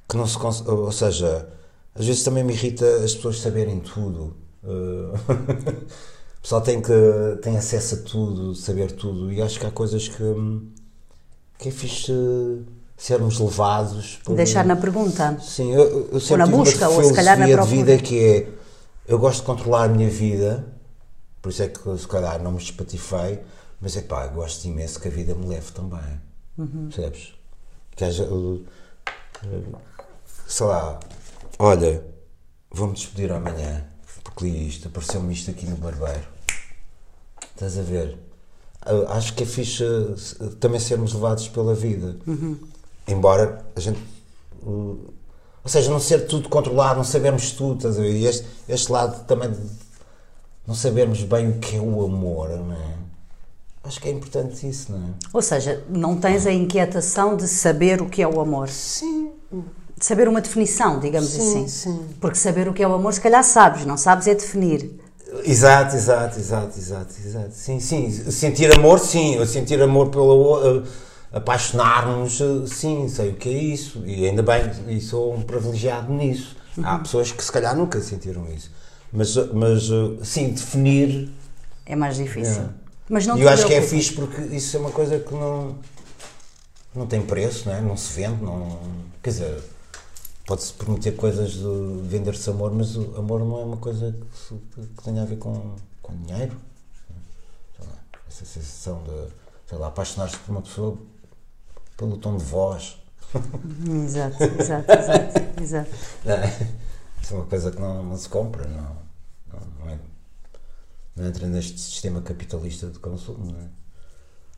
que 0.08 0.16
não 0.16 0.26
se. 0.26 0.36
Ou 0.66 0.90
seja, 0.90 1.48
às 1.94 2.06
vezes 2.06 2.24
também 2.24 2.42
me 2.42 2.52
irrita 2.52 2.86
as 3.04 3.14
pessoas 3.14 3.40
saberem 3.40 3.78
tudo. 3.78 4.34
Uh, 4.64 5.14
o 6.38 6.42
pessoal 6.42 6.60
tem, 6.60 6.80
que, 6.80 6.92
tem 7.42 7.56
acesso 7.56 7.96
a 7.96 7.98
tudo, 7.98 8.54
saber 8.54 8.92
tudo, 8.92 9.32
e 9.32 9.40
acho 9.42 9.60
que 9.60 9.66
há 9.66 9.70
coisas 9.70 10.08
que, 10.08 10.22
que 11.62 11.68
é 11.68 11.72
fixe 11.72 12.12
sermos 12.96 13.38
levados. 13.38 14.18
Por, 14.24 14.34
Deixar 14.34 14.64
na 14.64 14.74
pergunta. 14.74 15.38
Sim, 15.40 15.72
eu, 15.72 16.08
eu 16.12 16.20
sempre 16.20 16.32
ou 16.32 16.38
na 16.38 16.46
busca, 16.46 16.88
ou 16.88 17.04
se 17.04 17.14
calhar 17.14 17.38
na 17.38 17.46
procura. 17.46 17.66
de 17.66 17.76
vida 17.76 17.98
que 17.98 18.18
é 18.18 18.48
eu 19.06 19.16
gosto 19.16 19.40
de 19.40 19.46
controlar 19.46 19.84
a 19.84 19.88
minha 19.88 20.10
vida, 20.10 20.66
por 21.40 21.50
isso 21.50 21.62
é 21.62 21.68
que 21.68 21.98
se 21.98 22.08
calhar 22.08 22.42
não 22.42 22.52
me 22.52 22.58
espatifei, 22.58 23.40
mas 23.80 23.96
é 23.96 24.02
pá, 24.02 24.26
gosto 24.26 24.64
imenso 24.64 24.98
que 24.98 25.06
a 25.06 25.10
vida 25.10 25.36
me 25.36 25.46
leve 25.46 25.70
também. 25.70 26.20
Uhum. 26.58 26.88
Percebes? 26.88 27.32
Que 27.94 28.04
haja. 28.04 28.28
Sei 30.48 30.66
lá, 30.66 30.98
olha, 31.60 32.04
vou-me 32.72 32.94
despedir 32.94 33.30
amanhã 33.30 33.86
porque 34.24 34.44
li 34.44 34.68
isto, 34.68 34.88
apareceu-me 34.88 35.32
isto 35.32 35.50
aqui 35.50 35.66
no 35.66 35.76
barbeiro. 35.76 36.26
Estás 37.54 37.78
a 37.78 37.82
ver? 37.82 38.18
Acho 39.08 39.34
que 39.34 39.44
é 39.44 39.46
fixe 39.46 39.84
também 40.58 40.80
sermos 40.80 41.12
levados 41.12 41.48
pela 41.48 41.74
vida. 41.74 42.16
Uhum. 42.26 42.58
Embora 43.06 43.64
a 43.74 43.80
gente. 43.80 43.98
Ou 44.64 45.68
seja, 45.68 45.90
não 45.90 46.00
ser 46.00 46.26
tudo 46.26 46.48
controlado, 46.48 46.96
não 46.96 47.04
sabermos 47.04 47.52
tudo, 47.52 47.76
estás 47.76 47.98
a 47.98 48.02
ver? 48.02 48.14
E 48.14 48.26
este, 48.26 48.46
este 48.68 48.90
lado 48.90 49.24
também 49.26 49.50
de 49.50 49.60
não 50.66 50.74
sabermos 50.74 51.22
bem 51.22 51.50
o 51.50 51.58
que 51.58 51.76
é 51.76 51.80
o 51.80 52.04
amor, 52.04 52.48
não 52.50 52.72
é? 52.72 52.94
Acho 53.84 54.00
que 54.00 54.08
é 54.08 54.12
importante 54.12 54.68
isso, 54.68 54.92
não 54.92 54.98
é? 54.98 55.10
Ou 55.32 55.42
seja, 55.42 55.82
não 55.88 56.16
tens 56.16 56.46
a 56.46 56.52
inquietação 56.52 57.36
de 57.36 57.48
saber 57.48 58.00
o 58.00 58.08
que 58.08 58.22
é 58.22 58.28
o 58.28 58.40
amor? 58.40 58.68
Sim 58.68 59.32
de 60.02 60.06
saber 60.06 60.26
uma 60.26 60.40
definição, 60.40 60.98
digamos 60.98 61.28
sim, 61.28 61.40
assim. 61.40 61.68
Sim. 61.68 62.00
Porque 62.20 62.36
saber 62.36 62.66
o 62.66 62.72
que 62.72 62.82
é 62.82 62.88
o 62.88 62.92
amor, 62.92 63.14
se 63.14 63.20
calhar 63.20 63.44
sabes, 63.44 63.86
não 63.86 63.96
sabes 63.96 64.26
é 64.26 64.34
definir. 64.34 65.00
Exato, 65.44 65.96
exato, 65.96 66.38
exato, 66.38 66.78
exato, 66.78 67.14
exato. 67.24 67.50
Sim, 67.52 67.80
sim. 67.80 68.10
Sentir 68.30 68.72
amor, 68.76 68.98
sim. 68.98 69.44
Sentir 69.46 69.80
amor 69.80 70.10
pelo 70.10 70.58
uh, 70.58 70.82
apaixonar-nos, 71.32 72.40
uh, 72.40 72.66
sim, 72.66 73.08
sei 73.08 73.30
o 73.30 73.34
que 73.34 73.48
é 73.48 73.52
isso. 73.52 74.02
E 74.04 74.26
ainda 74.26 74.42
bem, 74.42 74.70
e 74.88 75.00
sou 75.00 75.34
um 75.34 75.42
privilegiado 75.42 76.12
nisso. 76.12 76.56
Uhum. 76.76 76.86
Há 76.86 76.98
pessoas 76.98 77.32
que 77.32 77.42
se 77.42 77.50
calhar 77.50 77.76
nunca 77.76 78.00
sentiram 78.00 78.46
isso. 78.52 78.70
Mas, 79.12 79.34
mas 79.52 79.90
uh, 79.90 80.18
sim, 80.22 80.50
definir. 80.50 81.30
É 81.86 81.96
mais 81.96 82.16
difícil. 82.16 82.62
É. 82.62 82.68
Mas 83.08 83.26
não 83.26 83.36
e 83.36 83.42
eu 83.42 83.48
acho 83.48 83.66
que 83.66 83.74
é 83.74 83.82
fixe 83.82 84.12
porque 84.12 84.40
isso 84.54 84.76
é 84.76 84.80
uma 84.80 84.90
coisa 84.90 85.18
que 85.18 85.34
não, 85.34 85.76
não 86.94 87.06
tem 87.06 87.20
preço, 87.20 87.68
não, 87.68 87.74
é? 87.74 87.80
não 87.80 87.96
se 87.96 88.12
vende. 88.14 88.42
Não, 88.42 88.78
quer 89.22 89.30
dizer, 89.30 89.58
pode-se 90.46 90.72
prometer 90.74 91.12
coisas 91.16 91.52
de 91.52 92.08
vender-se 92.08 92.48
amor, 92.50 92.72
mas 92.72 92.96
o 92.96 93.16
amor 93.16 93.40
não 93.40 93.60
é 93.60 93.64
uma 93.64 93.76
coisa 93.76 94.12
que, 94.12 94.86
que 94.86 95.02
tenha 95.02 95.22
a 95.22 95.24
ver 95.24 95.38
com, 95.38 95.74
com 96.00 96.16
dinheiro. 96.16 96.56
Lá, 97.78 97.98
essa 98.28 98.44
sensação 98.44 99.02
de, 99.04 99.32
sei 99.66 99.78
lá, 99.78 99.88
apaixonar-se 99.88 100.36
por 100.38 100.52
uma 100.52 100.62
pessoa 100.62 100.98
pelo 101.96 102.16
tom 102.18 102.36
de 102.36 102.44
voz. 102.44 102.98
Exato, 104.04 104.42
exato, 104.42 104.92
exato. 104.92 105.62
exato. 105.62 105.90
É, 106.26 107.22
isso 107.22 107.34
é 107.34 107.36
uma 107.36 107.46
coisa 107.46 107.70
que 107.70 107.80
não, 107.80 108.02
não 108.02 108.16
se 108.16 108.28
compra, 108.28 108.66
não, 108.66 108.96
não, 109.52 109.60
não, 109.78 109.88
é, 109.90 109.98
não 111.14 111.26
entra 111.26 111.46
neste 111.46 111.78
sistema 111.78 112.20
capitalista 112.20 112.88
de 112.88 112.98
consumo, 112.98 113.52
não 113.52 113.60
é? 113.60 113.81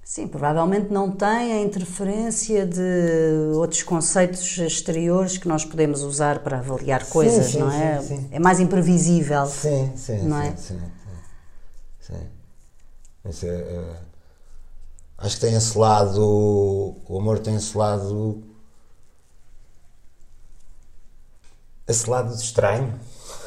Sim, 0.05 0.29
provavelmente 0.29 0.93
não 0.93 1.11
tem 1.11 1.55
a 1.55 1.63
interferência 1.63 2.67
de 2.67 3.51
outros 3.55 3.83
conceitos 3.83 4.59
exteriores 4.59 5.39
que 5.39 5.49
nós 5.49 5.65
podemos 5.65 6.03
usar 6.03 6.41
para 6.41 6.59
avaliar 6.59 7.07
coisas, 7.07 7.47
sim, 7.47 7.53
sim, 7.53 7.59
não 7.61 7.73
é? 7.73 8.03
Sim, 8.03 8.17
sim. 8.19 8.29
É 8.31 8.39
mais 8.39 8.61
imprevisível. 8.61 9.47
Sim, 9.47 9.91
sim, 9.97 10.19
não 10.25 10.43
sim, 10.43 10.49
é? 10.49 10.57
sim, 10.57 10.81
sim. 12.01 12.29
Isso 13.31 13.47
é, 13.47 13.49
é, 13.49 13.97
acho 15.17 15.37
que 15.37 15.41
tem 15.41 15.55
esse 15.55 15.79
lado, 15.79 16.21
o 17.09 17.19
amor 17.19 17.39
tem 17.39 17.57
esse 17.57 17.77
lado, 17.77 18.45
esse 21.89 22.11
lado 22.11 22.35
estranho, 22.35 23.01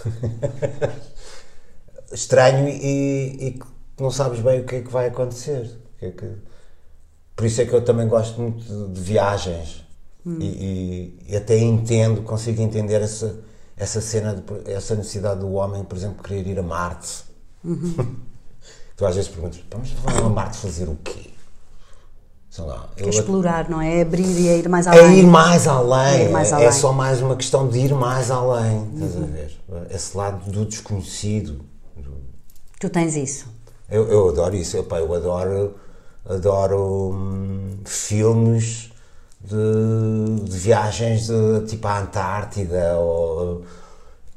estranho 2.11 2.67
e, 2.67 3.47
e 3.47 3.59
não 3.99 4.09
sabes 4.09 4.39
bem 4.39 4.61
o 4.61 4.65
que 4.65 4.77
é 4.77 4.81
que 4.81 4.91
vai 4.91 5.07
acontecer. 5.07 5.85
Que 5.99 6.05
é 6.05 6.11
que... 6.11 6.46
Por 7.37 7.45
isso 7.45 7.61
é 7.61 7.65
que 7.65 7.73
eu 7.73 7.85
também 7.85 8.07
gosto 8.07 8.41
muito 8.41 8.87
de, 8.89 8.99
viagens 8.99 9.85
hum. 10.25 10.39
e, 10.41 10.45
e, 10.45 11.19
e, 11.29 11.37
até 11.37 11.55
entendo, 11.55 12.23
consigo 12.23 12.59
entender 12.63 12.99
essa, 12.99 13.39
essa 13.77 14.01
cena, 14.01 14.33
de, 14.33 14.71
essa 14.71 14.95
necessidade 14.95 15.41
do 15.41 15.51
homem, 15.53 15.83
por 15.83 15.95
exemplo, 15.95 16.23
querer 16.23 16.47
ir 16.47 16.57
a 16.57 16.63
Marte. 16.63 17.25
Uhum. 17.63 18.15
tu 18.97 19.05
às 19.05 19.15
vezes 19.15 19.29
perguntas, 19.29 19.61
vamos 19.69 19.93
a 20.19 20.29
Marte 20.29 20.57
fazer 20.57 20.89
o 20.89 20.97
quê? 21.03 21.29
Sei 22.49 22.65
lá. 22.65 22.89
É 22.97 23.07
explorar, 23.07 23.69
não 23.69 23.79
é? 23.79 23.99
é? 23.99 24.01
Abrir 24.01 24.25
e 24.25 24.47
é 24.47 24.57
ir 24.57 24.67
mais 24.67 24.87
além. 24.87 24.99
É 24.99 25.19
ir 25.19 25.27
mais 25.27 25.67
além. 25.67 26.21
É, 26.21 26.25
ir 26.25 26.31
mais 26.31 26.51
além. 26.51 26.65
é 26.65 26.71
só 26.71 26.91
mais 26.91 27.21
uma 27.21 27.35
questão 27.35 27.67
de 27.67 27.77
ir 27.77 27.93
mais 27.93 28.31
além. 28.31 28.77
Uhum. 28.77 28.93
Estás 28.95 29.15
a 29.15 29.25
ver? 29.27 29.57
Esse 29.91 30.17
lado 30.17 30.51
do 30.51 30.65
desconhecido. 30.65 31.63
Tu 32.79 32.89
tens 32.89 33.15
isso? 33.15 33.47
Eu, 33.87 34.07
eu 34.07 34.29
adoro 34.29 34.55
isso. 34.55 34.75
Eu, 34.75 34.83
pá, 34.83 34.97
eu 34.97 35.13
adoro 35.13 35.75
adoro 36.29 37.11
hum, 37.13 37.77
filmes 37.85 38.91
de, 39.41 40.43
de, 40.43 40.57
viagens 40.57 41.27
de, 41.27 41.61
tipo 41.67 41.87
à 41.87 41.99
Antártida 41.99 42.97
ou, 42.97 43.63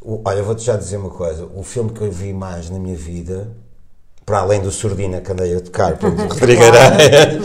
ou 0.00 0.22
olha, 0.24 0.42
vou-te 0.42 0.62
já 0.62 0.76
dizer 0.76 0.96
uma 0.98 1.10
coisa. 1.10 1.46
O 1.54 1.62
filme 1.62 1.90
que 1.90 2.00
eu 2.00 2.12
vi 2.12 2.32
mais 2.32 2.70
na 2.70 2.78
minha 2.78 2.96
vida 2.96 3.48
para 4.24 4.40
além 4.40 4.60
do 4.60 4.70
Sordina 4.70 5.20
que 5.20 5.32
andei 5.32 5.56
a 5.56 5.60
tocar 5.60 5.96
para 5.96 6.08
Rodrigo 6.08 6.62
Areia 6.62 7.42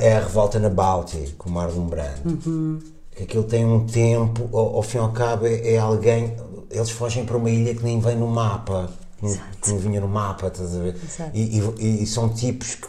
é 0.00 0.16
a 0.16 0.20
Revolta 0.20 0.58
na 0.58 0.68
Báltica 0.68 1.32
com 1.38 1.48
o 1.48 1.52
Marlon 1.52 1.86
Brando 1.86 2.38
uhum. 2.44 2.78
aquilo 3.20 3.44
tem 3.44 3.64
um 3.64 3.86
tempo 3.86 4.48
ao, 4.52 4.76
ao 4.76 4.82
fim 4.82 4.98
e 4.98 5.00
ao 5.00 5.12
cabo 5.12 5.46
é, 5.46 5.74
é 5.74 5.78
alguém 5.78 6.36
eles 6.70 6.90
fogem 6.90 7.24
para 7.24 7.36
uma 7.36 7.50
ilha 7.50 7.74
que 7.74 7.82
nem 7.82 8.00
vem 8.00 8.16
no 8.16 8.26
mapa. 8.26 8.90
Que 9.18 9.24
não, 9.24 9.38
que 9.62 9.70
não 9.70 9.78
vinha 9.78 10.00
no 10.00 10.08
mapa, 10.08 10.48
estás 10.48 10.76
a 10.76 10.78
ver? 10.78 10.96
E, 11.32 11.58
e- 11.78 12.02
e 12.02 12.06
são 12.06 12.28
tipos 12.28 12.74
que, 12.74 12.86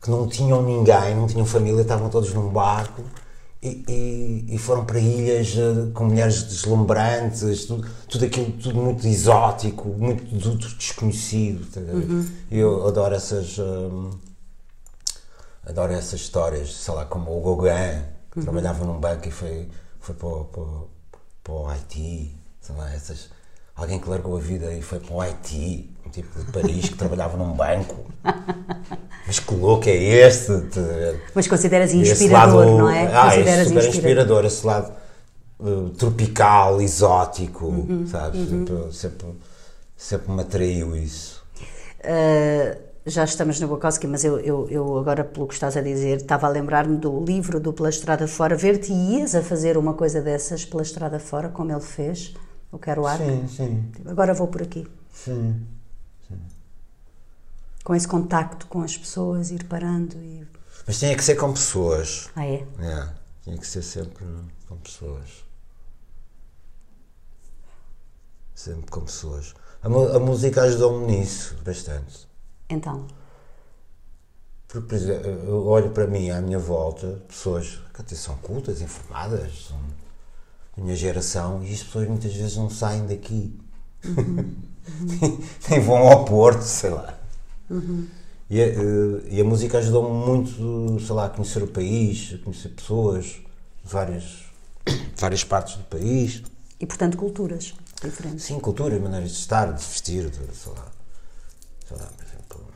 que 0.00 0.10
não 0.10 0.26
tinham 0.26 0.62
ninguém, 0.62 1.14
não 1.14 1.26
tinham 1.26 1.44
família, 1.46 1.82
estavam 1.82 2.08
todos 2.08 2.32
num 2.32 2.48
barco 2.50 3.02
e, 3.62 3.84
e- 3.88 4.54
e 4.54 4.58
foram 4.58 4.84
para 4.84 4.98
ilhas 4.98 5.54
eh, 5.56 5.90
com 5.92 6.04
mulheres 6.04 6.42
deslumbrantes, 6.44 7.66
tudo, 7.66 7.86
tudo 8.08 8.24
aquilo 8.24 8.52
tudo 8.52 8.80
muito 8.80 9.06
exótico, 9.06 9.88
muito 9.88 10.24
desconhecido. 10.78 11.66
ver? 11.80 12.06
E 12.50 12.58
Eu 12.58 12.86
adoro 12.88 13.14
essas. 13.14 13.58
hum, 13.58 14.10
adoro 15.66 15.92
essas 15.92 16.20
histórias, 16.20 16.72
sei 16.74 16.94
lá, 16.94 17.04
como 17.04 17.30
o 17.36 17.42
Gauguin, 17.42 18.02
que 18.32 18.40
trabalhava 18.40 18.84
num 18.84 18.98
banco 18.98 19.28
e 19.28 19.30
foi, 19.30 19.68
foi 20.00 20.14
para, 20.14 20.28
o- 20.28 20.44
para, 20.46 20.62
para 21.44 21.52
o 21.52 21.66
Haiti, 21.68 22.34
sei 22.60 22.74
lá, 22.76 22.92
essas. 22.94 23.28
Alguém 23.80 23.98
que 23.98 24.08
largou 24.10 24.36
a 24.36 24.40
vida 24.40 24.72
e 24.74 24.82
foi 24.82 25.00
para 25.00 25.14
o 25.14 25.20
Haiti, 25.22 25.88
um 26.06 26.10
tipo 26.10 26.38
de 26.38 26.52
Paris 26.52 26.88
que 26.90 26.96
trabalhava 26.96 27.36
num 27.38 27.52
banco. 27.52 28.04
Mas 29.26 29.38
que 29.38 29.54
louco 29.54 29.88
é 29.88 29.96
este? 29.96 30.52
Ver? 30.52 31.22
Mas 31.34 31.48
consideras 31.48 31.94
inspirador, 31.94 32.66
lado- 32.66 32.78
não 32.78 32.90
é? 32.90 33.06
Ah, 33.06 33.26
é 33.26 33.30
consideras 33.30 33.68
super 33.68 33.88
inspirador, 33.88 34.44
esse 34.44 34.66
lado 34.66 34.92
uh, 35.60 35.88
tropical, 35.90 36.80
exótico, 36.82 37.66
Uhum, 37.66 38.06
sabes? 38.06 38.48
Sempre, 38.48 38.92
sempre, 38.92 39.26
sempre 39.96 40.32
me 40.32 40.40
atraiu 40.42 40.94
isso. 40.96 41.42
Uh, 42.00 42.76
já 43.06 43.24
estamos 43.24 43.58
no 43.60 43.68
Bukowski, 43.68 44.06
mas 44.06 44.24
eu, 44.24 44.38
eu, 44.40 44.68
eu 44.70 44.98
agora, 44.98 45.24
pelo 45.24 45.46
que 45.46 45.54
estás 45.54 45.76
a 45.76 45.80
dizer, 45.80 46.16
estava 46.18 46.46
a 46.46 46.50
lembrar-me 46.50 46.96
do 46.98 47.24
livro 47.24 47.58
do 47.58 47.72
Pela 47.72 47.88
Estrada 47.88 48.26
Fora. 48.28 48.54
Ver-te 48.56 48.92
ias 48.92 49.34
a 49.34 49.42
fazer 49.42 49.78
uma 49.78 49.94
coisa 49.94 50.20
dessas 50.20 50.64
pela 50.66 50.82
Estrada 50.82 51.18
Fora, 51.18 51.48
como 51.48 51.72
ele 51.72 51.80
fez, 51.80 52.34
o 52.72 52.78
Quero 52.78 53.06
Ar. 53.06 53.18
Sim, 53.18 53.48
sim, 53.48 53.92
Agora 54.06 54.34
vou 54.34 54.48
por 54.48 54.62
aqui. 54.62 54.86
sim. 55.12 55.66
Com 57.82 57.94
esse 57.94 58.06
contacto 58.06 58.66
com 58.66 58.82
as 58.82 58.96
pessoas, 58.96 59.50
ir 59.50 59.64
parando 59.64 60.16
e. 60.18 60.46
Mas 60.86 60.98
tinha 60.98 61.16
que 61.16 61.24
ser 61.24 61.34
com 61.36 61.52
pessoas. 61.52 62.28
Ah, 62.36 62.44
é? 62.46 62.66
É, 62.78 63.08
tinha 63.42 63.56
que 63.56 63.66
ser 63.66 63.82
sempre 63.82 64.24
com 64.68 64.76
pessoas. 64.76 65.44
Sempre 68.54 68.90
com 68.90 69.00
pessoas. 69.00 69.54
A, 69.82 69.86
a 69.88 70.20
música 70.20 70.62
ajudou-me 70.62 71.06
nisso 71.06 71.56
bastante. 71.64 72.28
Então. 72.68 73.06
Porque, 74.68 74.86
por 74.86 74.94
exemplo, 74.94 75.26
eu 75.26 75.66
olho 75.66 75.90
para 75.90 76.06
mim, 76.06 76.30
à 76.30 76.40
minha 76.40 76.58
volta, 76.58 77.20
pessoas 77.26 77.80
que 77.92 78.02
até 78.02 78.14
são 78.14 78.36
cultas, 78.36 78.80
informadas, 78.80 79.66
são 79.68 79.80
minha 80.80 80.96
geração, 80.96 81.62
e 81.62 81.72
as 81.72 81.82
pessoas 81.82 82.08
muitas 82.08 82.34
vezes 82.34 82.56
não 82.56 82.70
saem 82.70 83.06
daqui. 83.06 83.58
Nem 85.68 85.80
vão 85.80 86.08
ao 86.08 86.24
Porto, 86.24 86.62
sei 86.62 86.90
lá. 86.90 87.18
E, 88.48 88.60
a, 88.60 88.66
eh, 88.66 89.22
e 89.30 89.40
a 89.40 89.44
música 89.44 89.78
ajudou-me 89.78 90.26
muito, 90.26 90.98
sei 91.00 91.14
lá, 91.14 91.26
a 91.26 91.28
conhecer 91.28 91.62
o 91.62 91.68
país, 91.68 92.34
a 92.34 92.38
conhecer 92.38 92.70
pessoas 92.70 93.24
de 93.24 93.42
várias, 93.84 94.44
várias 95.16 95.44
partes 95.44 95.76
do 95.76 95.84
país. 95.84 96.42
E 96.80 96.86
portanto, 96.86 97.16
culturas 97.16 97.74
diferentes. 98.02 98.44
Sim, 98.44 98.58
cultura, 98.58 98.98
maneiras 98.98 99.30
de 99.30 99.36
estar, 99.36 99.72
de 99.72 99.84
vestir, 99.84 100.28
de, 100.30 100.56
sei 100.56 100.72
lá. 100.72 100.86
Sei 101.86 101.96
lá, 101.96 102.06
por 102.06 102.24
exemplo. 102.24 102.66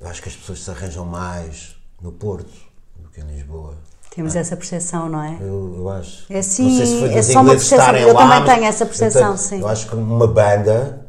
Eu 0.00 0.08
acho 0.08 0.22
que 0.22 0.28
as 0.28 0.36
pessoas 0.36 0.60
se 0.60 0.70
arranjam 0.70 1.04
mais 1.04 1.76
no 2.00 2.10
Porto 2.10 2.52
do 2.98 3.08
que 3.10 3.20
em 3.20 3.24
Lisboa. 3.24 3.78
Temos 4.14 4.36
essa 4.36 4.56
percepção, 4.56 5.08
não 5.08 5.22
é? 5.22 5.36
Eu, 5.40 5.74
eu 5.78 5.88
acho. 5.88 6.24
É 6.30 6.40
sim, 6.40 6.84
se 6.86 7.04
é 7.06 7.22
só 7.22 7.40
uma 7.40 7.50
percepção. 7.52 7.96
Eu 7.96 8.14
também 8.14 8.44
tenho 8.44 8.64
essa 8.64 8.86
percepção, 8.86 9.22
tenho- 9.34 9.38
sim. 9.38 9.60
Eu 9.60 9.68
acho 9.68 9.88
que 9.88 9.96
uma 9.96 10.26
banda 10.26 11.04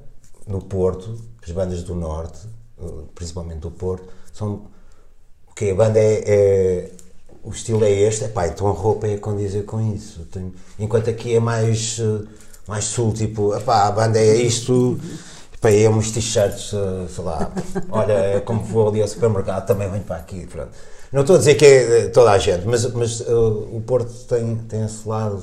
no 0.47 0.59
Porto, 0.61 1.15
as 1.45 1.51
bandas 1.51 1.83
do 1.83 1.93
Norte, 1.93 2.39
eh, 2.81 2.83
principalmente 3.13 3.59
do 3.59 3.69
Porto, 3.71 4.07
são. 4.33 4.63
O 5.49 5.53
que 5.55 5.69
A 5.69 5.75
banda 5.75 5.99
é. 5.99 6.23
é- 6.25 6.91
o 7.43 7.51
estilo 7.51 7.83
é 7.83 7.91
este, 7.91 8.23
epá, 8.25 8.47
então 8.47 8.67
a 8.67 8.71
roupa 8.71 9.05
é 9.07 9.17
condizer 9.17 9.63
com 9.65 9.79
isso. 9.93 10.21
Tenho- 10.31 10.51
enquanto 10.79 11.07
aqui 11.11 11.35
é 11.35 11.39
mais, 11.39 11.99
eh, 11.99 12.25
mais 12.67 12.85
sul, 12.85 13.13
tipo, 13.13 13.55
epá, 13.55 13.85
a 13.87 13.91
banda 13.91 14.17
é 14.17 14.35
isto, 14.35 14.99
epá, 15.53 15.69
é 15.69 15.87
uns 15.87 16.09
t-shirts, 16.09 16.73
eh, 16.73 17.07
sei 17.07 17.23
lá, 17.23 17.51
olha, 17.91 18.13
é 18.13 18.39
como 18.39 18.63
vou 18.63 18.87
ali 18.89 18.99
ao 18.99 19.07
supermercado, 19.07 19.67
também 19.67 19.87
venho 19.91 20.03
para 20.03 20.15
aqui, 20.15 20.47
pronto. 20.47 20.71
Não 21.11 21.21
estou 21.21 21.35
a 21.35 21.39
dizer 21.39 21.55
que 21.55 21.65
é 21.65 21.99
eh, 21.99 22.07
toda 22.09 22.31
a 22.31 22.37
gente, 22.37 22.65
mas, 22.65 22.85
mas 22.93 23.21
eh, 23.21 23.33
o 23.33 23.81
Porto 23.85 24.11
tem, 24.27 24.55
tem 24.67 24.83
esse 24.83 25.07
lado. 25.07 25.41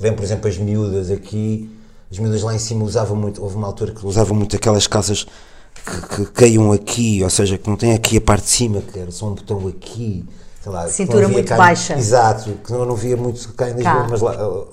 Lembro, 0.00 0.16
por 0.18 0.24
exemplo, 0.24 0.48
as 0.48 0.56
miúdas 0.58 1.10
aqui, 1.10 1.70
as 2.10 2.18
miúdas 2.18 2.42
lá 2.42 2.54
em 2.54 2.58
cima 2.58 2.84
usavam 2.84 3.16
muito, 3.16 3.42
houve 3.42 3.56
uma 3.56 3.66
altura 3.66 3.92
que 3.92 4.04
usavam 4.06 4.36
muito 4.36 4.56
aquelas 4.56 4.86
calças 4.86 5.26
que, 5.84 6.16
que 6.16 6.26
caíam 6.32 6.72
aqui, 6.72 7.22
ou 7.22 7.30
seja, 7.30 7.58
que 7.58 7.68
não 7.68 7.76
tem 7.76 7.92
aqui 7.94 8.16
a 8.16 8.20
parte 8.20 8.44
de 8.44 8.50
cima, 8.50 8.80
que 8.80 8.98
era 8.98 9.10
só 9.10 9.26
um 9.26 9.34
botão 9.34 9.68
aqui, 9.68 10.24
sei 10.62 10.72
lá. 10.72 10.88
Cintura 10.88 11.28
muito 11.28 11.48
cá- 11.48 11.56
baixa. 11.56 11.96
Exato, 11.96 12.50
que 12.64 12.72
não, 12.72 12.84
não 12.86 12.96
via 12.96 13.16
muito 13.16 13.52
cá 13.52 13.68
em 13.70 13.74
Lisboa, 13.74 14.02
Cá. 14.02 14.06
mas 14.10 14.20
lá, 14.20 14.34
eh, 14.34 14.64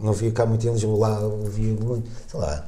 não 0.00 0.12
via 0.12 0.30
cá 0.30 0.46
muito 0.46 0.66
em 0.66 0.72
Lisboa, 0.72 1.08
lá 1.08 1.20
via 1.50 1.74
muito, 1.74 2.08
sei 2.28 2.40
lá, 2.40 2.64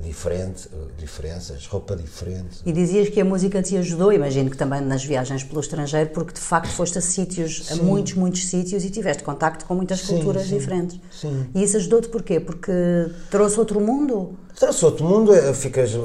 diferente, 0.00 0.68
diferenças, 0.96 1.66
roupa 1.66 1.96
diferente. 1.96 2.60
E 2.64 2.72
dizias 2.72 3.08
que 3.08 3.20
a 3.20 3.24
música 3.24 3.60
te 3.60 3.76
ajudou, 3.76 4.12
imagino 4.12 4.48
que 4.48 4.56
também 4.56 4.80
nas 4.80 5.04
viagens 5.04 5.42
pelo 5.42 5.60
estrangeiro, 5.60 6.10
porque 6.10 6.32
de 6.32 6.40
facto 6.40 6.68
foste 6.70 6.98
a 6.98 7.00
sítios, 7.00 7.70
a 7.72 7.76
muitos, 7.76 8.14
muitos 8.14 8.46
sítios 8.46 8.84
e 8.84 8.90
tiveste 8.90 9.24
contacto 9.24 9.64
com 9.64 9.74
muitas 9.74 10.00
Sim, 10.00 10.14
culturas 10.14 10.46
sim, 10.46 10.58
diferentes. 10.58 11.00
sim. 11.10 11.50
E 11.52 11.64
isso 11.64 11.76
ajudou-te 11.78 12.08
porquê? 12.08 12.38
Porque 12.38 12.72
trouxe 13.28 13.58
outro 13.58 13.80
mundo? 13.80 14.38
Trouxe 14.54 14.84
outro 14.84 15.04
mundo, 15.04 15.34
eh, 15.34 15.52
ficas, 15.52 15.90
eh, 15.92 15.98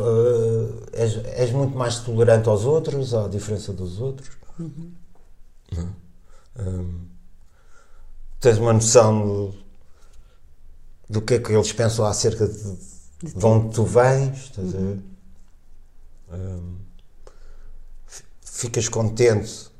és, 0.94 1.20
és 1.26 1.52
muito 1.52 1.78
mais 1.78 2.00
tolerante 2.00 2.50
aos 2.50 2.66
outros, 2.66 3.14
à 3.14 3.28
diferença 3.28 3.72
dos 3.72 4.00
outros. 4.02 4.30
Não? 4.58 5.90
Hum, 6.60 7.02
tens 8.40 8.58
uma 8.58 8.74
noção 8.74 9.22
do, 9.22 9.54
do 11.10 11.22
que 11.22 11.36
é 11.36 11.40
que 11.40 11.54
eles 11.54 11.72
pensam 11.72 12.06
acerca 12.06 12.46
de, 12.48 12.91
de 13.24 13.46
onde 13.46 13.74
tu 13.76 13.84
vens, 13.86 14.38
estás 14.46 14.74
a 14.76 14.78
ver? 14.78 15.00
Fi- 18.06 18.24
ficas 18.44 18.88
contente. 18.90 19.72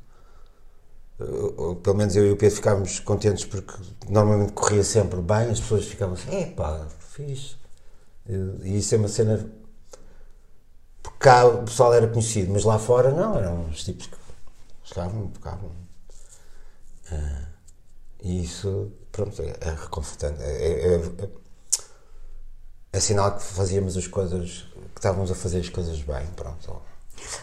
ou- 1.56 1.76
pelo 1.76 1.96
menos 1.96 2.16
eu 2.16 2.26
e 2.26 2.32
o 2.32 2.36
Pedro 2.36 2.56
ficávamos 2.56 2.98
contentes 3.00 3.44
porque 3.44 3.72
normalmente 4.08 4.52
corria 4.52 4.82
sempre 4.84 5.20
bem, 5.20 5.50
as 5.50 5.60
pessoas 5.60 5.84
ficavam 5.86 6.14
assim, 6.14 6.30
epá, 6.36 6.86
fixe. 6.98 7.56
E 8.62 8.78
isso 8.78 8.94
é 8.94 8.98
uma 8.98 9.08
cena. 9.08 9.48
Porque 11.02 11.18
cá 11.18 11.46
o 11.46 11.64
pessoal 11.64 11.94
era 11.94 12.08
conhecido, 12.08 12.52
mas 12.52 12.64
lá 12.64 12.78
fora 12.78 13.10
não, 13.12 13.36
eram 13.38 13.68
os 13.68 13.84
tipos 13.84 14.06
que 14.06 14.16
chegavam, 14.84 15.28
tocavam. 15.28 15.70
Ah, 17.10 17.46
e 18.22 18.42
isso, 18.44 18.92
pronto, 19.12 19.40
é, 19.42 19.56
é 19.60 19.70
reconfortante. 19.70 20.42
É, 20.42 20.46
é, 20.46 20.94
é- 20.96 21.24
é 21.24 21.28
sinal 23.02 23.36
que 23.36 23.42
fazíamos 23.42 23.96
as 23.96 24.06
coisas, 24.06 24.66
que 24.94 24.98
estávamos 25.00 25.30
a 25.30 25.34
fazer 25.34 25.60
as 25.60 25.68
coisas 25.68 26.00
bem, 26.02 26.26
pronto. 26.36 26.80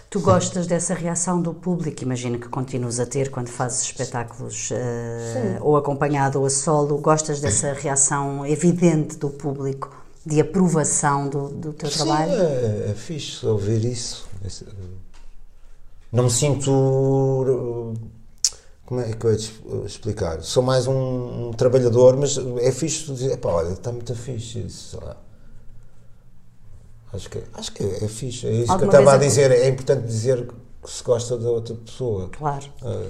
Tu 0.09 0.19
gostas 0.19 0.67
dessa 0.67 0.93
reação 0.93 1.41
do 1.41 1.53
público? 1.53 2.03
Imagino 2.03 2.37
que 2.39 2.49
continuas 2.49 2.99
a 2.99 3.05
ter 3.05 3.29
quando 3.31 3.47
fazes 3.47 3.83
espetáculos 3.83 4.71
eh, 4.71 5.57
ou 5.61 5.77
acompanhado 5.77 6.39
ou 6.39 6.45
a 6.45 6.49
solo. 6.49 6.97
Gostas 6.97 7.39
dessa 7.39 7.73
reação 7.73 8.45
evidente 8.45 9.15
do 9.17 9.29
público, 9.29 9.95
de 10.25 10.41
aprovação 10.41 11.29
do, 11.29 11.49
do 11.49 11.73
teu 11.73 11.89
trabalho? 11.89 12.31
Sim, 12.31 12.37
é, 12.37 12.91
é 12.91 12.93
fixe 12.93 13.45
ouvir 13.45 13.85
isso. 13.85 14.27
Não 16.11 16.23
me 16.25 16.31
sinto. 16.31 16.71
uh, 16.71 17.93
Como 18.85 18.99
é 19.01 19.13
que 19.13 19.25
eu 19.25 19.31
ia 19.31 19.37
te 19.37 19.53
explicar? 19.85 20.41
Sou 20.41 20.63
mais 20.63 20.87
um, 20.87 21.49
um 21.49 21.51
trabalhador, 21.53 22.17
mas 22.17 22.37
é 22.59 22.71
fixe 22.71 23.11
dizer, 23.13 23.37
pá, 23.37 23.49
olha, 23.49 23.73
está 23.73 23.91
muito 23.91 24.13
fixe 24.15 24.59
isso. 24.59 24.99
Acho 27.11 27.29
que, 27.29 27.41
acho 27.53 27.71
que 27.73 27.83
é 27.83 28.07
fixe. 28.07 28.45
É 28.47 28.51
isso 28.51 28.71
Alguma 28.71 28.77
que 28.77 28.83
eu 28.95 28.99
estava 29.01 29.13
a 29.13 29.17
vez 29.17 29.31
dizer. 29.33 29.51
É 29.51 29.67
importante 29.67 30.05
dizer 30.05 30.47
que 30.83 30.89
se 30.91 31.03
gosta 31.03 31.37
da 31.37 31.49
outra 31.49 31.75
pessoa. 31.75 32.29
Claro. 32.29 32.65
Uh, 32.81 33.09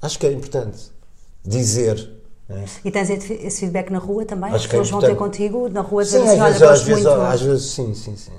acho 0.00 0.18
que 0.18 0.26
é 0.26 0.32
importante 0.32 0.90
dizer. 1.44 2.10
né? 2.48 2.64
E 2.84 2.90
tens 2.90 3.10
esse 3.10 3.60
feedback 3.60 3.90
na 3.90 3.98
rua 3.98 4.24
também? 4.24 4.48
Acho 4.50 4.56
As 4.56 4.66
que 4.66 4.76
é 4.76 4.78
pessoas 4.80 4.90
vão 4.90 5.00
ter 5.10 5.16
contigo 5.16 5.68
na 5.68 5.80
rua 5.82 6.04
Sim, 6.04 6.20
dizer 6.22 6.30
às 6.32 6.40
olha, 6.40 6.48
vezes, 6.52 6.62
às 6.62 6.82
vezes, 6.82 7.04
muito. 7.04 7.20
às 7.20 7.40
vezes, 7.42 7.64
sim, 7.70 7.94
sim, 7.94 8.16
sim. 8.16 8.32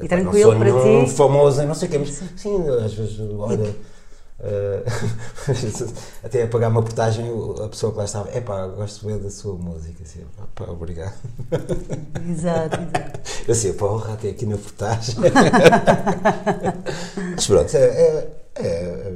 E 0.00 0.04
Epá, 0.06 0.16
tranquilo 0.16 0.56
para 0.56 0.70
ti? 0.70 1.10
famoso, 1.12 1.62
não 1.62 1.74
sei 1.74 1.88
o 1.88 1.90
quê, 1.92 1.98
mas 1.98 2.22
sim, 2.36 2.68
às 2.84 2.94
vezes, 2.94 3.20
olha. 3.38 3.76
Eh, 4.40 4.82
até 6.24 6.42
a 6.42 6.48
pagar 6.48 6.68
uma 6.68 6.82
portagem, 6.82 7.30
a 7.64 7.68
pessoa 7.68 7.92
que 7.92 7.98
lá 7.98 8.04
estava, 8.04 8.28
é 8.30 8.40
pá, 8.40 8.66
gosto 8.66 9.06
bem 9.06 9.18
da 9.18 9.30
sua 9.30 9.54
música. 9.54 10.02
Assim, 10.02 10.24
pá, 10.54 10.64
obrigado. 10.64 11.14
Exato, 12.28 12.80
exato. 12.80 13.20
Eu 13.46 13.52
assim, 13.52 13.72
porra, 13.74 14.14
até 14.14 14.30
aqui 14.30 14.46
na 14.46 14.56
portagem. 14.56 15.14
mas 17.34 17.46
pronto, 17.46 17.76
é. 17.76 17.80
é, 17.80 18.28
é, 18.56 19.12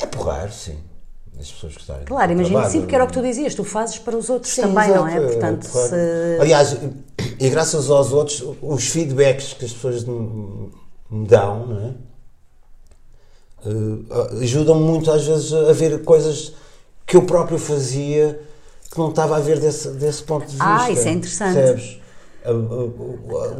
é 0.00 0.06
porrar, 0.06 0.52
sim. 0.52 0.78
as 1.38 1.50
pessoas 1.50 1.74
gostarem. 1.74 2.04
Claro, 2.06 2.32
imagino 2.32 2.68
sim, 2.68 2.80
porque 2.80 2.94
era 2.94 3.04
o 3.04 3.06
que 3.06 3.12
tu 3.12 3.22
dizias, 3.22 3.54
tu 3.54 3.64
fazes 3.64 3.98
para 3.98 4.16
os 4.16 4.30
outros 4.30 4.52
Sim, 4.52 4.62
também, 4.62 4.88
não 4.88 5.06
é? 5.06 5.16
exato, 5.16 5.32
Portanto, 5.32 5.68
claro. 5.70 5.88
se... 5.88 6.38
Aliás, 6.40 6.76
e 7.40 7.50
graças 7.50 7.90
aos 7.90 8.12
outros, 8.12 8.44
os 8.62 8.88
feedbacks 8.88 9.54
que 9.54 9.64
as 9.64 9.72
pessoas 9.72 10.04
me 10.04 10.70
dão, 11.26 11.66
não 11.66 11.88
é? 11.88 11.94
Eh, 13.68 14.42
ajudam 14.42 14.76
muito 14.80 15.10
às 15.10 15.26
vezes 15.26 15.52
a 15.52 15.72
ver 15.72 16.02
coisas 16.04 16.52
que 17.06 17.16
eu 17.16 17.22
próprio 17.22 17.58
fazia 17.58 18.40
que 18.90 18.98
não 18.98 19.10
estava 19.10 19.36
a 19.36 19.40
ver 19.40 19.60
desse, 19.60 19.88
desse 19.90 20.22
ponto 20.22 20.46
de 20.46 20.52
vista. 20.52 20.64
Ah, 20.66 20.90
isso 20.90 21.06
é 21.08 21.12
interessante. 21.12 21.54
Percebes? 21.54 21.98
O, 22.46 22.50
o- 22.52 23.18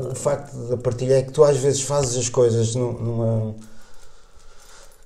o- 0.08 0.12
o 0.12 0.14
facto 0.14 0.54
da 0.68 0.76
partilha 0.76 1.14
é 1.18 1.22
que 1.22 1.30
tu 1.32 1.44
às 1.44 1.56
vezes 1.58 1.82
fazes 1.82 2.16
as 2.16 2.28
coisas 2.28 2.74
num- 2.74 2.92
numa. 2.92 3.54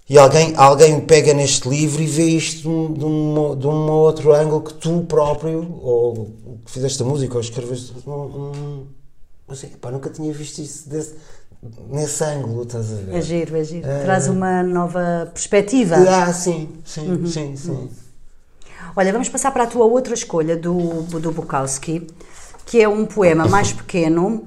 E 0.08 0.18
alguém, 0.18 0.52
alguém 0.56 1.00
pega 1.00 1.32
neste 1.32 1.68
livro 1.68 2.02
e 2.02 2.06
vê 2.06 2.24
isto 2.24 2.62
de 2.62 2.68
um, 2.68 2.92
de 2.92 3.04
um, 3.04 3.56
de 3.56 3.66
um 3.66 3.90
outro 3.90 4.32
ângulo 4.32 4.60
que 4.60 4.74
tu 4.74 5.04
próprio, 5.08 5.78
ou 5.82 6.30
que 6.64 6.70
fizeste 6.70 7.02
a 7.02 7.06
música, 7.06 7.34
ou 7.34 7.40
escreveste. 7.40 7.94
Não, 8.06 8.28
não, 8.28 8.86
mas, 9.46 9.64
pá, 9.80 9.90
nunca 9.90 10.10
tinha 10.10 10.32
visto 10.32 10.58
isso 10.60 10.88
desse, 10.88 11.14
nesse 11.89 12.24
ângulo, 12.24 12.62
estás 12.62 12.90
a 12.93 12.97
ver? 12.97 13.16
É 13.16 13.20
giro, 13.20 13.56
é 13.56 13.64
giro. 13.64 13.89
É. 13.89 14.02
Traz 14.02 14.28
uma 14.28 14.62
nova 14.62 15.30
perspectiva. 15.32 15.97
Ah, 15.97 16.32
sim, 16.32 16.68
sim, 16.84 17.09
Uhum. 17.10 17.26
sim, 17.26 17.56
sim. 17.56 17.90
Olha, 18.97 19.12
vamos 19.12 19.28
passar 19.28 19.51
para 19.52 19.64
a 19.64 19.66
tua 19.66 19.84
outra 19.86 20.12
escolha 20.14 20.56
do, 20.56 21.02
do 21.02 21.32
Bukowski, 21.32 22.06
que 22.66 22.80
é 22.82 22.89
um 22.89 23.06
poema 23.06 23.47
mais 23.47 23.72
pequeno 23.72 24.44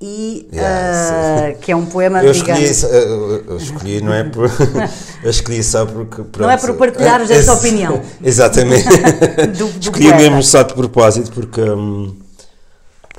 e 0.00 0.48
Yeah, 0.52 1.48
ah, 1.48 1.52
que 1.60 1.72
é 1.72 1.76
um 1.76 1.84
poema, 1.86 2.22
Eu 2.22 2.32
digamos... 2.32 2.62
escolhi, 2.62 2.70
isso, 2.70 2.86
eu, 2.86 3.44
eu 3.46 3.56
escolhi, 3.56 4.00
não 4.00 4.12
é 4.14 4.22
por. 4.24 4.48
eu 5.24 5.30
escolhi 5.30 5.62
só 5.62 5.84
porque. 5.86 6.22
Não 6.38 6.48
é 6.50 6.56
pronto, 6.56 6.76
por 6.78 6.86
partilhares 6.86 7.28
essa 7.30 7.52
esse- 7.52 7.60
opinião. 7.66 8.00
Exatamente. 8.22 8.84
Do- 9.58 9.66
do 9.72 9.80
escolhi 9.80 10.14
mesmo 10.14 10.42
só 10.42 10.62
de 10.62 10.74
propósito 10.74 11.32
porque. 11.32 11.60
hum, 11.60 12.14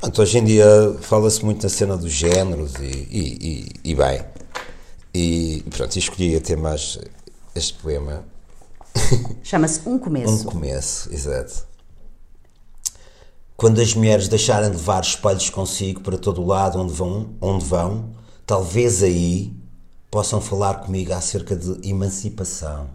pronto, 0.00 0.22
hoje 0.22 0.38
em 0.38 0.44
dia 0.44 0.96
fala-se 1.00 1.44
muito 1.44 1.62
na 1.62 1.68
cena 1.68 1.96
dos 1.96 2.12
géneros 2.12 2.74
e, 2.76 2.84
e, 2.84 3.70
e, 3.84 3.90
e 3.90 3.94
bem. 3.94 4.24
E 5.14 5.64
pronto, 5.70 5.98
escolhi 5.98 6.36
até 6.36 6.56
mais 6.56 6.98
este 7.54 7.74
poema. 7.74 8.24
Chama-se 9.42 9.88
Um 9.88 9.94
Um 9.94 9.98
Começo. 9.98 10.44
começo, 10.44 11.12
exato. 11.12 11.68
Quando 13.56 13.80
as 13.80 13.94
mulheres 13.94 14.26
deixarem 14.26 14.70
de 14.70 14.76
levar 14.76 15.02
espelhos 15.02 15.50
consigo 15.50 16.00
para 16.00 16.16
todo 16.16 16.40
o 16.40 16.46
lado 16.46 16.80
onde 16.80 16.94
vão, 16.94 17.34
onde 17.40 17.64
vão, 17.64 18.08
talvez 18.46 19.02
aí 19.02 19.52
possam 20.10 20.40
falar 20.40 20.76
comigo 20.80 21.12
acerca 21.12 21.54
de 21.54 21.88
emancipação. 21.88 22.88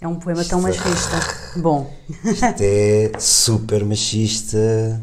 É 0.00 0.06
um 0.06 0.14
poema 0.16 0.44
tão 0.44 0.60
machista. 0.60 1.20
Bom, 1.56 1.92
Isto 2.24 2.44
é 2.60 3.12
super 3.18 3.84
machista, 3.84 5.02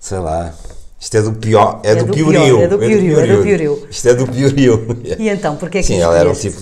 sei 0.00 0.18
lá. 0.18 0.52
Isto 0.98 1.16
é 1.16 1.22
do 1.22 1.32
pior, 1.32 1.80
é, 1.82 1.92
É 1.92 1.94
do, 1.94 2.06
do 2.06 2.12
pioril. 2.12 2.42
pior, 2.42 2.62
é 2.62 2.68
do 2.68 2.74
é 2.74 3.36
do 3.36 3.42
pioril. 3.42 3.86
Isto 3.90 4.08
é 4.08 4.14
do 4.14 4.26
pioril. 4.26 4.86
e 5.18 5.28
então, 5.30 5.56
porquê 5.56 5.78
é 5.78 5.80
que 5.80 5.86
Sim, 5.86 5.98
ela 6.00 6.16
era 6.18 6.28
um 6.28 6.34
tipo, 6.34 6.58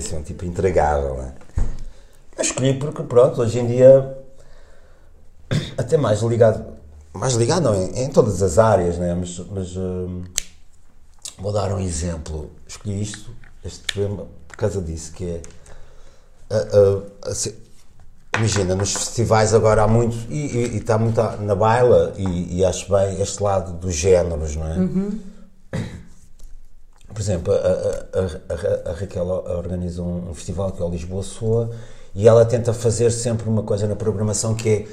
ser 0.00 0.14
um 0.16 0.22
tipo 0.22 0.44
intragável. 0.46 1.16
Né? 1.16 1.34
Eu 2.38 2.42
escolhi 2.42 2.74
porque, 2.78 3.02
pronto, 3.02 3.40
hoje 3.42 3.58
em 3.58 3.66
dia, 3.66 4.16
até 5.76 5.98
mais 5.98 6.22
ligado, 6.22 6.64
mais 7.12 7.34
ligado 7.34 7.64
não, 7.64 7.74
em, 7.74 8.04
em 8.04 8.08
todas 8.08 8.42
as 8.42 8.58
áreas, 8.58 8.96
né? 8.96 9.14
mas, 9.14 9.38
mas 9.50 9.76
hum, 9.76 10.22
vou 11.38 11.52
dar 11.52 11.70
um 11.72 11.78
exemplo. 11.80 12.50
Escolhi 12.66 13.02
isto, 13.02 13.30
este 13.62 13.82
poema, 13.92 14.26
por 14.48 14.56
causa 14.56 14.80
disso, 14.80 15.12
que 15.12 15.24
é. 15.26 15.40
a- 16.50 16.56
a- 16.56 17.30
a 17.30 17.34
Imagina, 18.36 18.74
nos 18.74 18.94
festivais 18.94 19.52
agora 19.52 19.82
há 19.82 19.88
muito, 19.88 20.16
e, 20.30 20.46
e- 20.46 20.74
e 20.74 20.76
está 20.78 20.96
muito 20.98 21.20
na 21.42 21.54
baila, 21.54 22.14
e, 22.16 22.58
e 22.58 22.64
acho 22.64 22.90
bem 22.90 23.20
este 23.20 23.42
lado 23.42 23.72
dos 23.74 23.94
géneros, 23.94 24.56
não 24.56 24.66
é? 24.66 25.78
Por 27.12 27.20
exemplo, 27.20 27.52
a, 27.52 27.56
a, 27.58 28.88
a, 28.88 28.90
a 28.90 28.94
Raquel 28.94 29.26
organiza 29.26 30.02
um, 30.02 30.32
festival 30.34 30.72
que 30.72 30.80
é 30.80 30.84
o 30.84 30.88
Lisboa 30.88 31.22
Soa 31.22 31.70
e 32.14 32.26
ela 32.26 32.42
tenta 32.46 32.72
fazer 32.72 33.10
sempre 33.10 33.46
uma 33.48 33.62
coisa 33.62 33.86
na 33.86 33.94
programação 33.94 34.54
que 34.54 34.68
é. 34.70 34.86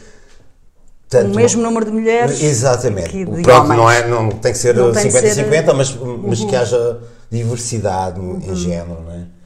tanto 1.07 1.31
O 1.31 1.35
mesmo 1.35 1.61
número 1.61 1.85
de 1.85 1.91
mulheres 1.93 2.41
Exatamente. 2.43 3.09
que 3.09 3.23
de 3.23 3.41
Pronto, 3.41 3.69
não, 3.69 3.89
é, 3.89 4.05
não 4.05 4.29
tem 4.31 4.51
que 4.51 4.57
ser 4.57 4.75
Não 4.75 4.91
tem 4.91 5.03
que 5.05 5.11
50 5.11 5.33
ser- 5.33 5.45
Uhum. 5.45 5.49
50, 5.51 5.73
mas, 5.73 5.95
mas 6.27 6.43
que 6.43 6.55
haja 6.57 6.99
diversidade 7.31 8.19
no- 8.19 8.37
em 8.37 8.53
género, 8.55 9.01
não 9.01 9.13
é? 9.13 9.38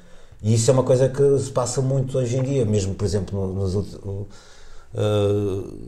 E 0.44 0.54
isso 0.56 0.70
é 0.70 0.74
uma 0.74 0.84
coisa 0.84 1.08
que 1.10 1.40
se 1.40 1.50
passa 1.52 1.82
muito 1.82 2.18
hoje 2.18 2.38
em 2.38 2.44
dia, 2.44 2.66
mesmo, 2.66 2.94
por 2.94 3.06
exemplo, 3.06 3.48
no, 3.48 3.54
nos 3.70 3.76
uh, 3.76 4.28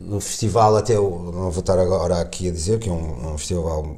no 0.00 0.18
festival, 0.20 0.76
até 0.76 0.98
o, 0.98 1.30
não 1.32 1.50
vou 1.50 1.60
estar 1.60 1.78
agora 1.78 2.20
aqui 2.20 2.48
a 2.48 2.52
dizer 2.52 2.78
que 2.78 2.88
é 2.88 2.92
um, 2.92 3.34
um 3.34 3.38
festival 3.38 3.96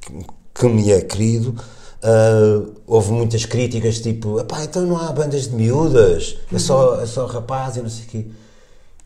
que, 0.00 0.26
que 0.54 0.66
me 0.68 0.90
é 0.90 1.00
querido. 1.02 1.54
uh, 2.02 2.72
houve 2.86 3.12
muitas 3.12 3.44
críticas 3.44 4.00
tipo, 4.00 4.40
"Epá, 4.40 4.64
então 4.64 4.82
não 4.86 4.96
há 4.96 5.12
bandas 5.12 5.48
de 5.48 5.54
miúdas, 5.54 6.36
é 6.52 6.58
só, 6.58 7.00
é 7.00 7.06
só 7.06 7.26
rapaz 7.26 7.76
e 7.76 7.82
não 7.82 7.90
sei 7.90 8.04
o 8.04 8.08
quê. 8.08 8.26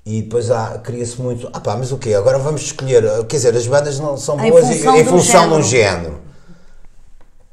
E 0.06 0.22
depois 0.22 0.46
cria-se 0.84 1.20
muito, 1.20 1.50
ah 1.52 1.58
pá, 1.60 1.76
mas 1.76 1.90
o 1.90 1.98
quê? 1.98 2.14
Agora 2.14 2.38
vamos 2.38 2.62
escolher, 2.62 3.02
quer 3.26 3.36
dizer, 3.36 3.56
as 3.56 3.66
bandas 3.66 3.98
não 3.98 4.16
são 4.16 4.38
Em 4.40 4.50
boas 4.50 4.70
e- 4.70 4.74
função 4.74 4.96
em 4.96 5.02
do 5.02 5.10
função 5.10 5.48
de 5.48 5.54
um 5.54 5.62
género. 5.64 6.25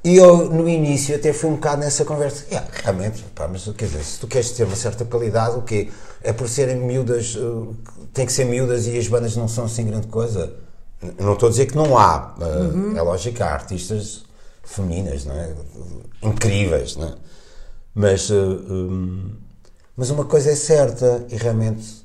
E 0.04 0.18
eu, 0.18 0.50
no 0.50 0.68
início, 0.68 1.16
até 1.16 1.32
fui 1.32 1.50
um 1.50 1.56
bocado 1.56 1.80
nessa 1.82 2.04
conversa. 2.04 2.46
Yeah, 2.52 2.68
realmente, 2.84 3.24
pá, 3.34 3.48
mas 3.48 3.64
quer 3.64 3.86
dizer, 3.86 4.04
se 4.04 4.20
tu 4.20 4.28
queres 4.28 4.52
ter 4.52 4.66
uma 4.66 4.76
certa 4.76 5.06
qualidade, 5.06 5.58
o 5.58 5.62
quê? 5.62 5.90
É 6.22 6.34
por 6.34 6.50
serem 6.50 6.76
miúdas, 6.78 7.36
uh, 7.36 7.74
tem 8.14 8.26
que 8.26 8.34
ser 8.34 8.46
miúdas 8.46 8.86
e 8.86 8.98
as 8.98 9.08
bandas 9.08 9.36
não 9.38 9.48
são 9.48 9.64
assim 9.66 9.86
grande 9.86 10.08
coisa. 10.08 10.54
N- 11.02 11.14
Não 11.20 11.34
estou 11.34 11.48
a 11.48 11.50
dizer 11.52 11.68
que 11.68 11.76
não 11.76 11.98
há. 11.98 12.36
uh, 12.38 12.98
É 12.98 13.02
lógico 13.02 13.42
há 13.44 13.48
artistas 13.54 14.26
femininas, 14.64 15.24
não 15.26 15.36
é? 15.36 15.54
Incríveis, 16.22 16.98
não 16.98 17.08
é? 17.08 17.14
Mas, 17.96 18.30
uh, 18.30 18.36
um, 18.36 19.32
mas 19.96 20.10
uma 20.10 20.26
coisa 20.26 20.52
é 20.52 20.56
certa, 20.56 21.26
e 21.30 21.38
realmente 21.38 22.04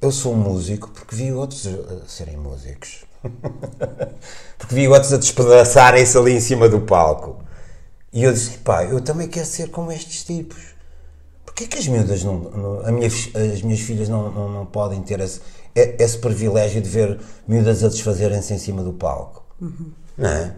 eu 0.00 0.12
sou 0.12 0.32
um 0.34 0.36
músico 0.36 0.88
porque 0.90 1.14
vi 1.16 1.32
outros 1.32 1.66
serem 2.06 2.36
músicos. 2.36 3.04
porque 4.58 4.74
vi 4.74 4.88
outros 4.88 5.12
a 5.12 5.16
despedaçarem-se 5.16 6.16
ali 6.16 6.32
em 6.32 6.40
cima 6.40 6.68
do 6.68 6.80
palco. 6.80 7.42
E 8.12 8.24
eu 8.24 8.32
disse, 8.32 8.58
pá, 8.58 8.84
eu 8.84 9.00
também 9.00 9.28
quero 9.28 9.46
ser 9.46 9.68
como 9.70 9.92
estes 9.92 10.24
tipos. 10.24 10.58
Porquê 11.44 11.66
que 11.66 11.78
as 11.78 11.86
miúdas 11.86 12.24
não, 12.24 12.38
não- 12.38 12.86
a 12.86 12.90
minha 12.92 13.06
as 13.06 13.62
minhas 13.62 13.80
filhas 13.80 14.08
não, 14.08 14.30
não, 14.30 14.48
não 14.48 14.66
podem 14.66 15.00
ter 15.02 15.20
esse, 15.20 15.40
e- 15.74 15.96
esse 15.98 16.18
privilégio 16.18 16.80
de 16.80 16.88
ver 16.88 17.18
miúdas 17.46 17.84
a 17.84 17.88
desfazerem-se 17.88 18.52
em 18.54 18.58
cima 18.58 18.82
do 18.82 18.92
palco? 18.92 19.44
Não 20.16 20.28
é? 20.28 20.54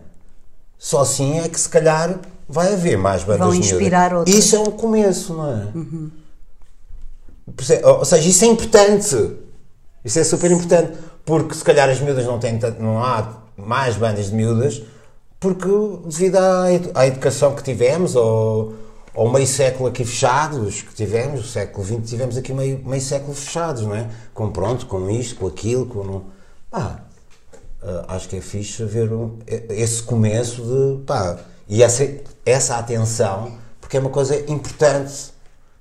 Só 0.78 1.00
assim 1.00 1.38
é 1.40 1.48
que 1.48 1.60
se 1.60 1.68
calhar 1.68 2.18
vai 2.48 2.72
haver 2.72 2.96
mais 2.98 3.22
bandas 3.22 3.40
Vão 3.40 3.50
miúdas. 3.50 3.70
inspirar 3.70 4.14
outras. 4.14 4.34
Isso 4.36 4.56
é 4.56 4.60
um 4.60 4.70
começo, 4.70 5.34
não 5.34 5.48
é? 5.52 5.68
Perce- 7.56 7.82
Ou 7.84 8.04
seja, 8.04 8.28
isso 8.28 8.44
é 8.44 8.48
importante. 8.48 9.36
Isso 10.04 10.18
é 10.18 10.24
super 10.24 10.50
importante. 10.50 10.92
Porque 11.24 11.54
se 11.54 11.62
calhar 11.64 11.88
as 11.88 12.00
miúdas 12.00 12.26
não 12.26 12.38
têm 12.38 12.58
não 12.78 13.02
há 13.02 13.28
mais 13.56 13.96
bandas 13.96 14.26
de 14.30 14.34
miúdas 14.34 14.82
porque 15.38 15.68
devido 16.06 16.36
à, 16.36 16.72
edu- 16.72 16.90
à 16.94 17.06
educação 17.06 17.54
que 17.54 17.62
tivemos 17.62 18.14
ou 18.16 18.74
ao 19.14 19.28
meio 19.30 19.46
século 19.46 19.88
aqui 19.88 20.04
fechados 20.04 20.82
que 20.82 20.94
tivemos, 20.94 21.40
o 21.40 21.48
século 21.48 21.84
XX 21.84 22.08
tivemos 22.08 22.36
aqui 22.36 22.52
meio, 22.52 22.80
meio 22.84 23.02
século 23.02 23.34
fechados, 23.34 23.82
não 23.82 23.94
é? 23.94 24.08
Com 24.32 24.50
pronto, 24.50 24.86
com 24.86 25.10
isto, 25.10 25.36
com 25.36 25.46
aquilo, 25.48 25.84
com... 25.86 26.02
não- 26.04 26.24
ah, 26.72 27.00
acho 28.08 28.28
que 28.28 28.36
é 28.36 28.40
fixe 28.40 28.84
ver 28.84 29.12
um- 29.12 29.38
esse 29.46 30.02
começo 30.02 30.62
de, 30.62 31.04
pá, 31.04 31.38
e 31.68 31.82
essa, 31.82 32.08
essa 32.46 32.76
atenção, 32.78 33.52
porque 33.80 33.96
é 33.96 34.00
uma 34.00 34.10
coisa 34.10 34.36
importante. 34.50 35.32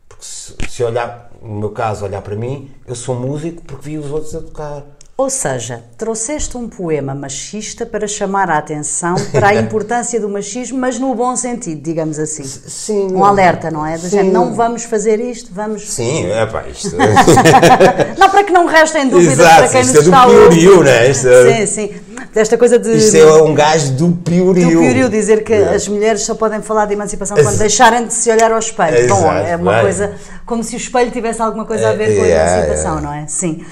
Porque 0.09 0.25
se, 0.25 0.55
se 0.69 0.83
olhar, 0.83 1.31
no 1.41 1.59
meu 1.59 1.69
caso, 1.69 2.03
olhar 2.03 2.21
para 2.21 2.35
mim, 2.35 2.71
eu 2.87 2.95
sou 2.95 3.15
músico 3.15 3.61
porque 3.63 3.89
vi 3.91 3.97
os 3.97 4.09
outros 4.11 4.35
a 4.35 4.41
tocar. 4.41 4.83
Ou 5.21 5.29
seja, 5.29 5.83
trouxeste 5.99 6.57
um 6.57 6.67
poema 6.67 7.13
machista 7.13 7.85
para 7.85 8.07
chamar 8.07 8.49
a 8.49 8.57
atenção 8.57 9.13
para 9.31 9.49
a 9.49 9.53
importância 9.61 10.19
do 10.19 10.27
machismo, 10.27 10.79
mas 10.79 10.97
no 10.97 11.13
bom 11.13 11.35
sentido, 11.35 11.79
digamos 11.79 12.17
assim. 12.17 12.43
Sim. 12.43 13.13
Um 13.13 13.23
alerta, 13.23 13.69
não 13.69 13.85
é? 13.85 13.99
Do 13.99 14.09
género, 14.09 14.33
não 14.33 14.55
vamos 14.55 14.83
fazer 14.83 15.19
isto, 15.19 15.51
vamos. 15.53 15.87
Sim, 15.91 16.25
é 16.25 16.43
pá, 16.47 16.63
isto. 16.67 16.95
Não, 18.17 18.29
para 18.31 18.43
que 18.43 18.51
não 18.51 18.65
restem 18.65 19.07
dúvidas 19.09 19.37
Exato, 19.39 19.57
para 19.59 19.67
quem 19.69 19.81
isto 19.81 19.93
nos 19.93 20.01
é 20.01 20.03
do 20.03 20.09
está 20.09 20.21
a 20.23 20.27
ouvir. 20.27 20.49
piorio, 20.59 20.83
não 20.83 20.91
é? 20.91 21.09
Isto 21.11 21.27
é- 21.27 21.65
Sim, 21.65 21.65
sim. 21.67 21.93
Desta 22.33 22.57
coisa 22.57 22.79
de. 22.79 22.95
Isto 22.97 23.17
é 23.17 23.43
um 23.43 23.53
gajo 23.53 23.91
do 23.93 24.11
piorio. 24.23 24.69
do 24.71 24.79
piorio 24.79 25.09
dizer 25.09 25.43
que 25.43 25.53
É. 25.53 25.75
as 25.75 25.87
mulheres 25.87 26.21
só 26.23 26.33
podem 26.33 26.61
falar 26.63 26.85
de 26.85 26.93
emancipação 26.93 27.37
quando 27.37 27.57
deixarem 27.57 28.07
de 28.07 28.13
se 28.13 28.31
olhar 28.31 28.51
ao 28.51 28.57
espelho. 28.59 29.07
Bom, 29.07 29.17
Exato, 29.19 29.47
é 29.47 29.55
uma 29.55 29.81
coisa 29.81 30.13
como 30.45 30.63
se 30.63 30.75
o 30.75 30.77
espelho 30.77 31.11
tivesse 31.11 31.41
alguma 31.41 31.65
coisa 31.65 31.89
a 31.89 31.93
ver 31.93 32.11
É, 32.11 32.15
com 32.15 32.21
a 32.23 32.25
é, 32.25 32.31
emancipação, 32.57 33.01
não 33.01 33.13
é? 33.13 33.25
Sim. 33.27 33.63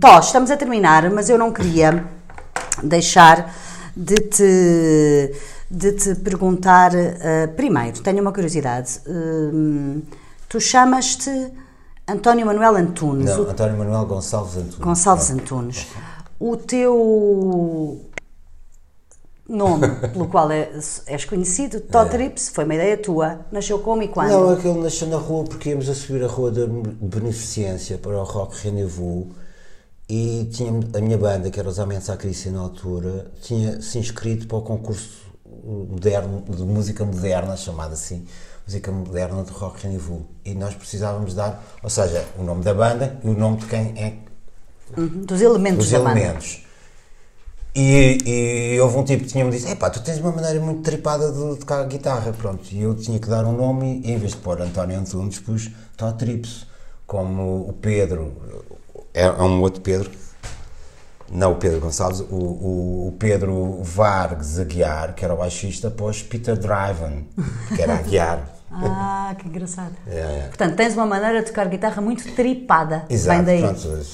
Tó, 0.00 0.18
estamos 0.20 0.50
a 0.50 0.56
terminar, 0.56 1.10
mas 1.10 1.28
eu 1.30 1.38
não 1.38 1.52
queria 1.52 2.04
deixar 2.82 3.54
de 3.96 4.14
te, 4.16 5.32
de 5.70 5.92
te 5.92 6.14
perguntar. 6.16 6.92
ah, 6.94 7.48
primeiro, 7.56 8.00
tenho 8.00 8.20
uma 8.20 8.32
curiosidade. 8.32 9.00
Tu 10.48 10.60
chamas-te 10.60 11.30
António 12.08 12.46
Manuel 12.46 12.76
Antunes. 12.76 13.26
Não, 13.30 13.44
o- 13.44 13.50
António 13.50 13.76
Manuel 13.78 14.06
Gonçalves 14.06 14.56
Antunes. 14.56 14.74
Gonçalves. 14.78 15.30
Antunes. 15.30 15.86
O 16.38 16.56
teu 16.56 18.00
nome 19.48 19.88
pelo 20.12 20.26
qual 20.28 20.50
é- 20.50 20.70
és 21.06 21.24
conhecido, 21.24 21.80
Totrips, 21.80 22.48
foi 22.48 22.64
uma 22.64 22.74
ideia 22.74 22.96
tua. 22.96 23.40
Nasceu 23.52 23.78
como 23.78 24.02
e 24.02 24.08
quando? 24.08 24.30
Não, 24.30 24.50
aquele 24.50 24.80
nasceu 24.80 25.08
na 25.08 25.16
rua 25.16 25.44
porque 25.44 25.70
íamos 25.70 25.88
a 25.88 25.94
subir 25.94 26.24
a 26.24 26.28
rua 26.28 26.50
da 26.50 26.66
Beneficência 26.66 27.98
para 27.98 28.16
o 28.18 28.24
Rock 28.24 28.56
Rendezvous 28.62 29.26
e 30.08 30.48
tinha 30.52 30.70
a 30.96 31.00
minha 31.00 31.18
banda, 31.18 31.50
que 31.50 31.58
era 31.58 31.68
os 31.68 31.78
Amentes 31.78 32.08
à 32.10 32.16
Crícia 32.16 32.50
na 32.50 32.60
altura, 32.60 33.30
tinha 33.42 33.80
se 33.80 33.98
inscrito 33.98 34.46
para 34.46 34.58
o 34.58 34.62
concurso 34.62 35.26
moderno, 35.64 36.44
de 36.48 36.62
música 36.62 37.04
moderna, 37.04 37.56
chamado 37.56 37.92
assim, 37.92 38.24
música 38.66 38.90
moderna 38.92 39.42
do 39.42 39.52
Rock 39.52 39.82
Rendezvous. 39.84 40.22
E 40.44 40.54
nós 40.54 40.74
precisávamos 40.74 41.34
dar, 41.34 41.64
ou 41.82 41.90
seja, 41.90 42.24
o 42.38 42.42
nome 42.42 42.62
da 42.62 42.72
banda 42.74 43.18
e 43.24 43.28
o 43.28 43.34
nome 43.34 43.58
de 43.58 43.66
quem 43.66 43.94
é 43.96 44.26
Uhum, 44.96 45.24
Dos 45.24 45.40
elementos 45.40 45.86
os 45.86 45.90
da 45.90 45.98
banda. 45.98 46.38
E, 47.78 48.72
e 48.74 48.80
houve 48.80 48.96
um 48.96 49.04
tipo 49.04 49.24
que 49.24 49.28
tinha-me 49.28 49.50
dito: 49.50 49.68
Epá, 49.68 49.90
tu 49.90 50.02
tens 50.02 50.18
uma 50.18 50.32
maneira 50.32 50.58
muito 50.58 50.80
tripada 50.80 51.30
de 51.30 51.58
tocar 51.60 51.84
guitarra. 51.84 52.32
Pronto, 52.32 52.66
e 52.72 52.80
eu 52.80 52.94
tinha 52.94 53.18
que 53.18 53.28
dar 53.28 53.44
um 53.44 53.52
nome 53.52 54.00
e 54.02 54.12
em 54.12 54.18
vez 54.18 54.32
de 54.32 54.38
pôr 54.38 54.62
António 54.62 54.98
Antunes, 54.98 55.38
pus 55.38 55.70
Tó 55.94 56.10
Trips. 56.12 56.66
Como 57.06 57.68
o 57.68 57.72
Pedro, 57.74 58.32
é, 59.14 59.24
é 59.26 59.30
um 59.30 59.60
outro 59.60 59.80
Pedro, 59.80 60.10
não 61.30 61.52
o 61.52 61.56
Pedro 61.56 61.78
Gonçalves, 61.78 62.18
o, 62.20 62.34
o, 62.34 63.08
o 63.08 63.12
Pedro 63.18 63.80
Vargas 63.82 64.58
Aguiar, 64.58 65.14
que 65.14 65.24
era 65.24 65.32
o 65.32 65.36
baixista, 65.36 65.88
pôs 65.88 66.20
Peter 66.22 66.56
Driven, 66.56 67.28
que 67.74 67.82
era 67.82 67.94
Aguiar. 67.94 68.52
Ah, 68.68 69.34
que 69.38 69.48
engraçado. 69.48 69.94
É, 70.08 70.18
é. 70.18 70.44
Portanto, 70.48 70.74
tens 70.74 70.92
uma 70.94 71.06
maneira 71.06 71.40
de 71.40 71.46
tocar 71.46 71.66
guitarra 71.68 72.02
muito 72.02 72.30
tripada. 72.34 73.04
Exato, 73.08 73.44
Vem 73.44 73.60
daí. 73.60 73.62
pronto, 73.62 74.04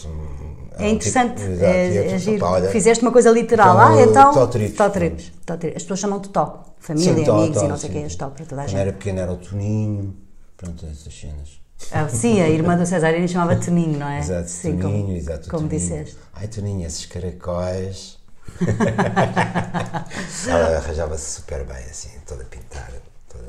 É 0.85 0.91
interessante, 0.91 1.37
tipo- 1.41 1.51
exato, 1.53 1.65
é, 1.73 1.89
eu, 1.99 2.03
é 2.15 2.19
tipo, 2.19 2.45
olha, 2.45 2.71
Fizeste 2.71 3.03
uma 3.05 3.13
coisa 3.13 3.31
literal. 3.31 3.75
então, 3.75 3.99
ah, 3.99 4.03
então. 4.03 4.33
Tó 4.35 4.47
Trips. 4.47 4.77
Tó 4.77 4.91
Trips. 4.91 5.33
Tó 5.47 5.57
Trips. 5.57 5.77
As 5.77 5.83
pessoas 5.83 6.01
chamam-te 6.01 6.29
Tó. 6.31 6.65
Família, 6.79 7.15
Sim, 7.15 7.25
Tó, 7.25 7.39
amigos 7.39 7.59
Tó, 7.59 7.65
e 7.65 7.69
não 7.69 7.77
sei 7.79 7.91
o 7.91 7.93
que, 7.93 7.99
és 7.99 8.17
Tó 8.17 8.29
para 8.31 8.45
toda 8.45 8.63
a 8.63 8.65
Quando 8.65 8.71
gente. 8.71 8.81
era 8.81 8.93
pequeno 8.93 9.21
era 9.21 9.33
o 9.33 9.37
Toninho, 9.37 10.17
pronto, 10.57 10.85
essas 10.87 11.15
cenas. 11.15 11.61
Ah, 11.91 12.09
sim, 12.09 12.41
a 12.41 12.49
irmã 12.49 12.77
do 12.77 12.87
César 12.87 13.11
Inês 13.15 13.31
chamava 13.31 13.57
Toninho, 13.65 13.99
não 13.99 14.09
é? 14.09 14.19
Exato, 14.21 14.49
sim, 14.49 14.79
Toninho, 14.79 15.03
como, 15.05 15.17
exato. 15.17 15.49
Como 15.51 15.69
Toninho. 15.69 15.81
disseste. 15.81 16.17
Ai, 16.35 16.49
Toninho, 16.49 16.87
esses 16.87 17.07
caracóis. 17.07 18.19
Ela 20.49 20.77
arranjava-se 20.79 21.31
super 21.41 21.65
bem, 21.65 21.77
assim, 21.91 22.11
toda 22.27 22.45
pintada. 22.45 23.01
Toda... 23.29 23.45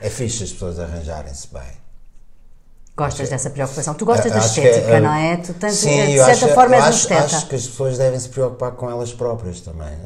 É 0.00 0.10
fixe 0.10 0.44
as 0.44 0.52
pessoas 0.52 0.78
arranjarem-se 0.78 1.48
bem. 1.52 1.83
Gostas 2.96 3.28
dessa 3.28 3.50
preocupação. 3.50 3.92
Tu 3.94 4.04
gostas 4.04 4.30
da 4.30 4.38
Acho 4.38 4.54
que 4.54 4.60
é, 4.60 4.70
estética, 4.70 4.92
é, 4.94 5.00
não 5.00 5.12
é? 5.12 5.36
Tu 5.38 5.52
tens, 5.54 5.74
Sim, 5.74 6.06
de 6.06 6.16
certa 6.18 6.30
acho, 6.46 6.54
forma, 6.54 6.76
és 6.76 6.84
um 6.84 6.88
acho, 6.88 6.98
esteta. 7.00 7.24
acho 7.24 7.46
que 7.48 7.54
as 7.56 7.66
pessoas 7.66 7.98
devem 7.98 8.20
se 8.20 8.28
preocupar 8.28 8.70
com 8.72 8.88
elas 8.88 9.12
próprias 9.12 9.60
também. 9.60 9.96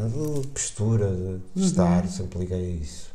De 0.41 0.47
postura, 0.49 1.07
de 1.07 1.13
Uhum. 1.15 1.43
estar, 1.57 2.07
sempre 2.09 2.39
liguei 2.39 2.57
a 2.79 2.83
isso. 2.83 3.09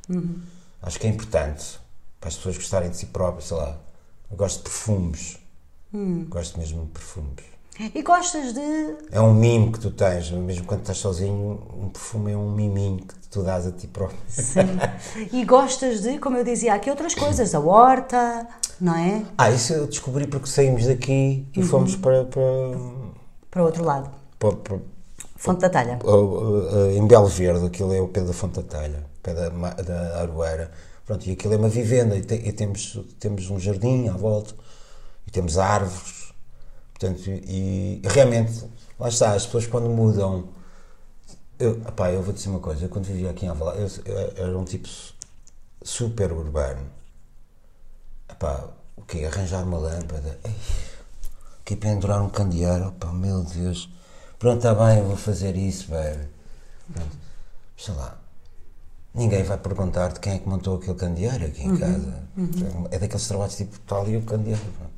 Acho 0.82 1.00
que 1.00 1.08
é 1.08 1.10
importante 1.10 1.80
para 2.20 2.30
as 2.30 2.36
pessoas 2.36 2.56
gostarem 2.58 2.90
de 2.91 2.98
si 2.98 3.08
próprias, 3.08 3.45
sei 3.48 3.58
lá. 3.58 3.76
Eu 4.30 4.38
gosto 4.38 4.58
de 4.58 4.64
perfumes. 4.64 5.38
Hum. 5.91 6.26
Gosto 6.30 6.60
mesmo 6.60 6.86
de 6.86 6.91
perfumes. 6.91 7.53
E 7.80 8.02
gostas 8.04 8.54
de. 8.54 8.95
É 9.12 9.20
um 9.20 9.34
mimo 9.34 9.72
que 9.72 9.80
tu 9.80 9.90
tens, 9.90 10.30
mesmo 10.30 10.66
quando 10.66 10.82
estás 10.82 11.00
sozinho, 11.00 11.60
um 11.76 11.90
perfume 11.90 12.32
é 12.32 12.38
um 12.38 12.52
miminho 12.52 12.98
que 13.00 13.16
tu 13.32 13.41
dás 13.41 13.66
a 13.66 13.72
ti 13.72 13.88
próprio. 13.88 14.20
Sim. 14.28 14.60
e 15.34 15.44
gostas 15.44 16.02
de, 16.02 16.20
como 16.20 16.38
eu 16.38 16.44
dizia 16.44 16.74
aqui, 16.76 16.90
outras 16.91 17.16
coisas. 17.16 17.56
A 17.56 17.60
horta, 17.60 18.48
não 18.80 18.95
é? 18.95 19.24
Ah, 19.38 19.50
isso 19.50 19.74
eu 19.74 19.88
descobri 19.88 20.28
porque 20.28 20.48
saímos 20.48 20.86
daqui 20.86 21.48
Uhum. 21.58 21.64
e 21.64 21.66
fomos 21.66 21.95
para, 21.95 22.26
para, 22.26 22.41
Para 23.50 23.62
o 23.64 23.66
outro 23.66 23.84
lado. 23.84 24.12
para- 24.38 24.56
para- 24.56 24.80
Fonte 25.36 25.60
da 25.62 25.70
Talha. 25.70 26.00
Uh, 26.04 26.10
uh, 26.10 26.91
em 26.91 27.06
Belo 27.06 27.28
Verde, 27.28 27.66
aquilo 27.66 27.91
é 27.94 28.00
o 28.00 28.08
pé 28.08 28.22
da 28.22 28.32
Fonte 28.32 28.62
da 28.62 28.64
Talha, 28.64 29.04
pé 29.22 29.34
da, 29.34 29.50
da 29.50 30.22
Aroeira. 30.22 30.72
Pronto, 31.06 31.26
e 31.28 31.32
aquilo 31.34 31.54
é 31.56 31.58
uma 31.58 31.68
vivenda 31.68 32.16
e, 32.16 32.22
te- 32.22 32.36
e 32.36 32.52
temos, 32.54 32.98
temos 33.20 33.50
um 33.50 33.60
jardim 33.60 34.08
à 34.08 34.14
volta 34.14 34.54
e 35.28 35.32
temos 35.32 35.58
árvores. 35.58 36.23
Portanto, 36.98 37.22
e, 37.30 37.99
e 38.03 38.07
realmente, 38.07 38.65
lá 38.99 39.10
está, 39.10 39.34
as 39.34 39.45
pessoas 39.45 39.68
quando 39.68 39.90
mudam. 39.90 40.48
Eu, 41.60 41.80
epá, 41.88 42.11
eu 42.11 42.22
vou 42.24 42.34
dizer 42.34 42.49
uma 42.49 42.60
coisa, 42.60 42.86
eu 42.86 42.90
quando 42.90 43.06
vivia 43.06 43.30
aqui 43.30 43.45
em 43.45 43.49
Alvalade, 43.49 44.02
eu, 44.06 44.14
eu 44.15 44.48
era 44.48 44.57
um 44.57 44.65
tipo 44.65 44.88
su- 44.88 45.14
super 45.84 46.32
urbano. 46.32 46.86
Epá, 48.30 48.70
o 48.95 49.02
quê? 49.03 49.26
Arranjar 49.26 49.64
uma 49.64 49.78
lâmpada. 49.78 50.40
Ei, 50.44 50.56
aqui 51.61 51.76
pendurar 51.76 52.22
um 52.22 52.30
candeeiro, 52.30 52.88
opá, 52.90 53.11
meu 53.11 53.44
Deus. 53.44 53.90
Pronto, 54.40 54.57
está 54.57 54.74
bem, 54.74 54.99
eu 54.99 55.06
vou 55.07 55.15
fazer 55.18 55.56
isso, 55.56 55.90
baby. 55.90 56.28
Pronto. 56.94 57.18
Sei 57.78 57.94
lá. 57.94 58.18
Ninguém 59.14 59.44
vai 59.44 59.57
perguntar 59.57 60.11
de 60.11 60.20
quem 60.20 60.34
é 60.34 60.40
que 60.40 60.49
montou 60.49 60.78
aquele 60.78 60.95
candeeiro 60.95 61.45
aqui 61.45 61.64
em 61.64 61.78
casa. 61.78 62.24
É 62.91 62.98
daqueles 62.99 63.28
trabalhos 63.28 63.56
tipo, 63.56 63.76
está 63.76 63.98
ali 63.99 64.18
o 64.18 64.22
candeeiro. 64.24 64.60
pronto. 64.78 64.93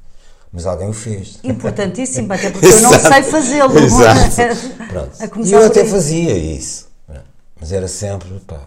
Mas 0.55 0.65
alguém 0.65 0.87
o 0.87 0.93
fez. 0.93 1.37
Importantíssimo, 1.43 2.31
até 2.33 2.49
porque 2.49 2.65
eu 2.65 2.81
não 2.81 2.91
sei 2.91 3.23
fazê-lo. 3.23 3.77
Exato. 3.77 4.69
Pronto. 4.87 5.45
E 5.45 5.51
eu 5.51 5.65
até 5.65 5.83
fazia 5.83 6.33
isso. 6.37 6.87
Mas 7.59 7.73
era 7.73 7.87
sempre, 7.89 8.39
pá. 8.47 8.61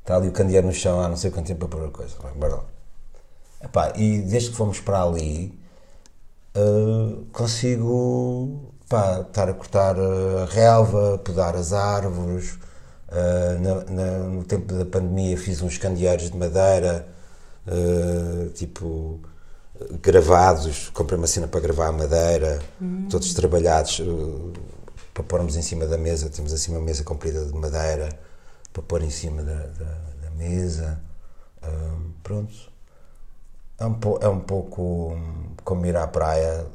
Está 0.00 0.14
ali 0.16 0.28
o 0.28 0.32
candeeiro 0.32 0.66
no 0.68 0.72
chão 0.72 1.00
há 1.00 1.08
não 1.08 1.16
sei 1.16 1.30
quanto 1.32 1.46
tempo 1.48 1.66
para 1.66 1.78
pôr 1.78 1.88
a 1.88 1.90
coisa. 1.90 2.14
Vai, 2.22 2.32
bora 2.34 2.54
lá. 2.54 2.64
Epá, 3.64 3.92
e 3.96 4.18
desde 4.22 4.50
que 4.50 4.56
fomos 4.56 4.78
para 4.80 5.02
ali, 5.02 5.58
eh, 6.54 7.14
consigo 7.32 8.72
pá, 8.88 9.20
estar 9.26 9.48
a 9.48 9.54
cortar 9.54 9.96
a 9.98 10.44
relva, 10.50 11.18
podar 11.18 11.56
as 11.56 11.72
árvores. 11.72 12.58
eh, 13.12 13.58
na- 13.60 13.84
na- 13.92 14.18
no 14.18 14.44
tempo 14.44 14.72
da 14.72 14.84
pandemia 14.84 15.36
fiz 15.36 15.60
uns 15.62 15.76
candeeiros 15.76 16.30
de 16.30 16.36
madeira, 16.36 17.08
eh, 17.66 18.50
tipo 18.54 19.18
gravados, 20.02 20.88
comprei 20.90 21.16
uma 21.18 21.26
cena 21.26 21.46
para 21.48 21.60
gravar 21.60 21.88
a 21.88 21.92
madeira, 21.92 22.60
todos 23.10 23.32
trabalhados 23.34 24.00
eh, 24.00 24.58
para 25.14 25.22
pormos 25.22 25.56
em 25.56 25.62
cima 25.62 25.86
da 25.86 25.96
mesa. 25.98 26.28
Temos 26.28 26.52
assim 26.52 26.72
uma 26.72 26.80
mesa 26.80 27.02
comprida 27.04 27.44
de 27.44 27.54
madeira 27.54 28.08
para 28.72 28.82
pôr 28.82 29.02
em 29.02 29.10
cima 29.10 29.42
da, 29.42 29.54
da, 29.54 29.84
da 30.24 30.30
mesa. 30.36 31.00
Pronto. 32.22 32.70
É 33.78 33.86
um, 33.86 33.94
po- 33.94 34.18
é 34.20 34.28
um 34.28 34.40
pouco 34.40 35.12
hum, 35.14 35.54
como 35.64 35.86
ir 35.86 35.96
à 35.96 36.06
praia, 36.06 36.66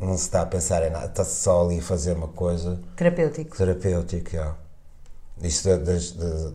não 0.00 0.14
se 0.16 0.24
está 0.24 0.42
a 0.42 0.46
pensar 0.46 0.86
em 0.86 0.90
nada, 0.90 1.06
está-se 1.06 1.42
só 1.42 1.64
ali 1.64 1.78
a 1.78 1.82
fazer 1.82 2.12
uma 2.14 2.28
coisa 2.28 2.78
Terapêutico. 2.96 3.56
terapêutica. 3.56 4.54
é. 5.42 5.46
Isso, 5.46 5.66
da- 5.66 5.78
das, 5.78 6.12
da- 6.12 6.52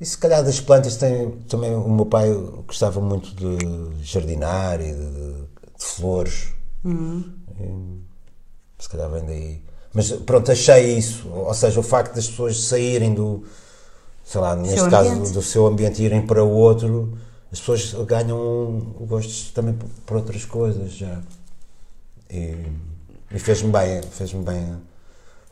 e 0.00 0.04
se 0.04 0.18
calhar 0.18 0.44
das 0.44 0.60
plantas 0.60 0.96
tem 0.96 1.30
também 1.48 1.74
o 1.74 1.88
meu 1.88 2.06
pai 2.06 2.28
gostava 2.66 3.00
muito 3.00 3.34
de 3.34 4.04
jardinar 4.04 4.80
e 4.80 4.92
de, 4.92 5.10
de- 5.10 5.44
flores. 5.78 6.48
E, 7.60 8.00
se 8.78 8.88
calhar 8.88 9.10
vem 9.10 9.24
daí. 9.24 9.62
Mas 9.92 10.10
pronto, 10.10 10.50
achei 10.50 10.96
isso. 10.98 11.28
Ou 11.28 11.54
seja, 11.54 11.78
o 11.78 11.82
facto 11.82 12.14
das 12.14 12.28
pessoas 12.28 12.60
saírem 12.64 13.14
do, 13.14 13.44
sei 14.24 14.40
lá, 14.40 14.56
neste 14.56 14.80
Seu 14.80 14.90
caso, 14.90 15.10
do, 15.20 15.30
do 15.32 15.42
seu 15.42 15.66
ambiente 15.66 16.02
e 16.02 16.06
irem 16.06 16.26
para 16.26 16.42
o 16.44 16.50
outro, 16.50 17.16
as 17.52 17.60
pessoas 17.60 17.92
ganham 18.06 18.38
o 18.38 19.06
gosto 19.06 19.52
também 19.52 19.74
por, 19.74 19.88
por 20.06 20.16
outras 20.16 20.44
coisas 20.44 20.92
já. 20.92 21.20
E, 22.30 22.56
e 23.30 23.38
fez-me 23.38 23.70
bem, 23.70 24.02
fez-me 24.02 24.42
bem. 24.44 24.76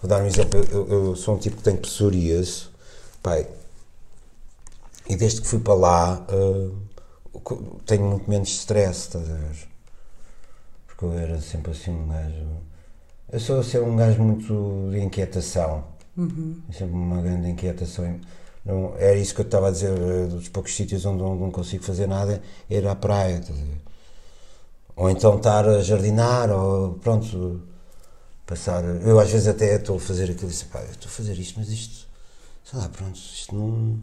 Vou 0.01 0.09
dar 0.09 0.21
um 0.23 0.27
exemplo, 0.27 0.61
eu, 0.71 0.89
eu 0.89 1.17
sou 1.17 1.37
um 1.37 1.39
tipo 1.39 1.59
que 1.59 1.63
tem 1.63 1.77
psoríase, 1.77 2.65
pai, 3.23 3.47
e 5.09 5.17
desde 5.17 5.41
que 5.43 5.47
fui 5.49 5.61
para 5.61 5.75
lá 5.75 6.27
co- 7.45 7.81
tenho 7.87 8.05
muito 8.05 8.29
menos 8.31 8.49
stress, 8.51 9.01
estás 9.09 9.29
a 9.31 9.35
ver? 9.35 9.57
Porque 10.87 11.05
eu 11.05 11.13
era 11.19 11.41
sempre 11.41 11.73
assim 11.73 11.91
um 11.91 12.09
gajo. 12.09 12.47
Eu 13.33 13.41
sou 13.41 13.61
a 13.61 13.65
ser 13.65 13.83
um 13.83 13.97
gajo 13.97 14.23
muito 14.23 14.91
de 14.93 15.01
inquietação. 15.01 15.85
É 16.71 16.73
sempre 16.75 16.95
uma 16.95 17.23
grande 17.23 17.51
inquietação. 17.51 18.21
Não, 18.65 18.95
era 18.99 19.17
isso 19.17 19.35
que 19.35 19.41
eu 19.43 19.47
estava 19.47 19.69
a 19.69 19.73
dizer, 19.73 19.93
eh, 19.99 20.27
dos 20.29 20.49
poucos 20.49 20.75
sítios 20.77 21.07
onde, 21.07 21.23
não 21.23 21.51
consigo 21.51 21.85
fazer 21.85 22.07
nada, 22.09 22.43
ir 22.71 22.87
à 22.87 22.95
praia, 22.97 23.39
estás 23.39 23.59
a 23.61 23.63
ver? 23.65 23.81
Ou 24.97 25.09
então 25.11 25.37
estar 25.37 25.67
a 25.69 25.83
jardinar, 25.83 26.51
ou 26.51 26.95
pronto, 26.95 27.63
passar. 28.47 28.85
Eu 28.85 29.21
às 29.21 29.31
vezes 29.31 29.49
até 29.49 29.77
estou 29.77 29.97
a 29.97 30.01
fazer 30.01 30.25
aquilo 30.31 30.49
e 30.49 30.53
disse, 30.53 30.67
pá, 30.67 30.81
eu 30.83 30.91
estou 30.93 31.09
a 31.09 31.13
fazer 31.13 31.39
isto, 31.39 31.59
mas 31.61 31.71
isto, 31.71 32.09
sei 32.65 32.79
lá, 32.81 32.89
pronto, 32.89 33.17
isto 33.17 33.55
não. 33.57 34.01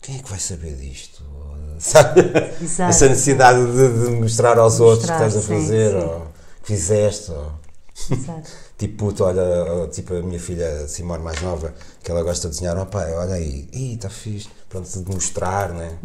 Quem 0.00 0.16
é 0.16 0.22
que 0.22 0.30
vai 0.30 0.38
saber 0.38 0.74
disto? 0.76 1.22
Sabe? 1.78 2.20
Exato. 2.60 2.90
Essa 2.90 3.08
necessidade 3.08 3.64
de, 3.64 4.04
de 4.04 4.10
mostrar 4.16 4.58
aos 4.58 4.80
outros 4.80 5.06
que 5.06 5.12
Mostrar, 5.12 5.28
estás 5.28 5.44
a 5.44 5.46
sim, 5.46 5.54
fazer, 5.54 5.90
sim. 5.90 6.06
ou 6.06 6.26
que 6.62 6.66
fizeste, 6.66 7.32
ou. 7.32 7.52
Exato. 8.10 8.50
Tipo, 8.80 8.96
puto, 8.96 9.24
olha, 9.24 9.88
tipo 9.92 10.14
a 10.14 10.22
minha 10.22 10.40
filha 10.40 10.88
Simone 10.88 11.22
mais 11.22 11.42
nova, 11.42 11.74
que 12.02 12.10
ela 12.10 12.22
gosta 12.22 12.48
de 12.48 12.54
desenhar, 12.54 12.78
ó 12.78 12.86
pai, 12.86 13.12
olha 13.12 13.34
aí, 13.34 13.68
está 13.74 14.08
fixe, 14.08 14.48
pronto, 14.70 14.88
de 14.88 15.14
mostrar, 15.14 15.68
né? 15.74 15.98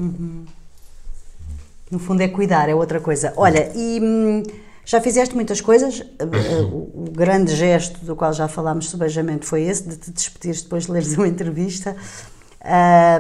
No 1.90 1.98
fundo 1.98 2.20
é 2.20 2.28
cuidar, 2.28 2.68
é 2.68 2.76
outra 2.76 3.00
coisa. 3.00 3.32
Olha, 3.38 3.72
e 3.74 4.02
hum, 4.02 4.44
já 4.84 5.00
fizeste 5.00 5.34
muitas 5.34 5.62
coisas. 5.62 6.04
O, 6.70 7.06
o 7.06 7.12
grande 7.14 7.56
gesto 7.56 8.04
do 8.04 8.14
qual 8.14 8.34
já 8.34 8.50
falámos 8.50 8.90
subejamente 8.90 9.46
foi 9.46 9.62
esse, 9.62 9.84
de 9.84 9.96
te 9.96 10.12
despedires 10.12 10.62
depois 10.62 10.86
de 10.86 10.92
leres 10.92 11.14
uma 11.16 11.30
entrevista. 11.30 11.96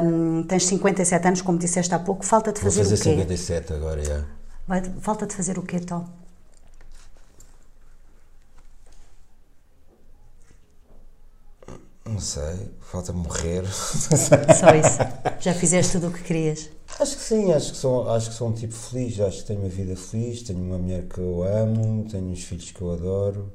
Hum, 0.03 0.43
tens 0.47 0.65
57 0.65 1.27
anos, 1.27 1.41
como 1.41 1.57
disseste 1.59 1.93
há 1.93 1.99
pouco. 1.99 2.25
Falta 2.25 2.51
de 2.51 2.59
fazer, 2.59 2.83
Vou 2.83 2.89
fazer 2.89 2.95
o 2.95 3.03
quê? 3.03 3.21
57 3.21 3.73
agora, 3.73 4.03
já. 4.03 4.25
Vai- 4.67 4.83
falta 5.01 5.27
de 5.27 5.35
fazer 5.35 5.59
o 5.59 5.63
quê, 5.63 5.79
Tom? 5.79 6.05
Não 12.05 12.19
sei, 12.19 12.71
falta 12.81 13.11
morrer. 13.11 13.65
Só 13.67 14.75
isso. 14.75 14.99
Já 15.39 15.53
fizeste 15.53 15.93
tudo 15.93 16.07
o 16.07 16.11
que 16.13 16.21
querias. 16.23 16.69
Acho 16.99 17.17
que 17.17 17.23
sim, 17.23 17.51
acho 17.51 17.71
que, 17.71 17.77
sou, 17.77 18.09
acho 18.11 18.29
que 18.29 18.35
sou 18.35 18.47
um 18.49 18.53
tipo 18.53 18.73
feliz, 18.73 19.19
acho 19.19 19.39
que 19.39 19.45
tenho 19.47 19.59
uma 19.61 19.69
vida 19.69 19.95
feliz, 19.95 20.43
tenho 20.43 20.59
uma 20.59 20.77
mulher 20.77 21.07
que 21.07 21.17
eu 21.19 21.43
amo, 21.43 22.07
tenho 22.09 22.25
uns 22.31 22.43
filhos 22.43 22.71
que 22.71 22.79
eu 22.81 22.93
adoro, 22.93 23.51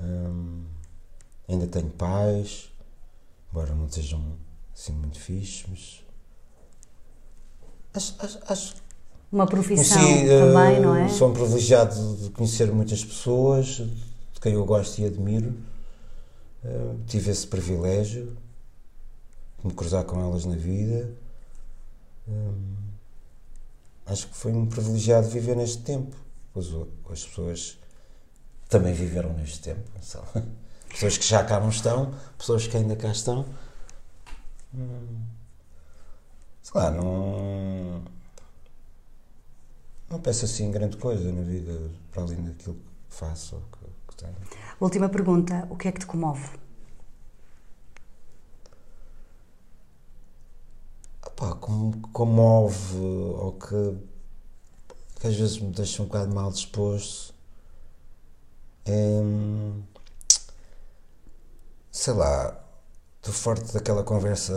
hum, 0.00 0.64
ainda 1.46 1.66
tenho 1.66 1.90
pais, 1.90 2.70
embora 3.50 3.74
não 3.74 3.88
sejam 3.88 4.24
assim 4.82 4.92
muito 4.92 5.18
fixes, 5.20 5.64
mas 5.68 6.02
acho, 7.94 8.14
acho, 8.18 8.38
acho 8.48 8.74
Uma 9.30 9.46
profissão 9.46 9.96
Conheci, 10.02 10.28
também, 10.28 10.76
eh, 10.76 10.80
não 10.80 10.96
é? 10.96 11.08
Sou 11.08 11.30
um 11.30 11.32
privilegiado 11.32 12.16
de 12.16 12.30
conhecer 12.30 12.70
muitas 12.72 13.04
pessoas, 13.04 13.66
de 13.66 14.40
quem 14.40 14.54
eu 14.54 14.64
gosto 14.64 14.98
e 15.00 15.06
admiro. 15.06 15.54
Eh, 16.64 16.94
tive 17.06 17.30
esse 17.30 17.46
privilégio 17.46 18.36
de 19.60 19.66
me 19.68 19.72
cruzar 19.72 20.04
com 20.04 20.20
elas 20.20 20.44
na 20.44 20.56
vida. 20.56 21.14
Hum, 22.28 22.74
acho 24.06 24.26
que 24.28 24.34
foi 24.36 24.52
um 24.52 24.66
privilegiado 24.66 25.28
viver 25.28 25.56
neste 25.56 25.78
tempo. 25.82 26.16
As, 26.56 26.66
o- 26.68 26.88
as 27.10 27.24
pessoas 27.24 27.78
também 28.68 28.92
viveram 28.92 29.32
neste 29.34 29.60
tempo. 29.60 29.88
São 30.00 30.24
pessoas 30.90 31.16
que 31.16 31.24
já 31.24 31.44
cá 31.44 31.60
não 31.60 31.68
estão, 31.68 32.12
pessoas 32.36 32.66
que 32.66 32.76
ainda 32.76 32.96
cá 32.96 33.12
estão. 33.12 33.46
Sei 36.62 36.80
lá, 36.80 36.90
não. 36.90 38.02
Não 40.10 40.20
peço 40.20 40.44
assim 40.44 40.70
grande 40.70 40.96
coisa 40.96 41.32
na 41.32 41.42
vida, 41.42 41.90
para 42.10 42.22
além 42.22 42.42
daquilo 42.42 42.74
que 42.74 42.82
faço 43.08 43.56
ou 43.56 43.62
que, 43.62 43.86
que 44.08 44.16
tenho. 44.16 44.36
Última 44.80 45.08
pergunta: 45.08 45.66
o 45.70 45.76
que 45.76 45.88
é 45.88 45.92
que 45.92 46.00
te 46.00 46.06
comove? 46.06 46.58
Pá, 51.36 51.54
como 51.56 52.00
comove 52.08 52.98
ou 52.98 53.52
que, 53.52 53.98
que 55.18 55.26
às 55.26 55.34
vezes 55.34 55.58
me 55.58 55.72
deixa 55.72 56.02
um 56.02 56.06
bocado 56.06 56.32
mal 56.32 56.52
disposto 56.52 57.32
é. 58.84 59.20
sei 61.90 62.14
lá, 62.14 62.61
estou 63.22 63.32
forte 63.32 63.72
daquela 63.72 64.02
conversa 64.02 64.52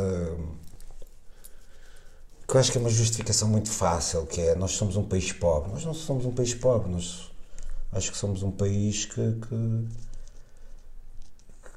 que 2.48 2.56
eu 2.56 2.60
acho 2.60 2.72
que 2.72 2.78
é 2.78 2.82
uma 2.82 2.90
justificação 2.90 3.48
muito 3.48 3.70
fácil, 3.70 4.26
que 4.26 4.42
é 4.42 4.56
nós 4.56 4.72
somos 4.72 4.96
um 4.96 5.04
país 5.04 5.32
pobre. 5.32 5.72
Nós 5.72 5.86
não 5.86 5.94
somos 5.94 6.26
um 6.26 6.32
país 6.32 6.54
pobre, 6.54 6.92
nós 6.92 7.32
acho 7.92 8.12
que 8.12 8.18
somos 8.18 8.44
um 8.44 8.52
país 8.52 9.06
que, 9.06 9.34
que, 9.34 9.88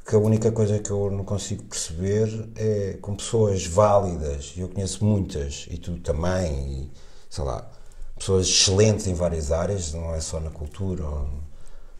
que 0.06 0.14
a 0.14 0.18
única 0.18 0.50
coisa 0.50 0.78
que 0.78 0.90
eu 0.90 1.10
não 1.10 1.24
consigo 1.24 1.64
perceber 1.64 2.50
é 2.56 2.98
com 3.02 3.14
pessoas 3.14 3.66
válidas, 3.66 4.54
e 4.56 4.60
eu 4.60 4.68
conheço 4.68 5.04
muitas, 5.04 5.66
e 5.70 5.78
tu 5.78 5.98
também, 6.00 6.82
e, 6.84 6.92
sei 7.30 7.44
lá, 7.44 7.70
pessoas 8.16 8.46
excelentes 8.46 9.06
em 9.06 9.14
várias 9.14 9.52
áreas, 9.52 9.92
não 9.92 10.14
é 10.14 10.20
só 10.20 10.40
na 10.40 10.50
cultura, 10.50 11.04
ou, 11.04 11.28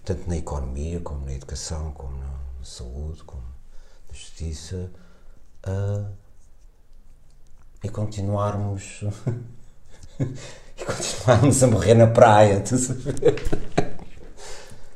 tanto 0.05 0.29
na 0.29 0.37
economia, 0.37 1.01
como 1.01 1.25
na 1.25 1.35
educação, 1.35 1.93
como 1.93 2.17
na 2.19 2.35
saúde, 2.63 3.23
como 3.25 3.48
justiça, 4.13 4.91
ah, 5.65 6.11
e 7.83 7.89
continuarmos 7.89 9.03
e 10.21 10.85
continuarmos 10.85 11.63
a 11.63 11.67
morrer 11.67 11.95
na 11.95 12.07
praia? 12.07 12.63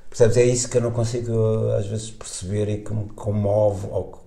Percebes? 0.09 0.37
É 0.37 0.45
isso 0.45 0.69
que 0.69 0.77
eu 0.77 0.83
não 0.83 0.91
consigo 0.91 1.71
às 1.79 1.87
vezes 1.87 2.11
perceber 2.11 2.69
e 2.69 2.79
que 2.79 2.93
me 2.93 3.09
comove, 3.11 3.87
ou 3.91 4.23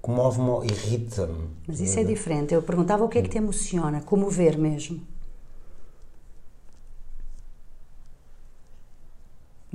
comove-me 0.00 0.48
ou 0.48 0.64
irrita-me. 0.64 1.50
Mas 1.66 1.80
isso 1.80 1.98
é 1.98 2.04
diferente. 2.04 2.52
Eu 2.54 2.62
perguntava 2.62 3.04
o 3.04 3.08
que 3.08 3.18
é 3.18 3.22
que 3.22 3.28
te 3.28 3.38
emociona, 3.38 4.00
comover 4.00 4.58
mesmo. 4.58 5.00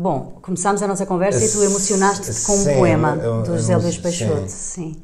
Bom, 0.02 0.40
começámos 0.41 0.82
a 0.82 0.88
nossa 0.88 1.06
conversa 1.06 1.45
e 1.45 1.52
tu 1.52 1.61
emocionaste-te 1.61 2.44
com 2.48 2.53
um 2.53 2.64
Sim, 2.64 2.73
poema 2.76 3.15
eu- 3.18 3.44
do 3.44 3.52
eu- 3.52 3.57
José 3.60 3.78
Luís 3.78 3.99
Peixoto. 3.99 4.49
Sim. 4.49 4.99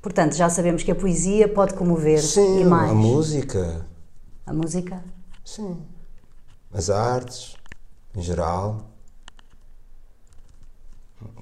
Portanto, 0.00 0.36
já 0.36 0.48
sabemos 0.48 0.84
que 0.84 0.90
a 0.92 0.94
poesia 0.94 1.48
pode 1.52 1.74
comover 1.74 2.22
Sim, 2.22 2.60
e 2.60 2.64
mais. 2.64 2.92
a 2.92 2.94
música, 2.94 3.84
A 4.46 4.52
música? 4.52 5.02
sim. 5.44 5.76
As 6.72 6.88
artes, 6.90 7.56
em 8.14 8.22
geral. 8.22 8.86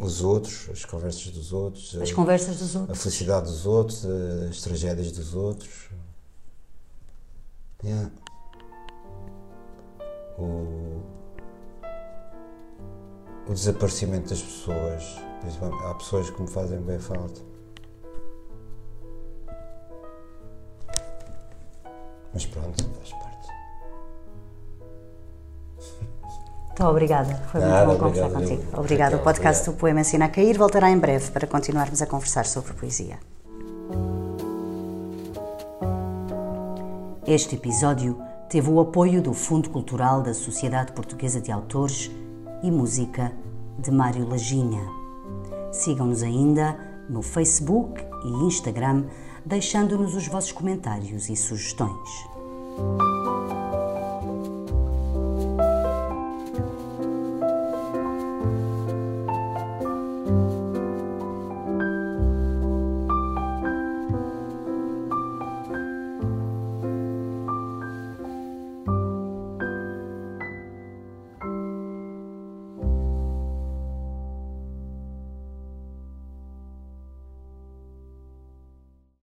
Os 0.01 0.23
outros, 0.23 0.71
as 0.73 0.83
conversas 0.87 1.27
dos 1.29 1.53
outros. 1.53 1.95
As 2.01 2.11
a- 2.11 2.15
conversas 2.15 2.57
dos 2.59 2.75
a 2.75 2.81
outros. 2.81 3.03
felicidade 3.03 3.47
dos 3.51 3.67
outros, 3.67 4.07
as 4.49 4.63
tragédias 4.63 5.13
dos 5.13 5.35
outros. 5.35 5.91
Yeah. 7.85 8.11
O, 10.39 11.03
o 13.49 13.55
desaparecimento 13.55 14.29
das 14.29 14.43
pessoas. 14.43 15.17
Há 15.87 15.95
pessoas 15.95 16.29
que 16.31 16.43
me 16.43 16.49
fazem 16.49 16.81
bem 16.81 16.99
falta. 16.99 17.41
Mas 22.35 22.45
pronto, 22.45 22.85
faz 22.85 23.13
parte. 23.13 23.49
Muito 26.67 26.85
obrigada. 26.85 27.35
Foi 27.51 27.61
Nada, 27.61 27.87
muito 27.87 27.99
bom 27.99 28.09
conversar 28.09 28.31
contigo. 28.31 28.63
eu. 28.73 28.79
Obrigada. 28.79 29.17
O 29.17 29.21
podcast 29.21 29.63
obrigado. 29.63 29.77
do 29.77 29.81
Poema 29.81 30.01
Ensina 30.01 30.27
a 30.27 30.29
Cair 30.29 30.59
voltará 30.59 30.91
em 30.91 30.99
breve 30.99 31.31
para 31.31 31.47
continuarmos 31.47 32.03
a 32.03 32.07
conversar 32.07 32.45
sobre 32.45 32.75
poesia. 32.75 33.19
Este 37.27 37.57
episódio 37.57 38.21
teve 38.49 38.71
o 38.71 38.81
apoio 38.81 39.23
do 39.23 39.33
Fundo 39.33 39.71
Cultural 39.71 40.23
da 40.23 40.35
Sociedade 40.35 40.93
Portuguesa 40.93 41.41
de 41.41 41.51
Autores 41.51 42.11
e 42.63 42.71
Música 42.71 43.33
de 43.79 43.91
Mário 43.91 44.29
Laginha. 44.29 44.83
Sigam-nos 45.73 46.23
ainda 46.23 46.79
no 47.09 47.23
Facebook 47.23 48.03
e 48.25 48.29
Instagram, 48.45 49.05
deixando-nos 49.45 50.15
os 50.15 50.27
vossos 50.27 50.53
comentários 50.53 51.29
e 51.29 51.37
sugestões. 51.37 52.29